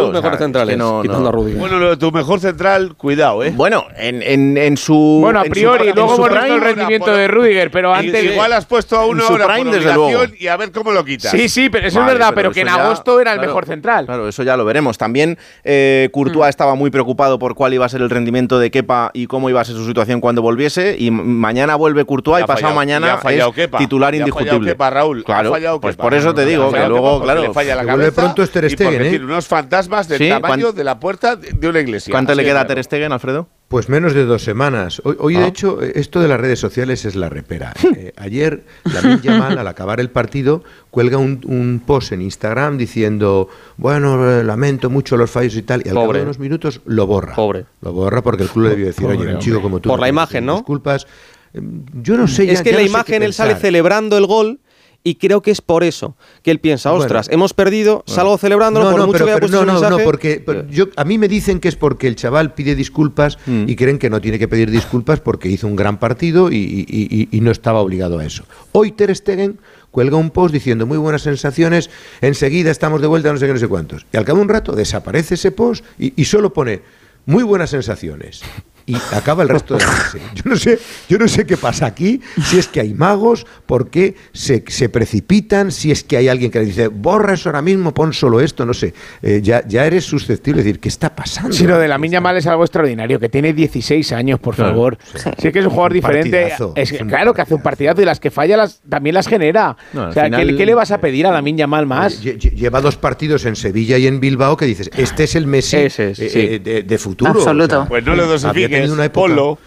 quitando 1.03 1.30
a 1.30 1.32
Rudiger. 1.32 1.60
Bueno, 1.60 1.78
lo 1.80 1.89
de 1.91 1.97
tu 1.97 2.12
mejor 2.12 2.39
central, 2.41 2.95
cuidado, 2.98 3.43
¿eh? 3.43 3.52
Bueno, 3.56 3.86
en, 3.95 4.22
en, 4.22 4.58
en 4.58 4.76
su. 4.78 5.20
Bueno, 5.22 5.39
a 5.39 5.43
su- 5.45 5.50
priori, 5.52 5.91
luego 5.93 6.16
hemos 6.16 6.30
visto 6.30 6.45
el 6.56 6.62
rendimiento 6.62 7.12
de 7.16 7.28
Rudiger, 7.28 7.72
pero 7.72 7.93
antes. 7.93 8.24
Igual 8.24 8.54
has 8.54 8.66
puesto 8.66 8.98
a 8.98 9.06
uno 9.06 9.24
ahora 9.24 9.45
por 9.45 9.54
prime, 9.56 9.72
desde 9.72 9.89
obligación 9.91 10.12
luego. 10.30 10.34
y 10.39 10.48
a 10.48 10.58
ver 10.58 10.72
cómo 10.72 10.91
lo 10.91 11.06
quitas. 11.06 11.32
Sí, 11.32 11.48
sí, 11.50 11.70
pero 11.70 11.88
eso 11.88 12.00
Vale, 12.00 12.12
es 12.14 12.18
verdad, 12.18 12.34
pero, 12.36 12.52
que 12.52 12.62
en 12.62 12.68
ya- 12.68 12.76
agosto 12.86 13.20
era 13.22 13.32
el 13.34 13.38
claro, 13.38 13.50
mejor 13.50 13.66
central. 13.66 14.06
Claro, 14.06 14.28
eso 14.28 14.43
ya 14.43 14.58
lo 14.58 14.66
veremos. 14.66 14.98
También 14.98 15.38
eh, 15.64 16.10
Courtois 16.12 16.50
estaba 16.50 16.76
muy 16.76 16.89
preocupado 16.89 17.39
por 17.39 17.56
cuál 17.56 17.74
iba 17.74 17.86
a 17.86 17.89
ser 17.89 18.02
el 18.02 18.10
rendimiento 18.10 18.60
de 18.60 18.72
Kepa 18.72 19.12
y 19.14 19.28
cómo 19.28 19.50
iba 19.50 19.62
a 19.62 19.66
ser 19.66 19.76
su 19.76 19.86
situación 19.86 20.20
cuando 20.20 20.41
volviese. 20.41 20.95
Y 20.98 21.12
mañana 21.12 21.76
vuelve 21.76 22.06
Courtois 22.06 22.38
Ya 22.38 22.41
y 22.41 22.43
ha 22.43 22.48
pasado 22.48 22.62
fallado, 22.74 22.76
mañana 22.76 23.14
ha 23.14 23.18
fallado 23.18 23.50
es 23.52 23.56
Kepa, 23.56 23.78
titular 23.78 24.14
ya 24.14 24.24
ha 24.24 24.26
fallado 24.28 24.38
indiscutible. 24.39 24.72
Kepa, 24.72 24.89
Raúl, 24.89 25.20
ha 25.22 25.24
claro, 25.24 25.52
fallado 25.52 25.80
pues 25.82 25.95
Kepa. 25.95 26.04
por 26.04 26.14
eso 26.14 26.34
te 26.34 26.45
digo 26.45 26.72
que 26.72 26.88
luego, 26.88 27.22
claro. 27.22 27.41
le 27.43 27.54
falla 27.54 27.76
la 27.76 27.86
cabeza 27.86 28.22
pronto 28.22 28.43
es 28.43 28.52
Ter 28.52 28.70
Stegen, 28.72 29.02
¿eh? 29.14 29.20
unos 29.24 29.45
fantasmas 29.48 30.08
del 30.08 30.30
tamaño 30.30 30.68
¿cuán- 30.68 30.76
de 30.76 30.84
la 30.84 31.00
puerta 31.00 31.36
de 31.36 31.68
una 31.68 31.80
iglesia. 31.80 32.12
¿Cuánto 32.12 32.34
le 32.34 32.43
queda 32.43 32.62
a. 32.62 32.68
Ter 32.68 32.84
Stegen, 32.88 33.12
Alfredo? 33.12 33.48
Pues 33.68 33.90
menos 33.90 34.14
de 34.14 34.26
dos 34.26 34.44
semanas. 34.44 35.02
Hoy, 35.04 35.16
hoy, 35.20 35.36
Ah. 35.36 35.42
de 35.42 35.48
hecho, 35.48 35.82
esto 35.82 36.22
de 36.22 36.28
las 36.28 36.40
redes 36.40 36.58
sociales 36.60 37.06
es 37.06 37.16
la 37.16 37.30
repera. 37.30 37.74
Eh, 37.96 38.14
ayer, 38.18 38.64
Lamine 38.86 39.20
Yamal, 39.22 39.58
al 39.58 39.68
acabar 39.68 40.00
el 40.00 40.10
partido, 40.10 40.64
cuelga 40.92 41.18
un, 41.18 41.42
un 41.46 41.82
post 41.86 42.12
en 42.14 42.22
Instagram 42.22 42.78
diciendo, 42.78 43.50
bueno, 43.78 44.40
eh, 44.40 44.44
lamento 44.44 44.90
mucho 44.90 45.18
los 45.18 45.30
fallos 45.30 45.56
y 45.56 45.62
tal, 45.64 45.82
y 45.86 45.90
al 45.90 45.96
cabo 45.96 46.14
de 46.14 46.22
unos 46.24 46.40
minutos 46.40 46.82
lo 46.86 47.06
borra. 47.08 47.36
Pobre. 47.36 47.66
Lo 47.82 47.92
borra 47.94 48.22
porque 48.24 48.44
el 48.44 48.50
club 48.50 48.64
le 48.66 48.70
debió 48.72 48.86
decir, 48.88 49.04
Pobre 49.06 49.18
oye, 49.20 49.34
un 49.34 49.40
chico 49.40 49.62
como 49.62 49.80
tú... 49.80 49.90
Por 49.90 50.00
no 50.00 50.02
la 50.06 50.10
imagen, 50.10 50.46
¿no? 50.46 50.56
Disculpas. 50.56 51.06
Eh, 51.54 51.62
Yo 52.02 52.18
no 52.18 52.28
sé... 52.28 52.46
ya- 52.46 52.54
es 52.54 52.62
que 52.62 52.72
ya 52.72 52.78
la 52.78 52.82
no 52.84 52.88
imagen 52.90 53.24
él 53.24 53.34
sale 53.34 53.56
celebrando 53.56 54.18
el 54.18 54.26
gol 54.28 54.60
y 55.08 55.16
creo 55.16 55.41
que 55.41 55.51
es 55.51 55.62
por 55.62 55.84
eso 55.86 56.16
que 56.43 56.51
él 56.51 56.60
piensa, 56.60 56.89
Bueno. 56.89 57.03
ostras, 57.05 57.30
hemos 57.32 57.53
perdido, 57.53 58.03
salgo 58.08 58.38
celebrándolo 58.38 58.86
No, 58.86 58.91
por 58.91 58.99
no, 58.99 59.08
mucho 59.08 59.24
pero, 59.26 59.36
que 59.39 59.47
pero 59.47 59.51
no, 59.51 59.66
no, 59.66 59.74
no, 59.74 59.80
mensaje. 59.82 60.03
porque 60.03 60.43
pero 60.45 60.68
yo, 60.70 60.86
a 60.97 61.05
mí 61.05 61.18
me 61.18 61.28
dicen 61.30 61.60
que 61.62 61.70
es 61.70 61.76
porque 61.78 62.08
el 62.08 62.16
chaval 62.18 62.53
pide 62.53 62.76
disculpas 62.76 63.38
Mm. 63.45 63.64
y 63.70 63.76
creen 63.78 63.99
que 63.99 64.10
no 64.10 64.20
tiene 64.20 64.38
que 64.39 64.47
pedir 64.49 64.70
disculpas 64.70 65.20
porque 65.22 65.47
hizo 65.49 65.66
un 65.68 65.76
gran 65.78 65.97
partido 65.99 66.51
y, 66.51 66.58
y- 66.58 66.86
y- 67.10 67.30
y 67.32 67.41
no 67.41 67.51
estaba 67.51 67.80
obligado 67.80 68.20
a 68.20 68.26
eso. 68.26 68.43
Hoy 68.74 68.91
Ter 68.91 69.16
Stegen 69.16 69.60
cuelga 69.91 70.18
un 70.18 70.30
post 70.32 70.53
diciendo 70.53 70.86
muy 70.86 70.97
buenas 70.97 71.22
sensaciones, 71.22 71.89
enseguida 72.22 72.70
estamos 72.72 72.99
de 73.01 73.08
vuelta, 73.08 73.32
no 73.32 73.38
sé 73.39 73.47
qué, 73.47 73.53
no 73.53 73.60
sé 73.60 73.68
cuántos. 73.68 74.05
Y 74.12 74.18
al 74.18 74.26
cabo 74.26 74.39
de 74.39 74.43
un 74.43 74.49
rato 74.49 74.74
desaparece 74.74 75.36
ese 75.36 75.51
post 75.51 75.86
y, 75.97 76.14
y 76.22 76.26
solo 76.26 76.51
pone 76.51 76.82
muy 77.26 77.43
buenas 77.43 77.70
sensaciones. 77.70 78.41
Y 78.90 78.96
acaba 79.12 79.44
el 79.44 79.50
resto 79.50 79.76
de 79.76 79.84
la 79.84 79.92
frase. 79.92 80.20
Yo 80.34 80.44
no 80.46 80.56
sé, 80.56 80.80
yo 81.10 81.18
no 81.18 81.28
sé 81.28 81.46
qué 81.46 81.58
pasa 81.58 81.86
aquí, 81.86 82.22
si 82.42 82.58
es 82.58 82.70
que 82.70 82.80
hay 82.80 82.94
magos, 82.94 83.46
por 83.66 83.90
qué 83.90 84.16
se, 84.32 84.64
se 84.68 84.88
precipitan, 84.88 85.74
si 85.74 85.92
es 85.92 86.06
que 86.06 86.16
hay 86.16 86.30
alguien 86.30 86.50
que 86.52 86.60
le 86.60 86.66
dice, 86.66 86.88
borra 86.88 87.34
eso 87.34 87.50
ahora 87.50 87.62
mismo, 87.62 87.94
pon 87.94 88.14
solo 88.14 88.40
esto, 88.40 88.66
no 88.66 88.74
sé. 88.74 88.94
Eh, 89.22 89.42
ya, 89.44 89.62
ya 89.68 89.86
eres 89.86 90.06
susceptible 90.06 90.62
de 90.62 90.68
decir, 90.70 90.80
¿qué 90.80 90.88
está 90.88 91.14
pasando? 91.14 91.52
Sí, 91.52 91.68
lo 91.68 91.78
de 91.78 91.90
la 91.90 91.98
Miña 91.98 92.22
Mal 92.22 92.38
es 92.38 92.48
algo 92.48 92.64
extraordinario, 92.64 93.20
que 93.20 93.28
tiene 93.28 93.52
16 93.54 94.12
años, 94.14 94.40
por 94.40 94.56
Claro. 94.56 94.72
favor. 94.72 94.98
Sí. 95.38 95.52
que 95.52 95.60
es 95.60 95.66
un 95.66 95.72
jugador 95.72 95.92
Un 95.92 95.96
diferente. 95.96 96.32
partidazo, 96.42 96.74
Es, 96.78 96.94
claro 96.94 97.34
que 97.34 97.42
hace 97.42 97.56
un 97.56 97.62
partidazo 97.62 98.02
y 98.02 98.06
las 98.06 98.22
que 98.22 98.32
falla 98.32 98.56
las, 98.56 98.80
también 98.88 99.16
las 99.16 99.28
genera. 99.28 99.76
No, 99.92 100.08
o 100.08 100.14
sea, 100.14 100.30
¿qué, 100.30 100.38
final- 100.38 100.56
qué 100.56 100.66
le 100.66 100.74
vas 100.76 100.92
a 100.92 101.00
pedir 101.02 101.28
a 101.28 101.32
la 101.32 101.42
Miña 101.42 101.68
Mal 101.68 101.86
más? 101.88 102.24
Lle- 102.24 102.38
lle- 102.38 102.54
Lleva 102.56 102.80
dos 102.80 102.96
partidos 102.96 103.44
en 103.46 103.58
Sevilla 103.58 103.98
y 103.98 104.08
en 104.08 104.22
Bilbao 104.22 104.56
que 104.56 104.66
dices, 104.66 104.90
este 104.96 105.26
es 105.26 105.36
el 105.36 105.46
Messi 105.46 105.76
es, 105.76 106.00
eh, 106.00 106.16
sí. 106.16 106.24
eh, 106.34 106.60
de, 106.64 106.84
de 106.84 106.98
futuro. 106.98 107.32
Absoluto. 107.32 107.86
Pues 107.90 108.06
no 108.06 108.16
le 108.16 108.22
había 108.24 108.34
dosifiques, 108.34 108.77
tenido 108.82 108.94
una 108.96 109.06
época- 109.06 109.28
ponlo. 109.28 109.58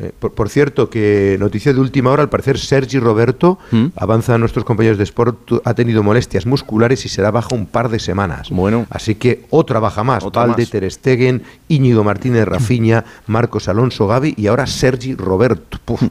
Eh, 0.00 0.12
por, 0.16 0.32
por 0.32 0.48
cierto, 0.48 0.88
que 0.90 1.36
noticia 1.40 1.72
de 1.72 1.80
última 1.80 2.10
hora, 2.12 2.22
al 2.22 2.28
parecer 2.28 2.56
Sergi 2.58 3.00
Roberto, 3.00 3.58
¿Mm? 3.72 3.86
avanza 3.96 4.34
a 4.34 4.38
nuestros 4.38 4.64
compañeros 4.64 4.96
de 4.96 5.02
Sport, 5.02 5.50
ha 5.64 5.74
tenido 5.74 6.04
molestias 6.04 6.46
musculares 6.46 7.04
y 7.04 7.08
será 7.08 7.32
baja 7.32 7.48
un 7.56 7.66
par 7.66 7.88
de 7.88 7.98
semanas. 7.98 8.50
Bueno. 8.50 8.86
Así 8.90 9.16
que 9.16 9.44
otra 9.50 9.80
baja 9.80 10.04
más. 10.04 10.22
Otra 10.24 10.42
Valde, 10.46 10.62
más. 10.62 10.70
Ter 10.70 10.88
Stegen, 10.88 11.42
Íñigo 11.66 12.04
Martínez 12.04 12.46
Rafiña, 12.46 13.04
Marcos 13.26 13.68
Alonso 13.68 14.06
Gavi 14.06 14.34
y 14.36 14.46
ahora 14.46 14.68
Sergi 14.68 15.16
Roberto. 15.16 15.78
Puf, 15.84 16.02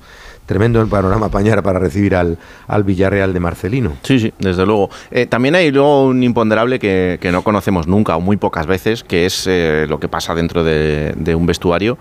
tremendo 0.46 0.82
el 0.82 0.88
panorama 0.88 1.30
pañar 1.30 1.62
para 1.64 1.78
recibir 1.80 2.16
al, 2.16 2.38
al 2.68 2.84
Villarreal 2.84 3.34
de 3.34 3.40
Marcelino. 3.40 3.94
Sí, 4.04 4.20
sí, 4.20 4.34
desde 4.40 4.66
luego. 4.66 4.90
Eh, 5.12 5.26
también 5.28 5.56
hay 5.56 5.72
luego 5.72 6.06
un 6.06 6.24
imponderable 6.24 6.80
que, 6.80 7.18
que 7.22 7.32
no 7.34 7.42
conocemos 7.42 7.88
nunca 7.88 8.16
o 8.18 8.22
muy 8.22 8.36
pocas 8.38 8.66
veces, 8.66 9.04
que 9.04 9.26
es 9.26 9.46
eh, 9.48 9.86
lo 9.90 10.00
que 10.00 10.08
pasa 10.10 10.36
dentro 10.36 10.64
de, 10.66 11.14
de 11.18 11.36
un 11.36 11.46
vestuario. 11.46 11.98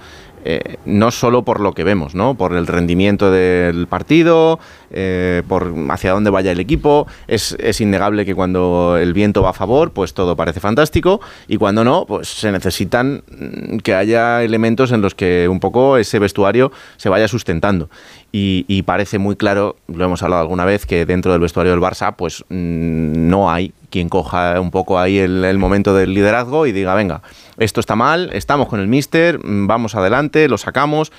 Eh, 0.49 0.77
no 0.85 1.11
solo 1.11 1.43
por 1.43 1.59
lo 1.59 1.73
que 1.73 1.83
vemos, 1.83 2.15
¿no? 2.15 2.37
Por 2.37 2.55
el 2.55 2.69
rendimiento 2.69 3.33
del 3.33 3.89
partido, 3.89 4.61
eh, 4.93 5.43
por 5.49 5.75
hacia 5.91 6.13
dónde 6.13 6.31
vaya 6.31 6.53
el 6.53 6.61
equipo. 6.61 7.09
Es, 7.27 7.57
es, 7.59 7.81
innegable 7.81 8.25
que 8.25 8.33
cuando 8.33 8.97
el 8.97 9.13
viento 9.13 9.43
va 9.43 9.51
a 9.51 9.55
favor, 9.55 9.91
pues 9.91 10.15
todo 10.15 10.37
parece 10.37 10.61
fantástico, 10.61 11.21
y 11.49 11.57
cuando 11.57 11.83
no, 11.83 12.05
pues 12.07 12.29
se 12.29 12.53
necesitan 12.53 13.25
mm, 13.29 13.79
que 13.79 13.97
haya 13.97 14.45
elementos 14.45 14.93
en 14.93 15.03
los 15.03 15.17
que 15.17 15.49
un 15.49 15.59
poco 15.59 15.97
ese 15.97 16.21
vestuario 16.21 16.71
se 16.97 17.09
vaya 17.09 17.27
sustentando. 17.27 17.91
Y, 18.31 18.67
y, 18.69 18.83
parece 18.83 19.19
muy 19.19 19.35
claro, 19.35 19.75
lo 19.89 20.05
hemos 20.05 20.23
hablado 20.23 20.43
alguna 20.43 20.65
vez, 20.65 20.87
que 20.87 21.07
dentro 21.07 21.33
del 21.33 21.41
vestuario 21.41 21.73
del 21.73 21.81
Barça, 21.81 22.15
pues 22.15 22.45
mmm, 22.51 23.29
no 23.29 23.51
hay 23.51 23.73
quien 23.97 24.11
coja 24.11 24.61
un 24.61 24.71
poco 24.71 24.99
ahí 24.99 25.17
el, 25.17 25.43
el, 25.43 25.57
momento 25.57 25.95
del 25.95 26.13
liderazgo 26.13 26.67
y 26.67 26.73
diga, 26.73 26.95
venga, 26.95 27.23
esto 27.57 27.81
está 27.81 27.97
mal, 27.97 28.29
estamos 28.35 28.69
con 28.69 28.79
el 28.79 28.89
mister, 28.89 29.39
vamos 29.43 29.95
adelante, 29.95 30.49
lo 30.49 30.59
sacamos 30.59 31.13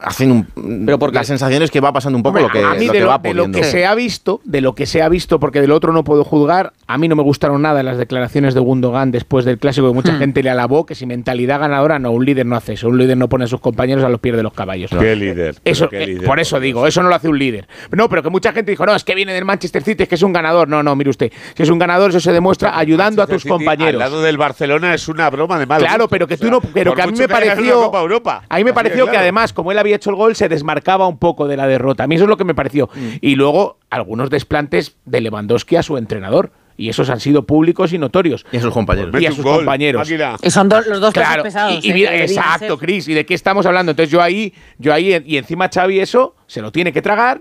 hacen 0.00 0.30
un, 0.32 0.84
pero 0.84 0.98
porque 0.98 1.16
la 1.16 1.24
sensación 1.24 1.62
es 1.62 1.70
que 1.70 1.80
va 1.80 1.92
pasando 1.92 2.16
un 2.16 2.22
poco 2.22 2.38
Hombre, 2.38 2.42
lo 2.42 2.50
que, 2.50 2.64
a 2.64 2.74
mí 2.78 2.86
lo 2.86 2.92
de, 2.92 2.98
que 2.98 3.04
lo, 3.04 3.10
va 3.10 3.18
de 3.18 3.34
lo 3.34 3.44
puliendo. 3.44 3.58
que 3.58 3.64
se 3.64 3.86
ha 3.86 3.94
visto 3.94 4.40
de 4.44 4.60
lo 4.60 4.74
que 4.74 4.86
se 4.86 5.02
ha 5.02 5.08
visto 5.08 5.38
porque 5.40 5.60
del 5.60 5.70
otro 5.72 5.92
no 5.92 6.04
puedo 6.04 6.24
juzgar 6.24 6.72
a 6.86 6.98
mí 6.98 7.08
no 7.08 7.16
me 7.16 7.22
gustaron 7.22 7.62
nada 7.62 7.82
las 7.82 7.96
declaraciones 7.98 8.54
de 8.54 8.60
Gundogan 8.60 9.10
después 9.12 9.44
del 9.44 9.58
clásico 9.58 9.88
que 9.88 9.94
mucha 9.94 10.12
Hmm. 10.12 10.18
gente 10.18 10.42
le 10.42 10.50
alabó 10.50 10.84
que 10.86 10.94
si 10.94 11.06
mentalidad 11.06 11.60
ganadora 11.60 11.98
no 11.98 12.10
un 12.10 12.24
líder 12.24 12.44
no 12.46 12.56
hace 12.56 12.74
eso 12.74 12.88
un 12.88 12.98
líder 12.98 13.16
no 13.16 13.28
pone 13.28 13.44
a 13.44 13.48
sus 13.48 13.60
compañeros 13.60 14.04
a 14.04 14.08
los 14.08 14.20
pies 14.20 14.36
de 14.36 14.42
los 14.42 14.52
caballos 14.52 14.90
¿Qué 14.90 15.16
líder? 15.16 15.56
eso 15.64 15.88
¿Pero 15.88 15.90
qué 15.90 16.02
eh, 16.02 16.06
líder, 16.08 16.24
por 16.26 16.40
eso 16.40 16.60
digo 16.60 16.86
eso 16.86 17.02
no 17.02 17.08
lo 17.08 17.14
hace 17.14 17.28
un 17.28 17.38
líder 17.38 17.66
no 17.90 18.08
pero 18.08 18.22
que 18.22 18.30
mucha 18.30 18.52
gente 18.52 18.72
dijo 18.72 18.84
no 18.86 18.94
es 18.94 19.04
que 19.04 19.14
viene 19.14 19.32
del 19.32 19.44
Manchester 19.44 19.82
City 19.82 20.02
es 20.02 20.08
que 20.08 20.16
es 20.16 20.22
un 20.22 20.32
ganador 20.32 20.68
no 20.68 20.82
no 20.82 20.94
mire 20.96 21.10
usted 21.10 21.32
si 21.56 21.62
es 21.62 21.70
un 21.70 21.78
ganador 21.78 22.10
eso 22.10 22.20
se 22.20 22.32
demuestra 22.32 22.76
ayudando 22.78 23.22
a 23.22 23.26
tus 23.26 23.42
City, 23.42 23.52
Al 23.52 23.58
compañeros 23.58 23.98
lado 23.98 24.22
del 24.22 24.36
Barcelona 24.38 24.92
es 24.94 25.08
una 25.08 25.30
broma 25.30 25.58
de 25.58 25.66
mal 25.66 25.80
Claro, 25.80 26.08
pero 26.08 26.26
que 26.26 26.34
O 26.34 26.38
tú 26.38 26.42
sea, 26.44 26.50
no, 26.50 26.60
pero 26.60 26.94
que 26.94 27.02
a 27.02 27.06
mí 27.06 27.16
me 27.16 27.28
pareció, 27.28 27.78
una 27.78 27.86
Copa 27.86 28.00
Europa. 28.00 28.42
a 28.48 28.56
mí 28.56 28.64
me 28.64 28.72
pareció 28.72 29.08
que 29.10 29.16
además 29.16 29.52
como 29.52 29.72
él 29.72 29.78
había 29.84 29.96
hecho 29.96 30.10
el 30.10 30.16
gol 30.16 30.34
se 30.34 30.48
desmarcaba 30.48 31.06
un 31.06 31.18
poco 31.18 31.46
de 31.46 31.56
la 31.56 31.66
derrota. 31.66 32.04
A 32.04 32.06
mí 32.06 32.16
eso 32.16 32.24
es 32.24 32.30
lo 32.30 32.36
que 32.36 32.44
me 32.44 32.54
pareció. 32.54 32.88
Mm. 32.94 33.08
Y 33.20 33.36
luego 33.36 33.78
algunos 33.90 34.30
desplantes 34.30 34.96
de 35.04 35.20
Lewandowski 35.20 35.76
a 35.76 35.82
su 35.82 35.96
entrenador. 35.96 36.50
Y 36.76 36.88
esos 36.88 37.08
han 37.10 37.20
sido 37.20 37.44
públicos 37.44 37.92
y 37.92 37.98
notorios. 37.98 38.44
Y 38.50 38.56
a 38.56 38.60
sus 38.60 38.72
compañeros. 38.72 39.20
Y 39.20 39.26
a 39.26 39.32
sus 39.32 39.44
compañeros. 39.44 40.10
Y 40.42 40.50
son 40.50 40.68
do- 40.68 40.80
los 40.82 41.00
dos 41.00 41.12
Claro, 41.14 41.42
pesos 41.44 41.54
pesados. 41.54 41.84
y, 41.84 41.88
y 41.88 41.90
¿eh? 41.90 41.94
mira, 41.94 42.16
exacto, 42.16 42.66
ser. 42.66 42.78
Chris. 42.78 43.08
¿Y 43.08 43.14
de 43.14 43.24
qué 43.24 43.34
estamos 43.34 43.64
hablando? 43.66 43.90
Entonces 43.92 44.10
yo 44.10 44.20
ahí, 44.20 44.52
yo 44.78 44.92
ahí, 44.92 45.22
y 45.24 45.36
encima 45.36 45.68
Xavi 45.72 46.00
eso 46.00 46.34
se 46.46 46.60
lo 46.60 46.72
tiene 46.72 46.92
que 46.92 47.00
tragar 47.00 47.40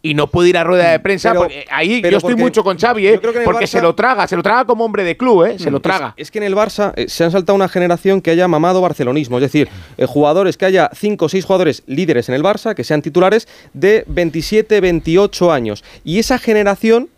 y 0.00 0.14
no 0.14 0.28
puede 0.28 0.48
ir 0.48 0.56
a 0.58 0.64
rueda 0.64 0.90
de 0.92 1.00
prensa. 1.00 1.30
Pero- 1.30 1.40
porque 1.42 1.66
ahí 1.70 2.00
pero 2.00 2.12
yo 2.12 2.16
estoy 2.18 2.32
porque- 2.34 2.42
mucho 2.44 2.62
con 2.64 2.78
Xavi, 2.78 3.06
¿eh? 3.08 3.18
porque 3.20 3.44
Barça- 3.44 3.66
se 3.66 3.82
lo 3.82 3.94
traga, 3.94 4.26
se 4.28 4.36
lo 4.36 4.42
traga 4.42 4.64
como 4.64 4.84
hombre 4.84 5.02
de 5.04 5.16
club, 5.16 5.44
¿eh? 5.44 5.58
Se 5.58 5.70
lo 5.70 5.78
Es- 5.78 5.82
traga. 5.82 6.14
Es, 6.16 6.30
que 6.30 6.38
en 6.38 6.44
el 6.44 6.54
Barça 6.54 6.92
eh, 6.96 7.08
se 7.08 7.24
han 7.24 7.32
saltado 7.32 7.56
una 7.56 7.68
generación 7.68 8.20
que 8.22 8.30
haya 8.30 8.46
mamado 8.48 8.80
barcelonismo. 8.80 9.38
Es 9.38 9.42
decir, 9.42 9.68
eh, 9.96 10.06
jugadores 10.06 10.56
que 10.56 10.64
haya 10.66 10.88
5 10.94 11.24
o 11.24 11.28
6 11.28 11.44
jugadores 11.44 11.82
líderes 11.86 12.28
en 12.28 12.34
el 12.36 12.42
Barça, 12.44 12.74
que 12.74 12.84
sean 12.84 13.02
titulares, 13.02 13.48
de 13.74 14.04
27, 14.06 14.80
28 14.80 15.52
años. 15.52 15.84
Y 16.04 16.18
esa 16.20 16.38
generación, 16.38 17.08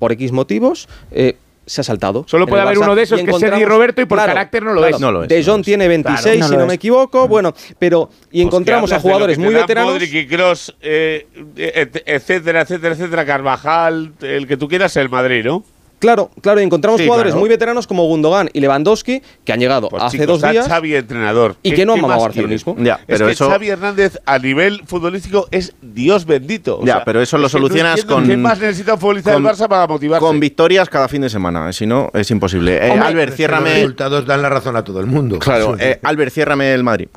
por 0.00 0.10
X 0.10 0.32
motivos, 0.32 0.88
eh, 1.12 1.36
se 1.66 1.82
ha 1.82 1.84
saltado. 1.84 2.24
Solo 2.26 2.48
puede 2.48 2.62
haber 2.62 2.76
Barça. 2.78 2.82
uno 2.82 2.94
de 2.96 3.02
esos 3.04 3.20
Y 3.20 3.24
que 3.24 3.30
es 3.30 3.36
Sergi 3.36 3.46
encontramos- 3.54 3.68
Roberto 3.76 4.00
y 4.02 4.04
por 4.06 4.16
Claro, 4.18 4.32
carácter 4.32 4.62
no 4.64 4.72
lo 4.72 4.80
claro, 4.80 4.96
es. 4.96 5.00
No 5.00 5.12
lo 5.12 5.22
es, 5.22 5.28
De 5.28 5.44
Jong 5.44 5.62
tiene 5.62 5.86
26, 5.86 6.40
no 6.40 6.48
si 6.48 6.56
no 6.56 6.66
me 6.66 6.74
equivoco. 6.74 7.28
Bueno, 7.28 7.54
pero. 7.78 8.10
Y 8.32 8.42
encontramos 8.42 8.90
a 8.90 8.94
Pues 8.96 9.02
de 9.04 9.08
lo 9.08 9.12
jugadores 9.12 9.38
que 9.38 9.44
muy 9.44 9.54
veteranos. 9.54 9.92
Modric 9.92 10.12
y 10.14 10.26
Kroos, 10.26 10.74
eh, 10.80 11.28
et- 11.56 12.02
etcétera, 12.06 12.62
etcétera, 12.62 12.94
etcétera, 12.94 13.24
Carvajal, 13.24 14.14
el 14.22 14.48
que 14.48 14.56
tú 14.56 14.66
quieras, 14.66 14.96
el 14.96 15.10
Madrid, 15.10 15.44
¿no? 15.44 15.62
Claro, 16.00 16.30
claro, 16.40 16.60
y 16.60 16.64
encontramos 16.64 16.98
Sí, 16.98 17.04
jugadores 17.06 17.30
claro. 17.32 17.40
muy 17.40 17.48
veteranos 17.50 17.86
como 17.86 18.04
Gundogan 18.06 18.48
y 18.54 18.60
Lewandowski, 18.60 19.22
que 19.44 19.52
han 19.52 19.60
llegado 19.60 19.88
Pues 19.90 20.02
hace 20.02 20.18
chicos, 20.18 20.40
dos 20.40 20.50
días. 20.50 20.66
Xavi 20.66 20.94
entrenador. 20.96 21.56
y 21.62 21.70
¿Qué- 21.70 21.76
que 21.76 21.86
no 21.86 21.92
han 21.92 22.00
mamado 22.00 22.22
barcelonismo. 22.22 22.74
Ya, 22.78 22.94
Es 22.94 23.04
pero 23.06 23.26
que 23.26 23.32
eso- 23.32 23.50
Xavi 23.50 23.68
Hernández 23.68 24.18
a 24.24 24.38
nivel 24.38 24.80
futbolístico 24.86 25.46
es 25.50 25.74
Dios 25.82 26.24
bendito. 26.24 26.78
O 26.80 26.86
Ya, 26.86 26.94
sea, 26.96 27.04
pero 27.04 27.20
eso 27.20 27.36
lo 27.36 27.46
es 27.46 27.52
no 27.52 27.58
solucionas 27.60 28.04
con- 28.06 28.26
¿Qué 28.26 28.36
más 28.36 28.58
necesita 28.58 28.94
un 28.94 29.00
futbolista 29.00 29.32
del 29.32 29.42
Barça 29.42 29.68
para 29.68 29.86
motivarse? 29.86 30.24
Con 30.26 30.40
victorias 30.40 30.88
cada 30.88 31.06
fin 31.06 31.20
de 31.20 31.28
semana, 31.28 31.70
si 31.72 31.86
no, 31.86 32.10
es 32.14 32.30
imposible. 32.30 32.78
Eh, 32.78 32.90
Hombre, 32.90 33.06
Albert, 33.06 33.28
Los 33.30 33.36
ciérrame. 33.36 33.74
resultados 33.74 34.24
dan 34.26 34.40
la 34.42 34.48
razón 34.48 34.76
a 34.76 34.82
todo 34.82 35.00
el 35.00 35.06
mundo. 35.06 35.38
Claro, 35.38 35.76
eh, 35.78 36.00
Albert, 36.02 36.32
ciérrame 36.32 36.72
el 36.72 36.82
Madrid. 36.82 37.08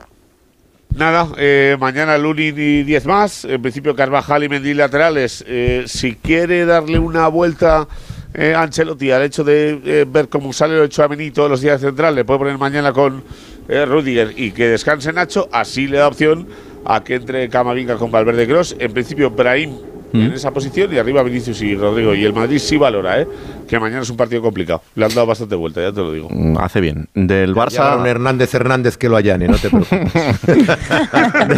Nada, 0.96 1.28
eh, 1.38 1.76
mañana 1.80 2.18
Lunin 2.20 2.54
y 2.56 2.84
10 2.84 3.06
más. 3.08 3.46
En 3.46 3.62
principio 3.62 3.96
Carvajal 3.96 4.44
y 4.44 4.50
Mendy 4.50 4.76
laterales. 4.76 5.44
Eh, 5.48 5.86
si 5.88 6.14
quiere 6.16 6.66
darle 6.66 7.00
una 7.00 7.28
vuelta 7.30 7.88
eh, 8.34 8.54
a 8.54 8.64
Ancelotti 8.64 9.12
al 9.12 9.24
hecho 9.24 9.44
de 9.44 9.80
eh, 9.86 10.06
ver 10.08 10.30
cómo 10.30 10.54
sale 10.54 10.82
el 10.82 10.90
Chouameni 10.90 11.32
todos 11.32 11.50
los 11.50 11.62
días 11.62 11.80
central, 11.82 12.16
le 12.16 12.26
puede 12.26 12.40
poner 12.40 12.58
mañana 12.58 12.92
con 12.92 13.24
eh, 13.68 13.86
Rudiger 13.86 14.34
y 14.36 14.52
que 14.52 14.68
descanse 14.68 15.14
Nacho. 15.14 15.48
Así 15.52 15.88
le 15.88 15.98
da 15.98 16.08
opción 16.08 16.48
a 16.86 17.04
que 17.04 17.16
entre 17.16 17.48
Camavinga 17.50 17.96
con 17.98 18.12
Valverde 18.12 18.48
Cross. 18.48 18.76
En 18.80 18.92
principio 18.92 19.30
Brahim 19.30 19.93
en 20.14 20.32
esa 20.34 20.52
posición 20.52 20.94
y 20.94 20.98
arriba 20.98 21.24
Vinicius 21.24 21.62
y 21.62 21.76
Rodrigo. 21.76 22.14
Y 22.14 22.24
el 22.24 22.34
Madrid 22.34 22.60
sí 22.60 22.78
valora, 22.78 23.20
¿eh? 23.22 23.28
que 23.68 23.80
mañana 23.80 24.02
es 24.04 24.10
un 24.10 24.18
partido 24.18 24.42
complicado. 24.42 24.82
Le 24.96 25.06
han 25.06 25.14
dado 25.14 25.26
bastante 25.28 25.56
vuelta, 25.56 25.82
ya 25.82 25.92
te 25.92 26.02
lo 26.02 26.12
digo. 26.12 26.28
Mm, 26.30 26.58
Hace 26.60 26.82
bien. 26.82 27.08
Del 27.16 27.54
Ya 27.56 27.62
habrá 27.64 27.98
un 27.98 28.04
Barça. 28.04 28.08
Hernández 28.10 28.54
Hernández 28.54 28.98
que 28.98 29.10
lo 29.10 29.16
allane, 29.18 29.48
no 29.48 29.58
te 29.58 29.70
preocupes. 29.70 30.14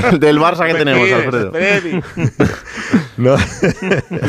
del, 0.10 0.20
del 0.20 0.40
Barça 0.40 0.66
que 0.68 0.74
tenemos, 0.76 1.12
Alfredo. 1.12 1.52
No. 3.18 3.36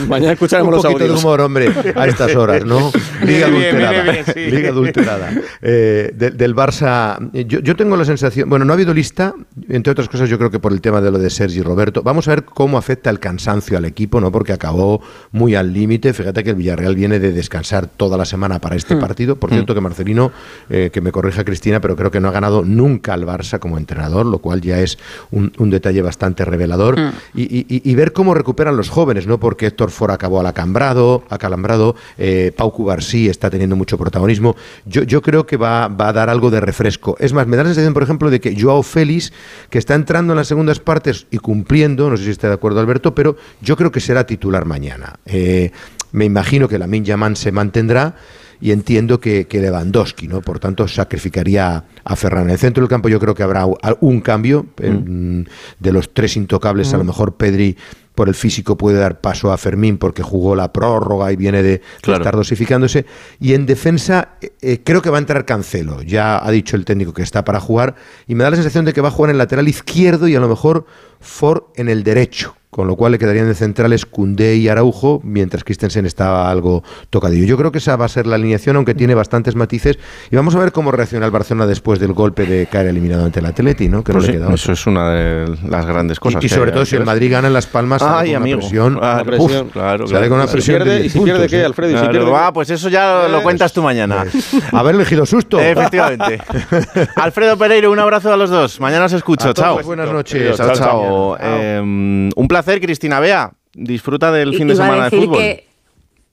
Mañana 0.06 0.34
escucharemos 0.34 0.68
un 0.68 0.74
los 0.76 0.82
poquito 0.84 0.98
de 1.00 1.04
audios. 1.06 1.24
humor, 1.24 1.40
hombre, 1.40 1.68
a 1.96 2.06
estas 2.06 2.36
horas, 2.36 2.64
¿no? 2.64 2.92
Liga 3.24 3.48
bien, 3.48 3.74
adulterada. 3.74 4.02
bien, 4.12 4.24
sí. 4.32 4.40
Liga 4.50 4.68
adulterada. 4.68 5.32
Eh, 5.60 6.12
de- 6.14 6.30
del 6.30 6.54
Barça, 6.54 7.18
eh, 7.34 7.44
yo, 7.48 7.58
yo 7.58 7.74
tengo 7.74 7.96
la 7.96 8.04
sensación, 8.04 8.48
bueno, 8.48 8.64
no 8.64 8.72
ha 8.72 8.74
habido 8.76 8.94
lista, 8.94 9.34
entre 9.68 9.90
otras 9.90 10.08
cosas, 10.08 10.28
yo 10.28 10.38
creo 10.38 10.52
que 10.52 10.60
por 10.60 10.72
el 10.72 10.80
tema 10.80 11.00
de 11.00 11.10
lo 11.10 11.18
de 11.18 11.30
Sergi 11.30 11.62
Roberto. 11.62 12.04
Vamos 12.04 12.28
a 12.28 12.30
ver 12.36 12.44
cómo 12.44 12.78
afecta 12.78 13.10
el 13.10 13.18
cansancio 13.18 13.76
al 13.76 13.86
equipo, 13.86 14.15
¿no? 14.20 14.32
Porque 14.32 14.52
acabó 14.52 15.00
muy 15.32 15.54
al 15.54 15.72
límite. 15.72 16.12
Fíjate 16.12 16.42
que 16.42 16.50
el 16.50 16.56
Villarreal 16.56 16.94
viene 16.94 17.18
de 17.18 17.32
descansar 17.32 17.86
toda 17.86 18.16
la 18.16 18.24
semana 18.24 18.60
para 18.60 18.76
este 18.76 18.96
partido. 18.96 19.36
Por 19.36 19.50
cierto, 19.50 19.74
que 19.74 19.80
Marcelino, 19.80 20.32
eh, 20.70 20.90
que 20.92 21.00
me 21.00 21.12
corrija 21.12 21.44
Cristina, 21.44 21.80
pero 21.80 21.96
creo 21.96 22.10
que 22.10 22.20
no 22.20 22.28
ha 22.28 22.32
ganado 22.32 22.64
nunca 22.64 23.12
al 23.14 23.26
Barça 23.26 23.58
como 23.58 23.78
entrenador, 23.78 24.26
lo 24.26 24.38
cual 24.38 24.60
ya 24.60 24.80
es 24.80 24.98
un, 25.30 25.52
un 25.58 25.70
detalle 25.70 26.02
bastante 26.02 26.44
revelador. 26.44 26.98
Y- 27.34 27.42
y- 27.44 27.82
y 27.90 27.94
ver 27.94 28.12
cómo 28.12 28.34
recuperan 28.34 28.76
los 28.76 28.88
jóvenes, 28.88 29.26
¿no? 29.26 29.38
Porque 29.38 29.66
Héctor 29.66 29.90
Ford 29.90 30.10
acabó 30.12 30.40
acalambrado, 30.46 31.22
acalambrado 31.28 31.94
eh, 32.18 32.52
Pau 32.56 32.72
Cubarsí 32.72 33.28
está 33.28 33.50
teniendo 33.50 33.76
mucho 33.76 33.98
protagonismo. 33.98 34.56
Yo, 34.86 35.02
yo 35.02 35.20
creo 35.22 35.46
que 35.46 35.56
va, 35.56 35.88
va 35.88 36.08
a 36.08 36.12
dar 36.12 36.30
algo 36.30 36.50
de 36.50 36.60
refresco. 36.60 37.16
Es 37.20 37.32
más, 37.32 37.46
me 37.46 37.56
da 37.56 37.62
la 37.62 37.68
sensación, 37.70 37.94
por 37.94 38.02
ejemplo, 38.02 38.30
de 38.30 38.40
que 38.40 38.58
Joao 38.60 38.82
Félix, 38.82 39.32
que 39.70 39.78
está 39.78 39.94
entrando 39.94 40.32
en 40.32 40.36
las 40.38 40.48
segundas 40.48 40.80
partes 40.80 41.26
y 41.30 41.38
cumpliendo, 41.38 42.08
no 42.10 42.16
sé 42.16 42.24
si 42.24 42.30
está 42.30 42.48
de 42.48 42.54
acuerdo 42.54 42.80
Alberto, 42.80 43.14
pero 43.14 43.36
yo 43.60 43.76
creo 43.76 43.90
que 43.92 44.00
será 44.06 44.24
titular 44.26 44.64
mañana. 44.64 45.18
Eh, 45.26 45.70
me 46.12 46.24
imagino 46.24 46.68
que 46.68 46.78
la 46.78 46.86
Yaman 46.86 47.36
se 47.36 47.52
mantendrá 47.52 48.14
y 48.60 48.70
entiendo 48.70 49.20
que, 49.20 49.46
que 49.46 49.60
Lewandowski, 49.60 50.28
¿no? 50.28 50.40
Por 50.40 50.58
tanto, 50.58 50.88
sacrificaría 50.88 51.84
a 52.04 52.16
Ferran. 52.16 52.44
En 52.44 52.50
el 52.50 52.58
centro 52.58 52.80
del 52.82 52.88
campo 52.88 53.08
yo 53.10 53.20
creo 53.20 53.34
que 53.34 53.42
habrá 53.42 53.66
un 54.00 54.20
cambio. 54.22 54.66
en- 54.80 55.48
de 55.78 55.92
los 55.92 56.14
tres 56.14 56.36
intocables, 56.36 56.94
a 56.94 56.98
lo 56.98 57.04
mejor 57.04 57.36
Pedri 57.36 57.76
por 58.14 58.28
el 58.30 58.34
físico 58.34 58.78
puede 58.78 58.96
dar 58.98 59.20
paso 59.20 59.52
a 59.52 59.58
Fermín 59.58 59.98
porque 59.98 60.22
jugó 60.22 60.56
la 60.56 60.72
prórroga 60.72 61.30
y 61.32 61.36
viene 61.36 61.62
de, 61.62 61.82
Claro. 62.00 62.22
estar 62.22 62.34
dosificándose. 62.34 63.04
Y 63.40 63.52
en 63.52 63.66
defensa 63.66 64.30
eh, 64.40 64.52
eh, 64.62 64.80
creo 64.82 65.02
que 65.02 65.10
va 65.10 65.18
a 65.18 65.20
entrar 65.20 65.44
Cancelo. 65.44 66.00
Ya 66.00 66.42
ha 66.42 66.50
dicho 66.50 66.76
el 66.76 66.86
técnico 66.86 67.12
que 67.12 67.20
está 67.22 67.44
para 67.44 67.60
jugar 67.60 67.94
y 68.26 68.34
me 68.34 68.42
da 68.44 68.48
la 68.50 68.56
sensación 68.56 68.86
de 68.86 68.94
que 68.94 69.02
va 69.02 69.08
a 69.08 69.10
jugar 69.10 69.28
en 69.30 69.34
el 69.34 69.38
lateral 69.38 69.68
izquierdo 69.68 70.28
y 70.28 70.34
a 70.34 70.40
lo 70.40 70.48
mejor 70.48 70.86
Ford 71.20 71.64
en 71.76 71.90
el 71.90 72.04
derecho. 72.04 72.56
Con 72.76 72.86
lo 72.88 72.94
cual 72.96 73.12
le 73.12 73.18
quedarían 73.18 73.46
de 73.46 73.54
centrales 73.54 74.04
Cundé 74.04 74.56
y 74.56 74.68
Araujo, 74.68 75.22
mientras 75.24 75.64
Christensen 75.64 76.04
estaba 76.04 76.50
algo 76.50 76.84
tocadillo. 77.08 77.46
Yo 77.46 77.56
creo 77.56 77.72
que 77.72 77.78
esa 77.78 77.96
va 77.96 78.04
a 78.04 78.08
ser 78.08 78.26
la 78.26 78.34
alineación, 78.34 78.76
aunque 78.76 78.94
tiene 78.94 79.14
bastantes 79.14 79.54
matices. 79.56 79.98
Y 80.30 80.36
vamos 80.36 80.54
a 80.56 80.58
ver 80.58 80.72
cómo 80.72 80.90
reacciona 80.92 81.24
el 81.24 81.32
Barcelona 81.32 81.66
después 81.66 81.98
del 82.00 82.12
golpe 82.12 82.44
de 82.44 82.66
caer 82.66 82.88
eliminado 82.88 83.24
ante 83.24 83.40
el 83.40 83.46
Atleti, 83.46 83.88
¿no? 83.88 84.04
Que 84.04 84.12
no 84.12 84.18
Pues 84.18 84.28
le 84.28 84.34
queda 84.34 84.52
eso 84.52 84.72
es 84.72 84.86
una 84.86 85.08
de 85.10 85.56
las 85.66 85.86
grandes 85.86 86.20
cosas. 86.20 86.44
Y, 86.44 86.50
sobre 86.50 86.70
hay, 86.70 86.74
todo 86.74 86.84
si 86.84 86.96
el. 86.96 87.06
Madrid 87.06 87.32
gana 87.32 87.46
en 87.48 87.54
Las 87.54 87.66
Palmas, 87.66 88.02
sale 88.02 88.28
Ay, 88.28 88.34
con 88.34 88.42
amigo. 88.42 88.58
una 88.58 88.66
presión. 88.66 88.96
Uf, 88.98 89.24
presión, 89.26 89.68
claro, 89.70 90.06
sale 90.06 90.10
claro, 90.10 90.28
con 90.28 90.36
una 90.36 90.44
claro. 90.44 90.52
presión. 90.52 90.76
¿Y 90.76 90.84
si 90.84 90.84
pierde- 90.84 90.90
de 90.90 91.00
10 91.00 91.06
y 91.06 91.08
si 91.08 91.24
pierde 91.24 91.32
puntos, 91.40 91.50
qué, 91.50 91.60
¿eh? 91.60 91.64
Alfredo? 91.64 91.90
¿Y 91.90 91.94
si 91.94 91.98
Claro, 92.00 92.12
pierde 92.12 92.30
va, 92.30 92.52
pues 92.52 92.68
eso 92.68 92.88
ya 92.90 93.26
lo 93.30 93.42
cuentas 93.42 93.72
tú 93.72 93.82
mañana. 93.82 94.24
Haberle 94.72 95.00
elegido 95.00 95.24
susto. 95.24 95.58
Efectivamente. 95.58 96.40
Alfredo 97.16 97.56
Pereiro, 97.56 97.90
un 97.90 97.98
abrazo 98.00 98.30
a 98.30 98.36
los 98.36 98.50
dos. 98.50 98.80
Mañana 98.80 99.06
os 99.06 99.14
escucho. 99.14 99.48
A 99.48 99.54
todos, 99.54 99.76
chao. 99.78 99.82
buenas 99.82 100.12
noches. 100.12 100.56
Chao, 100.58 100.66
Chao, 100.66 100.76
chao. 100.76 101.36
chao. 101.36 101.38
Eh, 101.40 101.80
un 101.80 102.48
placer, 102.48 102.65
Cristina 102.80 103.20
Bea. 103.20 103.52
Disfruta 103.74 104.32
del 104.32 104.54
I- 104.54 104.56
fin 104.56 104.68
de 104.68 104.76
semana 104.76 105.08
de 105.10 105.16
fútbol. 105.18 105.38
que- 105.38 105.66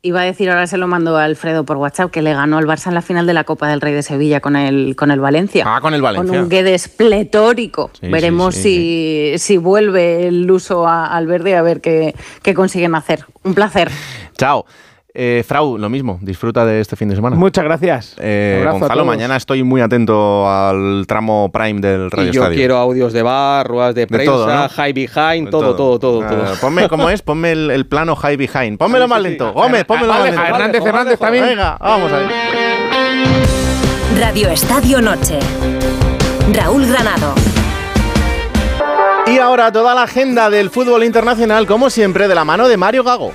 Iba 0.05 0.19
a 0.19 0.25
decir, 0.25 0.49
ahora 0.49 0.67
se 0.67 0.75
lo 0.75 0.85
mando 0.85 1.15
a 1.15 1.23
Alfredo 1.23 1.63
por 1.63 1.77
WhatsApp, 1.77 2.11
que 2.11 2.21
le 2.21 2.33
ganó 2.33 2.57
al 2.57 2.65
Barça 2.65 2.87
en 2.87 2.93
la 2.93 3.01
final 3.01 3.25
de 3.25 3.33
la 3.33 3.45
Copa 3.45 3.69
del 3.69 3.79
Rey 3.79 3.93
de 3.93 4.03
Sevilla 4.03 4.41
con 4.41 4.57
el, 4.57 4.97
con 4.97 5.11
el 5.11 5.21
Valencia. 5.21 5.63
Ah, 5.65 5.79
con 5.79 5.93
el 5.93 6.01
Valencia. 6.01 6.29
Con 6.29 6.43
un 6.43 6.49
Guedes 6.49 6.89
pletórico. 6.89 7.89
Sí, 8.01 8.09
Veremos 8.09 8.53
sí, 8.53 9.31
si, 9.37 9.39
si 9.39 9.57
vuelve 9.57 10.27
el 10.27 10.51
uso 10.51 10.85
a- 10.89 11.05
al 11.07 11.25
verde 11.25 11.55
a 11.55 11.61
ver 11.61 11.79
qué, 11.79 12.13
qué 12.41 12.53
consiguen 12.53 12.95
hacer. 12.95 13.25
Un 13.43 13.53
placer. 13.53 13.89
Chao. 14.37 14.65
Eh, 15.15 15.43
Frau, 15.47 15.77
lo 15.77 15.89
mismo, 15.89 16.17
disfruta 16.23 16.65
de 16.65 16.81
este 16.81 16.95
fin 16.95 17.07
de 17.07 17.15
semana. 17.15 17.35
Muchas 17.35 17.63
gracias. 17.63 18.15
Eh, 18.19 18.65
Gonzalo, 18.67 18.93
todos. 18.93 19.05
mañana 19.05 19.35
estoy 19.35 19.61
muy 19.61 19.79
atento 19.79 20.49
al 20.49 21.05
tramo 21.07 21.51
prime 21.51 21.81
del 21.81 22.09
Radio 22.09 22.29
Y 22.29 22.31
yo 22.33 22.41
Estadio. 22.41 22.57
quiero 22.57 22.77
audios 22.77 23.13
de 23.13 23.21
bar, 23.21 23.67
ruedas 23.67 23.93
de 23.93 24.07
prensa, 24.07 24.31
todo, 24.31 24.47
¿no? 24.47 24.69
high 24.69 24.91
behind, 24.93 25.49
todo, 25.51 25.75
todo, 25.75 25.99
todo. 25.99 26.23
Ah, 26.23 26.27
todo. 26.29 26.55
Ponme, 26.59 26.89
¿cómo 26.89 27.11
es? 27.11 27.21
Ponme 27.21 27.51
el, 27.51 27.69
el 27.69 27.85
plano 27.85 28.15
high 28.15 28.37
behind. 28.37 28.79
Pónmelo 28.79 29.07
más 29.07 29.21
lento. 29.21 29.53
Gómez, 29.53 29.85
pónmelo 29.85 30.13
más 30.13 30.23
lento. 30.23 30.41
Hernández, 30.41 30.83
Hernández 30.83 31.19
también. 31.19 31.45
Venga, 31.45 31.77
vamos 31.79 32.11
a 32.11 32.17
ver. 32.17 32.27
Radio 34.19 34.49
Estadio 34.49 34.99
Noche. 34.99 35.37
Raúl 36.53 36.87
Granado. 36.87 37.35
Y 39.25 39.39
ahora 39.39 39.71
toda 39.71 39.95
la 39.95 40.03
agenda 40.03 40.49
del 40.49 40.69
fútbol 40.69 41.03
internacional, 41.03 41.65
como 41.65 41.89
siempre, 41.89 42.27
de 42.27 42.35
la 42.35 42.43
mano 42.43 42.67
de 42.67 42.75
Mario 42.75 43.03
Gago. 43.03 43.31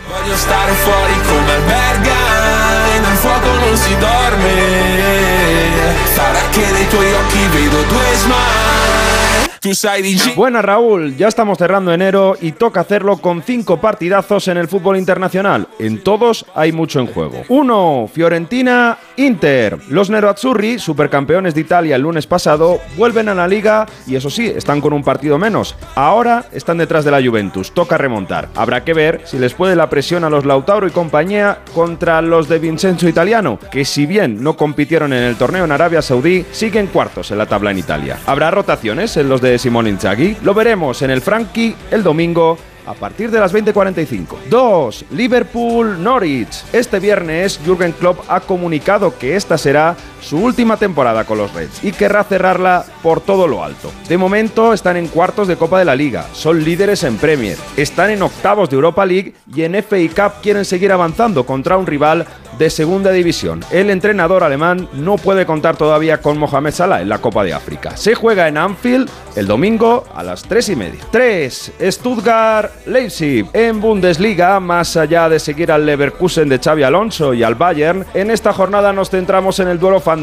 Buenas 10.36 10.64
Raúl, 10.64 11.16
ya 11.16 11.28
estamos 11.28 11.58
cerrando 11.58 11.92
enero 11.92 12.36
y 12.40 12.52
toca 12.52 12.80
hacerlo 12.80 13.18
con 13.18 13.42
cinco 13.42 13.80
partidazos 13.80 14.48
en 14.48 14.56
el 14.56 14.68
fútbol 14.68 14.96
internacional. 14.96 15.68
En 15.78 16.02
todos 16.02 16.46
hay 16.54 16.72
mucho 16.72 17.00
en 17.00 17.06
juego. 17.06 17.42
1. 17.48 18.10
Fiorentina, 18.12 18.98
Inter. 19.16 19.78
Los 19.88 20.10
Nerazzurri, 20.10 20.78
supercampeones 20.78 21.54
de 21.54 21.60
Italia 21.60 21.96
el 21.96 22.02
lunes 22.02 22.26
pasado, 22.26 22.80
vuelven 22.96 23.28
a 23.28 23.34
la 23.34 23.48
liga 23.48 23.86
y 24.06 24.16
eso 24.16 24.30
sí, 24.30 24.46
están 24.46 24.80
con 24.80 24.92
un 24.92 25.02
partido 25.02 25.38
menos. 25.38 25.74
Ahora 25.94 26.46
están 26.52 26.78
detrás 26.78 27.04
de 27.04 27.10
la 27.10 27.22
Juventus, 27.22 27.72
toca 27.72 27.98
remontar. 27.98 28.48
Habrá 28.54 28.84
que 28.84 28.94
ver 28.94 29.22
si 29.24 29.38
les 29.38 29.54
puede 29.54 29.76
la 29.76 29.90
presión 29.90 30.24
a 30.24 30.30
los 30.30 30.44
Lautaro 30.44 30.86
y 30.86 30.90
compañía 30.90 31.58
contra 31.74 32.22
los 32.22 32.48
de 32.48 32.58
Vincenzo 32.58 33.08
Italiano, 33.08 33.58
que 33.70 33.84
si 33.84 34.06
bien 34.06 34.42
no 34.42 34.56
compitieron 34.56 35.12
en 35.12 35.22
el 35.22 35.36
torneo 35.36 35.64
en 35.64 35.72
Arabia 35.72 36.02
Saudí, 36.02 36.44
siguen 36.52 36.86
cuartos 36.86 37.30
en 37.30 37.38
la 37.38 37.46
tabla 37.46 37.70
en 37.70 37.78
Italia. 37.78 38.18
¿Habrá 38.26 38.50
rotaciones 38.50 39.16
en 39.16 39.28
los 39.28 39.40
de 39.40 39.57
Simón 39.59 39.86
Inzaghi? 39.86 40.36
Lo 40.42 40.54
veremos 40.54 41.02
en 41.02 41.11
el 41.11 41.20
Frankie 41.20 41.74
el 41.90 42.02
domingo 42.02 42.59
a 42.86 42.94
partir 42.94 43.30
de 43.30 43.38
las 43.38 43.52
20:45. 43.52 44.38
2. 44.48 45.04
Liverpool-Norwich. 45.11 46.64
Este 46.72 46.98
viernes 46.98 47.61
Jürgen 47.64 47.92
Klopp 47.92 48.20
ha 48.28 48.40
comunicado 48.40 49.18
que 49.18 49.36
esta 49.36 49.59
será 49.59 49.94
su 50.29 50.37
última 50.37 50.76
temporada 50.76 51.24
con 51.24 51.39
los 51.39 51.55
Reds 51.55 51.83
y 51.83 51.93
querrá 51.93 52.22
cerrarla 52.22 52.85
por 53.03 53.22
todo 53.22 53.49
lo 53.49 53.64
alto. 53.64 53.91
De 54.09 54.18
momento 54.18 54.74
están 54.74 54.99
en 54.99 55.09
cuartos 55.09 55.49
de 55.49 55.57
Copa 55.57 55.79
de 55.79 55.87
la 55.87 55.97
Liga, 55.97 56.26
son 56.35 56.62
líderes 56.62 57.03
en 57.05 57.16
Premier, 57.16 57.57
están 57.79 58.11
en 58.11 58.20
octavos 58.20 58.68
de 58.68 58.76
Europa 58.76 59.07
League 59.07 59.33
y 59.55 59.62
en 59.62 59.74
FA 59.83 59.97
Cup 60.14 60.43
quieren 60.43 60.66
seguir 60.66 60.93
avanzando 60.93 61.47
contra 61.47 61.79
un 61.79 61.87
rival 61.87 62.26
de 62.59 62.70
segunda 62.70 63.11
división. 63.12 63.64
El 63.70 63.89
entrenador 63.89 64.43
alemán 64.43 64.89
no 64.93 65.16
puede 65.16 65.47
contar 65.47 65.76
todavía 65.76 66.20
con 66.20 66.39
Mohamed 66.39 66.72
Salah 66.72 67.01
en 67.01 67.09
la 67.09 67.18
Copa 67.18 67.45
de 67.45 67.55
África. 67.55 67.97
Se 67.97 68.14
juega 68.14 68.49
en 68.49 68.59
Anfield 68.59 69.09
el 69.37 69.47
domingo 69.47 70.05
a 70.14 70.22
las 70.24 70.43
3 70.43 70.70
y 70.70 70.76
media. 70.76 71.01
3. 71.12 71.72
Stuttgart 71.81 72.87
Leipzig. 72.87 73.47
En 73.53 73.81
Bundesliga, 73.81 74.59
más 74.59 74.97
allá 74.97 75.29
de 75.29 75.39
seguir 75.39 75.70
al 75.70 75.87
Leverkusen 75.87 76.49
de 76.49 76.59
Xavi 76.59 76.83
Alonso 76.83 77.33
y 77.33 77.45
al 77.45 77.55
Bayern, 77.55 78.05
en 78.14 78.31
esta 78.31 78.53
jornada 78.53 78.93
nos 78.93 79.11
centramos 79.11 79.61
en 79.61 79.68
el 79.68 79.79
duelo 79.79 80.01
fantástico 80.01 80.17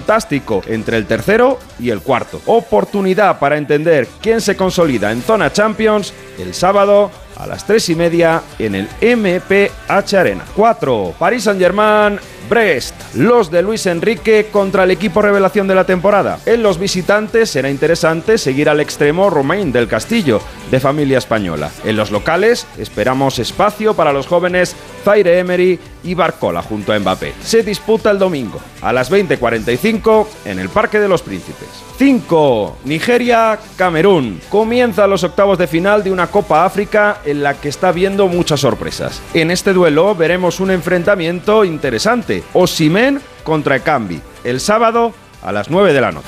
entre 0.67 0.97
el 0.97 1.05
tercero 1.05 1.59
y 1.79 1.89
el 1.89 2.01
cuarto. 2.01 2.41
Oportunidad 2.45 3.39
para 3.39 3.57
entender 3.57 4.07
quién 4.21 4.41
se 4.41 4.55
consolida 4.55 5.11
en 5.11 5.21
zona 5.21 5.51
Champions 5.51 6.13
el 6.39 6.53
sábado 6.53 7.11
a 7.37 7.47
las 7.47 7.65
3 7.65 7.89
y 7.89 7.95
media 7.95 8.41
en 8.59 8.75
el 8.75 8.87
MPH 9.01 10.13
Arena. 10.15 10.43
4. 10.55 11.15
Paris 11.19 11.43
Saint-Germain. 11.43 12.19
Brest, 12.49 12.93
los 13.15 13.49
de 13.49 13.61
Luis 13.61 13.85
Enrique 13.87 14.49
contra 14.51 14.83
el 14.83 14.91
equipo 14.91 15.21
revelación 15.21 15.67
de 15.67 15.75
la 15.75 15.85
temporada. 15.85 16.39
En 16.45 16.61
los 16.61 16.77
visitantes 16.77 17.49
será 17.49 17.69
interesante 17.69 18.37
seguir 18.37 18.69
al 18.69 18.79
extremo 18.79 19.29
Romain 19.29 19.71
del 19.71 19.87
Castillo, 19.87 20.41
de 20.69 20.79
familia 20.79 21.17
española. 21.17 21.71
En 21.83 21.95
los 21.95 22.11
locales 22.11 22.67
esperamos 22.77 23.39
espacio 23.39 23.95
para 23.95 24.13
los 24.13 24.27
jóvenes 24.27 24.75
Zaire 25.03 25.39
Emery 25.39 25.79
y 26.03 26.13
Barcola 26.13 26.61
junto 26.61 26.93
a 26.93 26.99
Mbappé. 26.99 27.33
Se 27.41 27.63
disputa 27.63 28.11
el 28.11 28.19
domingo 28.19 28.59
a 28.81 28.93
las 28.93 29.11
20:45 29.11 30.27
en 30.45 30.59
el 30.59 30.69
Parque 30.69 30.99
de 30.99 31.07
los 31.07 31.21
Príncipes. 31.21 31.67
5. 31.97 32.77
Nigeria, 32.85 33.57
Camerún. 33.77 34.41
Comienza 34.49 35.07
los 35.07 35.23
octavos 35.23 35.57
de 35.57 35.67
final 35.67 36.03
de 36.03 36.11
una 36.11 36.24
Copa 36.27 36.65
África 36.65 37.21
en 37.25 37.43
la 37.43 37.55
que 37.55 37.69
está 37.69 37.91
viendo 37.91 38.27
muchas 38.27 38.59
sorpresas. 38.59 39.21
En 39.33 39.51
este 39.51 39.73
duelo 39.73 40.15
veremos 40.15 40.59
un 40.59 40.71
enfrentamiento 40.71 41.65
interesante. 41.65 42.43
Osimen 42.53 43.19
contra 43.43 43.75
Ekambi. 43.77 44.21
El 44.43 44.59
sábado 44.59 45.13
a 45.41 45.51
las 45.51 45.69
9 45.69 45.93
de 45.93 46.01
la 46.01 46.11
noche. 46.11 46.27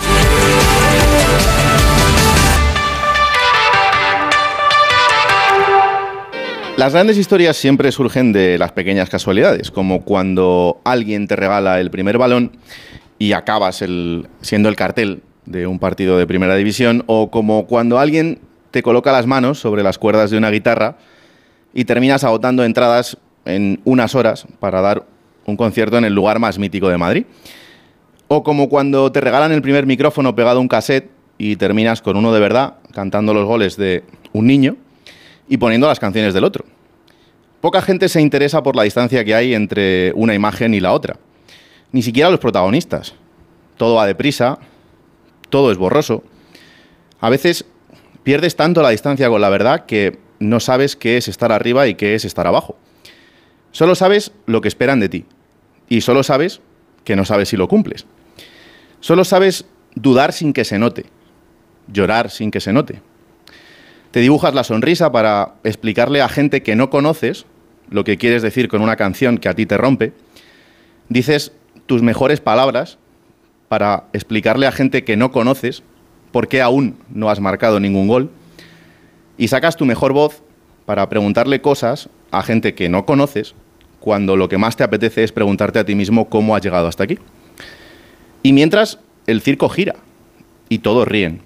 Las 6.77 6.93
grandes 6.93 7.17
historias 7.17 7.57
siempre 7.57 7.91
surgen 7.91 8.31
de 8.31 8.59
las 8.59 8.71
pequeñas 8.71 9.09
casualidades, 9.09 9.71
como 9.71 10.03
cuando 10.03 10.79
alguien 10.83 11.27
te 11.27 11.35
regala 11.35 11.79
el 11.79 11.89
primer 11.89 12.19
balón 12.19 12.51
y 13.17 13.33
acabas 13.33 13.83
siendo 14.41 14.69
el 14.69 14.75
cartel 14.75 15.23
de 15.47 15.65
un 15.65 15.79
partido 15.79 16.19
de 16.19 16.27
primera 16.27 16.55
división, 16.55 17.03
o 17.07 17.31
como 17.31 17.65
cuando 17.65 17.97
alguien 17.97 18.41
te 18.77 18.83
coloca 18.83 19.11
las 19.11 19.25
manos 19.25 19.57
sobre 19.57 19.81
las 19.81 19.97
cuerdas 19.97 20.29
de 20.29 20.37
una 20.37 20.51
guitarra 20.51 20.97
y 21.73 21.85
terminas 21.85 22.23
agotando 22.23 22.63
entradas 22.63 23.17
en 23.43 23.81
unas 23.85 24.13
horas 24.13 24.45
para 24.59 24.81
dar 24.81 25.03
un 25.47 25.57
concierto 25.57 25.97
en 25.97 26.05
el 26.05 26.13
lugar 26.13 26.37
más 26.37 26.59
mítico 26.59 26.87
de 26.87 26.97
Madrid. 26.99 27.25
O 28.27 28.43
como 28.43 28.69
cuando 28.69 29.11
te 29.11 29.19
regalan 29.19 29.51
el 29.51 29.63
primer 29.63 29.87
micrófono 29.87 30.35
pegado 30.35 30.59
a 30.59 30.61
un 30.61 30.67
cassette 30.67 31.09
y 31.39 31.55
terminas 31.55 32.03
con 32.03 32.17
uno 32.17 32.31
de 32.31 32.39
verdad, 32.39 32.75
cantando 32.93 33.33
los 33.33 33.45
goles 33.45 33.77
de 33.77 34.03
un 34.31 34.45
niño 34.45 34.77
y 35.49 35.57
poniendo 35.57 35.87
las 35.87 35.99
canciones 35.99 36.35
del 36.35 36.43
otro. 36.43 36.63
Poca 37.59 37.81
gente 37.81 38.09
se 38.09 38.21
interesa 38.21 38.61
por 38.61 38.75
la 38.75 38.83
distancia 38.83 39.25
que 39.25 39.33
hay 39.33 39.55
entre 39.55 40.13
una 40.13 40.35
imagen 40.35 40.75
y 40.75 40.79
la 40.79 40.93
otra. 40.93 41.17
Ni 41.91 42.03
siquiera 42.03 42.29
los 42.29 42.39
protagonistas. 42.39 43.15
Todo 43.75 43.95
va 43.95 44.05
deprisa, 44.05 44.59
todo 45.49 45.71
es 45.71 45.79
borroso. 45.79 46.21
A 47.19 47.31
veces 47.31 47.65
pierdes 48.27 48.57
tanto 48.57 48.81
la 48.81 48.89
distancia 48.89 49.29
con 49.29 49.39
la 49.39 49.47
verdad 49.47 49.85
que 49.85 50.19
no 50.39 50.59
sabes 50.59 50.97
qué 50.97 51.15
es 51.15 51.29
estar 51.29 51.53
arriba 51.53 51.87
y 51.87 51.95
qué 51.95 52.13
es 52.13 52.25
estar 52.25 52.45
abajo. 52.45 52.77
Solo 53.71 53.95
sabes 53.95 54.33
lo 54.45 54.59
que 54.59 54.67
esperan 54.67 54.99
de 54.99 55.07
ti. 55.07 55.23
Y 55.87 56.01
solo 56.01 56.23
sabes 56.23 56.59
que 57.05 57.15
no 57.15 57.23
sabes 57.23 57.47
si 57.47 57.55
lo 57.55 57.69
cumples. 57.69 58.05
Solo 58.99 59.23
sabes 59.23 59.63
dudar 59.95 60.33
sin 60.33 60.51
que 60.51 60.65
se 60.65 60.77
note. 60.77 61.05
Llorar 61.87 62.29
sin 62.29 62.51
que 62.51 62.59
se 62.59 62.73
note. 62.73 63.01
Te 64.11 64.19
dibujas 64.19 64.53
la 64.53 64.65
sonrisa 64.65 65.09
para 65.09 65.53
explicarle 65.63 66.21
a 66.21 66.27
gente 66.27 66.63
que 66.63 66.75
no 66.75 66.89
conoces 66.89 67.45
lo 67.89 68.03
que 68.03 68.17
quieres 68.17 68.41
decir 68.41 68.67
con 68.67 68.81
una 68.81 68.97
canción 68.97 69.37
que 69.37 69.47
a 69.47 69.53
ti 69.53 69.65
te 69.65 69.77
rompe. 69.77 70.11
Dices 71.07 71.53
tus 71.85 72.01
mejores 72.01 72.41
palabras 72.41 72.97
para 73.69 74.09
explicarle 74.11 74.67
a 74.67 74.73
gente 74.73 75.05
que 75.05 75.15
no 75.15 75.31
conoces 75.31 75.81
por 76.31 76.47
qué 76.47 76.61
aún 76.61 76.97
no 77.09 77.29
has 77.29 77.39
marcado 77.39 77.79
ningún 77.79 78.07
gol. 78.07 78.31
Y 79.37 79.47
sacas 79.47 79.75
tu 79.75 79.85
mejor 79.85 80.13
voz 80.13 80.41
para 80.85 81.07
preguntarle 81.09 81.61
cosas 81.61 82.09
a 82.31 82.43
gente 82.43 82.73
que 82.73 82.89
no 82.89 83.05
conoces 83.05 83.55
cuando 83.99 84.35
lo 84.35 84.49
que 84.49 84.57
más 84.57 84.75
te 84.75 84.83
apetece 84.83 85.23
es 85.23 85.31
preguntarte 85.31 85.79
a 85.79 85.85
ti 85.85 85.95
mismo 85.95 86.29
cómo 86.29 86.55
has 86.55 86.61
llegado 86.61 86.87
hasta 86.87 87.03
aquí. 87.03 87.17
Y 88.43 88.53
mientras 88.53 88.99
el 89.25 89.41
circo 89.41 89.69
gira 89.69 89.95
y 90.69 90.79
todos 90.79 91.07
ríen. 91.07 91.41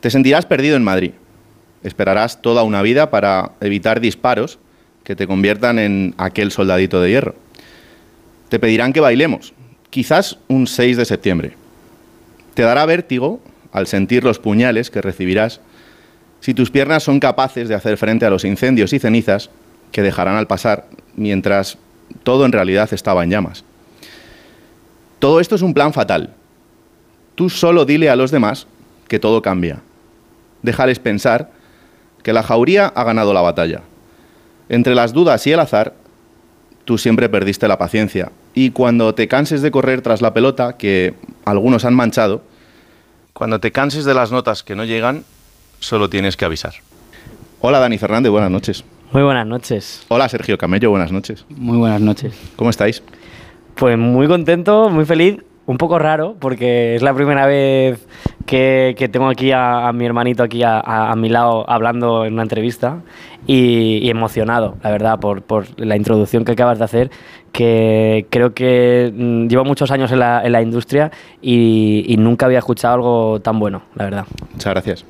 Te 0.00 0.10
sentirás 0.10 0.46
perdido 0.46 0.76
en 0.76 0.84
Madrid. 0.84 1.12
Esperarás 1.82 2.42
toda 2.42 2.62
una 2.62 2.82
vida 2.82 3.10
para 3.10 3.52
evitar 3.60 4.00
disparos 4.00 4.58
que 5.04 5.16
te 5.16 5.26
conviertan 5.26 5.78
en 5.78 6.14
aquel 6.18 6.50
soldadito 6.50 7.00
de 7.00 7.10
hierro. 7.10 7.34
Te 8.48 8.58
pedirán 8.58 8.92
que 8.92 9.00
bailemos, 9.00 9.54
quizás 9.90 10.38
un 10.48 10.66
6 10.66 10.96
de 10.96 11.04
septiembre. 11.04 11.63
Te 12.54 12.62
dará 12.62 12.86
vértigo 12.86 13.40
al 13.72 13.86
sentir 13.86 14.24
los 14.24 14.38
puñales 14.38 14.90
que 14.90 15.02
recibirás 15.02 15.60
si 16.40 16.54
tus 16.54 16.70
piernas 16.70 17.02
son 17.02 17.20
capaces 17.20 17.68
de 17.68 17.74
hacer 17.74 17.96
frente 17.96 18.26
a 18.26 18.30
los 18.30 18.44
incendios 18.44 18.92
y 18.92 18.98
cenizas 18.98 19.50
que 19.92 20.02
dejarán 20.02 20.36
al 20.36 20.46
pasar 20.46 20.86
mientras 21.16 21.78
todo 22.22 22.44
en 22.44 22.52
realidad 22.52 22.92
estaba 22.92 23.24
en 23.24 23.30
llamas. 23.30 23.64
Todo 25.18 25.40
esto 25.40 25.54
es 25.54 25.62
un 25.62 25.74
plan 25.74 25.92
fatal. 25.92 26.34
Tú 27.34 27.48
solo 27.50 27.84
dile 27.84 28.10
a 28.10 28.16
los 28.16 28.30
demás 28.30 28.66
que 29.08 29.18
todo 29.18 29.42
cambia. 29.42 29.80
Déjales 30.62 30.98
pensar 30.98 31.50
que 32.22 32.32
la 32.32 32.42
jauría 32.42 32.86
ha 32.88 33.04
ganado 33.04 33.32
la 33.32 33.40
batalla. 33.40 33.82
Entre 34.68 34.94
las 34.94 35.12
dudas 35.12 35.46
y 35.46 35.52
el 35.52 35.60
azar, 35.60 35.94
tú 36.84 36.98
siempre 36.98 37.28
perdiste 37.28 37.68
la 37.68 37.78
paciencia. 37.78 38.30
Y 38.54 38.70
cuando 38.70 39.14
te 39.14 39.26
canses 39.26 39.62
de 39.62 39.70
correr 39.70 40.00
tras 40.00 40.22
la 40.22 40.32
pelota, 40.32 40.76
que 40.76 41.14
algunos 41.44 41.84
han 41.84 41.94
manchado, 41.94 42.42
cuando 43.32 43.58
te 43.58 43.72
canses 43.72 44.04
de 44.04 44.14
las 44.14 44.30
notas 44.30 44.62
que 44.62 44.76
no 44.76 44.84
llegan, 44.84 45.24
solo 45.80 46.08
tienes 46.08 46.36
que 46.36 46.44
avisar. 46.44 46.74
Hola 47.60 47.80
Dani 47.80 47.98
Fernández, 47.98 48.30
buenas 48.30 48.50
noches. 48.50 48.84
Muy 49.10 49.22
buenas 49.22 49.46
noches. 49.46 50.04
Hola 50.08 50.28
Sergio 50.28 50.56
Camello, 50.56 50.90
buenas 50.90 51.10
noches. 51.10 51.44
Muy 51.48 51.78
buenas 51.78 52.00
noches. 52.00 52.34
¿Cómo 52.56 52.70
estáis? 52.70 53.02
Pues 53.74 53.98
muy 53.98 54.28
contento, 54.28 54.88
muy 54.88 55.04
feliz, 55.04 55.38
un 55.66 55.78
poco 55.78 55.98
raro, 55.98 56.36
porque 56.38 56.96
es 56.96 57.02
la 57.02 57.14
primera 57.14 57.46
vez 57.46 58.06
que, 58.46 59.08
tengo 59.10 59.28
aquí 59.28 59.50
a, 59.52 59.90
mi 59.94 60.04
hermanito 60.04 60.42
aquí 60.42 60.62
a, 60.62 60.80
a- 60.80 61.16
mi 61.16 61.28
lado 61.28 61.68
hablando 61.68 62.24
en 62.24 62.34
una 62.34 62.42
entrevista 62.42 62.98
y, 63.46 64.08
emocionado, 64.08 64.76
la 64.82 64.90
verdad, 64.90 65.18
por, 65.18 65.66
la 65.78 65.96
introducción 65.96 66.44
que 66.44 66.52
acabas 66.52 66.78
de 66.78 66.84
hacer, 66.84 67.10
que 67.52 68.26
creo 68.30 68.54
que 68.54 69.12
mm, 69.14 69.48
llevo 69.48 69.64
muchos 69.64 69.90
años 69.90 70.12
en 70.12 70.18
la, 70.18 70.62
industria 70.62 71.10
y, 71.40 72.14
nunca 72.18 72.46
había 72.46 72.58
escuchado 72.58 72.94
algo 72.94 73.40
tan 73.40 73.58
bueno, 73.58 73.82
la 73.94 74.04
verdad. 74.04 74.26
Muchas 74.52 74.72
gracias. 74.72 75.04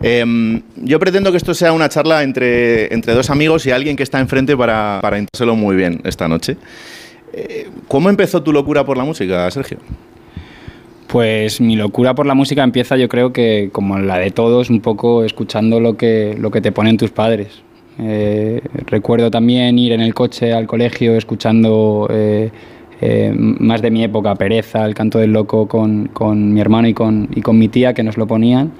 Em, 0.00 0.62
yo 0.76 0.98
pretendo 0.98 1.30
que 1.30 1.36
esto 1.36 1.54
sea 1.54 1.72
una 1.72 1.88
charla 1.88 2.24
entre, 2.24 2.92
entre 2.92 3.14
dos 3.14 3.30
amigos 3.30 3.66
y 3.66 3.70
alguien 3.70 3.96
que 3.96 4.02
está 4.02 4.18
enfrente 4.18 4.56
para, 4.56 4.98
para 5.00 5.18
muy 5.54 5.76
bien 5.76 6.00
esta 6.04 6.26
noche. 6.26 6.56
Eh, 7.32 7.68
¿Cómo 7.88 8.10
empezó 8.10 8.42
tu 8.42 8.52
locura 8.52 8.84
por 8.84 8.96
la 8.96 9.04
música, 9.04 9.50
Sergio? 9.50 9.78
Pues 11.06 11.60
mi 11.60 11.76
locura 11.76 12.14
por 12.14 12.26
la 12.26 12.34
música 12.34 12.62
empieza, 12.62 12.96
yo 12.96 13.08
creo 13.08 13.32
que 13.32 13.68
como 13.72 13.98
la 13.98 14.18
de 14.18 14.30
todos, 14.30 14.70
un 14.70 14.80
poco 14.80 15.24
escuchando 15.24 15.80
lo 15.80 15.96
que, 15.96 16.36
lo 16.38 16.50
que 16.50 16.60
te 16.60 16.72
ponen 16.72 16.96
tus 16.96 17.10
padres. 17.10 17.62
Eh, 17.98 18.62
recuerdo 18.86 19.30
también 19.30 19.78
ir 19.78 19.92
en 19.92 20.00
el 20.00 20.14
coche 20.14 20.52
al 20.52 20.66
colegio 20.66 21.14
escuchando 21.14 22.08
eh, 22.10 22.50
más 23.34 23.82
de 23.82 23.90
mi 23.90 24.04
época, 24.04 24.34
Pereza, 24.36 24.86
El 24.86 24.94
canto 24.94 25.18
del 25.18 25.32
loco, 25.32 25.66
con, 25.68 26.06
con 26.08 26.54
mi 26.54 26.60
hermano 26.60 26.88
y 26.88 26.94
con, 26.94 27.28
y 27.34 27.42
con 27.42 27.58
mi 27.58 27.68
tía 27.68 27.92
que 27.92 28.02
nos 28.02 28.16
lo 28.16 28.26
ponían. 28.26 28.72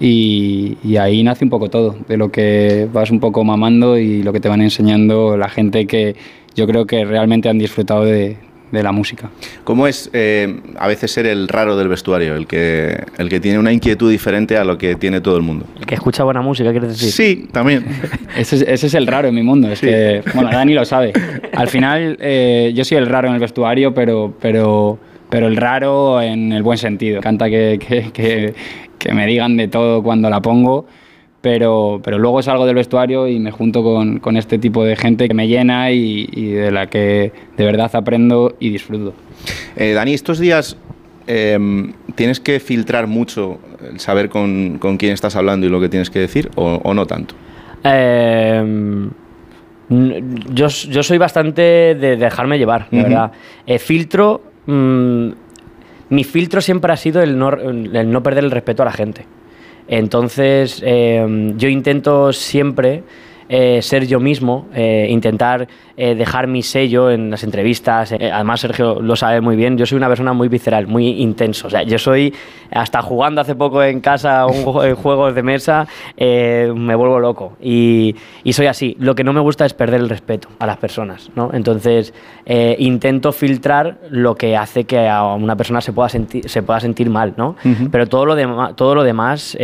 Y 0.00 0.96
ahí 0.96 1.22
nace 1.22 1.44
un 1.44 1.50
poco 1.50 1.70
todo, 1.70 1.96
de 2.08 2.16
lo 2.16 2.30
que 2.30 2.88
vas 2.92 3.10
un 3.10 3.20
poco 3.20 3.44
mamando 3.44 3.96
y 3.96 4.22
lo 4.22 4.32
que 4.32 4.40
te 4.40 4.48
van 4.48 4.60
enseñando 4.60 5.36
la 5.36 5.48
gente 5.48 5.86
que 5.86 6.16
yo 6.54 6.66
creo 6.66 6.86
que 6.86 7.04
realmente 7.04 7.48
han 7.48 7.58
disfrutado 7.58 8.04
de, 8.04 8.36
de 8.74 8.82
la 8.82 8.92
música. 8.92 9.30
¿Cómo 9.62 9.86
es 9.86 10.10
eh, 10.12 10.60
a 10.76 10.88
veces 10.88 11.10
ser 11.10 11.26
el 11.26 11.48
raro 11.48 11.76
del 11.76 11.88
vestuario, 11.88 12.34
el 12.34 12.46
que, 12.46 13.04
el 13.18 13.28
que 13.28 13.40
tiene 13.40 13.58
una 13.58 13.72
inquietud 13.72 14.10
diferente 14.10 14.56
a 14.56 14.64
lo 14.64 14.76
que 14.76 14.96
tiene 14.96 15.20
todo 15.20 15.36
el 15.36 15.42
mundo? 15.42 15.66
El 15.78 15.86
que 15.86 15.94
escucha 15.94 16.24
buena 16.24 16.42
música, 16.42 16.70
¿quieres 16.72 16.90
decir? 16.90 17.10
Sí, 17.10 17.48
también. 17.52 17.86
Ese 18.36 18.56
es, 18.56 18.62
ese 18.62 18.86
es 18.88 18.94
el 18.94 19.06
raro 19.06 19.28
en 19.28 19.34
mi 19.34 19.42
mundo. 19.42 19.70
Es 19.70 19.80
que, 19.80 20.22
bueno, 20.34 20.50
Dani 20.50 20.74
lo 20.74 20.84
sabe. 20.84 21.12
Al 21.52 21.68
final, 21.68 22.18
eh, 22.20 22.72
yo 22.74 22.84
soy 22.84 22.98
el 22.98 23.06
raro 23.06 23.28
en 23.28 23.34
el 23.34 23.40
vestuario, 23.40 23.94
pero, 23.94 24.34
pero, 24.40 24.98
pero 25.30 25.46
el 25.46 25.56
raro 25.56 26.20
en 26.20 26.52
el 26.52 26.64
buen 26.64 26.76
sentido. 26.76 27.14
Me 27.14 27.18
encanta 27.18 27.48
que, 27.48 27.78
que, 27.78 28.10
que, 28.10 28.54
que 28.98 29.12
me 29.12 29.24
digan 29.26 29.56
de 29.56 29.68
todo 29.68 30.02
cuando 30.02 30.28
la 30.28 30.42
pongo, 30.42 30.86
pero, 31.44 32.00
pero 32.02 32.18
luego 32.18 32.40
salgo 32.40 32.64
del 32.64 32.74
vestuario 32.76 33.28
y 33.28 33.38
me 33.38 33.50
junto 33.50 33.82
con, 33.82 34.18
con 34.18 34.38
este 34.38 34.58
tipo 34.58 34.82
de 34.82 34.96
gente 34.96 35.28
que 35.28 35.34
me 35.34 35.46
llena 35.46 35.90
y, 35.90 36.26
y 36.32 36.46
de 36.52 36.70
la 36.72 36.86
que 36.86 37.32
de 37.58 37.64
verdad 37.66 37.90
aprendo 37.94 38.56
y 38.58 38.70
disfruto. 38.70 39.12
Eh, 39.76 39.92
Dani, 39.92 40.14
estos 40.14 40.38
días 40.38 40.78
em, 41.26 41.92
tienes 42.14 42.40
que 42.40 42.60
filtrar 42.60 43.06
mucho 43.08 43.58
el 43.86 44.00
saber 44.00 44.30
con, 44.30 44.78
con 44.78 44.96
quién 44.96 45.12
estás 45.12 45.36
hablando 45.36 45.66
y 45.66 45.68
lo 45.68 45.82
que 45.82 45.90
tienes 45.90 46.08
que 46.08 46.18
decir, 46.20 46.50
o, 46.54 46.80
o 46.82 46.94
no 46.94 47.04
tanto. 47.04 47.34
Eh, 47.84 48.62
n- 49.90 50.22
yo, 50.50 50.68
yo 50.68 51.02
soy 51.02 51.18
bastante 51.18 51.60
de 51.94 52.16
dejarme 52.16 52.56
llevar, 52.56 52.88
la 52.90 53.00
Ujú. 53.00 53.08
verdad. 53.10 53.32
Eh, 53.66 53.78
filtro. 53.78 54.40
mm, 54.64 55.28
mi 56.08 56.24
filtro 56.24 56.60
siempre 56.62 56.90
ha 56.92 56.96
sido 56.96 57.22
el 57.22 57.36
no, 57.38 57.50
el 57.52 58.10
no 58.10 58.22
perder 58.22 58.44
el 58.44 58.50
respeto 58.50 58.82
a 58.82 58.86
la 58.86 58.92
gente. 58.92 59.26
Entonces, 59.88 60.82
eh, 60.84 61.52
yo 61.56 61.68
intento 61.68 62.32
siempre 62.32 63.02
eh, 63.48 63.80
ser 63.82 64.06
yo 64.06 64.20
mismo, 64.20 64.66
eh, 64.74 65.06
intentar 65.10 65.68
eh, 65.96 66.14
dejar 66.14 66.46
mi 66.46 66.62
sello 66.62 67.10
en 67.10 67.30
las 67.30 67.44
entrevistas. 67.44 68.12
Además, 68.12 68.60
Sergio 68.60 69.00
lo 69.00 69.16
sabe 69.16 69.40
muy 69.40 69.54
bien, 69.56 69.76
yo 69.78 69.86
soy 69.86 69.96
una 69.96 70.08
persona 70.08 70.32
muy 70.32 70.48
visceral, 70.48 70.86
muy 70.86 71.20
intenso. 71.20 71.66
O 71.66 71.70
sea, 71.70 71.82
yo 71.82 71.98
soy, 71.98 72.32
hasta 72.70 73.02
jugando 73.02 73.40
hace 73.40 73.54
poco 73.54 73.82
en 73.82 74.00
casa 74.00 74.46
un 74.46 74.64
ju- 74.64 74.94
juegos 74.94 75.34
de 75.34 75.42
mesa, 75.42 75.86
me 76.18 76.94
vuelvo 76.94 77.18
loco. 77.20 77.56
Y, 77.60 78.14
y 78.42 78.52
soy 78.52 78.66
así. 78.66 78.96
Lo 78.98 79.14
que 79.14 79.24
no 79.24 79.32
me 79.32 79.40
gusta 79.40 79.66
es 79.66 79.74
perder 79.74 80.00
el 80.00 80.08
respeto 80.08 80.48
a 80.58 80.66
las 80.66 80.78
personas. 80.78 81.30
¿no? 81.36 81.50
Entonces, 81.52 82.12
intento 82.78 83.32
filtrar 83.32 83.98
lo 84.10 84.34
que 84.34 84.56
hace 84.56 84.84
que 84.84 85.06
a 85.08 85.22
una 85.34 85.54
persona 85.56 85.80
se 85.80 85.92
pueda, 85.92 86.08
sentir 86.08 86.48
se 86.48 86.62
pueda 86.62 86.80
sentir 86.80 87.10
mal. 87.10 87.34
¿no? 87.36 87.56
Pero 87.92 88.06
todo 88.06 88.24
lo, 88.26 88.74
todo 88.74 88.94
lo 88.94 89.02
demás... 89.04 89.56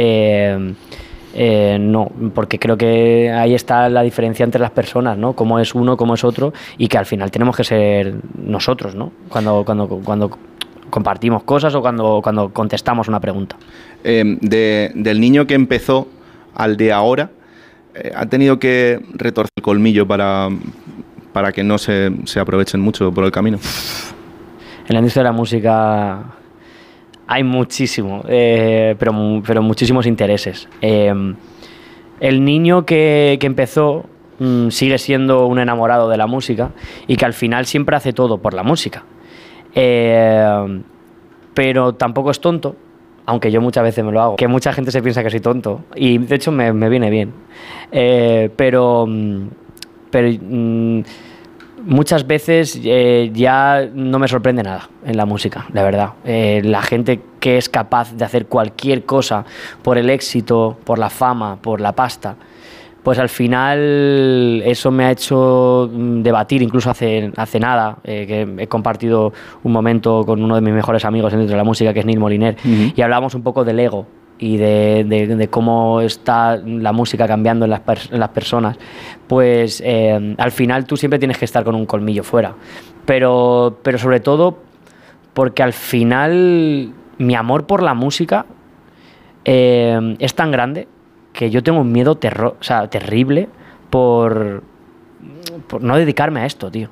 eh, 1.35 1.79
no, 1.81 2.11
porque 2.35 2.59
creo 2.59 2.77
que 2.77 3.31
ahí 3.31 3.55
está 3.55 3.89
la 3.89 4.03
diferencia 4.03 4.45
entre 4.45 4.61
las 4.61 4.71
personas, 4.71 5.17
¿no? 5.17 5.35
Cómo 5.35 5.59
es 5.59 5.75
uno, 5.75 5.97
cómo 5.97 6.15
es 6.15 6.25
otro, 6.25 6.53
y 6.79 6.89
que 6.89 6.99
al 6.99 7.07
final 7.07 7.31
tenemos 7.31 7.57
que 7.57 7.65
ser 7.65 8.15
nosotros, 8.43 8.95
¿no? 8.95 9.13
Cuando, 9.29 9.65
cuando, 9.65 9.87
cuando 9.89 10.31
compartimos 10.91 11.45
cosas 11.45 11.75
o 11.75 11.81
cuando, 11.81 12.21
cuando 12.23 12.49
contestamos 12.53 13.07
una 13.09 13.21
pregunta. 13.21 13.57
Em, 14.03 14.39
de- 14.41 14.91
del 14.95 15.21
niño 15.21 15.47
que 15.47 15.55
empezó 15.55 16.09
al 16.55 16.77
de 16.77 16.93
ahora, 16.93 17.31
eh, 17.95 18.13
ha 18.15 18.27
tenido 18.27 18.59
que 18.59 19.01
retorcer 19.15 19.51
el 19.57 19.63
colmillo 19.63 20.07
para, 20.07 20.49
para 21.33 21.53
que 21.53 21.63
no 21.63 21.79
se, 21.79 22.11
se 22.25 22.41
aprovechen 22.41 22.81
mucho 22.81 23.13
por 23.13 23.25
el 23.25 23.31
camino. 23.31 23.59
En 24.89 24.95
la 24.95 24.99
industria 24.99 25.23
de 25.23 25.29
la 25.29 25.33
música 25.37 26.19
hay 27.31 27.45
muchísimo, 27.45 28.25
eh, 28.27 28.97
pero, 28.99 29.41
pero 29.47 29.63
muchísimos 29.63 30.05
intereses. 30.07 30.69
Eh, 30.83 31.15
el 32.19 32.45
niño 32.45 32.85
que, 32.85 33.39
que 33.41 33.47
empezó 33.47 34.05
mm, 34.41 34.71
sigue 34.71 34.99
siendo 34.99 35.47
un 35.47 35.61
enamorado 35.61 36.09
de 36.09 36.17
la 36.17 36.27
música 36.27 36.73
y 37.07 37.15
que 37.15 37.25
al 37.25 37.33
final 37.33 37.67
siempre 37.67 37.95
hace 37.95 38.13
todo 38.13 38.39
por 38.39 38.53
la 38.53 38.65
música. 38.65 39.05
Eh, 39.77 40.83
pero 41.55 41.95
tampoco 41.95 42.33
es 42.33 42.41
tonto, 42.41 42.75
aunque 43.27 43.53
yo 43.53 43.61
muchas 43.61 43.85
veces 43.85 44.05
me 44.05 44.11
lo 44.11 44.21
hago, 44.21 44.35
que 44.35 44.49
mucha 44.49 44.73
gente 44.73 44.91
se 44.91 45.01
piensa 45.01 45.23
que 45.23 45.31
soy 45.31 45.41
tonto 45.41 45.85
y 45.95 46.19
de 46.19 46.35
hecho 46.35 46.51
me, 46.51 46.73
me 46.73 46.89
viene 46.89 47.11
bien. 47.11 47.33
Pero 47.93 49.07
mm, 49.07 49.47
mm, 50.13 51.03
muchas 51.85 52.27
veces 52.27 52.81
eh, 52.83 53.31
ya 53.33 53.89
no 53.93 54.19
me 54.19 54.29
sorprende 54.29 54.63
nada 54.63 54.89
en 55.05 55.17
la 55.17 55.27
música, 55.27 55.67
la 55.73 55.83
verdad. 55.83 56.11
Eh, 56.25 56.61
la 56.65 56.83
gente 56.83 57.21
que 57.41 57.59
es 57.59 57.69
capaz 57.69 58.15
de 58.15 58.25
hacer 58.25 58.47
cualquier 58.47 59.05
cosa 59.05 59.45
por 59.83 59.99
el 59.99 60.11
éxito, 60.11 60.79
por 60.85 60.99
la 60.99 61.11
fama, 61.11 61.57
por 61.61 61.81
la 61.81 61.93
pasta, 61.93 62.37
pues 63.03 63.19
al 63.19 63.29
final 63.29 64.63
eso 64.65 64.91
me 64.91 65.05
ha 65.05 65.11
hecho 65.11 65.91
mm, 65.93 66.23
debatir, 66.23 66.63
incluso 66.63 66.91
hace, 66.91 67.33
hace 67.37 67.59
nada, 67.59 67.99
eh, 68.05 68.27
que 68.27 68.63
he 68.63 68.67
compartido 68.67 69.33
un 69.63 69.73
momento 69.73 70.25
con 70.25 70.43
uno 70.43 70.55
de 70.55 70.61
mis 70.61 70.75
mejores 70.75 71.05
amigos 71.05 71.33
dentro 71.33 71.51
de 71.51 71.57
la 71.57 71.65
música, 71.65 71.95
que 71.95 72.01
es 72.01 72.07
Neil 72.07 72.21
Moliner, 72.21 72.57
y 72.65 73.01
hablábamos 73.01 73.35
un 73.35 73.43
poco 73.43 73.65
del 73.65 73.81
ego 73.81 74.07
y 74.41 74.57
de, 74.57 75.05
de- 75.05 75.49
cómo 75.49 76.01
está 76.01 76.57
la 76.57 76.93
música 76.93 77.29
cambiando 77.29 77.67
en 77.67 77.71
las, 77.71 77.83
las 78.11 78.29
personas, 78.31 78.79
pues 79.29 79.83
eh, 79.85 80.35
al 80.39 80.51
final 80.51 80.87
tú 80.87 80.97
siempre 80.97 81.19
tienes 81.19 81.37
que 81.39 81.45
estar 81.45 81.63
con 81.63 81.75
un 81.75 81.85
colmillo 81.87 82.25
fuera. 82.25 82.55
Pero, 83.05 83.79
pero 83.83 83.99
sobre 83.99 84.21
todo 84.21 84.59
porque 85.35 85.63
al 85.63 85.75
final 85.75 86.93
mi 87.19 87.35
amor 87.35 87.67
por 87.67 87.83
la 87.83 87.93
música 87.95 88.47
eh, 89.45 90.17
es 90.19 90.35
tan 90.35 90.51
grande 90.51 90.89
que 91.33 91.51
yo 91.51 91.63
tengo 91.63 91.81
un 91.81 91.93
miedo 91.93 92.19
o 92.19 92.57
sea, 92.65 92.89
terrible 92.89 93.49
por, 93.91 94.63
por 95.69 95.83
no 95.83 95.97
dedicarme 95.97 96.41
a 96.41 96.47
esto, 96.47 96.71
tío. 96.71 96.89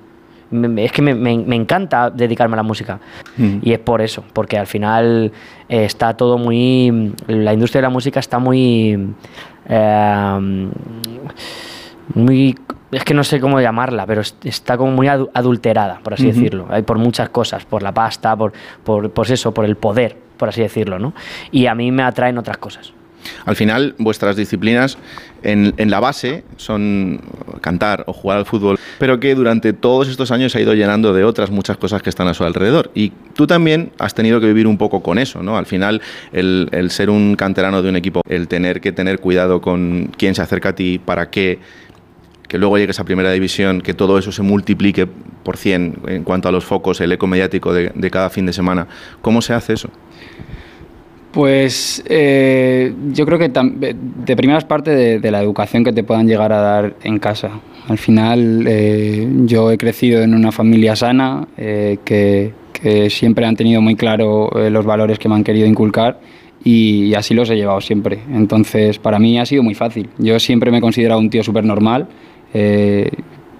Me- 0.51 0.84
Es 0.84 0.92
que 0.92 1.03
me, 1.03 1.14
me- 1.14 1.36
me 1.38 1.57
encanta 1.57 2.09
dedicarme 2.11 2.55
a 2.55 2.59
la 2.59 2.62
música. 2.62 2.99
Y 3.62 3.72
es 3.72 3.78
por 3.78 4.01
eso, 4.01 4.24
porque 4.32 4.57
al 4.59 4.66
final 4.66 5.30
eh, 5.68 5.84
está 5.84 6.14
todo 6.16 6.38
muy. 6.38 7.12
La 7.26 7.53
industria 7.53 7.80
de 7.80 7.86
la 7.86 7.90
música 7.90 8.20
está 8.20 8.38
muy. 8.38 9.12
eh, 9.68 10.68
muy. 12.14 12.59
Es 12.90 13.05
que 13.05 13.12
no 13.12 13.22
sé 13.22 13.38
cómo 13.38 13.61
llamarla, 13.61 14.07
pero 14.07 14.22
es- 14.22 14.34
está 14.44 14.78
como 14.78 14.92
muy 14.92 15.07
adu- 15.09 15.28
adulterada, 15.34 16.01
por 16.03 16.14
así 16.14 16.26
Ujú. 16.26 16.34
decirlo. 16.36 16.66
Hay 16.70 16.82
por 16.82 16.96
muchas 16.99 17.28
cosas, 17.28 17.66
por 17.66 17.82
la 17.82 17.92
pasta, 17.92 18.34
por, 18.34 18.53
por, 18.84 19.30
eso, 19.30 19.53
por 19.53 19.66
el 19.66 19.76
poder, 19.76 20.16
por 20.38 20.49
así 20.49 20.62
decirlo, 20.62 20.99
¿no? 20.99 21.12
Y 21.51 21.66
a 21.66 21.74
mí 21.74 21.92
me 21.92 22.03
atraen 22.03 22.38
otras 22.38 22.57
cosas. 22.57 22.92
Al 23.44 23.57
final, 23.57 23.94
vuestras 23.99 24.36
disciplinas 24.36 24.96
en, 25.42 25.74
en 25.76 25.90
la 25.90 26.01
base 26.01 26.44
son 26.57 27.20
cantar 27.61 28.05
o 28.07 28.14
jugar 28.14 28.38
al 28.38 28.46
fútbol, 28.46 28.78
pero 28.99 29.20
que 29.20 29.34
durante 29.34 29.72
todos 29.72 30.09
estos 30.09 30.30
años 30.30 30.53
se 30.53 30.59
ha 30.59 30.61
ido 30.61 30.74
llenando 30.74 31.12
de 31.12 31.24
otras 31.24 31.51
muchas 31.51 31.76
cosas 31.76 32.03
que 32.03 32.11
están 32.11 32.28
a 32.28 32.34
su 32.34 32.44
alrededor. 32.44 32.90
Y 32.94 33.12
tú 33.34 33.46
también 33.46 33.90
has 33.99 34.14
tenido 34.14 34.40
que 34.40 34.46
vivir 34.46 34.66
un 34.66 34.78
poco 34.78 35.02
con 35.02 35.18
eso, 35.18 35.43
¿no? 35.43 35.56
Al 35.56 35.66
final, 35.66 36.02
el, 36.32 36.68
el 36.73 36.90
ser 36.90 37.10
un 37.10 37.36
canterano 37.36 37.82
de 37.82 37.89
un 37.89 37.97
equipo, 37.97 38.23
el 38.28 38.48
tener 38.48 38.81
que 38.81 38.93
tener 38.93 39.20
cuidado 39.20 39.60
con 39.60 40.10
quién 40.16 40.35
se 40.35 40.43
acerca 40.43 40.70
a 40.70 40.74
ti, 40.74 40.98
para 40.98 41.31
que 41.31 41.59
que 42.48 42.56
luego 42.56 42.78
llegues 42.78 42.98
a 42.98 43.05
primera 43.05 43.31
división, 43.31 43.82
que 43.82 43.93
todo 43.93 44.18
eso 44.18 44.32
se 44.32 44.43
multiplique 44.43 45.06
por 45.06 45.59
100 45.59 45.98
en 46.06 46.24
cuanto 46.24 46.48
a 46.48 46.52
los 46.52 46.64
focos, 46.64 47.01
el 47.02 47.12
eco 47.12 47.27
mediático 47.27 47.74
de, 47.74 47.93
de 47.94 48.10
cada 48.10 48.31
fin 48.31 48.47
de 48.47 48.55
semana. 48.55 48.89
¿Cómo 49.20 49.43
se 49.43 49.52
hace 49.52 49.74
eso? 49.74 49.90
Pues 51.31 52.02
eh, 52.06 52.94
yo 53.12 53.27
creo 53.27 53.39
que 53.39 53.48
de 53.51 54.36
primeras 54.36 54.64
parte 54.64 54.90
de, 54.93 55.20
de 55.20 55.31
la 55.31 55.43
educación 55.43 55.85
que 55.85 55.93
te 55.93 56.02
puedan 56.02 56.27
llegar 56.27 56.52
a 56.52 56.60
dar 56.60 56.97
en 57.02 57.18
casa. 57.18 57.51
Al 57.89 57.97
final 57.97 58.66
eh, 58.69 59.27
yo 59.47 59.70
he 59.70 59.78
crecido 59.78 60.20
en 60.20 60.35
una 60.35 60.52
familia 60.52 60.94
sana 60.94 61.48
eh, 61.56 61.98
que, 62.05 62.52
siempre 63.10 63.44
han 63.44 63.56
tenido 63.56 63.81
muy 63.81 63.97
claro 63.97 64.56
eh, 64.56 64.70
los 64.70 64.86
valores 64.86 65.19
que 65.19 65.28
me 65.28 65.35
han 65.35 65.43
querido 65.43 65.66
inculcar 65.66 66.20
y 66.62 67.12
así 67.15 67.35
los 67.35 67.51
he 67.51 67.56
llevado 67.56 67.81
siempre. 67.81 68.20
Entonces 68.31 68.98
para 69.01 69.19
mí 69.19 69.36
ha 69.39 69.47
sido 69.47 69.65
muy 69.65 69.74
fácil. 69.74 70.09
Yo 70.19 70.39
siempre 70.39 70.70
me 70.70 70.78
he 70.78 70.81
considerado 70.81 71.19
un 71.19 71.28
tío 71.28 71.43
súper 71.43 71.65
normal. 71.65 72.06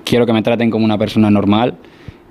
quiero 0.05 0.25
que 0.25 0.33
me 0.33 0.43
traten 0.43 0.71
como 0.71 0.85
una 0.85 0.99
persona 0.99 1.31
normal 1.31 1.75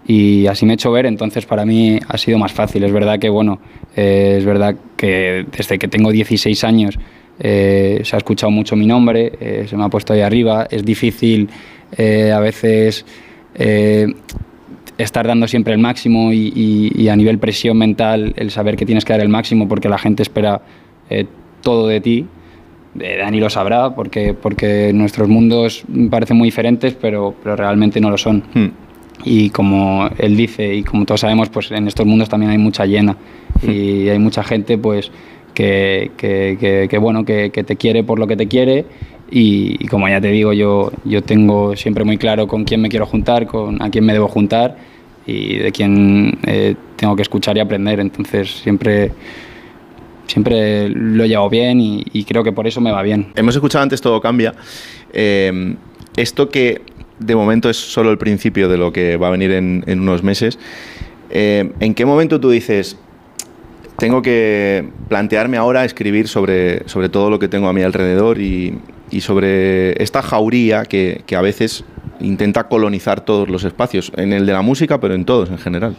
y 0.07 0.48
así 0.48 0.65
me 0.65 0.74
he 0.74 0.76
hecho 0.76 0.91
ver, 0.91 1.07
entonces 1.07 1.45
para 1.45 1.65
mí 1.65 1.99
ha 2.07 2.18
sido 2.18 2.38
más 2.38 2.53
fácil. 2.53 2.84
Es 2.86 2.94
verdad 2.94 3.19
que, 3.19 3.28
bueno, 3.28 3.60
es 3.94 4.45
verdad 4.45 4.76
que 4.95 5.45
desde 5.52 5.78
que 5.78 5.90
tengo 5.90 6.11
16 6.11 6.64
años 6.64 6.98
se 7.38 8.11
ha 8.14 8.18
escuchado 8.18 8.49
mucho 8.49 8.78
mi 8.78 8.86
nombre, 8.86 9.65
se 9.68 9.76
me 9.76 9.84
ha 9.84 9.90
puesto 9.90 10.14
ahí 10.14 10.22
arriba, 10.22 10.68
es 10.72 10.86
difícil 10.86 11.49
eh, 11.95 12.31
a 12.31 12.39
veces 12.39 13.05
eh, 13.55 14.07
estar 14.97 15.27
dando 15.27 15.47
siempre 15.47 15.73
el 15.73 15.80
máximo 15.80 16.31
y, 16.34 16.51
y- 16.55 16.91
y 17.01 17.09
a 17.09 17.15
nivel 17.15 17.38
presión 17.39 17.77
mental 17.77 18.34
el 18.38 18.51
saber 18.51 18.76
que 18.76 18.85
tienes 18.85 19.05
que 19.05 19.14
dar 19.14 19.22
el 19.22 19.30
máximo 19.30 19.68
porque 19.68 19.89
la 19.89 19.97
gente 19.97 20.23
espera 20.23 20.61
eh, 21.09 21.26
todo 21.61 21.88
de 21.88 22.01
ti. 22.01 22.26
Eh, 22.99 23.18
Dani 23.19 23.39
lo 23.39 23.49
sabrá 23.49 23.93
porque, 23.93 24.34
porque 24.34 24.91
nuestros 24.93 25.27
mundos 25.30 25.84
parecen 26.09 26.38
muy 26.38 26.47
diferentes, 26.47 26.93
pero, 26.95 27.35
pero 27.43 27.55
realmente 27.55 28.01
no 28.01 28.09
lo 28.09 28.18
son. 28.18 28.43
Y 29.23 29.49
como 29.51 30.09
él 30.18 30.35
dice, 30.35 30.73
y 30.76 30.84
como 30.84 31.05
todos 31.05 31.22
sabemos, 31.22 31.49
pues 31.49 31.72
en 31.72 31.88
estos 31.88 32.05
mundos 32.05 32.30
también 32.30 32.51
hay 32.51 32.57
mucha 32.57 32.85
llena. 32.85 33.15
Y 33.61 34.09
hay 34.09 34.19
mucha 34.19 34.43
gente 34.43 34.77
pues 34.77 35.11
que, 35.53 36.11
que- 36.18 36.57
que- 36.59 36.88
que, 36.89 36.97
bueno, 36.97 37.23
que 37.26 37.49
te 37.49 37.76
quiere 37.76 38.03
por 38.03 38.18
lo 38.19 38.26
que 38.27 38.35
te 38.35 38.47
quiere. 38.47 38.85
Y, 39.30 39.76
y 39.84 39.88
como 39.88 40.08
ya 40.08 40.22
te 40.22 40.30
digo, 40.30 40.54
yo, 40.54 40.91
yo 41.04 41.22
tengo 41.22 41.76
siempre 41.76 42.04
muy 42.04 42.18
claro 42.18 42.48
con 42.48 42.64
quién 42.64 42.82
me 42.82 42.90
quiero 42.90 43.06
juntar, 43.06 43.45
con 43.45 43.82
a 43.82 43.90
quién 43.90 44.06
me 44.06 44.14
debo 44.14 44.28
juntar 44.28 44.78
y 45.26 45.58
de 45.58 45.72
quién 45.72 46.40
eh, 46.45 46.76
tengo 46.95 47.16
que 47.16 47.24
escuchar 47.24 47.58
y 47.58 47.60
aprender. 47.60 47.99
Entonces 47.99 48.49
siempre, 48.49 49.12
siempre 50.28 50.88
lo 50.90 51.26
he 51.26 51.28
llevado 51.28 51.49
bien 51.49 51.82
y, 51.82 52.06
y 52.14 52.24
creo 52.24 52.44
que 52.44 52.54
por 52.54 52.68
eso 52.68 52.80
me 52.80 52.91
va 52.91 53.02
bien. 53.02 53.28
Hemos 53.36 53.54
escuchado 53.56 53.84
antes 53.84 53.99
Todo 53.99 54.22
Cambia. 54.22 54.54
Eh, 55.12 55.76
esto 56.16 56.48
que 56.48 56.82
de 57.20 57.36
momento 57.36 57.70
es 57.70 57.78
solo 57.78 58.12
el 58.12 58.18
principio 58.18 58.70
de 58.70 58.78
lo 58.78 58.94
que 58.94 59.18
va 59.18 59.28
a 59.28 59.32
venir 59.32 59.52
en, 59.52 59.84
en 59.88 59.99
unos 59.99 60.24
meses. 60.24 60.58
eh, 61.30 61.70
¿En 61.82 61.94
qué 61.94 62.06
momento 62.06 62.40
tú 62.40 62.49
dices, 62.49 62.98
tengo 63.98 64.22
que 64.22 64.88
plantearme 65.10 65.58
ahora 65.58 65.84
escribir 65.84 66.28
sobre, 66.28 66.88
sobre 66.88 67.10
todo 67.10 67.30
lo 67.30 67.40
que 67.40 67.48
tengo 67.48 67.68
a 67.68 67.74
mi 67.74 67.82
alrededor 67.82 68.40
y, 68.40 68.78
y 69.10 69.22
sobre 69.22 70.02
esta 70.02 70.22
jauría 70.22 70.84
que, 70.86 71.24
que 71.26 71.36
a 71.36 71.42
veces 71.42 71.86
intenta 72.20 72.68
colonizar 72.68 73.22
todos 73.22 73.50
los 73.50 73.64
espacios, 73.64 74.12
en 74.16 74.34
el 74.34 74.46
de 74.46 74.54
la 74.54 74.62
música, 74.62 75.00
pero 75.00 75.14
en 75.14 75.26
todos 75.26 75.50
en 75.50 75.58
general? 75.58 75.96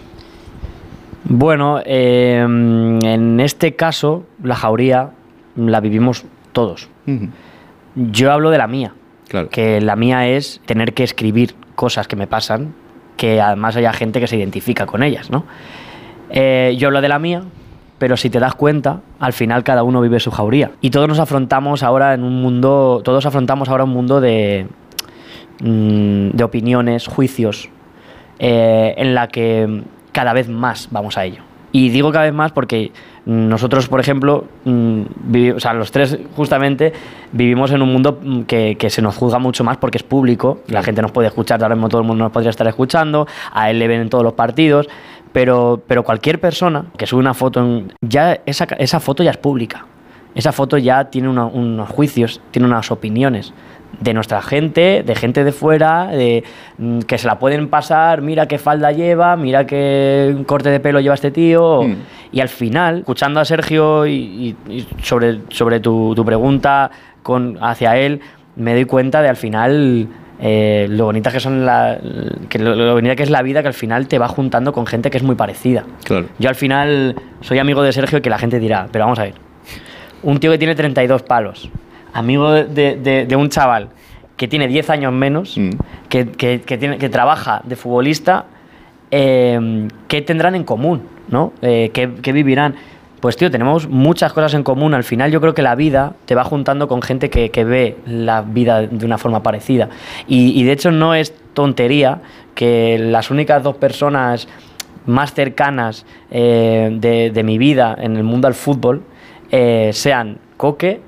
Bueno, 1.25 1.81
eh, 1.85 2.39
en 2.41 3.41
este 3.41 3.75
caso, 3.75 4.25
la 4.43 4.55
jauría 4.55 5.11
la 5.57 5.81
vivimos 5.81 6.25
todos. 6.53 6.89
Yo 7.95 8.33
hablo 8.33 8.51
de 8.51 8.59
la 8.59 8.67
mía. 8.67 8.95
Que 9.51 9.81
la 9.81 9.95
mía 9.95 10.29
es 10.29 10.63
tener 10.65 10.95
que 10.95 11.05
escribir 11.05 11.55
cosas 11.75 12.09
que 12.09 12.17
me 12.17 12.27
pasan, 12.27 12.75
que 13.17 13.41
además 13.41 13.77
haya 13.77 13.93
gente 13.93 14.21
que 14.21 14.27
se 14.27 14.37
identifica 14.37 14.87
con 14.87 15.03
ellas, 15.03 15.31
¿no? 15.31 15.45
Eh, 16.31 16.77
yo 16.79 16.89
hablo 16.89 17.03
de 17.03 17.09
la 17.09 17.19
mía, 17.19 17.43
pero 17.99 18.17
si 18.17 18.31
te 18.31 18.39
das 18.39 18.55
cuenta, 18.55 19.01
al 19.19 19.33
final 19.33 19.65
cada 19.65 19.83
uno 19.83 20.01
vive 20.01 20.21
su 20.21 20.31
jauría. 20.31 20.71
Y 20.81 20.91
todos 20.91 21.09
nos 21.09 21.19
afrontamos 21.19 21.83
ahora 21.83 22.15
en 22.15 22.23
un 22.23 22.41
mundo, 22.41 23.01
todos 23.05 23.27
afrontamos 23.27 23.69
ahora 23.69 23.85
un 23.85 23.91
mundo 23.91 24.21
de, 24.21 24.67
mm, 25.61 26.31
de 26.31 26.45
opiniones, 26.45 27.07
juicios, 27.07 27.69
eh, 28.39 28.95
en 28.97 29.15
la 29.15 29.29
que 29.29 29.83
cada 30.13 30.33
vez 30.33 30.49
más 30.49 30.89
vamos 30.91 31.19
a 31.19 31.25
ello. 31.25 31.43
Y 31.71 31.91
digo 31.91 32.11
cada 32.13 32.25
vez 32.25 32.33
más 32.33 32.51
porque 32.53 32.93
nosotros, 33.27 33.89
por 33.89 34.01
ejemplo, 34.01 34.47
mm, 34.65 35.03
vivi- 35.31 35.55
o 35.55 35.61
sea, 35.61 35.75
los 35.75 35.91
tres 35.93 36.17
justamente 36.35 36.95
vivimos 37.33 37.71
en 37.73 37.83
un 37.83 37.93
mundo 37.93 38.19
mm, 38.23 38.43
que, 38.43 38.77
que 38.79 38.89
se 38.89 39.03
nos 39.03 39.17
juzga 39.17 39.39
mucho 39.39 39.65
más 39.65 39.77
porque 39.77 39.99
es 39.99 40.03
público, 40.03 40.61
la 40.69 40.83
gente 40.83 41.03
nos 41.03 41.11
puede 41.13 41.29
escuchar, 41.29 41.63
ahora 41.63 41.75
mismo 41.75 41.91
todo 41.91 42.01
el 42.01 42.07
mundo 42.07 42.25
nos 42.25 42.33
podría 42.33 42.49
estar 42.51 42.67
escuchando, 42.67 43.27
a 43.53 43.69
él 43.71 43.79
le 43.81 43.87
ven 43.87 44.01
en 44.01 44.09
todos 44.09 44.25
los 44.25 44.33
partidos, 44.33 44.89
pero, 45.33 45.81
pero 45.87 46.03
cualquier 46.05 46.41
persona 46.41 46.87
que 46.97 47.07
sube 47.07 47.21
una 47.21 47.35
foto, 47.35 47.61
en- 47.61 47.93
ya 48.01 48.41
esa, 48.47 48.65
esa 48.79 49.01
foto 49.01 49.23
ya 49.23 49.31
es 49.31 49.37
pública. 49.37 49.87
Esa 50.35 50.53
foto 50.53 50.79
ya 50.79 51.05
tiene 51.11 51.29
una- 51.29 51.47
unos 51.47 51.89
juicios, 51.89 52.41
tiene 52.51 52.67
unas 52.69 52.91
opiniones 52.91 53.53
de 54.01 54.15
nuestra 54.15 54.43
gente, 54.43 55.03
de 55.05 55.15
gente 55.17 55.43
de 55.43 55.51
fuera, 55.51 56.07
de, 56.09 56.45
mm, 56.77 57.01
que 57.01 57.19
se 57.19 57.27
la 57.27 57.39
pueden 57.39 57.69
pasar, 57.69 58.21
mira 58.21 58.47
qué 58.47 58.59
falda 58.59 58.93
lleva, 58.93 59.35
mira 59.37 59.67
qué 59.67 60.37
corte 60.47 60.69
de 60.71 60.79
pelo 60.79 61.01
lleva 61.01 61.15
este 61.15 61.31
tío. 61.31 61.83
Y 62.31 62.41
al 62.41 62.49
final, 62.51 62.99
escuchando 62.99 63.41
a 63.41 63.45
Sergio 63.45 64.07
y, 64.07 64.13
y- 64.69 64.73
y 64.73 64.87
sobre, 65.03 65.41
sobre 65.49 65.81
tu, 65.81 66.13
tu 66.15 66.25
pregunta 66.25 66.91
con, 67.23 67.59
hacia 67.63 67.97
él, 67.97 68.21
me 68.57 68.75
doy 68.75 68.85
cuenta 68.85 69.23
de 69.23 69.29
al 69.31 69.37
final 69.37 70.07
eh, 70.41 70.87
lo 70.91 71.05
bonita 71.07 71.31
que 71.33 71.41
son 71.41 71.67
la, 71.67 71.99
que 72.49 72.59
lo, 72.59 72.75
lo 72.75 72.95
bonita 72.95 73.17
que 73.17 73.23
es 73.25 73.31
la 73.31 73.43
vida 73.43 73.63
que 73.63 73.69
al 73.69 73.75
final 73.75 74.07
te 74.09 74.19
va 74.19 74.29
juntando 74.29 74.73
con 74.73 74.87
gente 74.87 75.11
que 75.11 75.17
es 75.19 75.23
muy 75.25 75.35
parecida. 75.35 75.85
Claro. 76.05 76.27
Yo 76.39 76.49
al 76.49 76.55
final 76.55 77.17
soy 77.41 77.59
amigo 77.59 77.83
de 77.83 77.93
Sergio 77.93 78.19
y 78.19 78.21
que 78.23 78.31
la 78.31 78.39
gente 78.39 78.59
dirá, 78.59 78.87
pero 78.93 79.05
vamos 79.05 79.19
a 79.19 79.25
ver, 79.25 79.35
un 80.23 80.39
tío 80.41 80.51
que 80.51 80.59
tiene 80.59 80.75
32 80.75 81.23
palos, 81.23 81.69
amigo 82.13 82.53
de, 82.53 82.97
de- 82.97 83.27
de 83.27 83.37
un 83.37 83.49
chaval 83.49 83.89
que 84.37 84.47
tiene 84.49 84.69
10 84.69 84.91
años 84.91 85.13
menos, 85.13 85.59
que, 86.09 86.29
que- 86.29 86.61
que 86.61 86.79
tiene, 86.79 86.99
que 86.99 87.09
trabaja 87.09 87.61
de 87.65 87.75
futbolista, 87.77 88.45
eh, 89.11 89.89
¿qué 90.07 90.23
tendrán 90.23 90.55
en 90.55 90.65
común? 90.65 91.03
¿no? 91.29 91.53
Eh, 91.63 91.91
¿qué, 91.93 92.11
qué 92.23 92.33
vivirán? 92.33 92.75
Pues 93.21 93.37
tío, 93.37 93.51
tenemos 93.51 93.89
muchas 93.89 94.33
cosas 94.33 94.55
en 94.55 94.63
común. 94.63 94.95
Al 94.95 95.05
final 95.05 95.31
yo 95.31 95.41
creo 95.41 95.55
que 95.55 95.63
la 95.63 95.75
vida 95.75 96.15
te 96.25 96.35
va 96.35 96.45
juntando 96.45 96.89
con 96.89 97.03
gente 97.03 97.31
que, 97.31 97.51
que 97.51 97.65
ve 97.65 97.97
la 98.07 98.43
vida 98.43 98.83
de 98.83 99.05
una 99.05 99.19
forma 99.19 99.43
parecida. 99.43 99.89
Y, 100.27 100.59
y 100.61 100.65
de 100.65 100.73
hecho 100.73 100.91
no 100.91 101.15
es 101.15 101.35
tontería 101.55 102.21
que 102.55 102.99
las 102.99 103.31
únicas 103.31 103.63
dos 103.63 103.77
personas 103.77 104.49
más 105.07 105.33
cercanas 105.33 106.05
eh, 106.31 106.91
de, 106.93 107.31
de 107.31 107.43
mi 107.43 107.59
vida 107.59 107.97
en 107.99 108.17
el 108.17 108.23
mundo 108.23 108.47
del 108.47 108.55
fútbol 108.55 109.03
eh, 109.51 109.91
sean 109.93 110.39
Coque, 110.57 111.01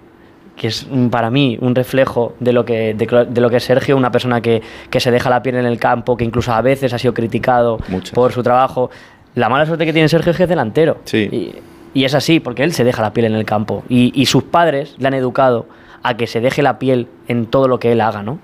que 0.57 0.69
es 0.69 0.87
mm, 0.91 1.09
para 1.09 1.31
mí 1.31 1.59
un 1.61 1.75
reflejo 1.75 2.35
de 2.41 2.53
lo 2.53 2.65
que, 2.65 2.95
de, 2.95 3.41
lo 3.41 3.51
que 3.51 3.57
es 3.57 3.65
Sergio, 3.65 3.97
una 3.97 4.11
persona 4.11 4.41
que, 4.41 4.63
que 4.89 5.01
se 5.01 5.11
deja 5.11 5.29
la 5.29 5.43
piel 5.43 5.57
en 5.57 5.67
el 5.67 5.79
campo, 5.79 6.17
que 6.17 6.25
incluso 6.25 6.53
a 6.53 6.63
veces 6.63 6.93
ha 6.93 6.99
sido 6.99 7.13
criticado 7.13 7.79
por 8.15 8.33
su 8.33 8.43
trabajo. 8.43 8.91
La 9.35 9.49
mala 9.49 9.67
suerte 9.67 9.85
que 9.85 9.93
tiene 9.93 10.09
Sergio 10.09 10.31
es 10.33 10.37
que 10.37 10.45
es 10.45 10.49
delantero. 10.49 10.99
Y, 11.13 11.55
y 11.95 12.05
es 12.05 12.15
así, 12.15 12.41
porque 12.41 12.63
él 12.63 12.73
se 12.73 12.85
deja 12.85 13.03
la 13.03 13.13
piel 13.13 13.27
en 13.27 13.35
el 13.35 13.45
campo. 13.45 13.85
Y, 13.89 14.13
y 14.15 14.27
sus 14.27 14.45
padres 14.45 14.95
le 14.99 15.09
han 15.09 15.15
educado 15.15 15.67
a 16.03 16.17
que 16.17 16.27
se 16.27 16.41
deje 16.41 16.63
la 16.63 16.79
piel 16.79 17.09
en 17.29 17.47
todo 17.47 17.69
lo 17.69 17.79
que 17.79 17.93
él 17.93 18.01
haga, 18.01 18.23
¿no? 18.23 18.39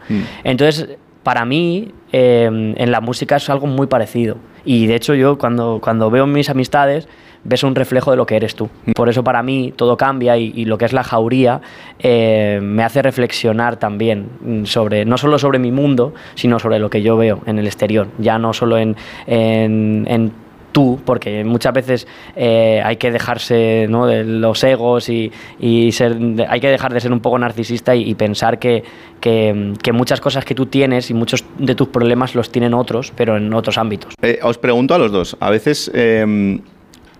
Entonces, 0.44 0.96
para 1.22 1.44
mí, 1.44 1.92
eh, 2.12 2.74
en 2.76 2.90
la 2.92 3.00
música 3.00 3.36
es 3.36 3.48
algo 3.50 3.66
muy 3.66 3.86
parecido. 3.86 4.36
Y 4.64 4.86
de 4.86 4.96
hecho, 4.96 5.14
yo 5.14 5.38
cuando, 5.38 5.80
cuando 5.82 6.10
veo 6.10 6.26
mis 6.26 6.50
amistades, 6.50 7.08
ves 7.44 7.62
un 7.62 7.74
reflejo 7.74 8.10
de 8.10 8.16
lo 8.16 8.26
que 8.26 8.36
eres 8.36 8.56
tú. 8.56 8.68
Por 8.94 9.08
eso, 9.08 9.22
para 9.24 9.42
mí, 9.42 9.72
todo 9.74 9.96
cambia 9.96 10.36
y, 10.36 10.52
y 10.54 10.64
lo 10.64 10.76
que 10.78 10.84
es 10.84 10.92
la 10.92 11.04
jauría 11.04 11.60
eh, 11.98 12.58
me 12.62 12.82
hace 12.82 13.02
reflexionar 13.02 13.76
también 13.76 14.28
mm, 14.40 14.64
sobre, 14.64 15.04
no 15.04 15.16
solo 15.18 15.38
sobre 15.38 15.58
mi 15.58 15.70
mundo, 15.70 16.14
sino 16.34 16.58
sobre 16.58 16.78
lo 16.78 16.90
que 16.90 17.02
yo 17.02 17.16
veo 17.16 17.40
en 17.46 17.58
el 17.58 17.66
exterior. 17.66 18.08
Ya 18.18 18.38
no 18.38 18.52
solo 18.52 18.76
en, 18.78 18.96
en, 19.26 20.06
en 20.08 20.32
tú, 20.76 21.00
porque 21.06 21.42
muchas 21.42 21.72
veces 21.72 22.06
eh, 22.36 22.82
hay 22.84 22.96
que 22.98 23.10
dejarse 23.10 23.86
¿no? 23.88 24.04
de 24.06 24.24
los 24.24 24.62
egos 24.62 25.08
y, 25.08 25.32
y 25.58 25.90
ser, 25.92 26.14
de- 26.18 26.44
hay 26.46 26.60
que 26.60 26.68
dejar 26.68 26.92
de 26.92 27.00
ser 27.00 27.12
un 27.12 27.20
poco 27.20 27.38
narcisista 27.38 27.94
y, 27.96 28.02
y 28.10 28.14
pensar 28.14 28.58
que, 28.58 28.84
que- 29.18 29.72
que 29.82 29.92
muchas 29.94 30.20
cosas 30.20 30.44
que 30.44 30.54
tú 30.54 30.66
tienes 30.66 31.08
y 31.10 31.14
muchos 31.14 31.46
de 31.58 31.74
tus 31.74 31.88
problemas 31.88 32.34
los 32.34 32.50
tienen 32.52 32.74
otros, 32.74 33.10
pero 33.16 33.38
en 33.38 33.54
otros 33.54 33.78
ámbitos. 33.78 34.12
Eh, 34.20 34.38
os 34.42 34.58
pregunto 34.58 34.94
a 34.94 34.98
los 34.98 35.10
dos, 35.10 35.34
a 35.40 35.48
veces 35.48 35.90
eh, 35.94 36.22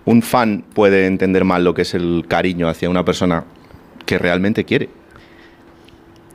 un 0.05 0.21
fan 0.21 0.63
puede 0.75 1.07
entender 1.07 1.43
mal 1.43 1.63
lo 1.63 1.73
que 1.73 1.81
es 1.81 1.95
el 1.95 2.25
cariño 2.27 2.67
hacia 2.69 2.91
una 2.91 3.03
persona 3.03 3.43
que 4.05 4.19
realmente 4.19 4.65
quiere. 4.65 4.87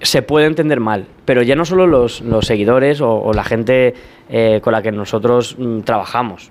se 0.00 0.22
puede 0.22 0.46
entender 0.46 0.80
mal, 0.80 1.06
pero 1.24 1.42
ya 1.42 1.54
no 1.54 1.64
solo 1.64 1.86
los, 1.86 2.20
los 2.22 2.46
seguidores 2.46 3.00
o, 3.00 3.14
o 3.14 3.32
la 3.32 3.44
gente 3.44 3.94
eh, 4.28 4.58
con 4.60 4.72
la 4.72 4.82
que 4.82 4.90
nosotros 4.90 5.54
mm, 5.56 5.82
trabajamos, 5.82 6.50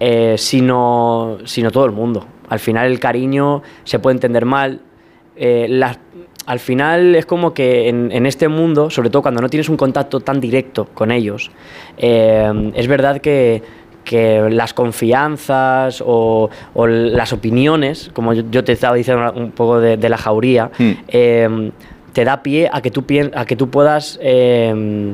eh, 0.00 0.34
sino, 0.38 1.38
sino 1.44 1.70
todo 1.70 1.84
el 1.86 1.92
mundo. 1.92 2.26
Al 2.48 2.58
final 2.58 2.86
el 2.90 2.98
cariño 3.00 3.62
se 3.84 3.98
puede 3.98 4.14
entender 4.16 4.44
mal. 4.44 4.80
eh, 5.36 5.66
las- 5.68 5.98
al 6.46 6.58
final 6.58 7.14
es 7.14 7.26
como 7.26 7.52
que 7.54 7.88
en, 7.88 8.10
en 8.10 8.24
este 8.26 8.48
mundo, 8.48 8.90
sobre 8.90 9.10
todo 9.10 9.22
cuando 9.22 9.40
no 9.42 9.48
tienes 9.48 9.68
un 9.68 9.76
contacto 9.76 10.18
tan 10.20 10.40
directo 10.40 10.86
con 10.94 11.10
ellos, 11.12 11.50
eh, 11.98 12.72
es 12.74 12.88
verdad 12.88 13.20
que, 13.20 13.62
que 14.02 14.48
las 14.50 14.72
confianzas 14.74 16.02
o, 16.04 16.48
o 16.74 16.86
las 16.86 17.32
opiniones, 17.32 18.10
como 18.14 18.32
yo, 18.32 18.42
yo 18.50 18.64
te 18.64 18.72
estaba 18.72 18.96
diciendo 18.96 19.30
un 19.36 19.50
poco 19.52 19.78
de, 19.80 19.96
de 19.96 20.08
la 20.08 20.16
jauría, 20.16 20.70
Hmm. 20.78 20.92
eh, 21.08 21.70
te 22.14 22.24
da 22.24 22.42
pie 22.42 22.68
a 22.72 22.80
que 22.80 22.90
tú, 22.90 23.04
a 23.34 23.44
que 23.44 23.54
tú 23.54 23.68
puedas 23.68 24.18
eh, 24.22 25.12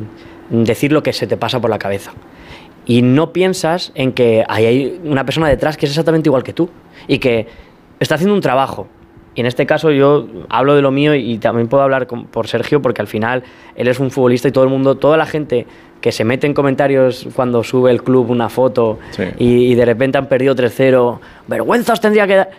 decir 0.50 0.92
lo 0.92 1.02
que 1.02 1.12
se 1.12 1.26
te 1.26 1.36
pasa 1.36 1.60
por 1.60 1.68
la 1.68 1.78
cabeza. 1.78 2.12
Y 2.86 3.02
no 3.02 3.32
piensas 3.32 3.92
en 3.94 4.12
que 4.12 4.44
ahí 4.48 4.66
hay 4.66 5.00
una 5.04 5.24
persona 5.24 5.48
detrás 5.48 5.76
que 5.76 5.86
es 5.86 5.92
exactamente 5.92 6.28
igual 6.28 6.42
que 6.42 6.52
tú 6.52 6.68
y 7.08 7.18
que 7.18 7.46
está 8.00 8.16
haciendo 8.16 8.34
un 8.34 8.40
trabajo. 8.40 8.88
Y 9.34 9.40
en 9.40 9.46
este 9.46 9.66
caso 9.66 9.90
yo 9.90 10.26
hablo 10.48 10.76
de 10.76 10.82
lo 10.82 10.90
mío 10.92 11.14
y 11.14 11.38
también 11.38 11.66
puedo 11.68 11.82
hablar 11.82 12.06
con- 12.06 12.26
por 12.26 12.46
Sergio 12.46 12.80
porque 12.82 13.00
al 13.00 13.08
final 13.08 13.42
él 13.74 13.88
es 13.88 13.98
un 13.98 14.10
futbolista 14.10 14.46
y 14.48 14.52
todo 14.52 14.64
el 14.64 14.70
mundo, 14.70 14.94
toda 14.96 15.16
la 15.16 15.26
gente 15.26 15.66
que 16.00 16.12
se 16.12 16.24
mete 16.24 16.46
en 16.46 16.54
comentarios 16.54 17.26
cuando 17.34 17.64
sube 17.64 17.90
el 17.90 18.02
club 18.02 18.30
una 18.30 18.48
foto 18.48 18.98
y, 19.38 19.72
y 19.72 19.74
de 19.74 19.84
repente 19.86 20.18
han 20.18 20.28
perdido 20.28 20.54
3-0, 20.54 21.18
vergüenzas 21.48 22.00
tendría 22.00 22.26
que 22.26 22.34
dar. 22.36 22.50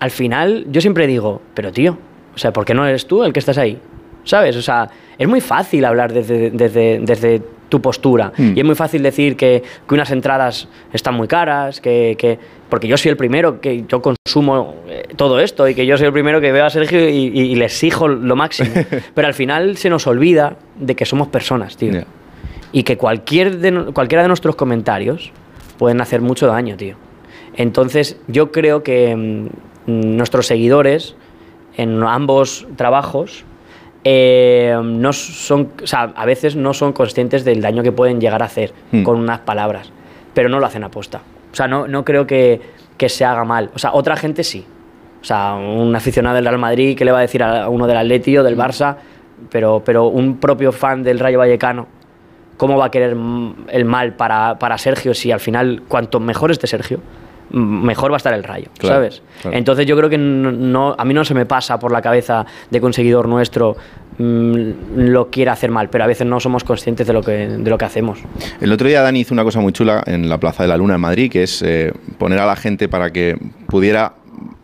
Al 0.00 0.10
final 0.10 0.64
yo 0.70 0.80
siempre 0.80 1.06
digo, 1.06 1.40
pero 1.54 1.70
tío, 1.70 1.98
o 2.34 2.38
sea, 2.38 2.52
¿por 2.52 2.64
qué 2.64 2.72
no 2.74 2.86
eres 2.86 3.06
tú 3.06 3.22
el 3.24 3.32
que 3.32 3.38
estás 3.40 3.58
ahí? 3.58 3.78
¿Sabes? 4.24 4.56
O 4.56 4.62
sea, 4.62 4.88
es 5.18 5.28
muy 5.28 5.40
fácil 5.40 5.84
hablar 5.84 6.12
desde, 6.12 6.50
desde, 6.50 6.98
desde 7.00 7.42
tu 7.68 7.80
postura. 7.82 8.32
Mm. 8.36 8.52
Y 8.56 8.60
es 8.60 8.64
muy 8.66 8.74
fácil 8.74 9.02
decir 9.02 9.36
que, 9.36 9.62
que 9.86 9.94
unas 9.94 10.10
entradas 10.10 10.68
están 10.92 11.14
muy 11.14 11.28
caras, 11.28 11.80
que, 11.80 12.16
que- 12.18 12.38
porque 12.68 12.86
yo 12.88 12.96
soy 12.98 13.10
el 13.10 13.16
primero 13.16 13.60
que 13.60 13.84
yo 13.88 14.02
consumo 14.02 14.74
eh, 14.88 15.04
todo 15.16 15.40
esto 15.40 15.66
y 15.68 15.74
que 15.74 15.86
yo 15.86 15.96
soy 15.96 16.06
el 16.06 16.12
primero 16.12 16.40
que 16.40 16.52
veo 16.52 16.66
a 16.66 16.70
Sergio 16.70 17.08
y, 17.08 17.12
y- 17.32 17.40
y 17.52 17.54
le 17.54 17.64
exijo 17.66 18.08
lo 18.08 18.36
máximo. 18.36 18.70
Pero 19.14 19.26
al 19.28 19.34
final 19.34 19.76
se 19.76 19.88
nos 19.90 20.06
olvida 20.06 20.56
de 20.78 20.94
que 20.94 21.04
somos 21.04 21.28
personas, 21.28 21.76
tío. 21.76 22.02
Y 22.72 22.82
que 22.82 22.96
cualquier 22.98 23.58
de 23.58 23.92
cualquiera 23.92 24.22
de 24.22 24.28
nuestros 24.28 24.54
comentarios 24.56 25.32
pueden 25.78 26.00
hacer 26.02 26.20
mucho 26.20 26.46
daño, 26.46 26.76
tío. 26.76 26.96
Entonces, 27.56 28.18
yo 28.28 28.52
creo 28.52 28.82
que 28.82 29.16
mm, 29.16 30.16
nuestros 30.16 30.46
seguidores 30.46 31.14
en 31.76 32.02
ambos 32.02 32.66
trabajos 32.76 33.44
eh, 34.10 34.74
no 34.82 35.12
son, 35.12 35.72
o 35.82 35.86
sea, 35.86 36.14
a 36.16 36.24
veces 36.24 36.56
no 36.56 36.72
son 36.72 36.94
conscientes 36.94 37.44
del 37.44 37.60
daño 37.60 37.82
que 37.82 37.92
pueden 37.92 38.22
llegar 38.22 38.42
a 38.42 38.46
hacer 38.46 38.72
Hmm. 38.90 39.02
con 39.02 39.18
unas 39.18 39.40
palabras, 39.40 39.92
pero 40.32 40.48
no 40.48 40.58
lo 40.60 40.64
hacen 40.64 40.82
aposta. 40.82 41.20
O 41.52 41.54
sea, 41.54 41.68
no, 41.68 41.86
no 41.86 42.06
creo 42.06 42.26
que, 42.26 42.58
que 42.96 43.10
se 43.10 43.26
haga 43.26 43.44
mal. 43.44 43.70
O 43.74 43.78
sea, 43.78 43.92
otra 43.92 44.16
gente 44.16 44.44
sí. 44.44 44.64
O 45.20 45.24
sea, 45.24 45.54
un 45.56 45.94
aficionado 45.94 46.36
del 46.36 46.46
Real 46.46 46.56
Madrid 46.58 46.96
que 46.96 47.04
le 47.04 47.12
va 47.12 47.18
a 47.18 47.20
decir 47.22 47.42
a 47.42 47.68
uno 47.68 47.86
del 47.86 47.98
Atleti 47.98 48.38
o 48.38 48.42
del 48.42 48.56
Barça, 48.56 48.96
pero, 49.50 49.82
pero 49.84 50.06
un 50.06 50.38
propio 50.38 50.72
fan 50.72 51.02
del 51.02 51.18
Rayo 51.18 51.38
Vallecano, 51.38 51.86
¿cómo 52.56 52.78
va 52.78 52.86
a 52.86 52.90
querer 52.90 53.14
el 53.68 53.84
mal 53.84 54.14
para, 54.14 54.58
para 54.58 54.78
Sergio 54.78 55.12
si 55.12 55.30
al 55.32 55.40
final, 55.40 55.82
cuanto 55.86 56.18
mejor 56.18 56.50
esté 56.50 56.66
Sergio, 56.66 57.00
mejor 57.50 58.10
va 58.10 58.16
a 58.16 58.18
estar 58.18 58.34
el 58.34 58.44
Rayo, 58.44 58.68
Claro, 58.78 58.96
¿sabes? 58.96 59.22
claro. 59.42 59.56
Entonces 59.56 59.86
yo 59.86 59.96
creo 59.96 60.08
que 60.10 60.18
no, 60.18 60.52
no- 60.52 60.94
a 60.98 61.04
mí 61.04 61.14
no 61.14 61.24
se 61.24 61.34
me 61.34 61.46
pasa 61.46 61.78
por 61.78 61.92
la 61.92 62.02
cabeza 62.02 62.44
de 62.70 62.80
que 62.80 62.86
un 62.86 62.92
seguidor 62.92 63.28
nuestro 63.28 63.76
mm, 64.18 64.70
lo 64.96 65.30
quiera 65.30 65.52
hacer 65.52 65.70
mal, 65.70 65.88
pero 65.90 66.04
a 66.04 66.06
veces 66.06 66.26
no 66.26 66.40
somos 66.40 66.64
conscientes 66.64 67.06
de 67.06 67.12
lo 67.12 67.22
que, 67.22 67.32
de 67.48 67.70
lo 67.70 67.78
que 67.78 67.84
hacemos. 67.84 68.18
El 68.60 68.72
otro 68.72 68.88
día 68.88 69.00
Dani 69.02 69.20
hizo 69.20 69.32
una 69.34 69.44
cosa 69.44 69.60
muy 69.60 69.72
chula 69.72 70.02
en 70.06 70.28
la 70.28 70.38
Plaza 70.38 70.62
de 70.64 70.68
la 70.68 70.76
Luna 70.76 70.96
en 70.96 71.00
Madrid, 71.00 71.30
que 71.30 71.42
es 71.44 71.62
eh, 71.62 71.92
poner 72.18 72.38
a 72.40 72.46
la 72.46 72.56
gente 72.56 72.88
para 72.88 73.10
que 73.12 73.36
pudiera 73.66 74.14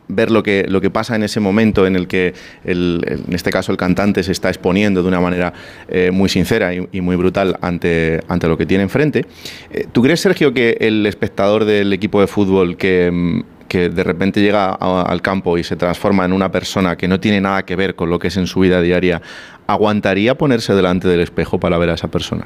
ver 0.09 0.31
lo 0.31 0.43
que, 0.43 0.67
lo 0.69 0.81
que 0.81 0.91
pasa 0.91 1.17
en 1.17 1.23
ese 1.23 1.41
momento 1.41 1.87
en 1.87 1.97
el 1.97 2.07
que, 2.07 2.35
el- 2.65 3.03
en 3.27 3.35
este 3.35 3.51
caso, 3.51 3.73
el 3.73 3.79
cantante 3.79 4.23
se 4.23 4.33
está 4.33 4.49
exponiendo 4.49 5.03
de 5.03 5.09
una 5.09 5.21
manera 5.21 5.53
eh, 5.89 6.11
muy 6.13 6.29
sincera 6.29 6.73
y, 6.75 7.01
muy 7.01 7.17
brutal 7.17 7.57
ante, 7.63 8.21
ante 8.29 8.47
lo 8.49 8.57
que 8.59 8.67
tiene 8.67 8.83
enfrente. 8.85 9.25
Eh, 9.71 9.87
¿Tú 9.91 10.03
crees, 10.03 10.21
Sergio, 10.21 10.53
que 10.53 10.77
el 10.81 11.07
espectador 11.07 11.65
del 11.65 11.93
equipo 11.93 12.21
de 12.21 12.27
fútbol 12.27 12.77
que, 12.77 13.11
mm, 13.13 13.41
que 13.69 13.89
de 13.89 14.05
repente 14.05 14.41
llega 14.41 14.71
al 14.73 15.23
campo 15.23 15.57
y 15.59 15.65
se 15.65 15.75
transforma 15.75 16.25
en 16.25 16.33
una 16.33 16.51
persona 16.53 16.97
que 16.97 17.09
no 17.09 17.19
tiene 17.19 17.41
nada 17.41 17.65
que 17.65 17.75
ver 17.75 17.95
con 17.95 18.11
lo 18.11 18.19
que 18.19 18.29
es 18.29 18.37
en 18.37 18.47
su 18.47 18.61
vida 18.61 18.81
diaria, 18.83 19.21
aguantaría 19.67 20.37
ponerse 20.37 20.75
delante 20.75 21.09
del 21.09 21.21
espejo 21.21 21.59
para 21.59 21.79
ver 21.79 21.91
a 21.91 21.95
esa 21.95 22.09
persona? 22.09 22.45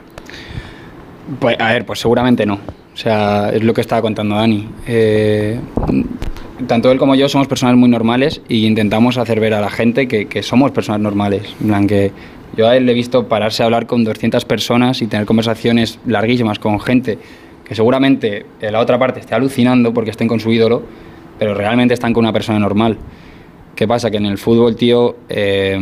Pues, 1.40 1.59
a 1.60 1.72
ver, 1.72 1.85
pues 1.85 1.98
seguramente 1.98 2.47
no. 2.47 2.55
O 2.55 2.97
sea, 2.97 3.51
es 3.51 3.62
lo 3.62 3.74
que 3.74 3.80
estaba 3.80 4.01
contando 4.01 4.36
Dani. 4.36 4.68
Eh, 4.86 5.60
tanto 6.66 6.90
él 6.90 6.98
como 6.98 7.14
yo 7.14 7.28
somos 7.28 7.47
personas 7.47 7.76
muy 7.76 7.89
normales 7.89 8.40
y 8.48 8.66
intentamos 8.66 9.16
hacer 9.18 9.40
ver 9.40 9.55
a 9.55 9.60
la 9.60 9.70
gente 9.70 10.09
que, 10.09 10.26
que 10.26 10.43
somos 10.43 10.70
personas 10.70 11.01
normales. 11.01 11.55
En 11.60 11.68
plan 11.68 11.86
que 11.86 12.12
yo 12.56 12.66
a 12.66 12.76
él 12.76 12.86
le 12.86 12.93
he 12.93 12.94
visto 12.94 13.28
pararse 13.28 13.62
a 13.62 13.66
hablar 13.66 13.86
con 13.86 14.05
200 14.05 14.44
personas 14.44 15.02
y 15.02 15.06
tener 15.06 15.26
conversaciones 15.26 15.98
larguísimas 16.06 16.59
con 16.59 16.80
gente 16.80 17.18
que 17.64 17.74
seguramente 17.74 18.47
en 18.60 18.72
la 18.72 18.80
otra 18.80 18.98
parte 18.98 19.20
esté 19.20 19.35
alucinando 19.35 19.93
porque 19.93 20.10
estén 20.10 20.26
con 20.26 20.40
su 20.40 20.51
ídolo, 20.51 20.82
pero 21.39 21.55
realmente 21.55 21.94
están 21.94 22.14
con 22.14 22.24
una 22.24 22.32
persona 22.32 22.59
normal. 22.59 22.97
¿Qué 23.74 23.86
pasa? 23.86 24.10
Que 24.10 24.16
en 24.16 24.26
el 24.26 24.39
fútbol, 24.39 24.74
tío, 24.74 25.16
eh, 25.28 25.78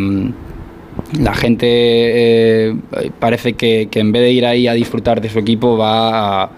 la 1.20 1.34
gente 1.34 1.66
eh, 1.68 2.76
parece 3.18 3.52
que, 3.52 3.88
que 3.90 4.00
en 4.00 4.12
vez 4.12 4.22
de 4.22 4.32
ir 4.32 4.44
ahí 4.44 4.66
a 4.66 4.72
disfrutar 4.72 5.20
de 5.20 5.28
su 5.28 5.38
equipo 5.38 5.78
va 5.78 6.42
a, 6.42 6.50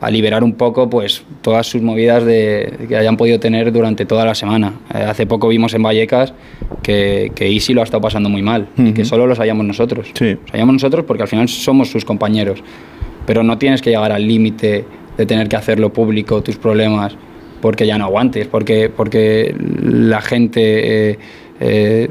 a 0.00 0.10
liberar 0.10 0.44
un 0.44 0.52
poco 0.52 0.88
pues 0.88 1.24
todas 1.42 1.66
sus 1.66 1.82
movidas 1.82 2.24
de, 2.24 2.86
que 2.88 2.96
hayan 2.96 3.16
podido 3.16 3.40
tener 3.40 3.72
durante 3.72 4.06
toda 4.06 4.24
la 4.24 4.34
semana. 4.34 4.74
Eh, 4.94 4.98
hace 4.98 5.26
poco 5.26 5.48
vimos 5.48 5.74
en 5.74 5.82
Vallecas 5.82 6.32
que, 6.82 7.32
que 7.34 7.48
Isi 7.48 7.74
lo 7.74 7.80
ha 7.80 7.84
estado 7.84 8.00
pasando 8.00 8.28
muy 8.28 8.42
mal 8.42 8.68
y 8.76 8.92
que 8.92 9.04
solo 9.04 9.26
lo 9.26 9.34
sabíamos 9.34 9.66
nosotros. 9.66 10.08
Lo 10.20 10.38
sabíamos 10.50 10.74
nosotros 10.74 11.04
porque 11.04 11.22
al 11.22 11.28
final 11.28 11.48
somos 11.48 11.90
sus 11.90 12.04
compañeros. 12.04 12.62
Pero 13.26 13.42
no 13.42 13.58
tienes 13.58 13.82
que 13.82 13.90
llegar 13.90 14.12
al 14.12 14.26
límite 14.26 14.84
de 15.16 15.26
tener 15.26 15.48
que 15.48 15.56
hacerlo 15.56 15.92
público, 15.92 16.42
tus 16.42 16.56
problemas, 16.56 17.16
porque 17.60 17.86
ya 17.86 17.98
no 17.98 18.04
aguantes, 18.04 18.46
porque, 18.46 18.88
porque 18.88 19.54
la 19.82 20.20
gente 20.20 21.10
eh, 21.10 21.18
eh, 21.60 22.08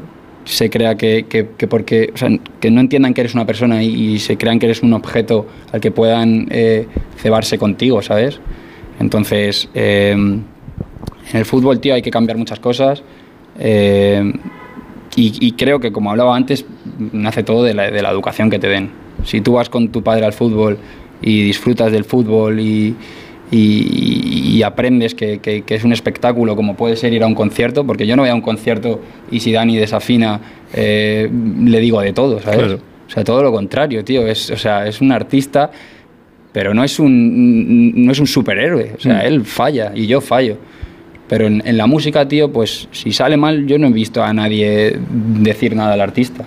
se 0.48 0.70
crea 0.70 0.94
que, 0.96 1.26
que- 1.28 1.48
que 1.58 1.66
porque, 1.66 2.12
que 2.60 2.70
no 2.70 2.80
entiendan 2.80 3.12
que 3.12 3.20
eres 3.20 3.34
una 3.34 3.44
persona 3.44 3.82
y, 3.82 4.18
se 4.18 4.36
crean 4.38 4.58
que 4.58 4.66
eres 4.66 4.82
un 4.82 4.92
objeto 4.94 5.46
al 5.72 5.80
que 5.80 5.90
puedan 5.90 6.46
eh, 6.50 6.86
cebarse 7.18 7.58
contigo, 7.58 8.00
¿sabes? 8.02 8.40
Entonces, 8.98 9.68
eh, 9.74 10.12
en 10.12 10.44
el 11.32 11.44
fútbol, 11.44 11.80
tío, 11.80 11.94
hay 11.94 12.02
que 12.02 12.10
cambiar 12.10 12.38
muchas 12.38 12.60
cosas. 12.60 13.02
y, 15.16 15.46
y 15.46 15.52
creo 15.52 15.80
que, 15.80 15.92
como 15.92 16.10
hablaba 16.10 16.34
antes, 16.34 16.64
nace 17.12 17.42
todo 17.42 17.62
de 17.64 17.74
la, 17.74 17.90
de 17.90 18.02
la 18.02 18.10
educación 18.10 18.50
que 18.50 18.58
te 18.58 18.68
den. 18.68 18.90
Si 19.24 19.40
tú 19.40 19.52
vas 19.54 19.68
con 19.68 19.88
tu 19.88 20.02
padre 20.02 20.24
al 20.24 20.32
fútbol 20.32 20.78
y 21.20 21.42
disfrutas 21.42 21.90
del 21.92 22.04
fútbol 22.04 22.60
y, 22.60 22.94
y- 23.50 24.56
y 24.58 24.62
aprendes 24.62 25.14
que, 25.14 25.38
que- 25.38 25.62
que 25.62 25.74
es 25.74 25.84
un 25.84 25.92
espectáculo 25.92 26.56
como 26.56 26.74
puede 26.76 26.96
ser 26.96 27.12
ir 27.12 27.22
a 27.22 27.26
un 27.26 27.34
concierto, 27.34 27.84
porque 27.84 28.06
yo 28.06 28.16
no 28.16 28.22
voy 28.22 28.30
a 28.30 28.34
un 28.34 28.40
concierto 28.40 29.00
y 29.30 29.40
si 29.40 29.52
Dani 29.52 29.76
desafina, 29.76 30.40
eh, 30.74 31.30
le 31.64 31.80
digo 31.80 32.00
de 32.00 32.12
todo, 32.12 32.40
¿sabes? 32.40 32.58
Claro. 32.58 32.80
O 33.06 33.10
sea, 33.10 33.24
todo 33.24 33.42
lo 33.42 33.52
contrario, 33.52 34.04
tío. 34.04 34.26
Es, 34.26 34.50
o 34.50 34.56
sea, 34.56 34.86
es 34.86 35.00
un 35.00 35.12
artista, 35.12 35.70
pero 36.52 36.74
no 36.74 36.84
es 36.84 36.98
un, 36.98 38.04
no 38.04 38.12
es 38.12 38.20
un 38.20 38.26
superhéroe. 38.26 38.92
O 38.96 39.00
sea, 39.00 39.22
Mm. 39.22 39.26
él 39.26 39.44
falla 39.44 39.92
y 39.94 40.06
yo 40.06 40.20
fallo. 40.20 40.58
Pero 41.28 41.46
en, 41.46 41.62
en 41.66 41.76
la 41.76 41.86
música, 41.86 42.26
tío, 42.28 42.50
pues 42.52 42.88
si 42.90 43.12
sale 43.12 43.36
mal, 43.36 43.66
yo 43.66 43.78
no 43.78 43.86
he 43.88 43.92
visto 43.92 44.22
a 44.22 44.32
nadie 44.32 44.98
decir 45.40 45.74
nada 45.76 45.94
al 45.94 46.00
artista. 46.00 46.44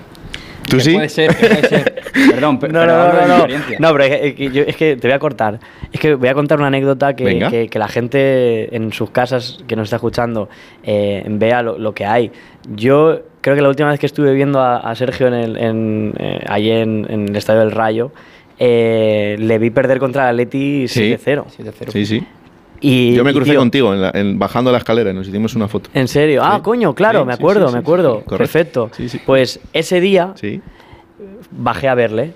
¿Tú 0.70 0.78
Que 0.78 0.84
sí? 0.84 0.94
Puede 0.94 1.10
ser, 1.10 1.36
que 1.36 1.48
puede 1.48 1.68
ser. 1.68 2.02
Perdón, 2.32 2.60
pe- 2.60 2.68
No, 2.70 2.80
pero 2.82 2.94
no, 2.94 3.28
no, 3.28 3.28
no, 3.28 3.48
no, 3.80 3.92
pero 3.94 4.04
es 4.04 4.34
que, 4.36 4.50
yo- 4.52 4.64
es 4.64 4.76
que 4.76 4.96
te 4.96 5.08
voy 5.08 5.14
a 5.16 5.20
cortar. 5.20 5.60
Es 5.92 6.00
que 6.00 6.16
voy 6.16 6.28
a 6.30 6.34
contar 6.34 6.58
una 6.60 6.68
anécdota 6.68 7.16
que, 7.16 7.24
que- 7.50 7.68
que 7.68 7.80
la 7.80 7.88
gente 7.88 8.76
en 8.76 8.94
sus 8.94 9.10
casas 9.10 9.60
que 9.68 9.76
nos 9.76 9.86
está 9.86 9.98
escuchando 9.98 10.50
eh, 10.84 11.24
vea 11.28 11.62
lo, 11.62 11.78
lo 11.78 11.94
que 11.94 12.06
hay. 12.06 12.32
Yo 12.76 13.22
creo 13.42 13.56
que 13.56 13.62
la 13.62 13.70
última 13.70 13.90
vez 13.90 14.00
que 14.00 14.06
estuve 14.06 14.34
viendo 14.34 14.60
a, 14.60 14.78
a 14.78 14.96
Sergio 14.96 15.28
en 15.28 15.34
el, 15.34 15.58
en, 15.58 16.14
eh, 16.20 16.40
allí 16.48 16.72
en, 16.72 17.06
en 17.10 17.30
el 17.30 17.36
Estadio 17.36 17.62
del 17.62 17.72
Rayo, 17.72 18.12
eh, 18.60 19.36
le 19.40 19.58
vi 19.58 19.72
perder 19.72 19.98
contra 20.00 20.24
el 20.30 20.36
Atleti 20.36 20.84
7-0. 21.18 21.46
Sí, 21.92 22.06
sí. 22.06 22.24
Y, 22.82 23.14
Yo 23.14 23.24
me 23.24 23.32
y, 23.32 23.34
crucé 23.34 23.52
tío, 23.52 23.60
contigo 23.60 23.94
en 23.94 24.02
la- 24.02 24.12
en- 24.14 24.40
bajando 24.40 24.72
la 24.72 24.80
escalera 24.80 25.12
y 25.12 25.14
nos 25.14 25.28
hicimos 25.28 25.56
una 25.56 25.68
foto. 25.68 25.90
¿En 25.94 26.08
serio? 26.08 26.42
Ah, 26.44 26.62
coño, 26.64 26.96
claro, 26.96 27.20
Sí, 27.22 27.26
me 27.28 27.34
acuerdo, 27.34 27.68
sí, 27.68 27.74
me 27.74 27.80
acuerdo. 27.80 28.22
Perfecto. 28.24 28.90
Pues 29.26 29.60
ese 29.74 30.02
día 30.02 30.34
bajé 31.52 31.88
a 31.88 31.96
verle 31.96 32.34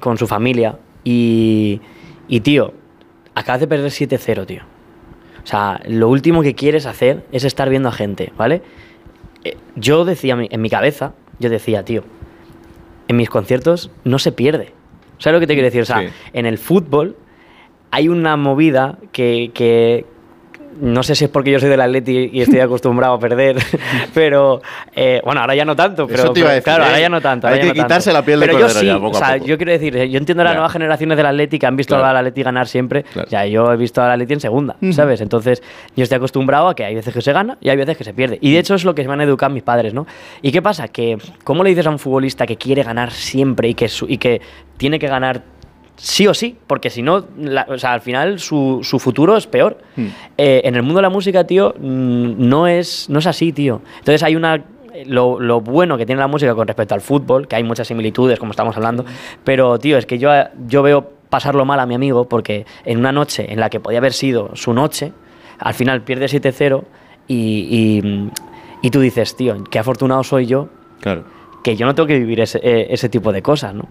con 0.00 0.18
su 0.18 0.26
familia 0.26 0.76
y, 1.04 1.80
y 2.28 2.40
tío, 2.40 2.74
acabas 3.34 3.60
de 3.60 3.66
perder 3.66 3.90
7-0, 3.90 4.44
tío. 4.46 4.62
O 5.42 5.46
sea, 5.46 5.80
lo 5.86 6.08
último 6.10 6.42
que 6.42 6.54
quieres 6.54 6.84
hacer 6.84 7.24
es 7.32 7.44
estar 7.44 7.70
viendo 7.70 7.88
a 7.88 7.92
gente, 7.92 8.32
¿vale? 8.36 8.60
Eh, 9.44 9.56
Yo 9.76 10.04
decía 10.04 10.36
en 10.38 10.60
mi 10.60 10.68
cabeza, 10.68 11.14
yo 11.38 11.48
decía, 11.48 11.84
tío, 11.84 12.04
en 13.08 13.16
mis 13.16 13.30
conciertos 13.30 13.90
no 14.04 14.18
se 14.18 14.32
pierde. 14.32 14.72
¿Sabes 15.16 15.36
lo 15.36 15.40
que 15.40 15.46
te 15.46 15.54
quiero 15.54 15.66
decir? 15.66 15.80
O 15.82 15.86
sea, 15.86 16.10
en 16.34 16.44
el 16.46 16.58
fútbol 16.58 17.16
hay 17.90 18.08
una 18.08 18.36
movida 18.36 18.96
que, 19.12 19.50
que 19.54 20.04
no 20.80 21.02
sé 21.02 21.16
si 21.16 21.24
es 21.24 21.30
porque 21.30 21.50
yo 21.50 21.58
soy 21.58 21.68
del 21.70 21.80
Atleti 21.80 22.30
y 22.32 22.40
estoy 22.40 22.60
acostumbrado 22.60 23.14
a 23.14 23.18
perder, 23.18 23.56
pero 24.14 24.62
eh, 24.94 25.20
bueno, 25.24 25.40
ahora 25.40 25.54
ya 25.56 25.64
no 25.64 25.74
tanto, 25.74 26.06
pero, 26.06 26.22
Eso 26.24 26.32
te 26.32 26.40
iba 26.40 26.50
a 26.50 26.52
decir, 26.52 26.64
claro, 26.64 26.84
¿eh? 26.84 26.86
ahora 26.86 27.00
ya 27.00 27.08
no 27.08 27.20
tanto. 27.20 27.48
Hay 27.48 27.54
ya 27.56 27.60
que 27.62 27.66
no 27.68 27.72
tanto. 27.74 27.82
quitarse 27.88 28.12
la 28.12 28.22
piel 28.24 28.38
de 28.40 28.46
pero 28.46 28.60
yo 28.60 28.68
sí, 28.68 28.86
ya, 28.86 28.94
poco 28.94 29.06
a 29.06 29.10
o 29.10 29.14
sea, 29.24 29.34
poco. 29.34 29.46
yo 29.46 29.56
quiero 29.56 29.72
decir, 29.72 29.96
eh, 29.96 30.08
yo 30.08 30.18
entiendo 30.18 30.44
las 30.44 30.52
nuevas 30.54 30.72
generaciones 30.72 31.16
del 31.16 31.26
Atleti 31.26 31.58
que 31.58 31.66
han 31.66 31.74
visto 31.76 31.96
al 31.96 32.16
Atleti 32.16 32.42
ganar 32.44 32.68
siempre, 32.68 33.04
ya 33.28 33.44
yo 33.46 33.72
he 33.72 33.76
visto 33.76 34.02
al 34.02 34.12
Atleti 34.12 34.34
en 34.34 34.40
segunda, 34.40 34.76
¿sabes? 34.92 35.20
Entonces, 35.20 35.62
yo 35.96 36.04
estoy 36.04 36.16
acostumbrado 36.16 36.68
a 36.68 36.76
que 36.76 36.84
hay 36.84 36.94
veces 36.94 37.12
que 37.12 37.22
se 37.22 37.32
gana 37.32 37.58
y 37.60 37.70
hay 37.70 37.76
veces 37.76 37.96
que 37.96 38.04
se 38.04 38.14
pierde. 38.14 38.38
Y 38.40 38.52
de 38.52 38.58
hecho 38.60 38.74
es 38.76 38.84
lo 38.84 38.94
que 38.94 39.04
me 39.06 39.12
han 39.14 39.20
educado 39.22 39.52
mis 39.52 39.64
padres, 39.64 39.94
¿no? 39.94 40.06
¿Y 40.42 40.52
qué 40.52 40.62
pasa? 40.62 40.86
Que, 40.88 41.18
¿cómo 41.42 41.64
le 41.64 41.70
dices 41.70 41.86
a 41.86 41.90
un 41.90 41.98
futbolista 41.98 42.46
que 42.46 42.56
quiere 42.56 42.84
ganar 42.84 43.10
siempre 43.10 43.68
y 43.68 43.74
que, 43.74 43.88
su- 43.88 44.06
y 44.08 44.18
que 44.18 44.40
tiene 44.76 45.00
que 45.00 45.08
ganar 45.08 45.42
sí 45.98 46.26
o 46.26 46.32
sí, 46.32 46.56
porque 46.66 46.88
si 46.88 47.02
no, 47.02 47.26
la- 47.38 47.66
o 47.68 47.76
sea, 47.76 47.92
al 47.92 48.00
final 48.00 48.38
su, 48.38 48.80
su 48.82 48.98
futuro 48.98 49.36
es 49.36 49.46
peor. 49.46 49.76
Eh, 50.38 50.62
en 50.64 50.74
el 50.76 50.82
mundo 50.82 50.96
de 50.98 51.02
la 51.02 51.10
música, 51.10 51.44
tío, 51.44 51.74
mm, 51.78 52.48
no 52.48 52.66
es, 52.66 53.10
no 53.10 53.18
es 53.18 53.26
así, 53.26 53.52
tío. 53.52 53.82
Entonces 53.98 54.22
hay 54.22 54.34
una... 54.36 54.64
Lo, 55.06 55.38
lo 55.38 55.60
bueno 55.60 55.96
que 55.96 56.06
tiene 56.06 56.20
la 56.20 56.26
música 56.26 56.54
con 56.56 56.66
respecto 56.66 56.92
al 56.94 57.00
fútbol, 57.00 57.46
que 57.46 57.54
hay 57.54 57.62
muchas 57.62 57.86
similitudes, 57.86 58.38
como 58.38 58.50
estamos 58.50 58.74
hablando, 58.76 59.04
pero, 59.44 59.78
tío, 59.78 59.96
es 59.96 60.06
que 60.06 60.18
yo, 60.18 60.30
yo 60.66 60.82
veo 60.82 61.12
pasarlo 61.30 61.64
mal 61.64 61.78
a 61.78 61.86
mi 61.86 61.94
amigo 61.94 62.28
porque 62.28 62.66
en 62.84 62.98
una 62.98 63.12
noche 63.12 63.52
en 63.52 63.60
la 63.60 63.70
que 63.70 63.78
podía 63.78 63.98
haber 63.98 64.12
sido 64.12 64.50
su 64.56 64.72
noche, 64.72 65.12
al 65.60 65.74
final 65.74 66.02
pierde 66.02 66.26
7-0 66.26 66.82
y, 67.28 68.00
y, 68.02 68.30
y 68.82 68.90
tú 68.90 68.98
dices, 69.00 69.36
tío, 69.36 69.62
qué 69.70 69.78
afortunado 69.78 70.24
soy 70.24 70.46
yo 70.46 70.68
Claro. 71.00 71.22
que 71.62 71.76
yo 71.76 71.86
no 71.86 71.94
tengo 71.94 72.06
que 72.08 72.18
vivir 72.18 72.40
ese, 72.40 72.58
eh, 72.62 72.88
ese 72.90 73.08
tipo 73.08 73.30
de 73.30 73.40
cosas, 73.42 73.74
¿no? 73.74 73.84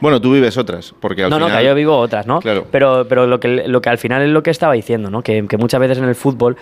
Bueno, 0.00 0.20
tú 0.20 0.32
vives 0.32 0.56
otras, 0.56 0.94
porque 1.00 1.24
al 1.24 1.30
no, 1.30 1.36
final... 1.36 1.50
no, 1.52 1.58
que 1.58 1.64
yo 1.64 1.74
vivo 1.74 1.96
otras, 1.96 2.26
¿no? 2.26 2.40
Claro. 2.40 2.66
Pero, 2.70 3.06
pero 3.08 3.26
lo, 3.26 3.38
que, 3.40 3.48
lo 3.68 3.80
que 3.80 3.88
al 3.90 3.98
final 3.98 4.22
es 4.22 4.30
lo 4.30 4.42
que 4.42 4.50
estaba 4.50 4.72
diciendo, 4.74 5.10
¿no? 5.10 5.22
Que, 5.22 5.46
que 5.48 5.56
muchas 5.56 5.80
veces 5.80 5.98
en 5.98 6.04
el 6.04 6.14
fútbol, 6.14 6.56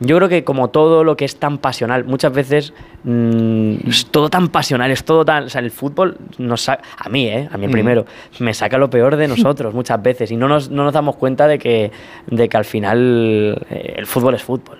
yo 0.00 0.16
creo 0.16 0.28
que 0.28 0.42
como 0.42 0.70
todo 0.70 1.04
lo 1.04 1.16
que 1.16 1.24
es 1.24 1.36
tan 1.36 1.58
pasional, 1.58 2.04
muchas 2.04 2.32
veces 2.32 2.72
mm, 3.04 3.88
es 3.88 4.06
todo 4.06 4.30
tan 4.30 4.48
pasional, 4.48 4.90
es 4.90 5.04
todo 5.04 5.24
tan... 5.24 5.44
O 5.44 5.48
sea, 5.48 5.60
el 5.60 5.70
fútbol 5.70 6.16
nos 6.38 6.62
sa- 6.62 6.80
a 6.98 7.08
mí, 7.08 7.26
¿eh? 7.28 7.48
A 7.52 7.56
mí 7.58 7.68
Mm. 7.68 7.70
primero, 7.70 8.06
me 8.40 8.52
saca 8.54 8.78
lo 8.78 8.90
peor 8.90 9.16
de 9.16 9.28
nosotros 9.28 9.74
muchas 9.74 10.02
veces 10.02 10.30
y 10.30 10.36
no 10.36 10.48
nos, 10.48 10.70
no 10.70 10.84
nos 10.84 10.92
damos 10.92 11.16
cuenta 11.16 11.46
de 11.46 11.58
que, 11.58 11.92
de 12.26 12.48
que 12.48 12.56
al 12.56 12.64
final 12.64 13.64
eh, 13.70 13.94
el 13.98 14.06
fútbol 14.06 14.34
es 14.34 14.42
fútbol. 14.42 14.78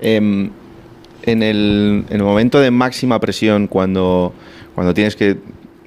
Em, 0.00 0.50
en, 1.24 1.42
el, 1.42 2.04
en 2.08 2.16
el 2.16 2.22
momento 2.22 2.58
de 2.60 2.70
máxima 2.70 3.20
presión, 3.20 3.66
cuando, 3.66 4.32
cuando 4.74 4.94
tienes 4.94 5.14
que 5.14 5.36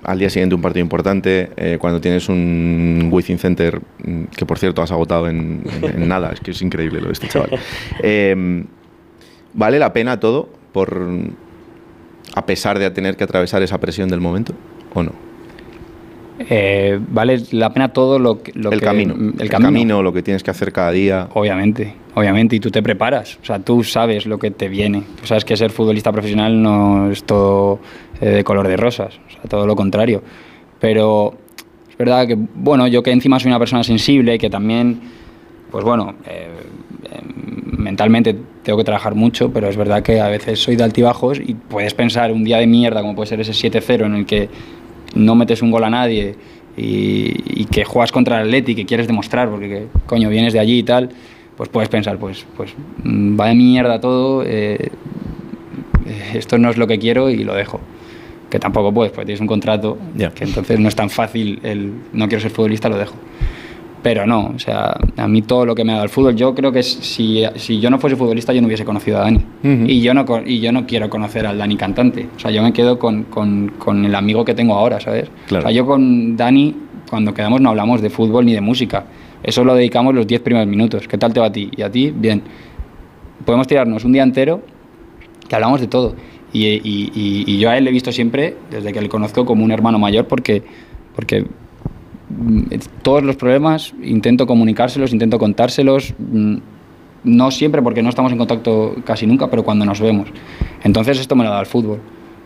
al 0.03 0.19
día 0.19 0.29
siguiente 0.29 0.55
un 0.55 0.61
partido 0.61 0.83
importante, 0.83 1.49
eh, 1.55 1.77
cuando 1.79 2.01
tienes 2.01 2.27
un 2.29 3.09
Within 3.11 3.37
Center, 3.39 3.79
mm, 4.05 4.23
que 4.35 4.45
por 4.45 4.59
cierto 4.59 4.81
has 4.81 4.91
agotado 4.91 5.27
en, 5.29 5.63
en- 5.81 6.01
en 6.03 6.07
nada, 6.07 6.31
es 6.33 6.39
que 6.39 6.51
es 6.51 6.61
increíble 6.61 6.99
lo 7.01 7.07
de 7.07 7.13
este 7.13 7.27
chaval. 7.27 7.49
Em, 8.03 8.65
¿Vale 9.53 9.79
la 9.79 9.93
pena 9.93 10.19
todo 10.19 10.49
por 10.71 10.99
a 12.35 12.45
pesar 12.45 12.79
de 12.79 12.89
tener 12.91 13.15
que 13.15 13.23
atravesar 13.23 13.61
esa 13.61 13.79
presión 13.79 14.09
del 14.09 14.19
momento 14.19 14.53
o 14.93 15.03
no? 15.03 15.11
Eh, 16.49 16.99
vale 17.09 17.43
la 17.51 17.71
pena 17.73 17.93
todo 17.93 18.17
lo, 18.19 18.41
que- 18.41 18.51
lo 18.55 18.71
el 18.71 18.79
que- 18.79 18.85
camino, 18.85 19.13
el 19.13 19.39
el 19.39 19.49
camino. 19.49 19.67
camino, 19.67 20.01
lo 20.03 20.11
que 20.11 20.23
tienes 20.23 20.41
que 20.43 20.49
hacer 20.51 20.73
cada 20.73 20.91
día. 20.91 21.27
Obviamente, 21.33 21.93
obviamente, 22.15 22.55
y 22.55 22.59
tú 22.59 22.69
te 22.69 22.83
preparas, 22.83 23.39
o 23.41 23.45
sea, 23.45 23.59
tú 23.59 23.83
sabes 23.83 24.25
lo 24.25 24.37
que 24.37 24.51
te 24.51 24.67
viene. 24.67 25.03
Tú 25.19 25.27
sabes 25.27 25.45
que 25.45 25.57
ser 25.57 25.71
futbolista 25.71 26.11
profesional 26.11 26.61
no 26.61 27.11
es 27.11 27.23
todo 27.23 27.79
eh, 28.21 28.29
de 28.29 28.43
color 28.43 28.67
de 28.67 28.77
rosas, 28.77 29.19
o 29.27 29.31
sea, 29.31 29.41
todo 29.49 29.65
lo 29.65 29.75
contrario. 29.75 30.21
Pero 30.79 31.35
es 31.89 31.97
verdad 31.97 32.27
que, 32.27 32.35
bueno, 32.35 32.87
yo 32.87 33.01
que 33.03 33.11
encima 33.11 33.39
soy 33.39 33.49
una 33.49 33.59
persona 33.59 33.83
sensible, 33.83 34.37
que 34.37 34.49
también, 34.49 34.99
pues 35.71 35.83
bueno, 35.83 36.15
eh, 36.27 36.47
eh, 37.05 37.19
mentalmente 37.77 38.35
tengo 38.63 38.77
que 38.77 38.83
trabajar 38.83 39.15
mucho, 39.15 39.51
pero 39.51 39.67
es 39.67 39.77
verdad 39.77 40.03
que 40.03 40.21
a 40.21 40.27
veces 40.27 40.59
soy 40.59 40.75
de 40.75 40.83
altibajos 40.83 41.39
y 41.39 41.55
puedes 41.55 41.93
pensar 41.93 42.31
un 42.31 42.43
día 42.43 42.57
de 42.57 42.67
mierda, 42.67 43.01
como 43.01 43.15
puede 43.15 43.27
ser 43.27 43.41
ese 43.41 43.53
7-0 43.53 44.05
en 44.05 44.15
el 44.15 44.25
que 44.25 44.49
no 45.15 45.35
metes 45.35 45.61
un 45.61 45.71
gol 45.71 45.83
a 45.83 45.89
nadie 45.89 46.35
y, 46.75 47.61
y 47.61 47.65
que 47.65 47.85
juegas 47.85 48.11
contra 48.11 48.41
el 48.41 48.47
Atleti, 48.47 48.75
que 48.75 48.85
quieres 48.85 49.07
demostrar, 49.07 49.49
porque 49.49 49.69
que, 49.69 49.87
coño, 50.05 50.29
vienes 50.29 50.53
de 50.53 50.59
allí 50.59 50.79
y 50.79 50.83
tal, 50.83 51.09
pues 51.57 51.69
puedes 51.69 51.89
pensar, 51.89 52.17
pues, 52.17 52.45
pues 52.57 52.73
mm, 53.03 53.39
va 53.39 53.47
de 53.47 53.55
mierda 53.55 53.99
todo, 54.01 54.43
eh, 54.45 54.89
esto 56.33 56.57
no 56.57 56.69
es 56.69 56.77
lo 56.77 56.87
que 56.87 56.99
quiero 56.99 57.29
y 57.29 57.43
lo 57.43 57.53
dejo. 57.53 57.79
Que 58.49 58.59
tampoco 58.59 58.93
puedes, 58.93 59.11
porque 59.11 59.25
tienes 59.27 59.41
un 59.41 59.47
contrato, 59.47 59.97
que 60.35 60.43
entonces 60.43 60.79
no 60.79 60.87
es 60.87 60.95
tan 60.95 61.09
fácil 61.09 61.59
el 61.63 61.91
no 62.13 62.27
quiero 62.27 62.41
ser 62.41 62.51
futbolista, 62.51 62.87
lo 62.89 62.97
dejo. 62.97 63.15
Pero 64.03 64.27
no, 64.27 64.51
o 64.55 64.59
sea, 64.59 64.97
a 65.15 65.27
mí 65.29 65.41
todo 65.43 65.65
lo 65.65 65.73
que 65.75 65.85
me 65.85 65.93
ha 65.93 65.95
dado 65.95 66.03
el 66.03 66.09
fútbol, 66.09 66.35
yo 66.35 66.53
creo 66.53 66.73
que 66.73 66.83
si, 66.83 67.41
si 67.55 67.79
yo 67.79 67.89
no 67.89 67.99
fuese 67.99 68.17
futbolista 68.17 68.51
yo 68.51 68.59
no 68.61 68.67
hubiese 68.67 68.83
conocido 68.83 69.17
a 69.17 69.21
Dani. 69.21 69.39
y, 69.87 70.01
yo 70.01 70.13
no, 70.13 70.25
y 70.45 70.59
yo 70.59 70.73
no 70.73 70.85
quiero 70.85 71.09
conocer 71.09 71.47
al 71.47 71.57
Dani 71.57 71.77
cantante. 71.77 72.27
O 72.35 72.39
sea, 72.39 72.51
yo 72.51 72.61
me 72.61 72.73
quedo 72.73 72.99
con, 72.99 73.23
con- 73.23 73.69
con 73.79 74.03
el 74.03 74.13
amigo 74.13 74.43
que 74.43 74.53
tengo 74.53 74.75
ahora, 74.75 74.99
¿sabes? 74.99 75.29
Claro. 75.47 75.63
O 75.63 75.67
sea, 75.69 75.71
yo 75.75 75.85
con 75.85 76.35
Dani, 76.35 76.75
cuando 77.09 77.33
quedamos, 77.33 77.61
no 77.61 77.69
hablamos 77.69 78.01
de 78.01 78.09
fútbol 78.09 78.45
ni 78.45 78.53
de 78.53 78.59
música. 78.61 79.05
Eso 79.43 79.63
lo 79.63 79.75
dedicamos 79.75 80.15
los 80.15 80.25
10 80.25 80.41
primeros 80.41 80.67
minutos. 80.67 81.07
¿Qué 81.07 81.17
tal 81.17 81.33
te 81.33 81.39
va 81.39 81.47
a 81.47 81.51
ti? 81.51 81.69
Y 81.75 81.81
a 81.81 81.91
ti, 81.91 82.11
bien. 82.15 82.41
Podemos 83.45 83.67
tirarnos 83.67 84.05
un 84.05 84.13
día 84.13 84.23
entero 84.23 84.61
que 85.47 85.55
hablamos 85.55 85.81
de 85.81 85.87
todo. 85.87 86.15
Y, 86.53 86.65
y- 86.67 87.11
y- 87.47 87.57
yo 87.59 87.69
a 87.69 87.77
él 87.77 87.83
le 87.83 87.89
he 87.89 87.93
visto 87.93 88.11
siempre, 88.11 88.55
desde 88.71 88.93
que 88.93 89.01
le 89.01 89.09
conozco, 89.09 89.45
como 89.45 89.63
un 89.63 89.71
hermano 89.71 89.99
mayor, 89.99 90.27
porque, 90.27 90.61
porque 91.15 91.45
mm, 92.29 92.61
todos 93.01 93.23
los 93.23 93.35
problemas 93.35 93.93
intento 94.03 94.45
comunicárselos, 94.47 95.11
intento 95.13 95.37
contárselos. 95.39 96.13
mm, 96.19 96.57
No 97.25 97.51
siempre, 97.51 97.81
porque 97.81 98.03
no 98.03 98.09
estamos 98.09 98.31
en 98.33 98.37
contacto 98.37 98.95
casi 99.05 99.25
nunca, 99.25 99.49
pero 99.49 99.63
cuando 99.63 99.85
nos 99.85 99.99
vemos. 100.01 100.27
Entonces 100.83 101.19
esto 101.19 101.35
me 101.37 101.43
lo 101.45 101.49
dado 101.49 101.61
el 101.61 101.67
fútbol. 101.67 101.99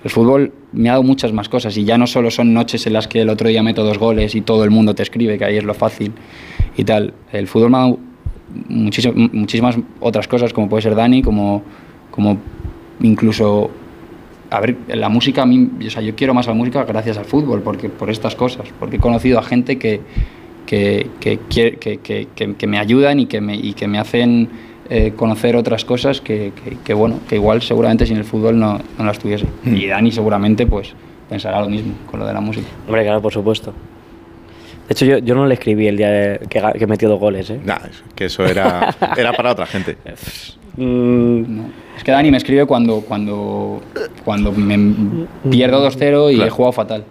El 0.03 0.11
fútbol 0.11 0.53
me 0.71 0.89
ha 0.89 0.91
dado 0.93 1.03
muchas 1.03 1.33
más 1.33 1.49
cosas 1.49 1.75
y 1.77 1.83
ya 1.83 1.97
no 1.97 2.05
solo 2.05 2.29
son 2.29 2.53
noches 2.53 2.85
en 2.85 2.93
las 2.93 3.07
que 3.07 3.21
el 3.21 3.29
otro 3.29 3.49
día 3.49 3.63
meto 3.63 3.83
dos 3.83 3.97
goles 3.97 4.35
y 4.35 4.41
todo 4.41 4.63
el 4.63 4.69
mundo 4.69 4.93
te 4.93 5.01
escribe, 5.01 5.37
que 5.39 5.45
ahí 5.45 5.57
es 5.57 5.63
lo 5.63 5.73
fácil 5.73 6.11
y 6.77 6.83
tal. 6.83 7.13
El 7.33 7.47
fútbol 7.47 7.71
me 7.71 7.77
ha 7.77 7.81
dado 7.81 7.99
muchísim- 8.69 9.29
muchísimas 9.33 9.77
otras 9.99 10.27
cosas, 10.27 10.53
como 10.53 10.69
puede 10.69 10.83
ser 10.83 10.95
Dani, 10.95 11.21
como, 11.21 11.63
como 12.11 12.37
incluso 13.01 13.69
a 14.49 14.61
ver, 14.61 14.77
la 14.87 15.09
música 15.09 15.41
a 15.41 15.45
mí, 15.45 15.69
o 15.85 15.89
sea, 15.89 16.01
yo 16.01 16.15
quiero 16.15 16.33
más 16.33 16.47
la 16.47 16.53
música 16.53 16.85
gracias 16.85 17.17
al 17.17 17.25
fútbol, 17.25 17.61
porque 17.61 17.89
por 17.89 18.09
estas 18.09 18.35
cosas, 18.35 18.69
porque 18.79 18.95
he 18.95 18.99
conocido 18.99 19.39
a 19.39 19.43
gente 19.43 19.77
que, 19.77 19.99
que, 20.65 21.07
que, 21.19 22.27
que, 22.57 22.67
me 22.67 22.79
ayudan 22.79 23.19
y 23.19 23.25
que 23.25 23.41
me, 23.41 23.55
y 23.55 23.73
que 23.73 23.87
me 23.87 23.99
hacen 23.99 24.47
eh, 24.89 25.11
conocer 25.15 25.57
otras 25.57 25.83
cosas 25.83 26.21
que, 26.21 26.53
bueno, 26.95 27.19
que 27.27 27.35
igual 27.35 27.61
seguramente 27.61 28.05
sin 28.05 28.17
el 28.17 28.23
fútbol 28.23 28.57
no, 28.57 28.79
no 28.97 29.05
las 29.05 29.19
tuviese. 29.19 29.47
Y 29.65 29.87
Dani 29.87 30.11
seguramente 30.11 30.65
pues 30.65 30.93
pensará 31.29 31.59
lo 31.59 31.67
mismo 31.67 31.93
con 32.09 32.19
lo 32.21 32.25
de 32.25 32.33
la 32.33 32.41
música. 32.41 32.67
Hombre, 32.85 33.03
claro, 33.03 33.21
por 33.21 33.33
supuesto. 33.33 33.73
De 34.88 34.93
hecho, 34.93 35.05
yo, 35.05 35.18
yo 35.18 35.35
no 35.35 35.45
le 35.45 35.53
escribí 35.55 35.88
el 35.88 35.97
día 35.97 36.09
de- 36.09 36.39
que, 36.49 36.61
que 36.80 36.88
metió 36.88 37.09
dos 37.09 37.19
goles, 37.19 37.49
¿eh? 37.49 37.59
Nah, 37.64 37.76
es 37.89 38.03
que 38.15 38.26
eso 38.26 38.45
era, 38.45 38.95
era 39.18 39.34
para 39.34 39.51
otra 39.51 39.65
gente. 39.65 39.97
No. 40.77 41.65
Es 41.97 42.03
que 42.03 42.11
Dani 42.11 42.31
me 42.31 42.38
escribe 42.38 42.65
cuando, 42.65 43.01
cuando, 43.01 43.81
cuando 44.23 44.51
me 44.51 44.77
pierdo 45.49 45.85
2-0 45.89 46.31
y 46.31 46.35
Claro. 46.35 46.47
he 46.47 46.49
jugado 46.51 46.72
fatal. 46.72 47.03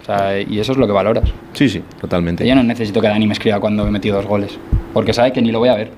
O 0.00 0.04
sea, 0.04 0.40
y 0.40 0.58
eso 0.58 0.72
es 0.72 0.78
lo 0.78 0.86
que 0.86 0.92
valoras. 0.92 1.28
Sí, 1.52 1.68
sí, 1.68 1.82
totalmente. 2.00 2.46
Yo 2.46 2.54
no 2.54 2.62
necesito 2.62 3.00
que 3.00 3.08
Dani 3.08 3.26
me 3.26 3.34
escriba 3.34 3.60
cuando 3.60 3.86
he 3.86 3.90
metido 3.90 4.16
dos 4.16 4.26
goles, 4.26 4.58
porque 4.94 5.12
sabe 5.12 5.32
que 5.32 5.42
ni 5.42 5.52
lo 5.52 5.58
voy 5.58 5.68
a 5.68 5.74
ver. 5.74 5.90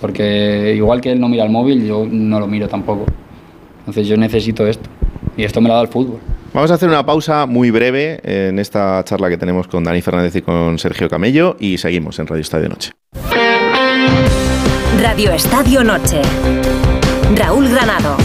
Porque 0.00 0.74
igual 0.76 1.00
que 1.00 1.12
él 1.12 1.20
no 1.20 1.28
mira 1.28 1.44
el 1.44 1.50
móvil, 1.50 1.86
yo 1.86 2.06
no 2.10 2.40
lo 2.40 2.46
miro 2.48 2.68
tampoco. 2.68 3.06
Entonces 3.80 4.08
yo 4.08 4.16
necesito 4.16 4.66
esto. 4.66 4.90
Y 5.36 5.44
esto 5.44 5.60
me 5.60 5.68
lo 5.68 5.74
ha 5.74 5.76
dado 5.76 5.86
el 5.86 5.92
fútbol. 5.92 6.18
Vamos 6.56 6.70
a 6.70 6.74
hacer 6.76 6.88
una 6.88 7.04
pausa 7.04 7.44
muy 7.44 7.70
breve 7.70 8.18
en 8.24 8.58
esta 8.58 9.04
charla 9.04 9.28
que 9.28 9.36
tenemos 9.36 9.68
con 9.68 9.84
Dani 9.84 10.00
Fernández 10.00 10.36
y 10.36 10.40
con 10.40 10.78
Sergio 10.78 11.06
Camello 11.06 11.54
y 11.60 11.76
seguimos 11.76 12.18
en 12.18 12.26
Radio 12.26 12.40
Estadio 12.40 12.70
Noche. 12.70 12.92
Radio 15.02 15.32
Estadio 15.32 15.84
Noche. 15.84 16.22
Raúl 17.34 17.68
Granado. 17.68 18.16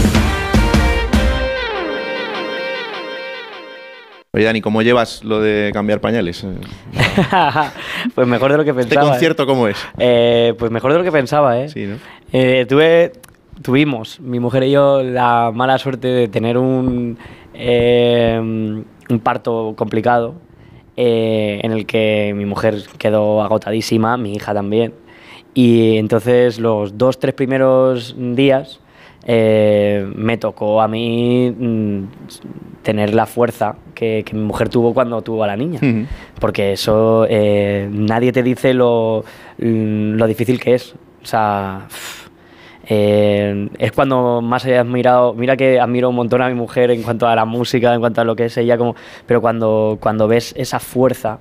Oye, 4.32 4.44
Dani, 4.46 4.62
¿cómo 4.62 4.80
llevas 4.80 5.22
lo 5.24 5.42
de 5.42 5.70
cambiar 5.74 6.00
pañales? 6.00 6.42
Eh, 6.42 6.54
pues 8.14 8.26
mejor 8.26 8.50
de 8.52 8.56
lo 8.56 8.64
que 8.64 8.70
¿Este 8.70 8.82
pensaba. 8.84 9.08
¿eh? 9.08 9.10
concierto 9.10 9.46
cómo 9.46 9.68
es? 9.68 9.76
Eh, 9.98 10.54
pues 10.58 10.70
mejor 10.70 10.92
de 10.92 10.98
lo 11.00 11.04
que 11.04 11.12
pensaba, 11.12 11.60
¿eh? 11.60 11.68
Sí, 11.68 11.84
¿no? 11.84 11.96
Eh, 12.32 12.64
tuve, 12.66 13.12
tuvimos, 13.60 14.20
mi 14.20 14.40
mujer 14.40 14.62
y 14.62 14.70
yo, 14.70 15.02
la 15.02 15.50
mala 15.52 15.76
suerte 15.76 16.08
de 16.08 16.28
tener 16.28 16.56
un, 16.56 17.18
eh, 17.54 18.38
un 18.40 19.20
parto 19.20 19.74
complicado 19.76 20.34
eh, 20.96 21.60
en 21.62 21.72
el 21.72 21.86
que 21.86 22.34
mi 22.36 22.44
mujer 22.44 22.82
quedó 22.98 23.42
agotadísima, 23.42 24.16
mi 24.16 24.34
hija 24.34 24.52
también. 24.52 24.92
Y 25.54 25.96
entonces 25.96 26.58
los 26.58 26.98
dos, 26.98 27.18
tres 27.18 27.34
primeros 27.34 28.14
días 28.18 28.80
eh, 29.24 30.10
me 30.14 30.36
tocó 30.36 30.82
a 30.82 30.88
mí 30.88 31.50
mm, 31.50 32.02
tener 32.82 33.14
la 33.14 33.26
fuerza 33.26 33.76
que, 33.94 34.22
que 34.26 34.34
mi 34.34 34.42
mujer 34.42 34.68
tuvo 34.68 34.92
cuando 34.92 35.22
tuvo 35.22 35.44
a 35.44 35.46
la 35.46 35.56
niña. 35.56 35.80
Porque 36.38 36.72
eso 36.72 37.26
eh, 37.28 37.88
nadie 37.90 38.32
te 38.32 38.42
dice 38.42 38.74
lo, 38.74 39.24
lo 39.58 40.26
difícil 40.26 40.60
que 40.60 40.74
es. 40.74 40.94
O 41.22 41.26
sea, 41.26 41.86
eh, 42.86 43.68
es 43.78 43.92
cuando 43.92 44.40
más 44.42 44.64
he 44.66 44.76
admirado, 44.78 45.34
mira 45.34 45.56
que 45.56 45.78
admiro 45.80 46.08
un 46.10 46.16
montón 46.16 46.42
a 46.42 46.48
mi 46.48 46.54
mujer 46.54 46.90
en 46.90 47.02
cuanto 47.02 47.26
a 47.28 47.34
la 47.36 47.44
música, 47.44 47.94
en 47.94 48.00
cuanto 48.00 48.20
a 48.20 48.24
lo 48.24 48.34
que 48.36 48.46
es 48.46 48.56
ella, 48.56 48.76
como, 48.78 48.94
pero 49.26 49.40
cuando, 49.40 49.98
cuando 50.00 50.26
ves 50.28 50.52
esa 50.56 50.78
fuerza 50.80 51.38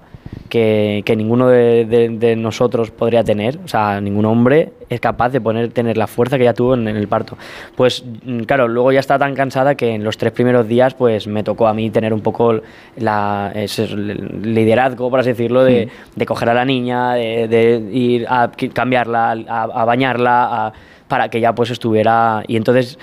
que, 0.49 1.01
que 1.05 1.15
ninguno 1.15 1.47
de, 1.47 1.85
de- 1.85 2.09
de 2.09 2.35
nosotros 2.35 2.91
podría 2.91 3.23
tener, 3.23 3.59
o 3.63 3.67
sea, 3.67 3.99
ningún 4.01 4.25
hombre 4.25 4.71
es 4.89 4.99
capaz 4.99 5.29
de 5.29 5.39
poner, 5.41 5.69
tener 5.71 5.97
la 5.97 6.07
fuerza 6.07 6.37
que 6.37 6.43
ella 6.43 6.53
tuvo 6.53 6.73
en, 6.73 6.87
en 6.87 6.95
el 6.97 7.07
parto. 7.07 7.37
Pues 7.75 8.03
mm, 8.25 8.41
claro, 8.41 8.67
luego 8.67 8.91
ya 8.91 8.99
está 8.99 9.17
tan 9.17 9.33
cansada 9.33 9.75
que 9.75 9.95
en 9.95 10.03
los 10.03 10.17
tres 10.17 10.31
primeros 10.33 10.67
días 10.67 10.93
pues 10.93 11.27
me 11.27 11.43
tocó 11.43 11.67
a 11.67 11.73
mí 11.73 11.89
tener 11.89 12.13
un 12.13 12.21
poco 12.21 12.59
la, 12.97 13.51
ese 13.55 13.87
liderazgo, 13.87 15.09
por 15.09 15.19
así 15.21 15.29
decirlo, 15.29 15.63
de, 15.63 15.89
de 16.15 16.25
coger 16.25 16.49
a 16.49 16.53
la 16.53 16.65
niña, 16.65 17.13
de, 17.13 17.81
ir 17.91 18.25
a 18.29 18.51
cambiarla, 18.73 19.31
a, 19.47 19.63
a 19.63 19.85
bañarla, 19.85 20.43
a- 20.67 20.73
para 21.11 21.27
que 21.29 21.41
ya 21.41 21.53
pues 21.53 21.69
estuviera... 21.71 22.41
Y 22.47 22.55
entonces 22.55 22.97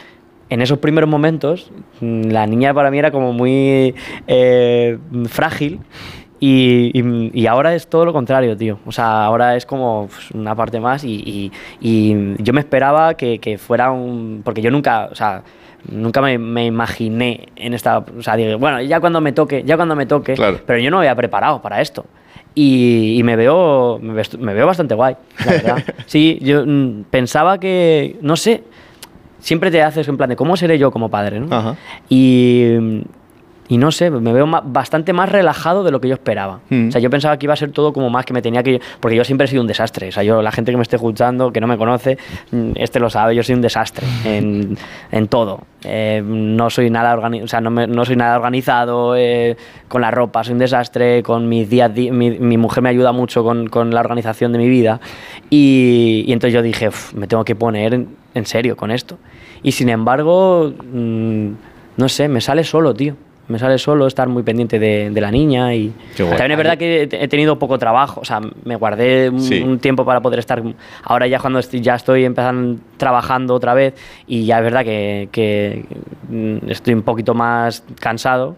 en 0.49 0.63
esos 0.63 0.79
primeros 0.79 1.11
momentos, 1.11 1.71
mm, 2.01 2.31
la 2.31 2.47
niña 2.47 2.73
para 2.73 2.91
mí 2.91 2.99
era 2.99 3.11
como 3.11 3.35
muy 3.35 3.95
eh, 4.27 4.97
frágil. 5.27 5.81
Y, 6.41 6.91
y- 6.99 7.31
y 7.35 7.47
ahora 7.47 7.75
es 7.75 7.87
todo 7.89 8.07
lo 8.07 8.13
contrario, 8.15 8.57
tío. 8.57 8.79
O 8.87 8.93
sea, 8.93 9.25
ahora 9.27 9.57
es 9.57 9.67
como 9.67 10.09
pues, 10.11 10.31
una 10.31 10.55
parte 10.55 10.81
más 10.81 11.05
y, 11.05 11.51
yo 11.83 12.53
me 12.55 12.61
esperaba 12.61 13.13
que, 13.15 13.39
que 13.41 13.59
fuera 13.59 13.91
un... 13.91 14.41
Porque 14.43 14.63
yo 14.63 14.71
nunca, 14.71 15.09
o 15.13 15.15
sea, 15.15 15.43
nunca 15.91 16.23
me, 16.23 16.39
me 16.39 16.65
imaginé 16.65 17.49
en 17.57 17.75
esta... 17.75 17.99
O 17.99 18.23
sea, 18.23 18.37
digo, 18.37 18.57
bueno, 18.59 18.81
ya 18.81 19.01
cuando 19.01 19.21
me 19.21 19.33
toque, 19.33 19.65
ya 19.67 19.77
cuando 19.77 19.95
me 19.97 20.07
toque, 20.07 20.35
pero 20.65 20.79
yo 20.79 20.91
no 20.91 20.97
me 20.99 21.03
había 21.09 21.15
preparado 21.17 21.61
para 21.61 21.83
esto. 21.83 22.07
Y, 22.55 23.19
y 23.19 23.23
me 23.23 23.37
veo 23.37 23.99
me, 24.01 24.55
veo 24.55 24.67
bastante 24.67 24.95
guay, 24.95 25.17
la 25.45 25.53
verdad. 25.53 25.85
Sí, 26.07 26.39
yo 26.43 26.65
mm, 26.67 27.05
pensaba 27.11 27.59
que, 27.59 28.17
no 28.21 28.37
sé, 28.37 28.65
siempre 29.39 29.71
te 29.71 29.83
haces 29.83 30.09
en 30.09 30.17
plan 30.17 30.31
de 30.31 30.37
cómo 30.37 30.57
seré 30.57 30.79
yo 30.79 30.91
como 30.91 31.09
padre, 31.09 31.41
¿no? 31.41 31.77
Y, 32.09 33.03
y 33.69 33.77
no 33.79 33.91
sé, 33.93 34.11
me 34.11 34.33
veo 34.33 34.47
ma- 34.47 34.63
bastante 34.65 35.13
más 35.13 35.29
relajado 35.31 35.85
de 35.85 35.91
lo 35.91 36.01
que 36.01 36.09
yo 36.09 36.15
esperaba. 36.15 36.61
Mm. 36.71 36.89
O 36.89 36.91
sea, 36.91 37.01
yo 37.01 37.11
pensaba 37.11 37.39
que 37.39 37.47
iba 37.47 37.53
a 37.53 37.57
ser 37.57 37.71
todo 37.71 37.93
como 37.93 38.09
más 38.09 38.25
que 38.25 38.33
me 38.33 38.41
tenía 38.41 38.63
que... 38.63 38.81
Porque 39.01 39.17
yo 39.17 39.25
siempre 39.25 39.45
he 39.45 39.49
sido 39.49 39.61
un 39.61 39.69
desastre. 39.69 40.09
O 40.09 40.13
sea, 40.13 40.23
yo, 40.23 40.41
la 40.41 40.51
gente 40.53 40.71
que 40.73 40.77
me 40.79 40.83
esté 40.83 40.97
escuchando, 40.97 41.53
que 41.53 41.61
no 41.61 41.67
me 41.67 41.77
conoce, 41.77 42.17
mm, 42.51 42.73
este 42.77 42.99
lo 42.99 43.11
sabe, 43.11 43.35
yo 43.35 43.43
soy 43.43 43.55
un 43.57 43.61
desastre 43.61 44.07
en, 44.25 44.77
en 45.13 45.29
todo. 45.29 45.61
Eh, 45.85 46.23
no 46.25 46.71
soy 46.71 46.89
nada 46.91 47.15
organi- 47.15 47.43
o 47.45 47.47
sea, 47.47 47.61
no, 47.61 47.71
me- 47.71 47.87
no 47.87 48.05
soy 48.07 48.17
nada 48.17 48.37
organizado 48.37 49.15
eh, 49.17 49.57
con 49.87 50.01
la 50.01 50.11
ropa, 50.11 50.43
soy 50.45 50.55
un 50.55 50.59
desastre, 50.61 51.23
con 51.23 51.49
mis 51.49 51.69
días... 51.69 51.95
di- 51.95 52.11
mi, 52.11 52.31
mi 52.39 52.57
mujer 52.57 52.83
me 52.83 52.89
ayuda 52.89 53.13
mucho 53.13 53.45
con, 53.45 53.69
con 53.69 53.91
la 53.91 54.01
organización 54.01 54.53
de 54.53 54.59
mi 54.59 54.69
vida. 54.69 55.01
Y, 55.51 56.25
y 56.27 56.33
entonces 56.33 56.55
yo 56.55 56.63
dije, 56.63 56.89
"Uf, 56.89 57.13
me 57.15 57.27
tengo 57.27 57.45
que 57.45 57.55
poner 57.55 57.95
en, 57.95 58.09
en 58.35 58.47
serio 58.47 58.77
con 58.77 58.91
esto. 58.91 59.19
Y 59.63 59.73
sin 59.73 59.89
embargo, 59.89 60.73
mm, 60.93 61.49
no 61.97 62.09
sé, 62.09 62.29
me 62.29 62.41
sale 62.41 62.65
solo, 62.65 62.95
tío. 62.95 63.15
Me 63.49 63.59
sale 63.59 63.79
solo 63.79 64.07
estar 64.07 64.29
muy 64.29 64.43
pendiente 64.43 64.79
de, 64.79 65.11
de 65.11 65.21
la 65.21 65.31
niña 65.31 65.75
y 65.75 65.93
también 66.17 66.51
es 66.53 66.57
verdad 66.59 66.77
que 66.79 67.03
he 67.11 67.25
he 67.25 67.29
tenido 67.29 67.59
poco 67.59 67.79
trabajo, 67.79 68.21
o 68.21 68.25
sea, 68.25 68.41
me 68.65 68.77
guardé 68.77 69.31
un, 69.31 69.41
Sí. 69.41 69.61
un 69.63 69.79
tiempo 69.79 70.05
para 70.05 70.21
poder 70.21 70.39
estar. 70.39 70.63
Ahora 71.03 71.27
ya 71.27 71.39
cuando 71.39 71.59
estoy, 71.59 71.81
ya 71.81 71.95
estoy 71.95 72.25
empezando 72.25 72.79
trabajando 72.99 73.55
otra 73.55 73.73
vez 73.75 73.95
y 74.27 74.45
ya 74.45 74.59
es 74.59 74.65
verdad 74.65 74.85
que, 74.85 75.29
que, 75.33 75.85
mm, 76.29 76.71
estoy 76.71 76.95
un 76.95 77.03
poquito 77.03 77.33
más 77.35 77.83
cansado, 78.01 78.57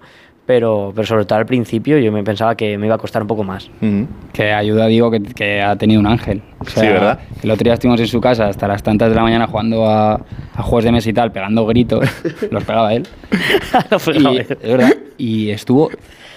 pero, 0.51 0.91
pero 0.93 1.07
sobre 1.07 1.25
todo 1.27 1.39
al 1.39 1.47
principio 1.47 1.97
yo 2.01 2.11
me 2.11 2.25
pensaba 2.25 2.57
que 2.57 2.77
me 2.77 2.87
iba 2.87 2.97
a 2.97 2.99
costar 2.99 3.23
un 3.23 3.29
poco 3.29 3.45
más. 3.45 3.71
Que 4.33 4.53
ayuda, 4.53 4.89
digo, 4.89 5.09
que, 5.09 5.23
que 5.23 5.63
ha 5.63 5.77
tenido 5.77 6.01
un 6.01 6.09
ángel. 6.09 6.43
O 6.59 6.65
sea, 6.65 6.83
Sí, 6.83 6.89
¿verdad? 6.89 7.21
El 7.41 7.53
otro 7.53 7.63
día 7.63 7.75
estuvimos 7.75 8.01
en 8.01 8.09
su 8.09 8.21
casa 8.21 8.49
hasta 8.49 8.67
las 8.67 8.83
tantas 8.83 9.11
de 9.11 9.15
la 9.15 9.23
mañana 9.23 9.47
jugando 9.47 9.87
a, 9.89 10.15
a 10.15 10.63
juegos 10.65 10.83
de 10.87 10.91
mesa 10.91 11.09
y 11.09 11.13
tal, 11.13 11.31
pegando 11.31 11.65
gritos. 11.67 12.05
los 12.51 12.65
pegaba 12.65 12.93
él. 12.93 13.07
y, 14.13 14.39
es 14.39 14.49
verdad. 14.61 14.93
Y 15.19 15.51
estuvo 15.51 15.89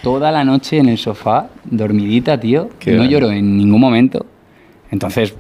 toda 0.04 0.32
la 0.32 0.44
noche 0.44 0.78
en 0.78 0.90
el 0.90 1.00
sofá, 1.00 1.48
dormidita, 1.64 2.40
tío. 2.40 2.70
Qué 2.78 2.92
no 2.92 2.98
grande. 2.98 3.14
lloró 3.14 3.32
en 3.32 3.58
ningún 3.58 3.82
momento. 3.82 4.28
Entonces, 4.92 5.34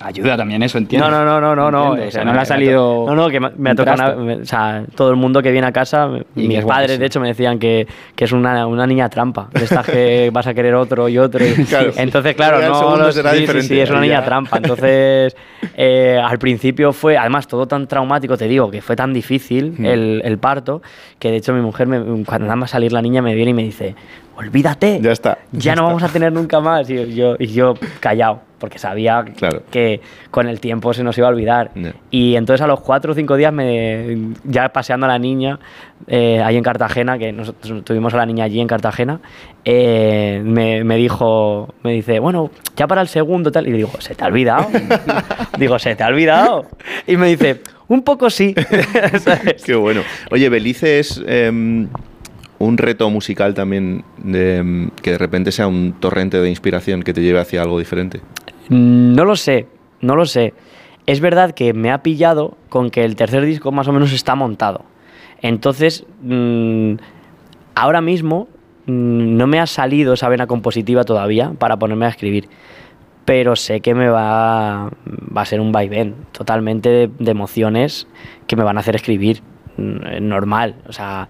ayuda 0.00 0.36
también 0.36 0.62
eso, 0.62 0.78
entiendo. 0.78 1.10
No, 1.10 1.24
no, 1.24 1.40
no, 1.40 1.54
no, 1.54 1.70
no, 1.70 1.70
no. 1.96 2.02
O 2.06 2.10
sea, 2.10 2.24
no 2.24 2.32
le 2.32 2.40
ha 2.40 2.44
salido. 2.44 3.04
No, 3.06 3.14
no, 3.14 3.28
que 3.28 3.38
me, 3.38 3.70
ha 3.70 3.74
tocado. 3.74 4.24
o 4.40 4.44
sea, 4.44 4.84
todo 4.94 5.10
el 5.10 5.16
mundo 5.16 5.42
que 5.42 5.52
viene 5.52 5.66
a 5.66 5.72
casa, 5.72 6.08
mis 6.34 6.58
es 6.58 6.64
padres, 6.64 6.98
de 6.98 7.06
hecho, 7.06 7.20
me 7.20 7.28
decían 7.28 7.58
que, 7.58 7.86
que 8.16 8.24
es 8.24 8.32
una, 8.32 8.66
una 8.66 8.86
niña 8.86 9.08
trampa. 9.08 9.48
De 9.52 9.64
estas 9.64 9.86
que 9.86 10.30
vas 10.32 10.46
a 10.46 10.54
querer 10.54 10.74
otro 10.74 11.08
y 11.08 11.18
otro. 11.18 11.44
y- 11.44 11.52
Claro. 11.70 11.92
Entonces, 11.96 12.34
claro, 12.34 12.60
no. 12.60 12.96
los- 12.96 13.14
será 13.14 13.32
sí, 13.32 13.46
sí, 13.46 13.62
sí, 13.62 13.80
es 13.80 13.90
una 13.90 14.00
niña 14.00 14.24
trampa. 14.24 14.56
Entonces, 14.56 15.36
eh, 15.76 16.20
al 16.22 16.38
principio 16.38 16.92
fue, 16.92 17.16
además, 17.18 17.46
todo 17.46 17.66
tan 17.66 17.86
traumático, 17.86 18.36
te 18.36 18.48
digo, 18.48 18.70
que 18.70 18.80
fue 18.82 18.96
tan 18.96 19.12
difícil 19.12 19.74
Hmm. 19.78 19.84
el, 19.86 20.22
el 20.24 20.38
parto, 20.38 20.82
que 21.18 21.30
de 21.30 21.36
hecho 21.36 21.52
mi 21.52 21.60
mujer, 21.60 21.86
me- 21.86 22.24
cuando 22.24 22.46
nada 22.46 22.56
más 22.56 22.70
salir 22.70 22.92
la 22.92 23.02
niña, 23.02 23.20
me 23.22 23.34
viene 23.34 23.50
y 23.50 23.54
me 23.54 23.62
dice: 23.62 23.94
Olvídate. 24.40 25.00
Ya 25.02 25.12
está. 25.12 25.36
Ya 25.52 25.74
no 25.74 25.84
vamos 25.84 26.02
a 26.02 26.08
tener 26.08 26.32
nunca 26.32 26.60
más. 26.60 26.88
Y 26.88 27.14
yo, 27.14 27.36
y 27.38 27.48
yo 27.48 27.74
callado, 28.00 28.40
porque 28.58 28.78
sabía 28.78 29.22
que 29.70 30.00
con 30.30 30.48
el 30.48 30.60
tiempo 30.60 30.94
se 30.94 31.04
nos 31.04 31.18
iba 31.18 31.26
a 31.26 31.30
olvidar. 31.30 31.72
Y 32.10 32.36
entonces 32.36 32.64
a 32.64 32.66
los 32.66 32.80
cuatro 32.80 33.12
o 33.12 33.14
cinco 33.14 33.36
días, 33.36 33.52
me, 33.52 34.32
ya 34.44 34.70
paseando 34.70 35.04
a 35.04 35.10
la 35.10 35.18
niña, 35.18 35.58
eh, 36.06 36.42
ahí 36.42 36.56
en 36.56 36.62
Cartagena, 36.62 37.18
que 37.18 37.32
nosotros 37.32 37.84
tuvimos 37.84 38.14
a 38.14 38.16
la 38.16 38.24
niña 38.24 38.44
allí 38.44 38.60
en 38.60 38.66
Cartagena, 38.66 39.20
eh, 39.62 40.40
me, 40.42 40.84
me 40.84 40.96
dijo, 40.96 41.74
me 41.82 41.92
dice, 41.92 42.18
bueno, 42.18 42.50
ya 42.76 42.86
para 42.86 43.02
el 43.02 43.08
segundo 43.08 43.52
tal. 43.52 43.68
Y 43.68 43.72
digo, 43.72 43.90
¿se 43.98 44.14
te 44.14 44.24
ha 44.24 44.28
olvidado? 44.28 44.68
digo, 45.58 45.78
¿se 45.78 45.94
te 45.96 46.02
ha 46.02 46.06
olvidado? 46.06 46.64
Y 47.06 47.18
me 47.18 47.26
dice, 47.28 47.60
un 47.88 48.02
poco 48.02 48.30
sí. 48.30 48.54
Qué 49.64 49.74
bueno. 49.74 50.00
Oye, 50.30 50.48
Belice 50.48 51.00
es 51.00 51.22
em, 51.26 51.88
un 52.60 52.76
reto 52.78 53.08
musical 53.10 53.54
también 53.54 54.04
de, 54.18 54.58
em, 54.58 54.90
que 55.02 55.12
de 55.12 55.18
repente 55.18 55.50
sea 55.50 55.66
un 55.66 55.94
torrente 55.98 56.40
de 56.40 56.48
inspiración 56.48 57.02
que 57.02 57.12
te 57.14 57.22
lleve 57.22 57.40
hacia 57.40 57.62
algo 57.62 57.78
diferente. 57.78 58.20
Mm, 58.68 59.14
No 59.14 59.24
lo 59.24 59.34
sé, 59.34 59.66
no 60.00 60.14
lo 60.14 60.26
sé. 60.26 60.54
Es 61.06 61.20
verdad 61.20 61.52
que 61.52 61.72
me 61.72 61.90
ha 61.90 62.02
pillado 62.02 62.56
con 62.68 62.90
que 62.90 63.04
el 63.04 63.16
tercer 63.16 63.44
disco 63.46 63.72
más 63.72 63.88
o 63.88 63.92
menos 63.92 64.12
está 64.12 64.34
montado. 64.34 64.84
Entonces, 65.42 66.04
mm, 66.22 66.94
ahora 67.74 68.00
mismo 68.02 68.46
mm, 68.86 69.36
no 69.36 69.46
me 69.46 69.58
ha 69.58 69.66
salido 69.66 70.12
esa 70.12 70.28
vena 70.28 70.46
compositiva 70.46 71.04
todavía 71.04 71.52
para 71.58 71.78
ponerme 71.78 72.04
a 72.06 72.10
escribir. 72.10 72.48
Pero 73.24 73.56
sé 73.56 73.80
que 73.80 73.94
me 73.94 74.08
va, 74.08 74.90
va 75.36 75.42
a 75.42 75.46
ser 75.46 75.60
un 75.60 75.72
vaivén 75.72 76.14
totalmente 76.32 76.88
de, 76.90 77.10
de 77.18 77.30
emociones 77.30 78.06
que 78.46 78.56
me 78.56 78.64
van 78.64 78.76
a 78.76 78.80
hacer 78.80 78.96
escribir. 78.96 79.40
mm, 79.78 80.28
Normal. 80.28 80.74
O 80.88 80.92
sea, 80.92 81.28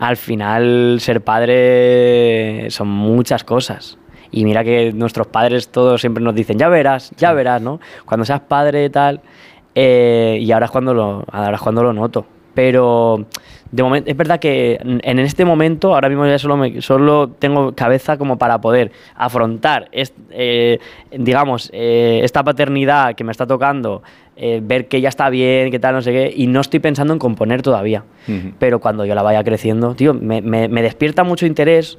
al 0.00 0.16
final 0.16 0.96
ser 1.00 1.20
padre 1.20 2.70
son 2.70 2.88
muchas 2.88 3.44
cosas. 3.44 3.96
Y 4.32 4.44
mira 4.44 4.62
que 4.64 4.92
nuestros 4.92 5.26
padres 5.26 5.68
todos 5.68 6.00
siempre 6.00 6.22
nos 6.22 6.34
dicen, 6.34 6.58
ya 6.58 6.68
verás, 6.68 7.10
ya 7.16 7.32
verás, 7.32 7.60
¿no? 7.62 7.80
Cuando 8.06 8.24
seas 8.24 8.40
padre 8.40 8.84
y 8.86 8.90
tal. 8.90 9.20
eh, 9.74 10.38
y 10.40 10.50
ahora 10.52 10.66
es 10.66 10.72
cuando 10.72 10.92
lo, 10.94 11.24
ahora 11.30 11.54
es 11.54 11.60
cuando 11.60 11.82
lo 11.82 11.92
noto. 11.92 12.26
Pero 12.54 13.24
de 13.70 13.82
momento, 13.84 14.10
es 14.10 14.16
verdad 14.16 14.40
que 14.40 14.78
en 14.82 15.00
en 15.04 15.18
este 15.20 15.44
momento, 15.44 15.94
ahora 15.94 16.08
mismo 16.08 16.26
ya 16.26 16.38
solo, 16.38 16.56
me- 16.56 16.80
solo 16.82 17.28
tengo 17.38 17.72
cabeza 17.74 18.18
como 18.18 18.36
para 18.38 18.60
poder 18.60 18.90
afrontar, 19.14 19.88
est- 19.92 20.16
eh, 20.30 20.78
digamos, 21.12 21.70
eh, 21.72 22.20
esta 22.24 22.42
paternidad 22.42 23.14
que 23.14 23.22
me 23.22 23.30
está 23.30 23.46
tocando, 23.46 24.02
eh, 24.42 24.60
ver 24.62 24.88
que 24.88 25.00
ya 25.00 25.08
está 25.10 25.28
bien, 25.30 25.70
que 25.70 25.78
tal, 25.78 25.94
no 25.94 26.02
sé 26.02 26.12
qué, 26.12 26.32
y 26.34 26.46
no 26.46 26.60
estoy 26.60 26.80
pensando 26.80 27.12
en 27.12 27.18
componer 27.18 27.60
todavía. 27.62 28.04
Pero 28.58 28.80
cuando 28.80 29.04
yo 29.04 29.14
la 29.14 29.22
vaya 29.22 29.44
creciendo, 29.44 29.94
tío, 29.94 30.14
me, 30.14 30.40
me- 30.42 30.68
me 30.68 30.82
despierta 30.82 31.22
mucho 31.24 31.44
interés 31.46 31.98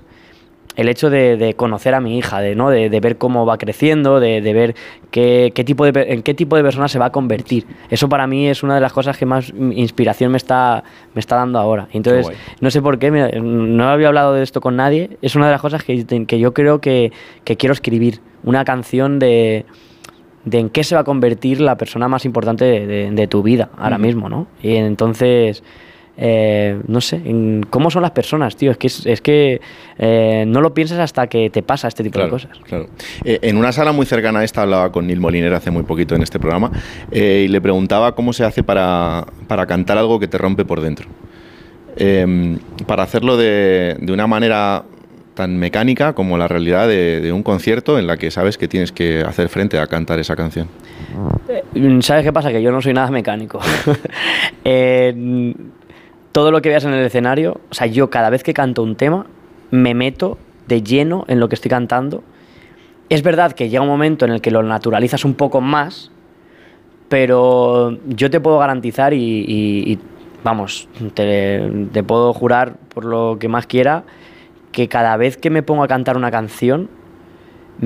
el 0.78 0.88
hecho 0.88 1.10
de, 1.10 1.36
de 1.36 1.54
conocer 1.54 1.94
a 1.94 2.00
mi 2.00 2.18
hija, 2.18 2.40
de, 2.40 2.56
¿no? 2.56 2.70
de, 2.70 2.90
de 2.90 3.00
ver 3.02 3.18
cómo 3.18 3.46
va 3.46 3.58
creciendo, 3.58 4.22
de, 4.22 4.40
de 4.40 4.54
ver 4.54 4.76
qué, 5.12 5.52
qué 5.54 5.66
tipo 5.66 5.84
de, 5.86 6.14
en 6.14 6.24
qué 6.24 6.34
tipo 6.34 6.56
de 6.56 6.64
persona 6.64 6.88
se 6.88 6.98
va 6.98 7.08
a 7.08 7.12
convertir. 7.12 7.66
Eso 7.90 8.08
para 8.08 8.26
mí 8.26 8.48
es 8.48 8.64
una 8.64 8.76
de 8.76 8.82
las 8.82 8.94
cosas 8.94 9.18
que 9.18 9.26
más 9.26 9.50
inspiración 9.74 10.32
me 10.32 10.38
está, 10.38 10.86
me 11.14 11.20
está 11.20 11.36
dando 11.36 11.60
ahora. 11.60 11.90
Entonces, 11.92 12.26
no 12.62 12.72
sé 12.72 12.82
por 12.82 13.00
qué, 13.00 13.12
mira, 13.12 13.30
no 13.42 13.90
había 13.90 14.08
hablado 14.08 14.34
de 14.34 14.44
esto 14.44 14.62
con 14.62 14.78
nadie, 14.78 15.18
es 15.22 15.36
una 15.36 15.48
de 15.48 15.52
las 15.52 15.62
cosas 15.62 15.84
que, 15.84 16.06
que 16.26 16.40
yo 16.40 16.54
creo 16.54 16.80
que, 16.80 17.12
que 17.44 17.58
quiero 17.58 17.74
escribir, 17.74 18.20
una 18.44 18.64
canción 18.64 19.20
de, 19.20 19.66
de 20.46 20.60
en 20.60 20.70
qué 20.70 20.84
se 20.84 20.96
va 20.96 21.02
a 21.02 21.04
convertir 21.04 21.62
la 21.62 21.78
persona 21.78 22.08
más 22.08 22.26
importante 22.26 22.66
de, 22.66 22.88
de- 22.88 23.12
de 23.12 23.28
tu 23.28 23.44
vida 23.44 23.70
ahora 23.78 23.98
mismo, 23.98 24.28
¿no? 24.30 24.48
Y 24.64 24.76
entonces, 24.76 25.64
eh, 26.18 26.80
no 26.88 27.00
sé, 27.02 27.18
en 27.18 27.66
cómo 27.70 27.90
son 27.92 28.02
las 28.02 28.12
personas, 28.12 28.56
tío. 28.56 28.72
Es 28.72 28.78
que, 28.78 28.88
es, 28.88 29.22
que 29.22 29.62
eh, 29.98 30.44
no 30.48 30.62
lo 30.62 30.74
piensas 30.74 31.00
hasta 31.00 31.28
que 31.28 31.50
te 31.50 31.62
pasa 31.64 31.88
este 31.88 32.04
tipo 32.04 32.20
de 32.20 32.30
cosas. 32.30 32.58
Claro. 32.64 32.88
Eh, 33.24 33.40
en 33.44 33.58
una 33.58 33.72
sala 33.72 33.92
muy 33.92 34.06
cercana 34.06 34.40
a 34.40 34.44
esta 34.44 34.64
hablaba 34.64 34.92
con 34.92 35.08
Neil 35.08 35.20
Moliner 35.20 35.54
hace 35.54 35.72
muy 35.72 35.84
poquito 35.84 36.16
en 36.16 36.24
este 36.24 36.40
programa 36.40 36.72
y 37.12 37.48
le 37.48 37.62
preguntaba 37.62 38.14
cómo 38.16 38.34
se 38.34 38.44
hace 38.44 38.64
para, 38.64 39.26
para 39.48 39.66
cantar 39.68 39.98
algo 39.98 40.20
que 40.20 40.28
te 40.28 40.38
rompe 40.38 40.66
por 40.66 40.82
dentro. 40.82 41.08
Em, 41.98 42.58
para 42.88 43.04
hacerlo 43.04 43.36
de, 43.38 43.98
de 44.00 44.14
una 44.14 44.26
manera 44.26 44.84
tan 45.34 45.58
mecánica 45.58 46.14
como 46.14 46.38
la 46.38 46.48
realidad 46.48 46.88
de, 46.88 47.32
un 47.34 47.44
concierto 47.44 47.98
en 47.98 48.08
la 48.08 48.18
que 48.18 48.32
sabes 48.32 48.58
que 48.58 48.68
tienes 48.68 48.92
que 48.92 49.22
hacer 49.22 49.50
frente 49.50 49.80
a 49.80 49.88
cantar 49.88 50.20
esa 50.20 50.36
canción? 50.36 50.68
Eh, 51.48 52.00
¿Sabes 52.02 52.24
qué 52.24 52.34
pasa? 52.34 52.52
Que 52.52 52.62
yo 52.62 52.72
no 52.72 52.82
soy 52.82 52.94
nada 52.94 53.10
mecánico. 53.12 53.60
Eh, 54.64 55.56
todo 56.32 56.52
lo 56.52 56.62
que 56.62 56.70
veas 56.70 56.86
en 56.86 56.94
el 56.94 57.04
escenario, 57.04 57.60
o 57.72 57.74
sea, 57.74 57.88
yo 57.88 58.12
cada 58.12 58.30
vez 58.30 58.44
que 58.44 58.54
canto 58.54 58.84
un 58.84 58.96
tema, 58.96 59.26
me 59.72 59.96
meto 59.96 60.38
de 60.68 60.84
lleno 60.84 61.26
en 61.28 61.40
lo 61.40 61.50
que 61.50 61.56
estoy 61.56 61.70
cantando. 61.70 62.24
Es 63.10 63.24
verdad 63.24 63.54
que 63.54 63.70
llega 63.70 63.82
un 63.82 63.90
momento 63.90 64.26
en 64.26 64.34
el 64.34 64.40
que 64.40 64.52
lo 64.52 64.62
naturalizas 64.62 65.26
un 65.26 65.34
poco 65.34 65.62
más, 65.62 66.12
pero 67.10 67.98
yo 68.06 68.30
te 68.30 68.40
puedo 68.40 68.60
garantizar 68.60 69.16
y, 69.16 69.98
vamos, 70.44 70.88
te 71.16 72.04
puedo 72.06 72.34
jurar 72.34 72.76
por 72.94 73.06
lo 73.06 73.38
que 73.40 73.48
más 73.48 73.66
quiera 73.66 74.04
que 74.72 74.88
cada 74.88 75.18
vez 75.18 75.38
que 75.38 75.50
me 75.50 75.64
pongo 75.64 75.84
a 75.84 75.88
cantar 75.88 76.18
una 76.18 76.32
canción, 76.32 76.90
mm, 77.80 77.86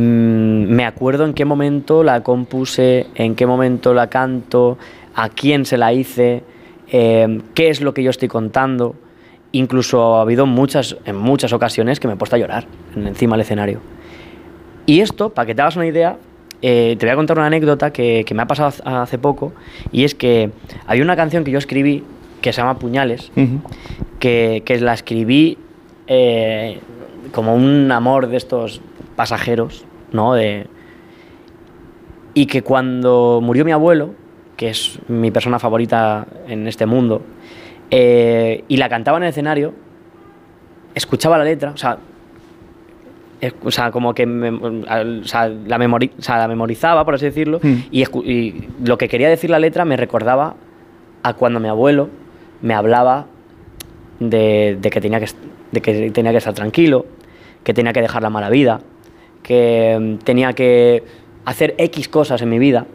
me 0.69 0.85
acuerdo 0.85 1.25
en 1.25 1.33
qué 1.33 1.45
momento 1.45 2.03
la 2.03 2.21
compuse, 2.23 3.07
en 3.15 3.35
qué 3.35 3.45
momento 3.45 3.93
la 3.93 4.07
canto, 4.09 4.77
a 5.15 5.29
quién 5.29 5.65
se 5.65 5.77
la 5.77 5.93
hice, 5.93 6.43
eh, 6.91 7.41
qué 7.53 7.69
es 7.69 7.81
lo 7.81 7.93
que 7.93 8.03
yo 8.03 8.09
estoy 8.09 8.27
contando. 8.27 8.95
Incluso 9.51 10.15
ha 10.17 10.21
habido 10.21 10.45
muchas, 10.45 10.97
en 11.05 11.15
muchas 11.15 11.53
ocasiones 11.53 11.99
que 11.99 12.07
me 12.07 12.13
he 12.15 12.17
puesto 12.17 12.35
a 12.35 12.39
llorar 12.39 12.65
en- 12.95 13.07
encima 13.07 13.35
del 13.35 13.41
escenario. 13.41 13.79
Y 14.85 14.99
esto, 14.99 15.29
para 15.29 15.45
que 15.45 15.55
te 15.55 15.61
hagas 15.61 15.77
una 15.77 15.87
idea, 15.87 16.17
eh, 16.61 16.95
te 16.99 17.05
voy 17.05 17.13
a 17.13 17.15
contar 17.15 17.37
una 17.37 17.47
anécdota 17.47 17.91
que, 17.91 18.23
que 18.25 18.33
me 18.33 18.41
ha 18.43 18.47
pasado 18.47 18.69
hace- 18.69 18.83
hace 18.85 19.17
poco, 19.17 19.53
y 19.91 20.03
es 20.03 20.13
que 20.13 20.51
había 20.85 21.03
una 21.03 21.15
canción 21.15 21.43
que 21.43 21.51
yo 21.51 21.57
escribí 21.57 22.03
que 22.41 22.53
se 22.53 22.61
llama 22.61 22.77
Puñales, 22.77 23.31
que, 24.19 24.61
que 24.65 24.79
la 24.79 24.93
escribí 24.93 25.57
eh, 26.07 26.79
como 27.31 27.55
un 27.55 27.91
amor 27.91 28.27
de 28.27 28.37
estos 28.37 28.81
pasajeros, 29.15 29.85
¿no? 30.11 30.33
De, 30.33 30.67
y 32.33 32.45
que 32.47 32.61
cuando 32.61 33.39
murió 33.41 33.63
mi 33.65 33.71
abuelo, 33.71 34.11
que 34.57 34.69
es 34.69 34.99
mi 35.07 35.31
persona 35.31 35.59
favorita 35.59 36.27
en 36.47 36.67
este 36.67 36.85
mundo, 36.85 37.21
eh, 37.91 38.63
y 38.67 38.77
la 38.77 38.89
cantaba 38.89 39.17
en 39.17 39.23
el 39.23 39.29
escenario, 39.29 39.73
escuchaba 40.93 41.37
la 41.37 41.43
letra, 41.43 41.71
o 41.71 41.77
sea, 41.77 41.97
es- 43.41 43.53
o 43.63 43.71
sea, 43.71 43.91
como 43.91 44.13
que 44.13 44.25
me- 44.25 44.83
al- 44.87 45.21
o 45.21 45.27
sea, 45.27 45.47
la, 45.49 45.77
memori- 45.77 46.11
o 46.17 46.21
sea, 46.21 46.37
la 46.37 46.47
memorizaba, 46.47 47.03
por 47.05 47.15
así 47.15 47.25
decirlo, 47.25 47.59
y, 47.91 48.03
escu- 48.03 48.23
y 48.25 48.69
lo 48.85 48.97
que 48.97 49.07
quería 49.07 49.29
decir 49.29 49.49
la 49.49 49.59
letra 49.59 49.85
me 49.85 49.97
recordaba 49.97 50.55
a 51.23 51.33
cuando 51.33 51.59
mi 51.59 51.67
abuelo 51.67 52.09
me 52.61 52.73
hablaba 52.73 53.25
de, 54.19 54.77
de 54.79 54.89
que 54.89 55.01
tenía 55.01 55.19
que, 55.19 55.27
de 55.71 55.81
que 55.81 56.11
tenía 56.11 56.31
que 56.31 56.37
estar 56.37 56.53
tranquilo, 56.53 57.05
que 57.63 57.73
tenía 57.73 57.93
que 57.93 58.01
dejar 58.01 58.21
la 58.21 58.29
mala 58.29 58.49
vida, 58.49 58.81
que 59.43 59.97
mm, 59.99 60.23
tenía 60.23 60.53
que 60.53 61.03
hacer 61.45 61.75
X 61.77 62.07
cosas 62.07 62.41
en 62.41 62.49
mi 62.49 62.59
vida. 62.59 62.85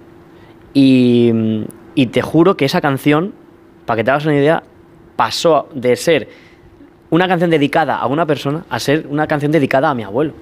Y, 0.74 1.30
mm, 1.32 1.64
y 1.94 2.06
te 2.06 2.22
juro 2.22 2.56
que 2.56 2.64
esa 2.64 2.80
canción, 2.80 3.34
para 3.86 3.98
que 3.98 4.04
te 4.04 4.10
hagas 4.10 4.24
una 4.24 4.36
idea, 4.36 4.62
pasó 5.16 5.68
de 5.74 5.96
ser 5.96 6.28
una 7.10 7.26
canción 7.28 7.50
dedicada 7.50 7.96
a 7.96 8.06
una 8.06 8.24
persona 8.24 8.64
a 8.70 8.78
ser 8.78 9.06
una 9.08 9.26
canción 9.26 9.52
dedicada 9.52 9.90
a 9.90 9.94
mi 9.94 10.02
abuelo. 10.02 10.32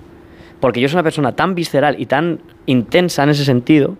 Porque 0.61 0.81
yo 0.81 0.89
soy 0.89 0.97
una 0.97 1.03
persona 1.03 1.35
tan 1.35 1.55
visceral 1.55 1.97
y 1.99 2.07
tan 2.07 2.41
intensa 2.67 3.23
en 3.23 3.31
ese 3.31 3.45
sentido 3.45 3.97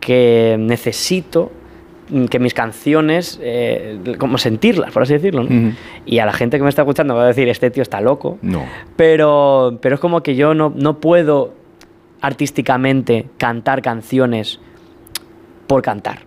que 0.00 0.56
necesito 0.58 1.52
que 2.30 2.38
mis 2.38 2.54
canciones, 2.54 3.38
eh, 3.42 4.16
como 4.18 4.38
sentirlas, 4.38 4.92
por 4.92 5.02
así 5.02 5.14
decirlo. 5.14 5.44
¿no? 5.44 5.72
Y 6.06 6.18
a 6.18 6.26
la 6.26 6.32
gente 6.32 6.56
que 6.56 6.62
me 6.62 6.68
está 6.68 6.82
escuchando 6.82 7.14
va 7.14 7.24
a 7.24 7.28
decir, 7.28 7.48
este 7.48 7.70
tío 7.70 7.82
está 7.82 8.00
loco. 8.00 8.38
No. 8.42 8.64
Pero, 8.96 9.78
pero 9.80 9.94
es 9.94 10.00
como 10.00 10.22
que 10.22 10.34
yo 10.34 10.54
no, 10.54 10.72
no 10.74 11.00
puedo 11.00 11.54
artísticamente 12.20 13.26
cantar 13.36 13.82
canciones 13.82 14.60
por 15.66 15.82
cantar, 15.82 16.20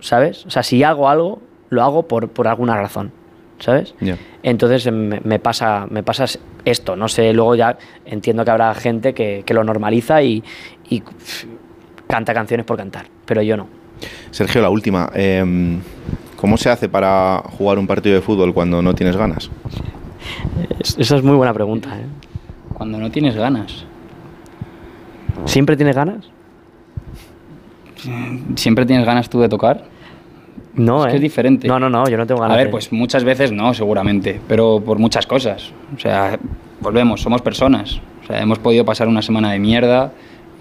¿sabes? 0.00 0.46
O 0.46 0.50
sea, 0.50 0.62
si 0.62 0.82
hago 0.82 1.08
algo, 1.08 1.40
lo 1.70 1.82
hago 1.82 2.08
por, 2.08 2.28
por 2.30 2.48
alguna 2.48 2.76
razón, 2.76 3.12
¿sabes? 3.58 3.94
Entonces 4.42 4.86
em, 4.86 4.94
me, 4.94 5.20
me 5.22 5.38
pasa, 5.38 5.86
me 5.90 6.02
pasa 6.02 6.24
esto, 6.64 6.96
no 6.96 7.08
sé, 7.08 7.32
luego 7.32 7.54
ya 7.54 7.76
entiendo 8.04 8.44
que 8.44 8.50
habrá 8.50 8.74
gente 8.74 9.12
que, 9.14 9.42
que 9.44 9.54
lo 9.54 9.64
normaliza 9.64 10.22
y, 10.22 10.42
y, 10.88 11.02
canta 12.06 12.34
canciones 12.34 12.66
por 12.66 12.76
cantar, 12.76 13.06
pero 13.24 13.42
yo 13.42 13.56
no. 13.56 13.81
Sergio, 14.30 14.62
la 14.62 14.70
última. 14.70 15.10
em, 15.14 15.80
¿Cómo 16.36 16.56
se 16.56 16.70
hace 16.70 16.88
para 16.88 17.40
jugar 17.56 17.78
un 17.78 17.86
partido 17.86 18.16
de 18.16 18.20
fútbol 18.20 18.52
cuando 18.52 18.82
no 18.82 18.94
tienes 18.94 19.16
ganas? 19.16 19.48
Esa 20.80 21.16
es 21.16 21.22
muy 21.22 21.36
buena 21.36 21.54
pregunta. 21.54 21.90
¿eh? 21.96 22.04
Cuando 22.74 22.98
no 22.98 23.12
tienes 23.12 23.36
ganas. 23.36 23.84
¿Siempre 25.44 25.76
tienes 25.76 25.94
ganas? 25.94 26.24
¿Siempre 28.56 28.86
tienes 28.86 29.06
ganas 29.06 29.30
tú 29.30 29.40
de 29.40 29.48
tocar? 29.48 29.84
No, 30.74 31.04
es 31.04 31.10
que 31.10 31.12
¿eh? 31.12 31.16
es 31.16 31.22
diferente. 31.22 31.68
No, 31.68 31.78
no, 31.78 31.88
no, 31.88 32.08
yo 32.08 32.16
no 32.16 32.26
tengo 32.26 32.40
ganas 32.40 32.56
A 32.56 32.58
ver, 32.58 32.70
pues 32.70 32.92
muchas 32.92 33.22
veces 33.22 33.52
no, 33.52 33.72
seguramente, 33.74 34.40
pero 34.48 34.82
por 34.84 34.98
muchas 34.98 35.26
cosas. 35.26 35.70
O 35.94 36.00
sea, 36.00 36.38
volvemos, 36.80 37.20
somos 37.20 37.40
personas. 37.42 38.00
O 38.22 38.26
sea, 38.26 38.40
hemos 38.40 38.58
podido 38.58 38.84
pasar 38.84 39.06
una 39.06 39.22
semana 39.22 39.52
de 39.52 39.58
mierda 39.58 40.12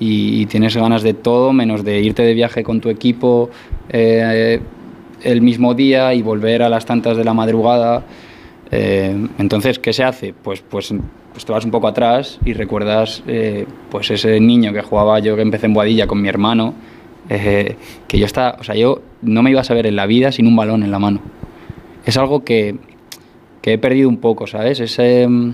y, 0.04 0.48
tienes 0.48 0.76
ganas 0.76 1.04
de 1.04 1.14
todo, 1.14 1.54
menos 1.54 1.84
de 1.84 2.02
irte 2.02 2.24
de 2.24 2.34
viaje 2.34 2.64
con 2.64 2.82
tu 2.82 2.90
equipo 2.90 3.52
eh, 3.90 4.60
el 5.22 5.42
mismo 5.42 5.76
día 5.76 6.16
y 6.16 6.24
volver 6.24 6.64
a 6.64 6.70
las 6.70 6.88
tantas 6.88 7.18
de 7.18 7.24
la 7.24 7.36
madrugada. 7.36 8.04
Eh, 8.72 9.16
entonces, 9.38 9.78
¿qué 9.78 9.94
se 9.94 10.04
hace? 10.04 10.34
Pues, 10.34 10.62
pues, 10.68 10.92
pues 11.34 11.46
te 11.46 11.52
vas 11.52 11.66
un 11.66 11.70
poco 11.70 11.88
atrás 11.88 12.40
y 12.44 12.54
recuerdas 12.54 13.22
eh, 13.28 13.68
pues 13.92 14.10
ese 14.10 14.40
niño 14.40 14.74
que 14.74 14.82
jugaba 14.82 15.20
yo 15.20 15.36
que 15.36 15.44
empecé 15.44 15.68
en 15.68 15.76
Boadilla 15.76 16.08
con 16.08 16.20
mi 16.20 16.30
hermano, 16.30 16.74
que 17.30 17.78
yo 18.12 18.26
estaba, 18.26 18.58
o 18.60 18.64
sea, 18.64 18.76
yo 18.76 19.04
no 19.22 19.44
me 19.44 19.52
iba 19.52 19.62
a 19.62 19.64
saber 19.64 19.86
en 19.86 19.96
la 19.96 20.08
vida 20.08 20.32
sin 20.32 20.48
un 20.48 20.56
balón 20.56 20.82
en 20.82 20.90
la 20.90 20.98
mano. 20.98 21.22
Es 22.06 22.18
algo 22.18 22.44
que, 22.44 22.76
que 23.62 23.74
he 23.74 23.78
perdido 23.78 24.10
un 24.10 24.18
poco, 24.18 24.48
¿sabes? 24.48 24.80
Ese, 24.80 25.28
mm, 25.28 25.54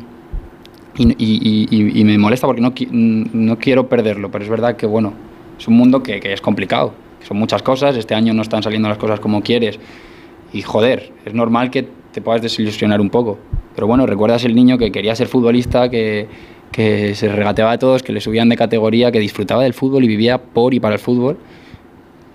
y, 0.97 1.09
y- 1.17 1.67
y- 1.69 1.99
y- 2.01 2.03
me 2.03 2.17
molesta 2.17 2.47
porque 2.47 2.61
no, 2.61 2.73
no 2.91 3.59
quiero 3.59 3.87
perderlo, 3.87 4.31
pero 4.31 4.43
es 4.43 4.49
verdad 4.49 4.75
que, 4.75 4.85
bueno, 4.85 5.13
es 5.59 5.67
un 5.67 5.75
mundo 5.75 6.01
que, 6.03 6.19
que 6.19 6.33
es 6.33 6.41
complicado. 6.41 6.93
Son 7.27 7.37
muchas 7.37 7.61
cosas, 7.61 7.95
este 7.97 8.15
año 8.15 8.33
no 8.33 8.41
están 8.41 8.63
saliendo 8.63 8.89
las 8.89 8.97
cosas 8.97 9.19
como 9.19 9.41
quieres. 9.41 9.79
Y 10.53 10.61
joder, 10.61 11.11
es 11.25 11.33
normal 11.33 11.69
que 11.71 11.87
te 12.11 12.21
puedas 12.21 12.41
desilusionar 12.41 13.01
un 13.01 13.09
poco. 13.09 13.37
Pero 13.75 13.85
bueno, 13.87 14.05
recuerdas 14.05 14.43
el 14.45 14.55
niño 14.55 14.77
que 14.77 14.91
quería 14.91 15.15
ser 15.15 15.27
futbolista, 15.27 15.89
que, 15.89 16.27
que 16.71 17.13
se 17.15 17.29
regateaba 17.29 17.73
a 17.73 17.77
todos, 17.79 18.01
que 18.01 18.11
le 18.13 18.21
subían 18.21 18.49
de 18.49 18.55
categoría, 18.55 19.11
que 19.11 19.19
disfrutaba 19.19 19.63
del 19.63 19.73
fútbol 19.73 20.03
y 20.03 20.07
vivía 20.07 20.37
por 20.41 20.73
y 20.73 20.79
para 20.79 20.95
el 20.95 20.99
fútbol. 20.99 21.37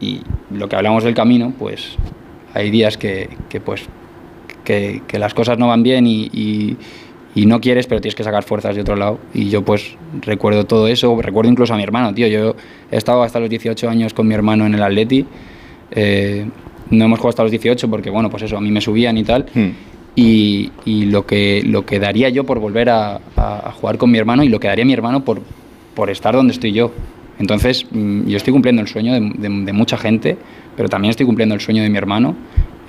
Y 0.00 0.20
lo 0.52 0.68
que 0.68 0.76
hablamos 0.76 1.04
del 1.04 1.14
camino, 1.14 1.52
pues 1.58 1.96
hay 2.54 2.70
días 2.70 2.96
que, 2.98 3.28
que, 3.48 3.60
pues, 3.60 3.84
que, 4.64 5.02
que 5.06 5.18
las 5.18 5.32
cosas 5.34 5.58
no 5.58 5.68
van 5.68 5.82
bien 5.82 6.06
y, 6.06 6.28
y- 6.32 6.76
y 7.34 7.46
no 7.46 7.60
quieres, 7.60 7.86
pero 7.86 8.00
tienes 8.00 8.14
que 8.14 8.24
sacar 8.24 8.42
fuerzas 8.42 8.74
de 8.74 8.82
otro 8.82 8.96
lado. 8.96 9.18
Y 9.32 9.48
yo 9.48 9.62
pues 9.64 9.96
recuerdo 10.20 10.64
todo 10.64 10.86
eso, 10.88 11.20
recuerdo 11.22 11.50
incluso 11.50 11.72
a 11.74 11.76
mi 11.76 11.82
hermano, 11.82 12.12
tío. 12.14 12.26
Yo 12.26 12.54
he 12.90 12.96
estado 12.96 13.22
hasta 13.22 13.40
los 13.40 13.48
18 13.48 13.88
años 13.88 14.12
con 14.14 14.26
mi 14.28 14.34
hermano 14.34 14.66
en 14.66 14.74
el 14.74 14.82
Atleti. 14.82 15.24
Eh, 15.90 16.46
no 16.90 17.04
hemos 17.06 17.18
jugado 17.18 17.30
hasta 17.30 17.42
los 17.42 17.50
18 17.50 17.88
porque, 17.88 18.10
bueno, 18.10 18.28
pues 18.30 18.42
eso, 18.42 18.56
a 18.56 18.60
mí 18.60 18.70
me 18.70 18.80
subían 18.80 19.16
y 19.16 19.24
tal. 19.24 19.46
Y, 20.14 20.70
y 20.84 21.06
lo, 21.06 21.26
que, 21.26 21.62
lo 21.64 21.86
que 21.86 21.98
daría 21.98 22.28
yo 22.28 22.44
por 22.44 22.58
volver 22.58 22.90
a, 22.90 23.18
jugar 23.80 23.96
con 23.96 24.10
mi 24.10 24.18
hermano 24.18 24.44
y 24.44 24.48
lo 24.50 24.60
que 24.60 24.68
daría 24.68 24.84
mi 24.84 24.92
hermano 24.92 25.24
por, 25.24 25.40
por 25.94 26.10
estar 26.10 26.34
donde 26.34 26.52
estoy 26.52 26.72
yo. 26.72 26.92
Entonces, 27.38 27.86
mm, 27.90 28.26
yo 28.28 28.36
estoy 28.36 28.52
cumpliendo 28.52 28.82
el 28.82 28.88
sueño 28.88 29.14
de, 29.14 29.20
de- 29.20 29.64
de 29.64 29.72
mucha 29.72 29.96
gente, 29.96 30.36
pero 30.76 30.90
también 30.90 31.10
estoy 31.10 31.24
cumpliendo 31.24 31.54
el 31.54 31.62
sueño 31.62 31.82
de 31.82 31.88
mi 31.88 31.96
hermano 31.96 32.34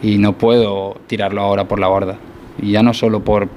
y 0.01 0.17
no 0.17 0.37
puedo 0.37 0.97
tirarlo 1.07 1.41
ahora 1.41 1.65
por 1.67 1.79
la 1.79 1.87
borda. 1.87 2.17
Y 2.61 2.71
ya 2.71 2.83
no 2.83 2.93
solo 2.93 3.23
por, 3.23 3.47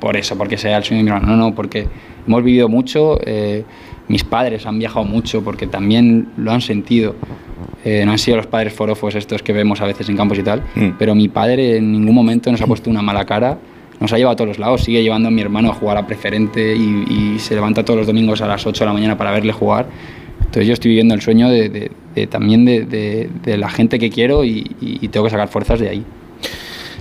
por 0.00 0.16
eso, 0.16 0.36
porque 0.36 0.56
sea 0.58 0.78
el 0.78 0.84
sueño 0.84 1.00
de 1.00 1.04
mi 1.04 1.16
hermano, 1.16 1.36
no, 1.36 1.48
no, 1.50 1.54
porque 1.54 1.86
hemos 2.26 2.42
vivido 2.42 2.68
mucho, 2.68 3.18
eh, 3.24 3.64
mis 4.08 4.24
padres 4.24 4.66
han 4.66 4.78
viajado 4.78 5.04
mucho 5.04 5.42
porque 5.44 5.66
también 5.66 6.28
lo 6.36 6.50
han 6.52 6.60
sentido. 6.60 7.14
Eh, 7.84 8.02
no 8.04 8.12
han 8.12 8.18
sido 8.18 8.36
los 8.38 8.46
padres 8.46 8.72
forofos 8.72 9.14
estos 9.14 9.42
que 9.42 9.52
vemos 9.52 9.80
a 9.80 9.86
veces 9.86 10.08
en 10.08 10.16
campos 10.16 10.38
y 10.38 10.42
tal, 10.42 10.62
pero 10.98 11.14
mi 11.14 11.28
padre 11.28 11.76
en 11.76 11.92
ningún 11.92 12.14
momento 12.14 12.50
nos 12.50 12.60
ha 12.60 12.66
puesto 12.66 12.90
una 12.90 13.02
mala 13.02 13.24
cara, 13.24 13.58
nos 14.00 14.12
ha 14.12 14.16
llevado 14.16 14.32
a 14.32 14.36
todos 14.36 14.48
los 14.48 14.58
lados, 14.58 14.82
sigue 14.84 15.02
llevando 15.02 15.28
a 15.28 15.30
mi 15.30 15.40
hermano 15.42 15.70
a 15.70 15.74
jugar 15.74 15.96
a 15.98 16.06
preferente 16.06 16.74
y, 16.74 17.34
y 17.34 17.38
se 17.38 17.54
levanta 17.54 17.84
todos 17.84 17.98
los 17.98 18.06
domingos 18.06 18.40
a 18.42 18.46
las 18.46 18.66
8 18.66 18.84
de 18.84 18.86
la 18.88 18.92
mañana 18.94 19.16
para 19.16 19.30
verle 19.30 19.52
jugar. 19.52 19.86
Entonces 20.40 20.66
yo 20.66 20.72
estoy 20.72 20.88
viviendo 20.90 21.14
el 21.14 21.20
sueño 21.20 21.48
de, 21.50 21.68
de- 21.68 21.90
de 22.14 22.26
también 22.26 22.64
de, 22.64 22.84
de- 23.44 23.56
la 23.58 23.68
gente 23.70 23.98
que 23.98 24.10
quiero 24.10 24.44
y- 24.44 24.74
y 24.80 25.06
tengo 25.08 25.24
que 25.24 25.30
sacar 25.30 25.48
fuerzas 25.48 25.78
de 25.80 25.88
ahí. 25.90 26.04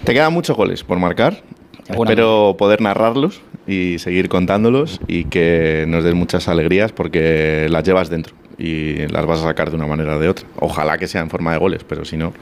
Te 0.04 0.14
quedan 0.14 0.34
muchos 0.34 0.56
goles 0.56 0.84
por 0.84 1.00
marcar. 1.00 1.42
Espero 1.90 2.56
poder 2.58 2.82
narrarlos 2.82 3.42
y 3.68 4.00
seguir 4.00 4.30
contándolos 4.30 5.00
y 5.08 5.26
que 5.26 5.86
nos 5.88 6.04
des 6.04 6.16
muchas 6.16 6.48
alegrías 6.48 6.92
porque 6.92 7.68
las 7.70 7.84
llevas 7.84 8.10
dentro 8.10 8.34
y 8.58 9.08
las 9.08 9.26
vas 9.26 9.40
a 9.40 9.44
sacar 9.44 9.70
de 9.70 9.76
una 9.76 9.88
manera 9.88 10.16
o 10.18 10.20
de 10.20 10.30
otra. 10.30 10.46
Ojalá 10.60 10.98
que 10.98 11.08
sea 11.08 11.22
en 11.22 11.30
forma 11.30 11.52
de 11.54 11.58
goles, 11.60 11.84
pero 11.88 12.06
si 12.06 12.18
no... 12.18 12.34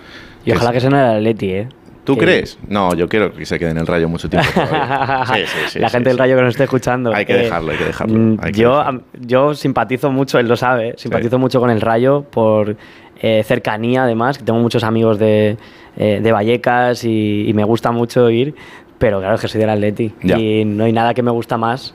Y 0.45 0.51
ojalá 0.51 0.71
que 0.71 0.79
sea 0.79 0.89
en 0.89 0.95
el 0.95 1.17
Atleti, 1.17 1.49
¿eh? 1.51 1.69
¿Tú 2.03 2.15
que- 2.15 2.23
crees? 2.25 2.57
No, 2.69 2.95
yo 2.95 3.09
quiero 3.09 3.33
que 3.33 3.45
se 3.45 3.59
quede 3.59 3.71
en 3.71 3.77
el 3.77 3.85
rayo 3.85 4.07
mucho 4.07 4.29
tiempo. 4.29 4.49
Sí, 5.33 5.41
sí, 5.45 5.59
sí, 5.67 5.79
la 5.79 5.89
gente 5.89 6.09
del. 6.09 6.17
Rayo 6.17 6.37
que 6.37 6.41
nos 6.41 6.51
esté 6.51 6.63
escuchando. 6.63 7.13
Hay 7.13 7.25
que 7.25 7.33
eh, 7.33 7.43
dejarlo, 7.43 7.71
hay 7.73 7.77
que 7.77 7.83
dejarlo. 7.83 8.17
mm, 8.17 8.37
hay 8.41 8.51
que 8.53 8.61
yo, 8.61 8.77
dejarlo. 8.77 9.01
yo 9.19 9.53
simpatizo 9.55 10.09
mucho, 10.09 10.39
él 10.39 10.47
lo 10.47 10.55
sabe, 10.55 10.93
simpatizo 10.97 11.37
mucho 11.37 11.59
con 11.59 11.69
el 11.69 11.81
Rayo 11.81 12.23
por 12.23 12.77
eh, 13.21 13.43
cercanía, 13.45 14.03
además, 14.03 14.37
que 14.37 14.45
tengo 14.45 14.59
muchos 14.59 14.85
amigos 14.85 15.19
de, 15.19 15.57
eh, 15.97 16.19
de 16.23 16.31
Vallecas 16.31 17.03
y, 17.03 17.43
y 17.49 17.53
me 17.53 17.65
gusta 17.65 17.91
mucho 17.91 18.29
ir, 18.29 18.55
pero 18.97 19.19
claro, 19.19 19.35
es 19.35 19.41
que 19.41 19.47
soy 19.47 19.59
del 19.61 19.69
Atleti 19.69 20.13
Ya. 20.23 20.37
y 20.37 20.65
no 20.65 20.83
hay 20.85 20.93
nada 20.93 21.13
que 21.13 21.21
me 21.23 21.31
gusta 21.31 21.57
más 21.57 21.93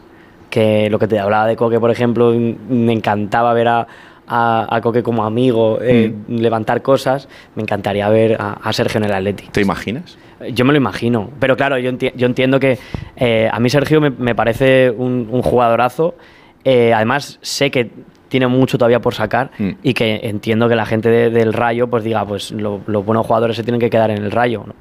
que 0.50 0.90
lo 0.90 0.98
que 0.98 1.08
te 1.08 1.18
hablaba 1.18 1.46
de 1.46 1.56
Coque, 1.56 1.80
por 1.80 1.90
ejemplo, 1.90 2.32
me 2.32 2.92
encantaba 2.92 3.54
ver 3.54 3.68
a, 3.68 3.86
a, 4.28 4.66
a 4.76 4.80
Coque 4.82 5.02
como 5.02 5.24
amigo, 5.24 5.78
eh, 5.80 6.12
Mm. 6.28 6.36
levantar 6.36 6.82
cosas, 6.82 7.28
me 7.56 7.62
encantaría 7.62 8.08
ver 8.10 8.36
a, 8.38 8.52
a 8.62 8.72
Sergio 8.72 8.98
en 8.98 9.04
el 9.04 9.12
Atleti. 9.14 9.44
¿Te 9.50 9.62
imaginas? 9.62 10.18
Yo 10.52 10.64
me 10.64 10.72
lo 10.72 10.76
imagino, 10.76 11.30
pero 11.38 11.56
claro, 11.56 11.78
yo, 11.78 11.90
enti- 11.90 12.12
yo 12.16 12.26
entiendo 12.26 12.60
que 12.60 12.78
eh, 13.16 13.48
a 13.50 13.58
mí 13.60 13.70
Sergio 13.70 14.00
me, 14.00 14.10
me 14.10 14.34
parece 14.34 14.90
un, 14.90 15.28
un 15.30 15.40
jugadorazo. 15.40 16.16
Eh, 16.64 16.92
además, 16.92 17.38
sé 17.42 17.70
que 17.70 17.90
tiene 18.28 18.46
mucho 18.46 18.76
todavía 18.78 19.00
por 19.00 19.14
sacar 19.14 19.50
Mm. 19.58 19.70
y 19.82 19.94
que 19.94 20.20
entiendo 20.24 20.68
que 20.68 20.74
la 20.76 20.84
gente 20.86 21.08
de- 21.08 21.30
del 21.30 21.52
Rayo 21.52 21.88
pues 21.88 22.04
diga, 22.04 22.24
pues 22.26 22.50
lo- 22.50 22.80
los 22.86 23.04
buenos 23.06 23.24
jugadores 23.26 23.56
se 23.56 23.62
tienen 23.62 23.80
que 23.80 23.88
quedar 23.88 24.10
en 24.10 24.18
el 24.18 24.30
Rayo. 24.30 24.64
¿no? 24.66 24.74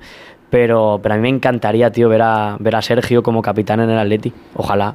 Pero, 0.52 0.99
pero 1.02 1.15
a 1.15 1.18
mí 1.18 1.23
me 1.23 1.30
encantaría, 1.30 1.91
tío, 1.91 2.07
ver 2.10 2.22
a, 2.22 2.57
ver 2.60 2.76
a 2.76 2.82
Sergio 2.84 3.23
como 3.23 3.41
capitán 3.41 3.80
en 3.80 3.90
el 3.90 3.98
Atleti. 3.98 4.32
Ojalá. 4.56 4.94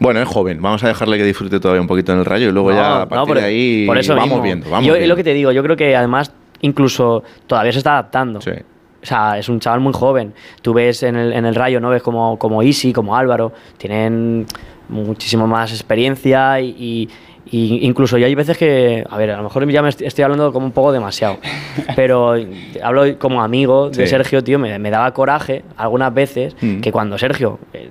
Bueno, 0.00 0.20
es 0.20 0.28
joven. 0.28 0.60
Vamos 0.60 0.82
a 0.84 0.88
dejarle 0.88 1.18
que 1.18 1.24
disfrute 1.24 1.60
todavía 1.60 1.80
un 1.82 1.86
poquito 1.86 2.12
en 2.12 2.18
el 2.18 2.24
rayo 2.24 2.48
y 2.48 2.52
luego 2.52 2.70
No, 2.70 2.76
ya 2.76 2.96
a 2.96 2.98
no, 3.00 3.08
partir 3.08 3.26
por- 3.28 3.38
de 3.38 3.44
ahí 3.44 3.86
por 3.86 3.98
eso 3.98 4.14
vamos 4.14 4.28
mismo. 4.30 4.42
viendo. 4.42 4.70
Vamos 4.70 4.86
yo, 4.86 4.94
viendo. 4.94 5.08
lo 5.08 5.16
que 5.16 5.24
te 5.24 5.34
digo, 5.34 5.52
yo 5.52 5.62
creo 5.62 5.76
que 5.76 5.94
además 5.94 6.32
incluso 6.62 7.22
todavía 7.46 7.72
se 7.72 7.78
está 7.78 7.92
adaptando. 7.92 8.38
O 8.38 9.06
sea, 9.06 9.38
es 9.38 9.48
un 9.48 9.60
chaval 9.60 9.80
muy 9.80 9.92
joven. 9.92 10.32
Tú 10.62 10.72
ves 10.74 11.02
en 11.02 11.14
el, 11.16 11.32
en 11.32 11.44
el 11.46 11.54
Rayo, 11.54 11.78
¿no? 11.80 11.90
Ves 11.90 12.02
como, 12.02 12.38
como 12.38 12.62
Isi, 12.62 12.92
como 12.92 13.14
Álvaro, 13.16 13.52
tienen 13.76 14.46
muchísimo 14.88 15.46
más 15.46 15.70
experiencia 15.72 16.58
y, 16.60 16.68
y- 16.78 17.08
y 17.48 17.86
incluso 17.86 18.18
yo 18.18 18.26
hay 18.26 18.34
veces 18.34 18.58
que, 18.58 19.04
a 19.08 19.16
ver, 19.16 19.30
a 19.30 19.36
lo 19.36 19.44
mejor 19.44 19.68
ya 19.70 19.80
me 19.82 19.88
est- 19.88 20.02
estoy 20.02 20.24
hablando 20.24 20.52
como 20.52 20.66
un 20.66 20.72
poco 20.72 20.90
demasiado, 20.92 21.38
pero 21.96 22.34
hablo 22.82 23.18
como 23.18 23.42
amigo 23.42 23.88
de 23.90 24.06
Sí. 24.06 24.10
Sergio, 24.10 24.42
tío, 24.42 24.58
me, 24.58 24.78
me 24.78 24.90
daba 24.90 25.12
coraje 25.14 25.62
algunas 25.76 26.12
veces 26.12 26.56
Mm. 26.60 26.80
que 26.80 26.90
cuando 26.92 27.18
Sergio 27.18 27.58
eh, 27.72 27.88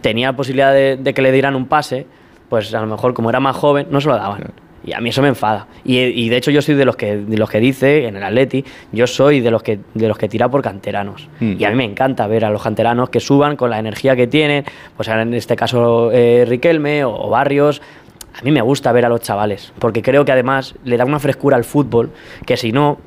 tenía 0.00 0.32
posibilidad 0.34 0.72
de, 0.72 0.96
de 0.96 1.14
que 1.14 1.22
le 1.22 1.32
dieran 1.32 1.54
un 1.56 1.66
pase, 1.66 2.06
pues 2.48 2.74
a 2.74 2.80
lo 2.80 2.86
mejor 2.86 3.14
como 3.14 3.30
era 3.30 3.40
más 3.40 3.56
joven, 3.56 3.86
no 3.90 4.00
se 4.00 4.08
lo 4.08 4.16
daban. 4.16 4.52
Y 4.86 4.92
a 4.92 5.00
mí 5.00 5.08
eso 5.08 5.22
me 5.22 5.28
enfada. 5.28 5.66
Y, 5.82 5.98
y 5.98 6.28
de 6.28 6.36
hecho 6.36 6.50
yo 6.50 6.60
soy 6.60 6.74
de 6.74 6.84
los 6.84 6.94
que 6.94 7.16
de 7.16 7.38
los 7.38 7.48
que 7.48 7.58
dice 7.58 8.06
en 8.06 8.16
el 8.16 8.22
Atleti, 8.22 8.66
yo 8.92 9.06
soy 9.06 9.40
de 9.40 9.50
los 9.50 9.62
que 9.62 9.78
de 9.94 10.08
los 10.08 10.18
que 10.18 10.28
tira 10.28 10.50
por 10.50 10.60
canteranos. 10.60 11.26
Mm. 11.40 11.54
Y 11.58 11.64
a 11.64 11.70
mí 11.70 11.76
me 11.76 11.84
encanta 11.84 12.26
ver 12.26 12.44
a 12.44 12.50
los 12.50 12.62
canteranos 12.62 13.08
que 13.08 13.18
suban 13.18 13.56
con 13.56 13.70
la 13.70 13.78
energía 13.78 14.14
que 14.14 14.26
tienen, 14.26 14.66
pues 14.94 15.08
en 15.08 15.32
este 15.32 15.56
caso 15.56 16.10
eh, 16.12 16.44
Riquelme 16.46 17.02
o, 17.02 17.14
o 17.14 17.30
Barrios. 17.30 17.80
A 18.38 18.42
mí 18.42 18.50
me 18.50 18.60
gusta 18.62 18.90
ver 18.92 19.04
a 19.04 19.08
los 19.08 19.20
chavales, 19.20 19.72
porque 19.78 20.02
creo 20.02 20.24
que 20.24 20.32
además 20.32 20.74
le 20.84 20.96
da 20.96 21.04
una 21.04 21.18
frescura 21.20 21.56
al 21.56 21.64
fútbol 21.64 22.10
que 22.46 22.56
si 22.56 22.72
no 22.72 22.98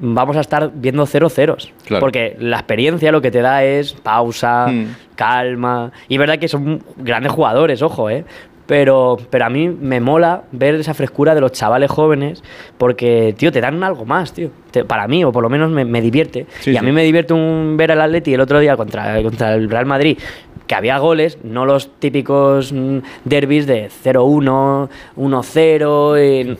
vamos 0.00 0.36
a 0.36 0.40
estar 0.40 0.70
viendo 0.74 1.04
cero 1.06 1.28
ceros. 1.28 1.72
Claro. 1.84 2.00
Porque 2.00 2.36
la 2.38 2.56
experiencia 2.58 3.10
lo 3.12 3.20
que 3.20 3.30
te 3.30 3.42
da 3.42 3.64
es 3.64 3.92
pausa, 3.92 4.68
Mm. 4.68 4.86
calma. 5.16 5.90
Y 6.08 6.14
es 6.14 6.18
verdad 6.20 6.38
que 6.38 6.48
son 6.48 6.82
grandes 6.96 7.32
jugadores, 7.32 7.82
ojo, 7.82 8.08
¿eh? 8.08 8.24
Pero, 8.68 9.16
pero 9.30 9.46
a 9.46 9.48
mí 9.48 9.68
me 9.68 9.98
mola 9.98 10.42
ver 10.52 10.74
esa 10.76 10.92
frescura 10.92 11.34
de 11.34 11.40
los 11.40 11.52
chavales 11.52 11.90
jóvenes 11.90 12.44
porque, 12.76 13.34
tío, 13.36 13.50
te 13.50 13.62
dan 13.62 13.82
algo 13.82 14.04
más, 14.04 14.34
tío. 14.34 14.50
Te- 14.70 14.84
para 14.84 15.08
mí, 15.08 15.24
o 15.24 15.32
por 15.32 15.42
lo 15.42 15.48
menos 15.48 15.70
me, 15.70 15.84
me 15.86 16.02
divierte. 16.02 16.46
Sí, 16.60 16.72
y 16.72 16.76
a 16.76 16.80
sí. 16.80 16.86
mí 16.86 16.92
me 16.92 17.02
divierte 17.02 17.32
un, 17.32 17.76
ver 17.78 17.92
al 17.92 18.00
Atleti 18.02 18.34
el 18.34 18.40
otro 18.42 18.60
día 18.60 18.76
contra, 18.76 19.20
contra 19.22 19.54
el 19.54 19.70
Real 19.70 19.86
Madrid 19.86 20.18
que 20.66 20.74
había 20.74 20.98
goles, 20.98 21.38
no 21.44 21.64
los 21.64 21.88
típicos 21.98 22.74
mm, 22.74 22.98
derbis 23.24 23.66
de 23.66 23.88
0-1, 24.04 24.90
1-0, 25.16 26.14
eh, 26.18 26.56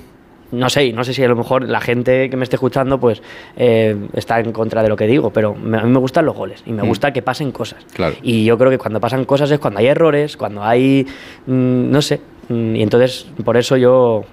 no 0.50 0.70
sé, 0.70 0.92
no 0.92 1.04
sé 1.04 1.12
si 1.14 1.22
a 1.22 1.28
lo 1.28 1.36
mejor 1.36 1.68
la 1.68 1.80
gente 1.80 2.30
que 2.30 2.36
me 2.36 2.44
esté 2.44 2.56
escuchando 2.56 2.98
pues 2.98 3.22
eh, 3.56 3.96
está 4.14 4.40
en 4.40 4.52
contra 4.52 4.82
de 4.82 4.88
lo 4.88 4.96
que 4.96 5.06
digo, 5.06 5.30
pero 5.30 5.54
me- 5.54 5.78
a 5.78 5.82
mí 5.82 5.90
me 5.90 5.98
gustan 5.98 6.24
los 6.26 6.34
goles 6.34 6.62
y 6.66 6.72
me 6.72 6.82
Mm. 6.82 6.86
gusta 6.88 7.12
que 7.12 7.22
pasen 7.22 7.52
cosas. 7.52 7.84
Claro. 7.92 8.14
Y 8.22 8.44
yo 8.44 8.56
creo 8.56 8.70
que 8.70 8.78
cuando 8.78 9.00
pasan 9.00 9.24
cosas 9.24 9.50
es 9.50 9.58
cuando 9.58 9.80
hay 9.80 9.86
errores, 9.88 10.36
cuando 10.36 10.62
hay, 10.64 11.06
mm, 11.46 11.90
no 11.90 12.00
sé, 12.02 12.20
mm, 12.48 12.76
y 12.76 12.82
entonces 12.82 13.26
por 13.44 13.56
eso 13.56 13.76
yo 13.76 14.24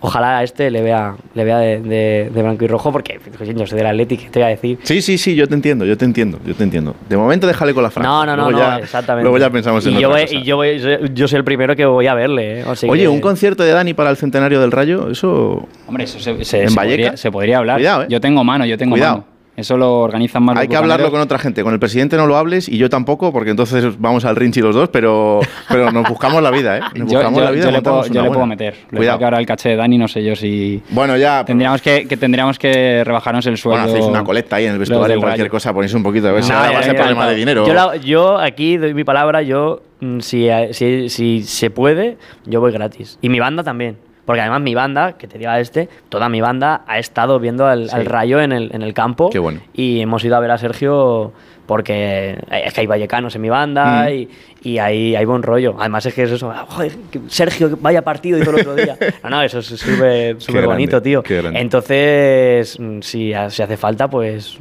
ojalá 0.00 0.38
a 0.38 0.42
este 0.44 0.70
le 0.70 0.80
vea, 0.82 1.14
le 1.34 1.44
vea 1.44 1.58
de, 1.58 1.80
de- 1.80 2.30
de 2.32 2.42
blanco 2.42 2.64
y 2.64 2.68
rojo, 2.68 2.92
porque 2.92 3.20
pues, 3.36 3.54
yo 3.54 3.66
soy 3.66 3.76
del 3.78 3.86
Atlético, 3.86 4.22
¿qué 4.24 4.30
te 4.30 4.38
voy 4.38 4.46
a 4.46 4.48
decir? 4.50 4.78
Sí, 4.82 5.02
sí, 5.02 5.18
sí, 5.18 5.34
yo 5.34 5.46
te 5.48 5.54
entiendo, 5.54 5.84
yo 5.84 5.96
te 5.98 6.04
entiendo, 6.04 6.38
yo 6.46 6.54
te 6.54 6.62
entiendo. 6.62 6.94
De 7.08 7.16
momento 7.16 7.46
déjale 7.46 7.74
con 7.74 7.82
la 7.82 7.90
franja. 7.90 8.08
No, 8.10 8.24
no, 8.26 8.36
no, 8.36 8.50
Luego 8.50 8.58
no, 8.66 8.78
ya- 8.78 8.84
exactamente. 8.84 9.24
Luego 9.24 9.38
ya 9.38 9.50
pensamos 9.50 9.84
en 9.86 9.92
y 9.92 10.00
yo 10.00 10.08
otra 10.08 10.20
voy, 10.20 10.26
cosa. 10.26 10.34
Y 10.38 10.42
yo, 10.44 10.56
voy- 10.56 11.10
yo 11.14 11.28
soy 11.28 11.36
el 11.38 11.44
primero 11.44 11.76
que 11.76 11.84
voy 11.84 12.06
a 12.06 12.14
verle. 12.14 12.60
¿eh? 12.60 12.64
Oye, 12.88 13.02
que- 13.02 13.08
un 13.08 13.20
concierto 13.20 13.62
de 13.62 13.72
Dani 13.72 13.92
para 13.94 14.10
el 14.10 14.16
centenario 14.16 14.60
del 14.60 14.72
Rayo, 14.72 15.10
eso... 15.10 15.68
Hombre, 15.86 16.04
eso 16.04 16.18
se, 16.18 16.44
se- 16.44 16.62
¿En 16.62 16.70
se 16.70 16.76
podría, 16.76 17.16
se 17.16 17.30
podría 17.30 17.58
hablar. 17.58 17.76
Cuidado, 17.78 18.02
¿eh? 18.04 18.06
Yo 18.08 18.20
tengo 18.20 18.42
mano, 18.44 18.64
yo 18.66 18.78
tengo 18.78 18.92
Cuidado. 18.94 19.16
mano. 19.18 19.29
Eso 19.60 19.76
lo 19.76 20.00
organizan 20.00 20.42
más 20.42 20.56
Hay 20.56 20.66
los 20.66 20.70
que 20.70 20.76
hablarlo 20.76 21.10
con 21.10 21.20
otra 21.20 21.38
gente. 21.38 21.62
Con 21.62 21.72
el 21.72 21.78
presidente 21.78 22.16
no 22.16 22.26
lo 22.26 22.36
hables 22.36 22.68
y 22.68 22.76
yo 22.78 22.88
tampoco, 22.90 23.32
porque 23.32 23.50
entonces 23.50 23.98
vamos 24.00 24.24
al 24.24 24.36
Rinchi 24.36 24.60
los 24.60 24.74
dos, 24.74 24.88
pero, 24.88 25.40
pero 25.68 25.92
nos 25.92 26.08
buscamos 26.08 26.42
la 26.42 26.50
vida, 26.50 26.78
¿eh? 26.78 26.80
Nos 26.94 27.10
Yo, 27.10 27.18
buscamos 27.18 27.38
yo- 27.38 27.44
la 27.44 27.50
vida 27.50 27.64
yo 27.66 27.70
le 27.70 27.82
puedo, 27.82 28.06
yo 28.06 28.22
le 28.22 28.28
puedo 28.30 28.46
meter. 28.46 28.74
Cuidado. 28.94 29.18
que 29.18 29.24
ahora 29.24 29.38
el 29.38 29.46
caché 29.46 29.68
de 29.70 29.76
Dani, 29.76 29.98
no 29.98 30.08
sé 30.08 30.24
yo 30.24 30.34
si. 30.34 30.82
Bueno, 30.90 31.16
ya. 31.16 31.44
Tendríamos 31.44 31.80
que, 31.82 32.06
que 32.08 32.16
tendríamos 32.16 32.58
que 32.58 33.02
rebajarnos 33.04 33.46
el 33.46 33.56
sueldo. 33.56 33.82
Bueno, 33.82 33.92
hacéis 33.96 34.10
una 34.10 34.24
colecta 34.24 34.56
ahí 34.56 34.64
en 34.66 34.72
el 34.72 34.78
vestuario, 34.78 35.18
cualquier 35.20 35.44
Rayo. 35.46 35.50
cosa, 35.50 35.72
ponéis 35.72 35.94
un 35.94 36.02
poquito, 36.02 36.28
a 36.28 36.32
ver 36.32 36.42
si 36.42 36.52
ahora 36.52 36.72
va 36.72 36.78
a 36.80 36.82
ser 36.82 36.96
problema 36.96 37.24
ya. 37.24 37.30
de 37.30 37.36
dinero. 37.36 37.66
Yo, 37.66 37.74
la- 37.74 37.96
yo 37.96 38.38
aquí 38.38 38.76
doy 38.76 38.94
mi 38.94 39.04
palabra, 39.04 39.42
yo 39.42 39.82
mm, 40.00 40.20
si, 40.20 40.48
si, 40.72 41.08
si 41.08 41.42
se 41.42 41.70
puede, 41.70 42.16
yo 42.46 42.60
voy 42.60 42.72
gratis. 42.72 43.18
Y 43.20 43.28
mi 43.28 43.38
banda 43.38 43.62
también. 43.62 43.96
Porque 44.24 44.40
además 44.42 44.60
mi 44.60 44.74
banda, 44.74 45.14
que 45.14 45.26
te 45.26 45.38
diga 45.38 45.58
este, 45.60 45.88
toda 46.08 46.28
mi 46.28 46.40
banda 46.40 46.82
ha 46.86 46.98
estado 46.98 47.40
viendo 47.40 47.66
al, 47.66 47.88
Sí. 47.88 47.96
al 47.96 48.06
Rayo 48.06 48.40
en 48.40 48.52
el, 48.52 48.70
en 48.74 48.82
el 48.82 48.94
campo. 48.94 49.30
Qué 49.30 49.38
bueno. 49.38 49.60
Y 49.74 50.00
hemos 50.00 50.24
ido 50.24 50.36
a 50.36 50.40
ver 50.40 50.50
a 50.50 50.58
Sergio 50.58 51.32
porque 51.66 52.36
es 52.50 52.74
que 52.74 52.80
hay 52.80 52.86
vallecanos 52.86 53.34
en 53.36 53.42
mi 53.42 53.48
banda 53.48 54.06
Mm. 54.08 54.12
y, 54.12 54.28
y 54.62 54.78
hay, 54.78 55.14
hay 55.16 55.24
buen 55.24 55.42
rollo. 55.42 55.76
Además 55.78 56.04
es 56.06 56.14
que 56.14 56.24
es 56.24 56.30
eso, 56.32 56.52
joder, 56.68 56.92
que 57.10 57.20
Sergio, 57.28 57.76
vaya 57.80 58.02
partido 58.02 58.38
hizo 58.38 58.50
el 58.50 58.60
otro 58.60 58.74
día. 58.74 58.96
No, 59.24 59.30
no, 59.30 59.42
eso 59.42 59.60
es 59.60 59.66
súper 59.66 60.66
bonito, 60.66 61.00
tío. 61.00 61.22
qué 61.22 61.40
grande. 61.40 61.60
Entonces, 61.60 62.78
mm, 62.78 63.00
si, 63.02 63.32
si 63.48 63.62
hace 63.62 63.76
falta, 63.76 64.08
pues 64.08 64.58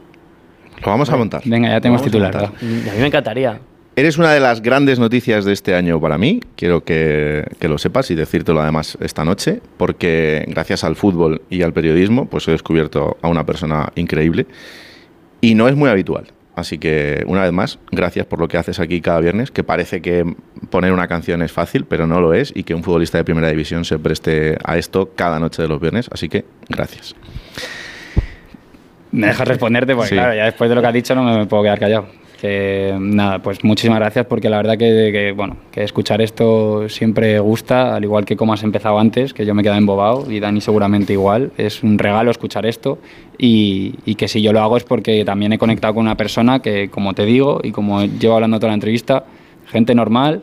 Lo 0.83 0.87
vamos 0.91 1.09
a 1.09 1.17
montar. 1.17 1.41
Venga, 1.45 1.69
ya 1.69 1.81
tenemos 1.81 2.01
a 2.01 2.05
titular. 2.05 2.31
¿verdad? 2.33 2.51
mm, 2.61 2.89
a 2.89 2.93
mí 2.93 2.99
me 2.99 3.07
encantaría. 3.07 3.59
Eres 3.99 4.17
una 4.17 4.31
de 4.31 4.39
las 4.39 4.61
grandes 4.61 4.97
noticias 4.97 5.43
de 5.43 5.51
este 5.51 5.75
año 5.75 5.99
para 5.99 6.17
mí, 6.17 6.39
quiero 6.55 6.85
que, 6.85 7.43
que 7.59 7.67
lo 7.67 7.77
sepas 7.77 8.09
y 8.11 8.15
decírtelo 8.15 8.61
además 8.61 8.97
esta 9.01 9.25
noche, 9.25 9.59
porque 9.75 10.45
gracias 10.47 10.85
al 10.85 10.95
fútbol 10.95 11.41
y 11.49 11.63
al 11.63 11.73
periodismo, 11.73 12.25
pues 12.25 12.47
he 12.47 12.51
descubierto 12.51 13.17
a 13.21 13.27
una 13.27 13.45
persona 13.45 13.91
increíble 13.95 14.45
y 15.41 15.53
no 15.53 15.67
es 15.67 15.75
muy 15.75 15.89
habitual. 15.89 16.27
Así 16.55 16.77
que, 16.77 17.25
una 17.27 17.43
vez 17.43 17.51
más, 17.51 17.77
gracias 17.91 18.25
por 18.25 18.39
lo 18.39 18.47
que 18.47 18.55
haces 18.55 18.79
aquí 18.79 19.01
cada 19.01 19.19
viernes, 19.19 19.51
que 19.51 19.65
parece 19.65 20.01
que 20.01 20.23
poner 20.69 20.93
una 20.93 21.09
canción 21.09 21.41
es 21.41 21.51
fácil, 21.51 21.83
pero 21.83 22.07
no 22.07 22.21
lo 22.21 22.33
es, 22.33 22.53
y 22.55 22.63
que 22.63 22.73
un 22.73 22.85
futbolista 22.85 23.17
de 23.17 23.25
primera 23.25 23.49
división 23.49 23.83
se 23.83 23.99
preste 23.99 24.57
a 24.63 24.77
esto 24.77 25.11
cada 25.13 25.41
noche 25.41 25.61
de 25.61 25.67
los 25.67 25.81
viernes. 25.81 26.07
Así 26.09 26.29
que, 26.29 26.45
gracias. 26.69 27.17
Me 29.11 29.27
dejas 29.27 29.45
responderte 29.45 29.93
porque, 29.93 30.07
Sí. 30.07 30.15
claro, 30.15 30.35
ya 30.35 30.45
después 30.45 30.69
de 30.69 30.75
lo 30.75 30.81
que 30.81 30.87
has 30.87 30.93
dicho 30.93 31.13
no 31.15 31.37
me 31.37 31.45
puedo 31.47 31.63
quedar 31.63 31.79
callado. 31.79 32.18
Que 32.39 32.95
nada, 32.97 33.39
pues 33.39 33.63
muchísimas 33.65 33.99
gracias 33.99 34.25
porque 34.25 34.49
la 34.49 34.57
verdad 34.57 34.77
que, 34.77 35.09
que, 35.11 35.33
bueno, 35.35 35.57
que 35.71 35.83
escuchar 35.83 36.21
esto 36.21 36.87
siempre 36.87 37.37
gusta, 37.39 37.95
al 37.95 38.03
igual 38.05 38.23
que 38.23 38.37
como 38.37 38.53
has 38.53 38.63
empezado 38.63 38.97
antes, 38.97 39.33
que 39.33 39.45
yo 39.45 39.53
me 39.53 39.61
he 39.61 39.63
quedado 39.63 39.77
embobado 39.77 40.31
y 40.31 40.39
Dani 40.39 40.61
seguramente 40.61 41.11
igual. 41.11 41.51
Es 41.57 41.83
un 41.83 41.99
regalo 41.99 42.31
escuchar 42.31 42.65
esto 42.65 42.99
y, 43.37 43.95
y 44.05 44.15
que 44.15 44.29
si 44.29 44.41
yo 44.41 44.53
lo 44.53 44.61
hago 44.61 44.77
es 44.77 44.85
porque 44.85 45.25
también 45.25 45.51
he 45.51 45.57
conectado 45.57 45.95
con 45.95 46.05
una 46.05 46.15
persona 46.15 46.61
que, 46.61 46.89
como 46.89 47.13
te 47.13 47.25
digo 47.25 47.59
y 47.61 47.71
como 47.71 48.05
llevo 48.05 48.35
hablando 48.35 48.57
toda 48.57 48.69
la 48.69 48.75
entrevista, 48.75 49.25
gente 49.67 49.93
normal, 49.93 50.41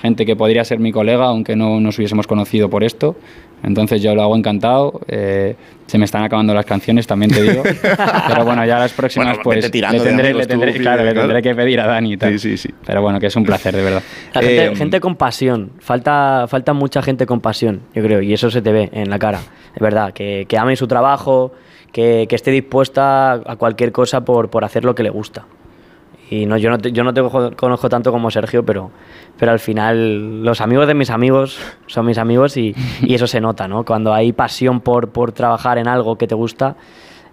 gente 0.00 0.26
que 0.26 0.36
podría 0.36 0.64
ser 0.64 0.78
mi 0.78 0.92
colega 0.92 1.24
aunque 1.26 1.56
no 1.56 1.80
nos 1.80 1.98
hubiésemos 1.98 2.26
conocido 2.26 2.68
por 2.70 2.84
esto. 2.84 3.16
Entonces 3.62 4.02
yo 4.02 4.14
lo 4.14 4.22
hago 4.22 4.36
encantado. 4.36 5.00
eh, 5.08 5.56
se 5.86 5.98
me 5.98 6.04
están 6.04 6.22
acabando 6.24 6.52
las 6.52 6.66
canciones, 6.66 7.06
también 7.06 7.30
te 7.30 7.40
digo. 7.42 7.62
Pero 8.28 8.44
bueno, 8.44 8.64
ya 8.66 8.78
las 8.78 8.92
próximas 8.92 9.28
Bueno, 9.28 9.42
pues 9.42 9.56
le 9.64 9.70
tendré, 9.70 10.34
le 10.34 10.46
tendré- 10.46 10.72
tú, 10.74 10.80
claro, 10.80 11.04
le 11.04 11.14
tendré 11.14 11.40
que 11.42 11.54
pedir 11.54 11.80
a 11.80 11.86
Dani 11.86 12.12
y 12.12 12.16
tal. 12.16 12.32
Sí, 12.38 12.38
sí, 12.50 12.56
sí. 12.68 12.74
Pero 12.84 13.00
bueno, 13.02 13.18
que 13.20 13.26
es 13.28 13.36
un 13.36 13.44
placer, 13.44 13.74
de 13.74 13.82
verdad. 13.82 14.02
La 14.34 14.40
gente, 14.42 14.64
Eh, 14.66 14.76
gente 14.76 15.00
con 15.00 15.14
pasión. 15.16 15.70
Falta, 15.78 16.46
falta 16.48 16.72
mucha 16.74 17.02
gente 17.02 17.24
con 17.24 17.40
pasión, 17.40 17.82
yo 17.94 18.02
creo, 18.02 18.20
y 18.20 18.32
eso 18.34 18.50
se 18.50 18.60
te 18.62 18.72
ve 18.72 18.90
en 18.92 19.08
la 19.10 19.18
cara. 19.18 19.38
Es 19.74 19.80
verdad, 19.80 20.12
que, 20.12 20.44
que 20.48 20.58
ame 20.58 20.76
su 20.76 20.86
trabajo, 20.88 21.52
que, 21.92 22.26
que 22.28 22.34
esté 22.36 22.50
dispuesta 22.50 23.32
a 23.32 23.56
cualquier 23.56 23.92
cosa 23.92 24.24
por, 24.24 24.50
por 24.50 24.64
hacer 24.64 24.84
lo 24.84 24.94
que 24.94 25.02
le 25.04 25.10
gusta. 25.10 25.46
Y 26.30 26.44
no, 26.46 26.56
yo 26.56 26.70
no 26.70 26.78
te, 26.78 26.90
yo 26.90 27.04
no 27.04 27.14
te 27.14 27.22
conozco 27.54 27.88
tanto 27.88 28.10
como 28.10 28.30
Sergio, 28.30 28.64
pero, 28.64 28.90
pero 29.38 29.52
al 29.52 29.60
final 29.60 30.42
los 30.42 30.60
amigos 30.60 30.88
de 30.88 30.94
mis 30.94 31.10
amigos 31.10 31.58
son 31.86 32.04
mis 32.06 32.18
amigos 32.18 32.56
y, 32.56 32.74
y 33.02 33.14
eso 33.14 33.26
se 33.28 33.40
nota, 33.40 33.68
¿no? 33.68 33.84
Cuando 33.84 34.12
hay 34.12 34.32
pasión 34.32 34.80
por, 34.80 35.10
por 35.10 35.30
trabajar 35.32 35.78
en 35.78 35.86
algo 35.86 36.18
que 36.18 36.26
te 36.26 36.34
gusta, 36.34 36.74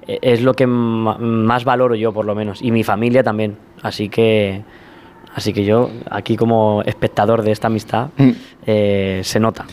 eh, 0.08 0.20
es 0.22 0.42
lo 0.44 0.54
que 0.54 0.68
más 0.68 1.64
valoro 1.66 1.96
yo, 1.96 2.14
por 2.14 2.26
lo 2.26 2.36
menos, 2.36 2.62
y 2.62 2.72
mi 2.72 2.84
familia 2.84 3.24
también. 3.24 3.58
Así 3.82 4.10
que, 4.10 4.62
así 5.34 5.54
que 5.54 5.66
yo, 5.66 5.90
aquí 6.12 6.36
como 6.38 6.84
espectador 6.86 7.42
de 7.42 7.52
esta 7.52 7.68
amistad, 7.68 8.10
Mm. 8.18 8.30
eh, 8.68 9.22
se 9.24 9.40
nota. 9.40 9.66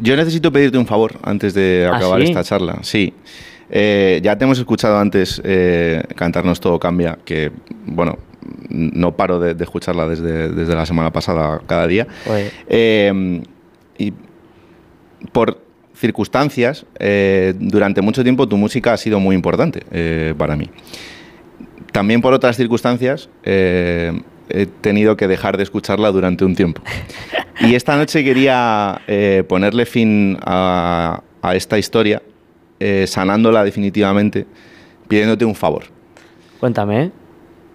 Yo 0.00 0.16
necesito 0.16 0.50
pedirte 0.50 0.78
un 0.78 0.86
favor 0.86 1.12
antes 1.22 1.52
de 1.52 1.86
¿Ah, 1.92 1.96
acabar 1.96 2.20
sí? 2.22 2.28
esta 2.28 2.42
charla. 2.42 2.78
Sí. 2.82 3.12
Eh, 3.70 4.20
ya 4.22 4.36
te 4.38 4.44
hemos 4.44 4.58
escuchado 4.58 4.98
antes 4.98 5.40
eh, 5.44 6.02
cantarnos 6.16 6.60
Todo 6.60 6.78
Cambia, 6.78 7.18
que, 7.24 7.50
bueno, 7.86 8.18
no 8.68 9.16
paro 9.16 9.40
de, 9.40 9.54
de 9.54 9.64
escucharla 9.64 10.08
desde, 10.08 10.48
desde 10.48 10.74
la 10.74 10.86
semana 10.86 11.12
pasada 11.12 11.60
cada 11.66 11.86
día. 11.86 12.06
Eh, 12.68 13.42
y 13.98 14.12
por 15.32 15.62
circunstancias, 15.94 16.84
eh, 16.98 17.54
durante 17.56 18.02
mucho 18.02 18.22
tiempo 18.22 18.48
tu 18.48 18.56
música 18.56 18.92
ha 18.92 18.96
sido 18.96 19.20
muy 19.20 19.34
importante 19.36 19.82
eh, 19.90 20.34
para 20.36 20.56
mí. 20.56 20.68
También 21.92 22.20
por 22.20 22.34
otras 22.34 22.56
circunstancias 22.56 23.30
eh, 23.44 24.20
he 24.48 24.66
tenido 24.66 25.16
que 25.16 25.28
dejar 25.28 25.56
de 25.56 25.62
escucharla 25.62 26.10
durante 26.10 26.44
un 26.44 26.54
tiempo. 26.56 26.82
Y 27.60 27.76
esta 27.76 27.96
noche 27.96 28.24
quería 28.24 29.00
ponerle 29.48 29.86
fin 29.86 30.36
a, 30.44 31.22
a 31.40 31.54
esta 31.54 31.78
historia, 31.78 32.20
sanándola 33.06 33.62
definitivamente, 33.62 34.44
pidiéndote 35.06 35.44
un 35.44 35.54
favor. 35.54 35.84
Cuéntame. 36.58 37.12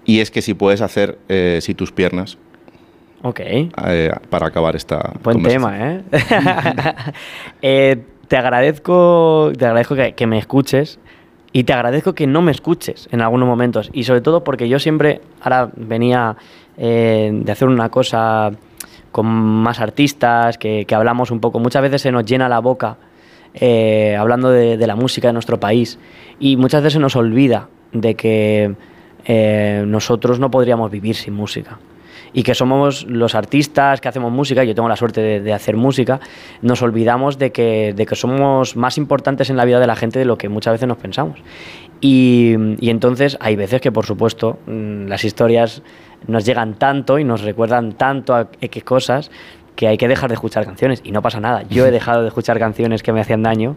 Y 0.05 0.19
es 0.21 0.31
que 0.31 0.41
si 0.41 0.53
puedes 0.53 0.81
hacer, 0.81 1.17
eh, 1.29 1.59
si 1.61 1.73
tus 1.73 1.91
piernas, 1.91 2.37
Ok. 3.21 3.39
eh, 3.41 4.11
para 4.29 4.47
acabar 4.47 4.75
esta 4.75 5.13
Buen 5.23 5.43
tema, 5.43 5.77
¿eh? 5.77 6.03
Eh, 7.61 7.97
Te 8.27 8.37
agradezco, 8.37 9.51
te 9.57 9.65
agradezco 9.65 9.95
que, 9.95 10.13
que 10.13 10.27
me 10.27 10.37
escuches 10.37 10.99
y 11.51 11.63
te 11.63 11.73
agradezco 11.73 12.13
que 12.13 12.27
no 12.27 12.41
me 12.43 12.51
escuches 12.51 13.09
en 13.11 13.21
algunos 13.21 13.47
momentos. 13.47 13.89
Y 13.91 14.03
sobre 14.03 14.21
todo 14.21 14.43
porque 14.43 14.69
yo 14.69 14.77
siempre, 14.79 15.21
ahora 15.41 15.71
venía 15.75 16.35
eh, 16.77 17.31
de 17.33 17.51
hacer 17.51 17.67
una 17.67 17.89
cosa 17.89 18.51
con 19.11 19.25
más 19.25 19.79
artistas, 19.79 20.59
que, 20.59 20.85
que 20.85 20.93
hablamos 20.95 21.31
un 21.31 21.39
poco, 21.39 21.59
muchas 21.59 21.81
veces 21.81 22.03
se 22.03 22.11
nos 22.11 22.23
llena 22.25 22.47
la 22.47 22.59
boca 22.59 22.97
eh, 23.55 24.15
hablando 24.15 24.51
de, 24.51 24.77
de 24.77 24.87
la 24.87 24.95
música 24.95 25.27
de 25.29 25.33
nuestro 25.33 25.59
país 25.59 25.97
y 26.39 26.55
muchas 26.55 26.83
veces 26.83 26.93
se 26.93 26.99
nos 26.99 27.15
olvida 27.15 27.67
de 27.91 28.13
que 28.13 28.75
eh, 29.25 29.83
nosotros 29.85 30.39
no 30.39 30.49
podríamos 30.51 30.89
vivir 30.91 31.15
sin 31.15 31.33
música 31.33 31.79
y 32.33 32.43
que 32.43 32.55
somos 32.55 33.05
los 33.07 33.35
artistas 33.35 34.01
que 34.01 34.07
hacemos 34.07 34.31
música, 34.31 34.63
yo 34.63 34.75
tengo 34.75 34.89
la 34.89 34.95
suerte 34.95 35.21
de, 35.21 35.39
de 35.41 35.53
hacer 35.53 35.75
música, 35.75 36.19
nos 36.61 36.81
olvidamos 36.81 37.37
de 37.37 37.51
que, 37.51 37.93
de 37.95 38.05
que 38.05 38.15
somos 38.15 38.75
más 38.75 38.97
importantes 38.97 39.49
en 39.49 39.57
la 39.57 39.65
vida 39.65 39.79
de 39.79 39.87
la 39.87 39.95
gente 39.95 40.19
de 40.19 40.25
lo 40.25 40.37
que 40.37 40.49
muchas 40.49 40.73
veces 40.73 40.87
nos 40.87 40.97
pensamos. 40.97 41.39
Y, 42.01 42.55
y 42.79 42.89
entonces 42.89 43.37
hay 43.41 43.55
veces 43.55 43.81
que, 43.81 43.91
por 43.91 44.05
supuesto, 44.05 44.59
mm, 44.67 45.07
las 45.07 45.23
historias 45.23 45.81
nos 46.27 46.45
llegan 46.45 46.75
tanto 46.75 47.19
y 47.19 47.23
nos 47.23 47.41
recuerdan 47.41 47.93
tanto 47.93 48.35
a 48.35 48.49
X 48.61 48.83
cosas 48.83 49.31
que 49.75 49.87
hay 49.87 49.97
que 49.97 50.07
dejar 50.07 50.29
de 50.29 50.35
escuchar 50.35 50.65
canciones 50.65 51.01
y 51.03 51.11
no 51.11 51.21
pasa 51.21 51.39
nada. 51.39 51.63
Yo 51.69 51.85
he 51.85 51.91
dejado 51.99 52.21
de 52.21 52.27
escuchar 52.29 52.59
canciones 52.59 53.03
que 53.03 53.11
me 53.11 53.21
hacían 53.21 53.43
daño 53.43 53.75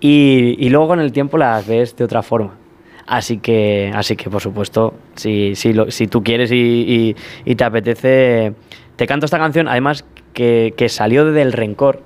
y, 0.00 0.56
y 0.58 0.68
luego 0.70 0.88
con 0.88 1.00
el 1.00 1.12
tiempo 1.12 1.38
las 1.38 1.66
ves 1.66 1.96
de 1.96 2.04
otra 2.04 2.22
forma. 2.22 2.63
Así 3.06 3.38
que, 3.38 3.92
así 3.94 4.16
que 4.16 4.30
por 4.30 4.40
supuesto, 4.40 4.94
si, 5.14 5.54
si, 5.56 5.72
lo- 5.72 5.90
si 5.90 6.06
tú 6.06 6.22
quieres 6.22 6.50
y, 6.52 6.56
y- 6.56 7.16
y 7.44 7.54
te 7.54 7.64
apetece, 7.64 8.54
te 8.96 9.06
canto 9.06 9.26
esta 9.26 9.38
canción, 9.38 9.68
además 9.68 10.04
que, 10.32 10.72
que 10.76 10.88
salió 10.88 11.24
del 11.30 11.52
rencor 11.52 12.02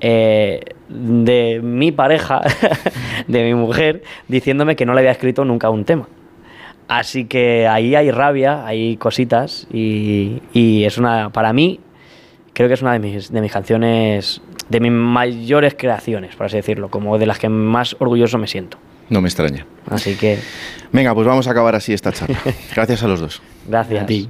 eh, 0.00 0.60
de 0.88 1.60
mi 1.62 1.92
pareja, 1.92 2.40
de 3.28 3.44
mi 3.44 3.54
mujer, 3.54 4.02
diciéndome 4.28 4.74
que 4.76 4.84
no 4.86 4.94
le 4.94 5.00
había 5.00 5.12
escrito 5.12 5.44
nunca 5.44 5.70
un 5.70 5.84
tema. 5.84 6.08
Así 6.88 7.26
que 7.26 7.68
ahí 7.68 7.94
hay 7.94 8.10
rabia, 8.10 8.66
hay 8.66 8.96
cositas 8.96 9.68
y, 9.72 10.42
y 10.52 10.84
es 10.84 10.98
una, 10.98 11.30
para 11.30 11.52
mí, 11.52 11.78
creo 12.52 12.66
que 12.66 12.74
es 12.74 12.82
una 12.82 12.94
de 12.94 12.98
mis, 12.98 13.30
de 13.30 13.40
mis 13.40 13.52
canciones, 13.52 14.42
de 14.68 14.80
mis 14.80 14.90
mayores 14.90 15.74
creaciones, 15.78 16.34
por 16.34 16.46
así 16.46 16.56
decirlo, 16.56 16.88
como 16.88 17.16
de 17.16 17.26
las 17.26 17.38
que 17.38 17.48
más 17.48 17.94
orgulloso 18.00 18.38
me 18.38 18.48
siento. 18.48 18.76
No 19.10 19.20
me 19.20 19.28
extraña. 19.28 19.66
Así 19.90 20.14
que 20.14 20.38
Venga, 20.92 21.14
pues 21.14 21.26
vamos 21.26 21.46
a 21.46 21.50
acabar 21.50 21.74
así 21.74 21.92
esta 21.92 22.12
charla. 22.12 22.38
Gracias 22.74 23.02
a 23.02 23.08
los 23.08 23.20
dos. 23.20 23.42
gracias. 23.68 24.02
A 24.02 24.06
ti. 24.06 24.28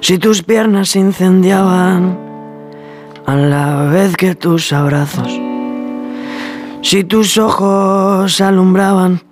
Si 0.00 0.18
tus 0.18 0.42
piernas 0.42 0.90
se 0.90 0.98
incendiaban 0.98 2.18
a 3.24 3.36
la 3.36 3.84
vez 3.84 4.16
que 4.16 4.34
tus 4.34 4.72
abrazos, 4.72 5.30
si 6.82 7.04
tus 7.04 7.38
ojos 7.38 8.40
alumbraban 8.40 9.22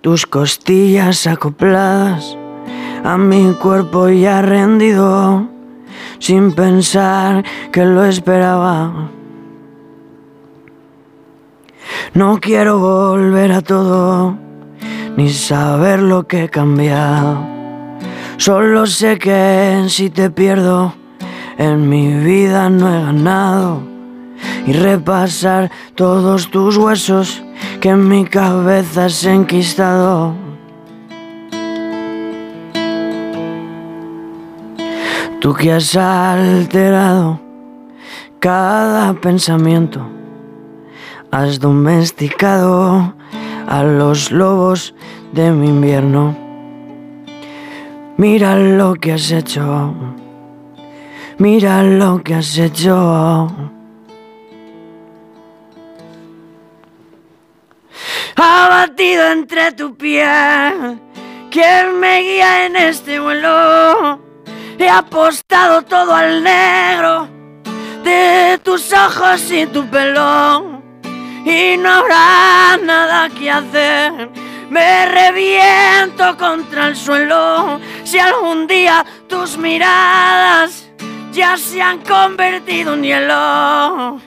tus 0.00 0.26
costillas 0.26 1.26
acopladas 1.26 2.36
a 3.04 3.16
mi 3.16 3.54
cuerpo 3.54 4.08
ya 4.08 4.42
rendido, 4.42 5.46
sin 6.18 6.52
pensar 6.52 7.44
que 7.72 7.84
lo 7.84 8.04
esperaba. 8.04 9.10
No 12.14 12.38
quiero 12.40 12.78
volver 12.78 13.52
a 13.52 13.62
todo, 13.62 14.36
ni 15.16 15.30
saber 15.30 16.00
lo 16.00 16.26
que 16.26 16.44
he 16.44 16.48
cambiado. 16.48 17.46
Solo 18.36 18.86
sé 18.86 19.18
que 19.18 19.84
si 19.88 20.10
te 20.10 20.30
pierdo, 20.30 20.94
en 21.56 21.88
mi 21.88 22.14
vida 22.14 22.70
no 22.70 22.88
he 22.88 23.02
ganado. 23.02 23.97
Y 24.68 24.74
repasar 24.74 25.70
todos 25.94 26.50
tus 26.50 26.76
huesos 26.76 27.42
que 27.80 27.88
en 27.88 28.06
mi 28.06 28.26
cabeza 28.26 29.06
has 29.06 29.24
enquistado. 29.24 30.34
Tú 35.40 35.54
que 35.54 35.72
has 35.72 35.96
alterado 35.96 37.40
cada 38.40 39.14
pensamiento, 39.14 40.06
has 41.30 41.60
domesticado 41.60 43.14
a 43.66 43.82
los 43.82 44.30
lobos 44.30 44.94
de 45.32 45.50
mi 45.50 45.68
invierno. 45.68 46.36
Mira 48.18 48.54
lo 48.58 48.96
que 48.96 49.14
has 49.14 49.30
hecho. 49.30 49.94
Mira 51.38 51.82
lo 51.82 52.22
que 52.22 52.34
has 52.34 52.58
hecho. 52.58 53.77
Abatido 58.40 59.32
entre 59.32 59.72
tu 59.72 59.96
piel. 59.96 61.00
¿Quién 61.50 61.98
me 61.98 62.20
guía 62.20 62.66
en 62.66 62.76
este 62.76 63.18
vuelo? 63.18 64.20
He 64.78 64.88
apostado 64.88 65.82
todo 65.82 66.14
al 66.14 66.44
negro 66.44 67.28
de 68.04 68.60
tus 68.62 68.92
ojos 68.92 69.50
y 69.50 69.66
tu 69.66 69.84
pelo. 69.90 70.82
Y 71.44 71.76
no 71.78 71.90
habrá 71.90 72.76
nada 72.80 73.28
que 73.30 73.50
hacer. 73.50 74.30
Me 74.70 75.06
reviento 75.06 76.36
contra 76.36 76.88
el 76.88 76.96
suelo. 76.96 77.80
Si 78.04 78.20
algún 78.20 78.68
día 78.68 79.04
tus 79.26 79.58
miradas 79.58 80.88
ya 81.32 81.56
se 81.56 81.82
han 81.82 81.98
convertido 82.02 82.94
en 82.94 83.02
hielo. 83.02 84.20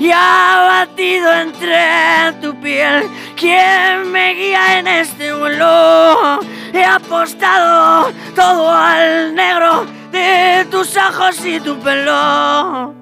Y 0.00 0.10
abatido 0.12 1.30
entre 1.30 2.32
tu 2.40 2.58
piel, 2.58 3.04
¿quién 3.36 4.10
me 4.10 4.32
guía 4.32 4.78
en 4.78 4.86
este 4.86 5.30
vuelo? 5.34 6.40
He 6.72 6.82
apostado 6.82 8.10
todo 8.34 8.72
al 8.72 9.34
negro 9.34 9.84
de 10.10 10.66
tus 10.70 10.96
ojos 10.96 11.44
y 11.44 11.60
tu 11.60 11.78
pelo. 11.80 12.94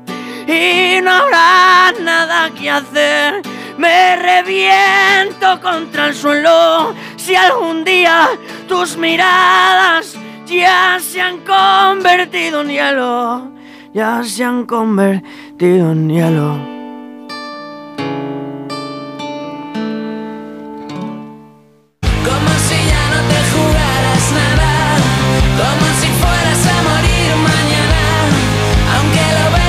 Y 0.49 1.01
no 1.01 1.13
habrá 1.13 1.93
nada 2.01 2.51
que 2.51 2.69
hacer. 2.69 3.43
Me 3.77 4.17
reviento 4.17 5.61
contra 5.61 6.09
el 6.09 6.15
suelo. 6.17 6.95
Si 7.17 7.37
algún 7.37 7.85
día 7.85 8.29
tus 8.67 8.97
miradas 8.97 10.17
ya 10.47 10.99
se 11.01 11.21
han 11.21 11.39
convertido 11.45 12.63
en 12.63 12.71
hielo. 12.71 13.53
Ya 13.95 14.21
se 14.25 14.43
han 14.43 14.67
convertido 14.67 15.93
en 15.93 16.09
hielo. 16.09 16.78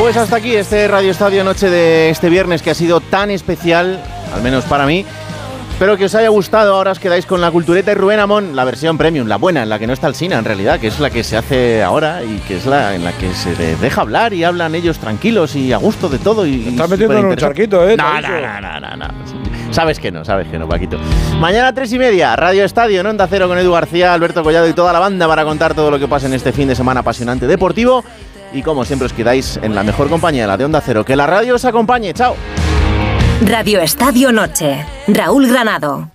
Pues 0.09 0.17
hasta 0.17 0.37
aquí 0.37 0.55
este 0.55 0.87
Radio 0.87 1.11
Estadio 1.11 1.43
Noche 1.43 1.69
de 1.69 2.09
este 2.09 2.31
viernes 2.31 2.63
que 2.63 2.71
ha 2.71 2.73
sido 2.73 2.99
tan 2.99 3.29
especial, 3.29 4.03
al 4.33 4.41
menos 4.41 4.65
para 4.65 4.87
mí, 4.87 5.05
Espero 5.79 5.95
que 5.95 6.05
os 6.05 6.15
haya 6.15 6.27
gustado. 6.27 6.75
Ahora 6.75 6.91
os 6.91 6.99
quedáis 6.99 7.25
con 7.25 7.39
la 7.39 7.51
cultureta 7.51 7.93
y 7.93 7.95
Rubén 7.95 8.19
Amón, 8.19 8.53
la 8.53 8.65
versión 8.65 8.97
premium, 8.97 9.29
la 9.29 9.37
buena, 9.37 9.63
en 9.63 9.69
la 9.69 9.79
que 9.79 9.87
no 9.87 9.93
está 9.93 10.07
el 10.07 10.15
Sina 10.15 10.37
en 10.37 10.43
realidad, 10.43 10.77
que 10.77 10.87
es 10.87 10.99
la 10.99 11.09
que 11.09 11.23
se 11.23 11.37
hace 11.37 11.81
ahora 11.81 12.21
y 12.21 12.39
que 12.39 12.57
es 12.57 12.65
la 12.65 12.95
en 12.95 13.05
la 13.05 13.13
que 13.13 13.33
se 13.33 13.55
les 13.55 13.79
deja 13.79 14.01
hablar 14.01 14.33
y 14.33 14.43
hablan 14.43 14.75
ellos 14.75 14.97
tranquilos 14.97 15.55
y 15.55 15.71
a 15.71 15.77
gusto 15.77 16.09
de 16.09 16.17
todo. 16.17 16.45
Y, 16.45 16.67
Estás 16.67 16.89
metiendo 16.89 17.17
en 17.17 17.25
un 17.27 17.35
charquito, 17.37 17.87
¿eh? 17.87 17.95
No, 17.95 18.19
no, 18.19 18.27
no, 18.41 18.59
no, 18.59 18.79
no, 18.81 18.95
no. 18.97 19.07
Sabes 19.71 19.99
que 19.99 20.11
no, 20.11 20.25
sabes 20.25 20.49
que 20.49 20.59
no, 20.59 20.67
Paquito. 20.67 20.97
Mañana 21.39 21.69
a 21.69 21.73
tres 21.73 21.93
y 21.93 21.99
media, 21.99 22.35
Radio 22.35 22.65
Estadio, 22.65 22.99
en 22.99 23.05
Onda 23.05 23.27
Cero 23.29 23.47
con 23.47 23.57
Edu 23.57 23.71
García, 23.71 24.13
Alberto 24.13 24.43
Collado 24.43 24.67
y 24.67 24.73
toda 24.73 24.91
la 24.91 24.99
banda 24.99 25.29
para 25.29 25.45
contar 25.45 25.75
todo 25.75 25.91
lo 25.91 25.97
que 25.97 26.09
pasa 26.09 26.25
en 26.25 26.33
este 26.33 26.51
fin 26.51 26.67
de 26.67 26.75
semana 26.75 26.99
apasionante 26.99 27.47
deportivo. 27.47 28.03
Y 28.53 28.63
como 28.63 28.85
siempre 28.85 29.05
os 29.05 29.13
quedáis 29.13 29.59
en 29.61 29.75
la 29.75 29.83
mejor 29.83 30.09
compañía, 30.09 30.47
la 30.47 30.57
de 30.57 30.65
Onda 30.65 30.81
Cero. 30.83 31.05
Que 31.05 31.15
la 31.15 31.27
radio 31.27 31.55
os 31.55 31.65
acompañe. 31.65 32.13
Chao. 32.13 32.35
Radio 33.45 33.79
Estadio 33.79 34.31
Noche. 34.31 34.85
Raúl 35.07 35.47
Granado. 35.47 36.09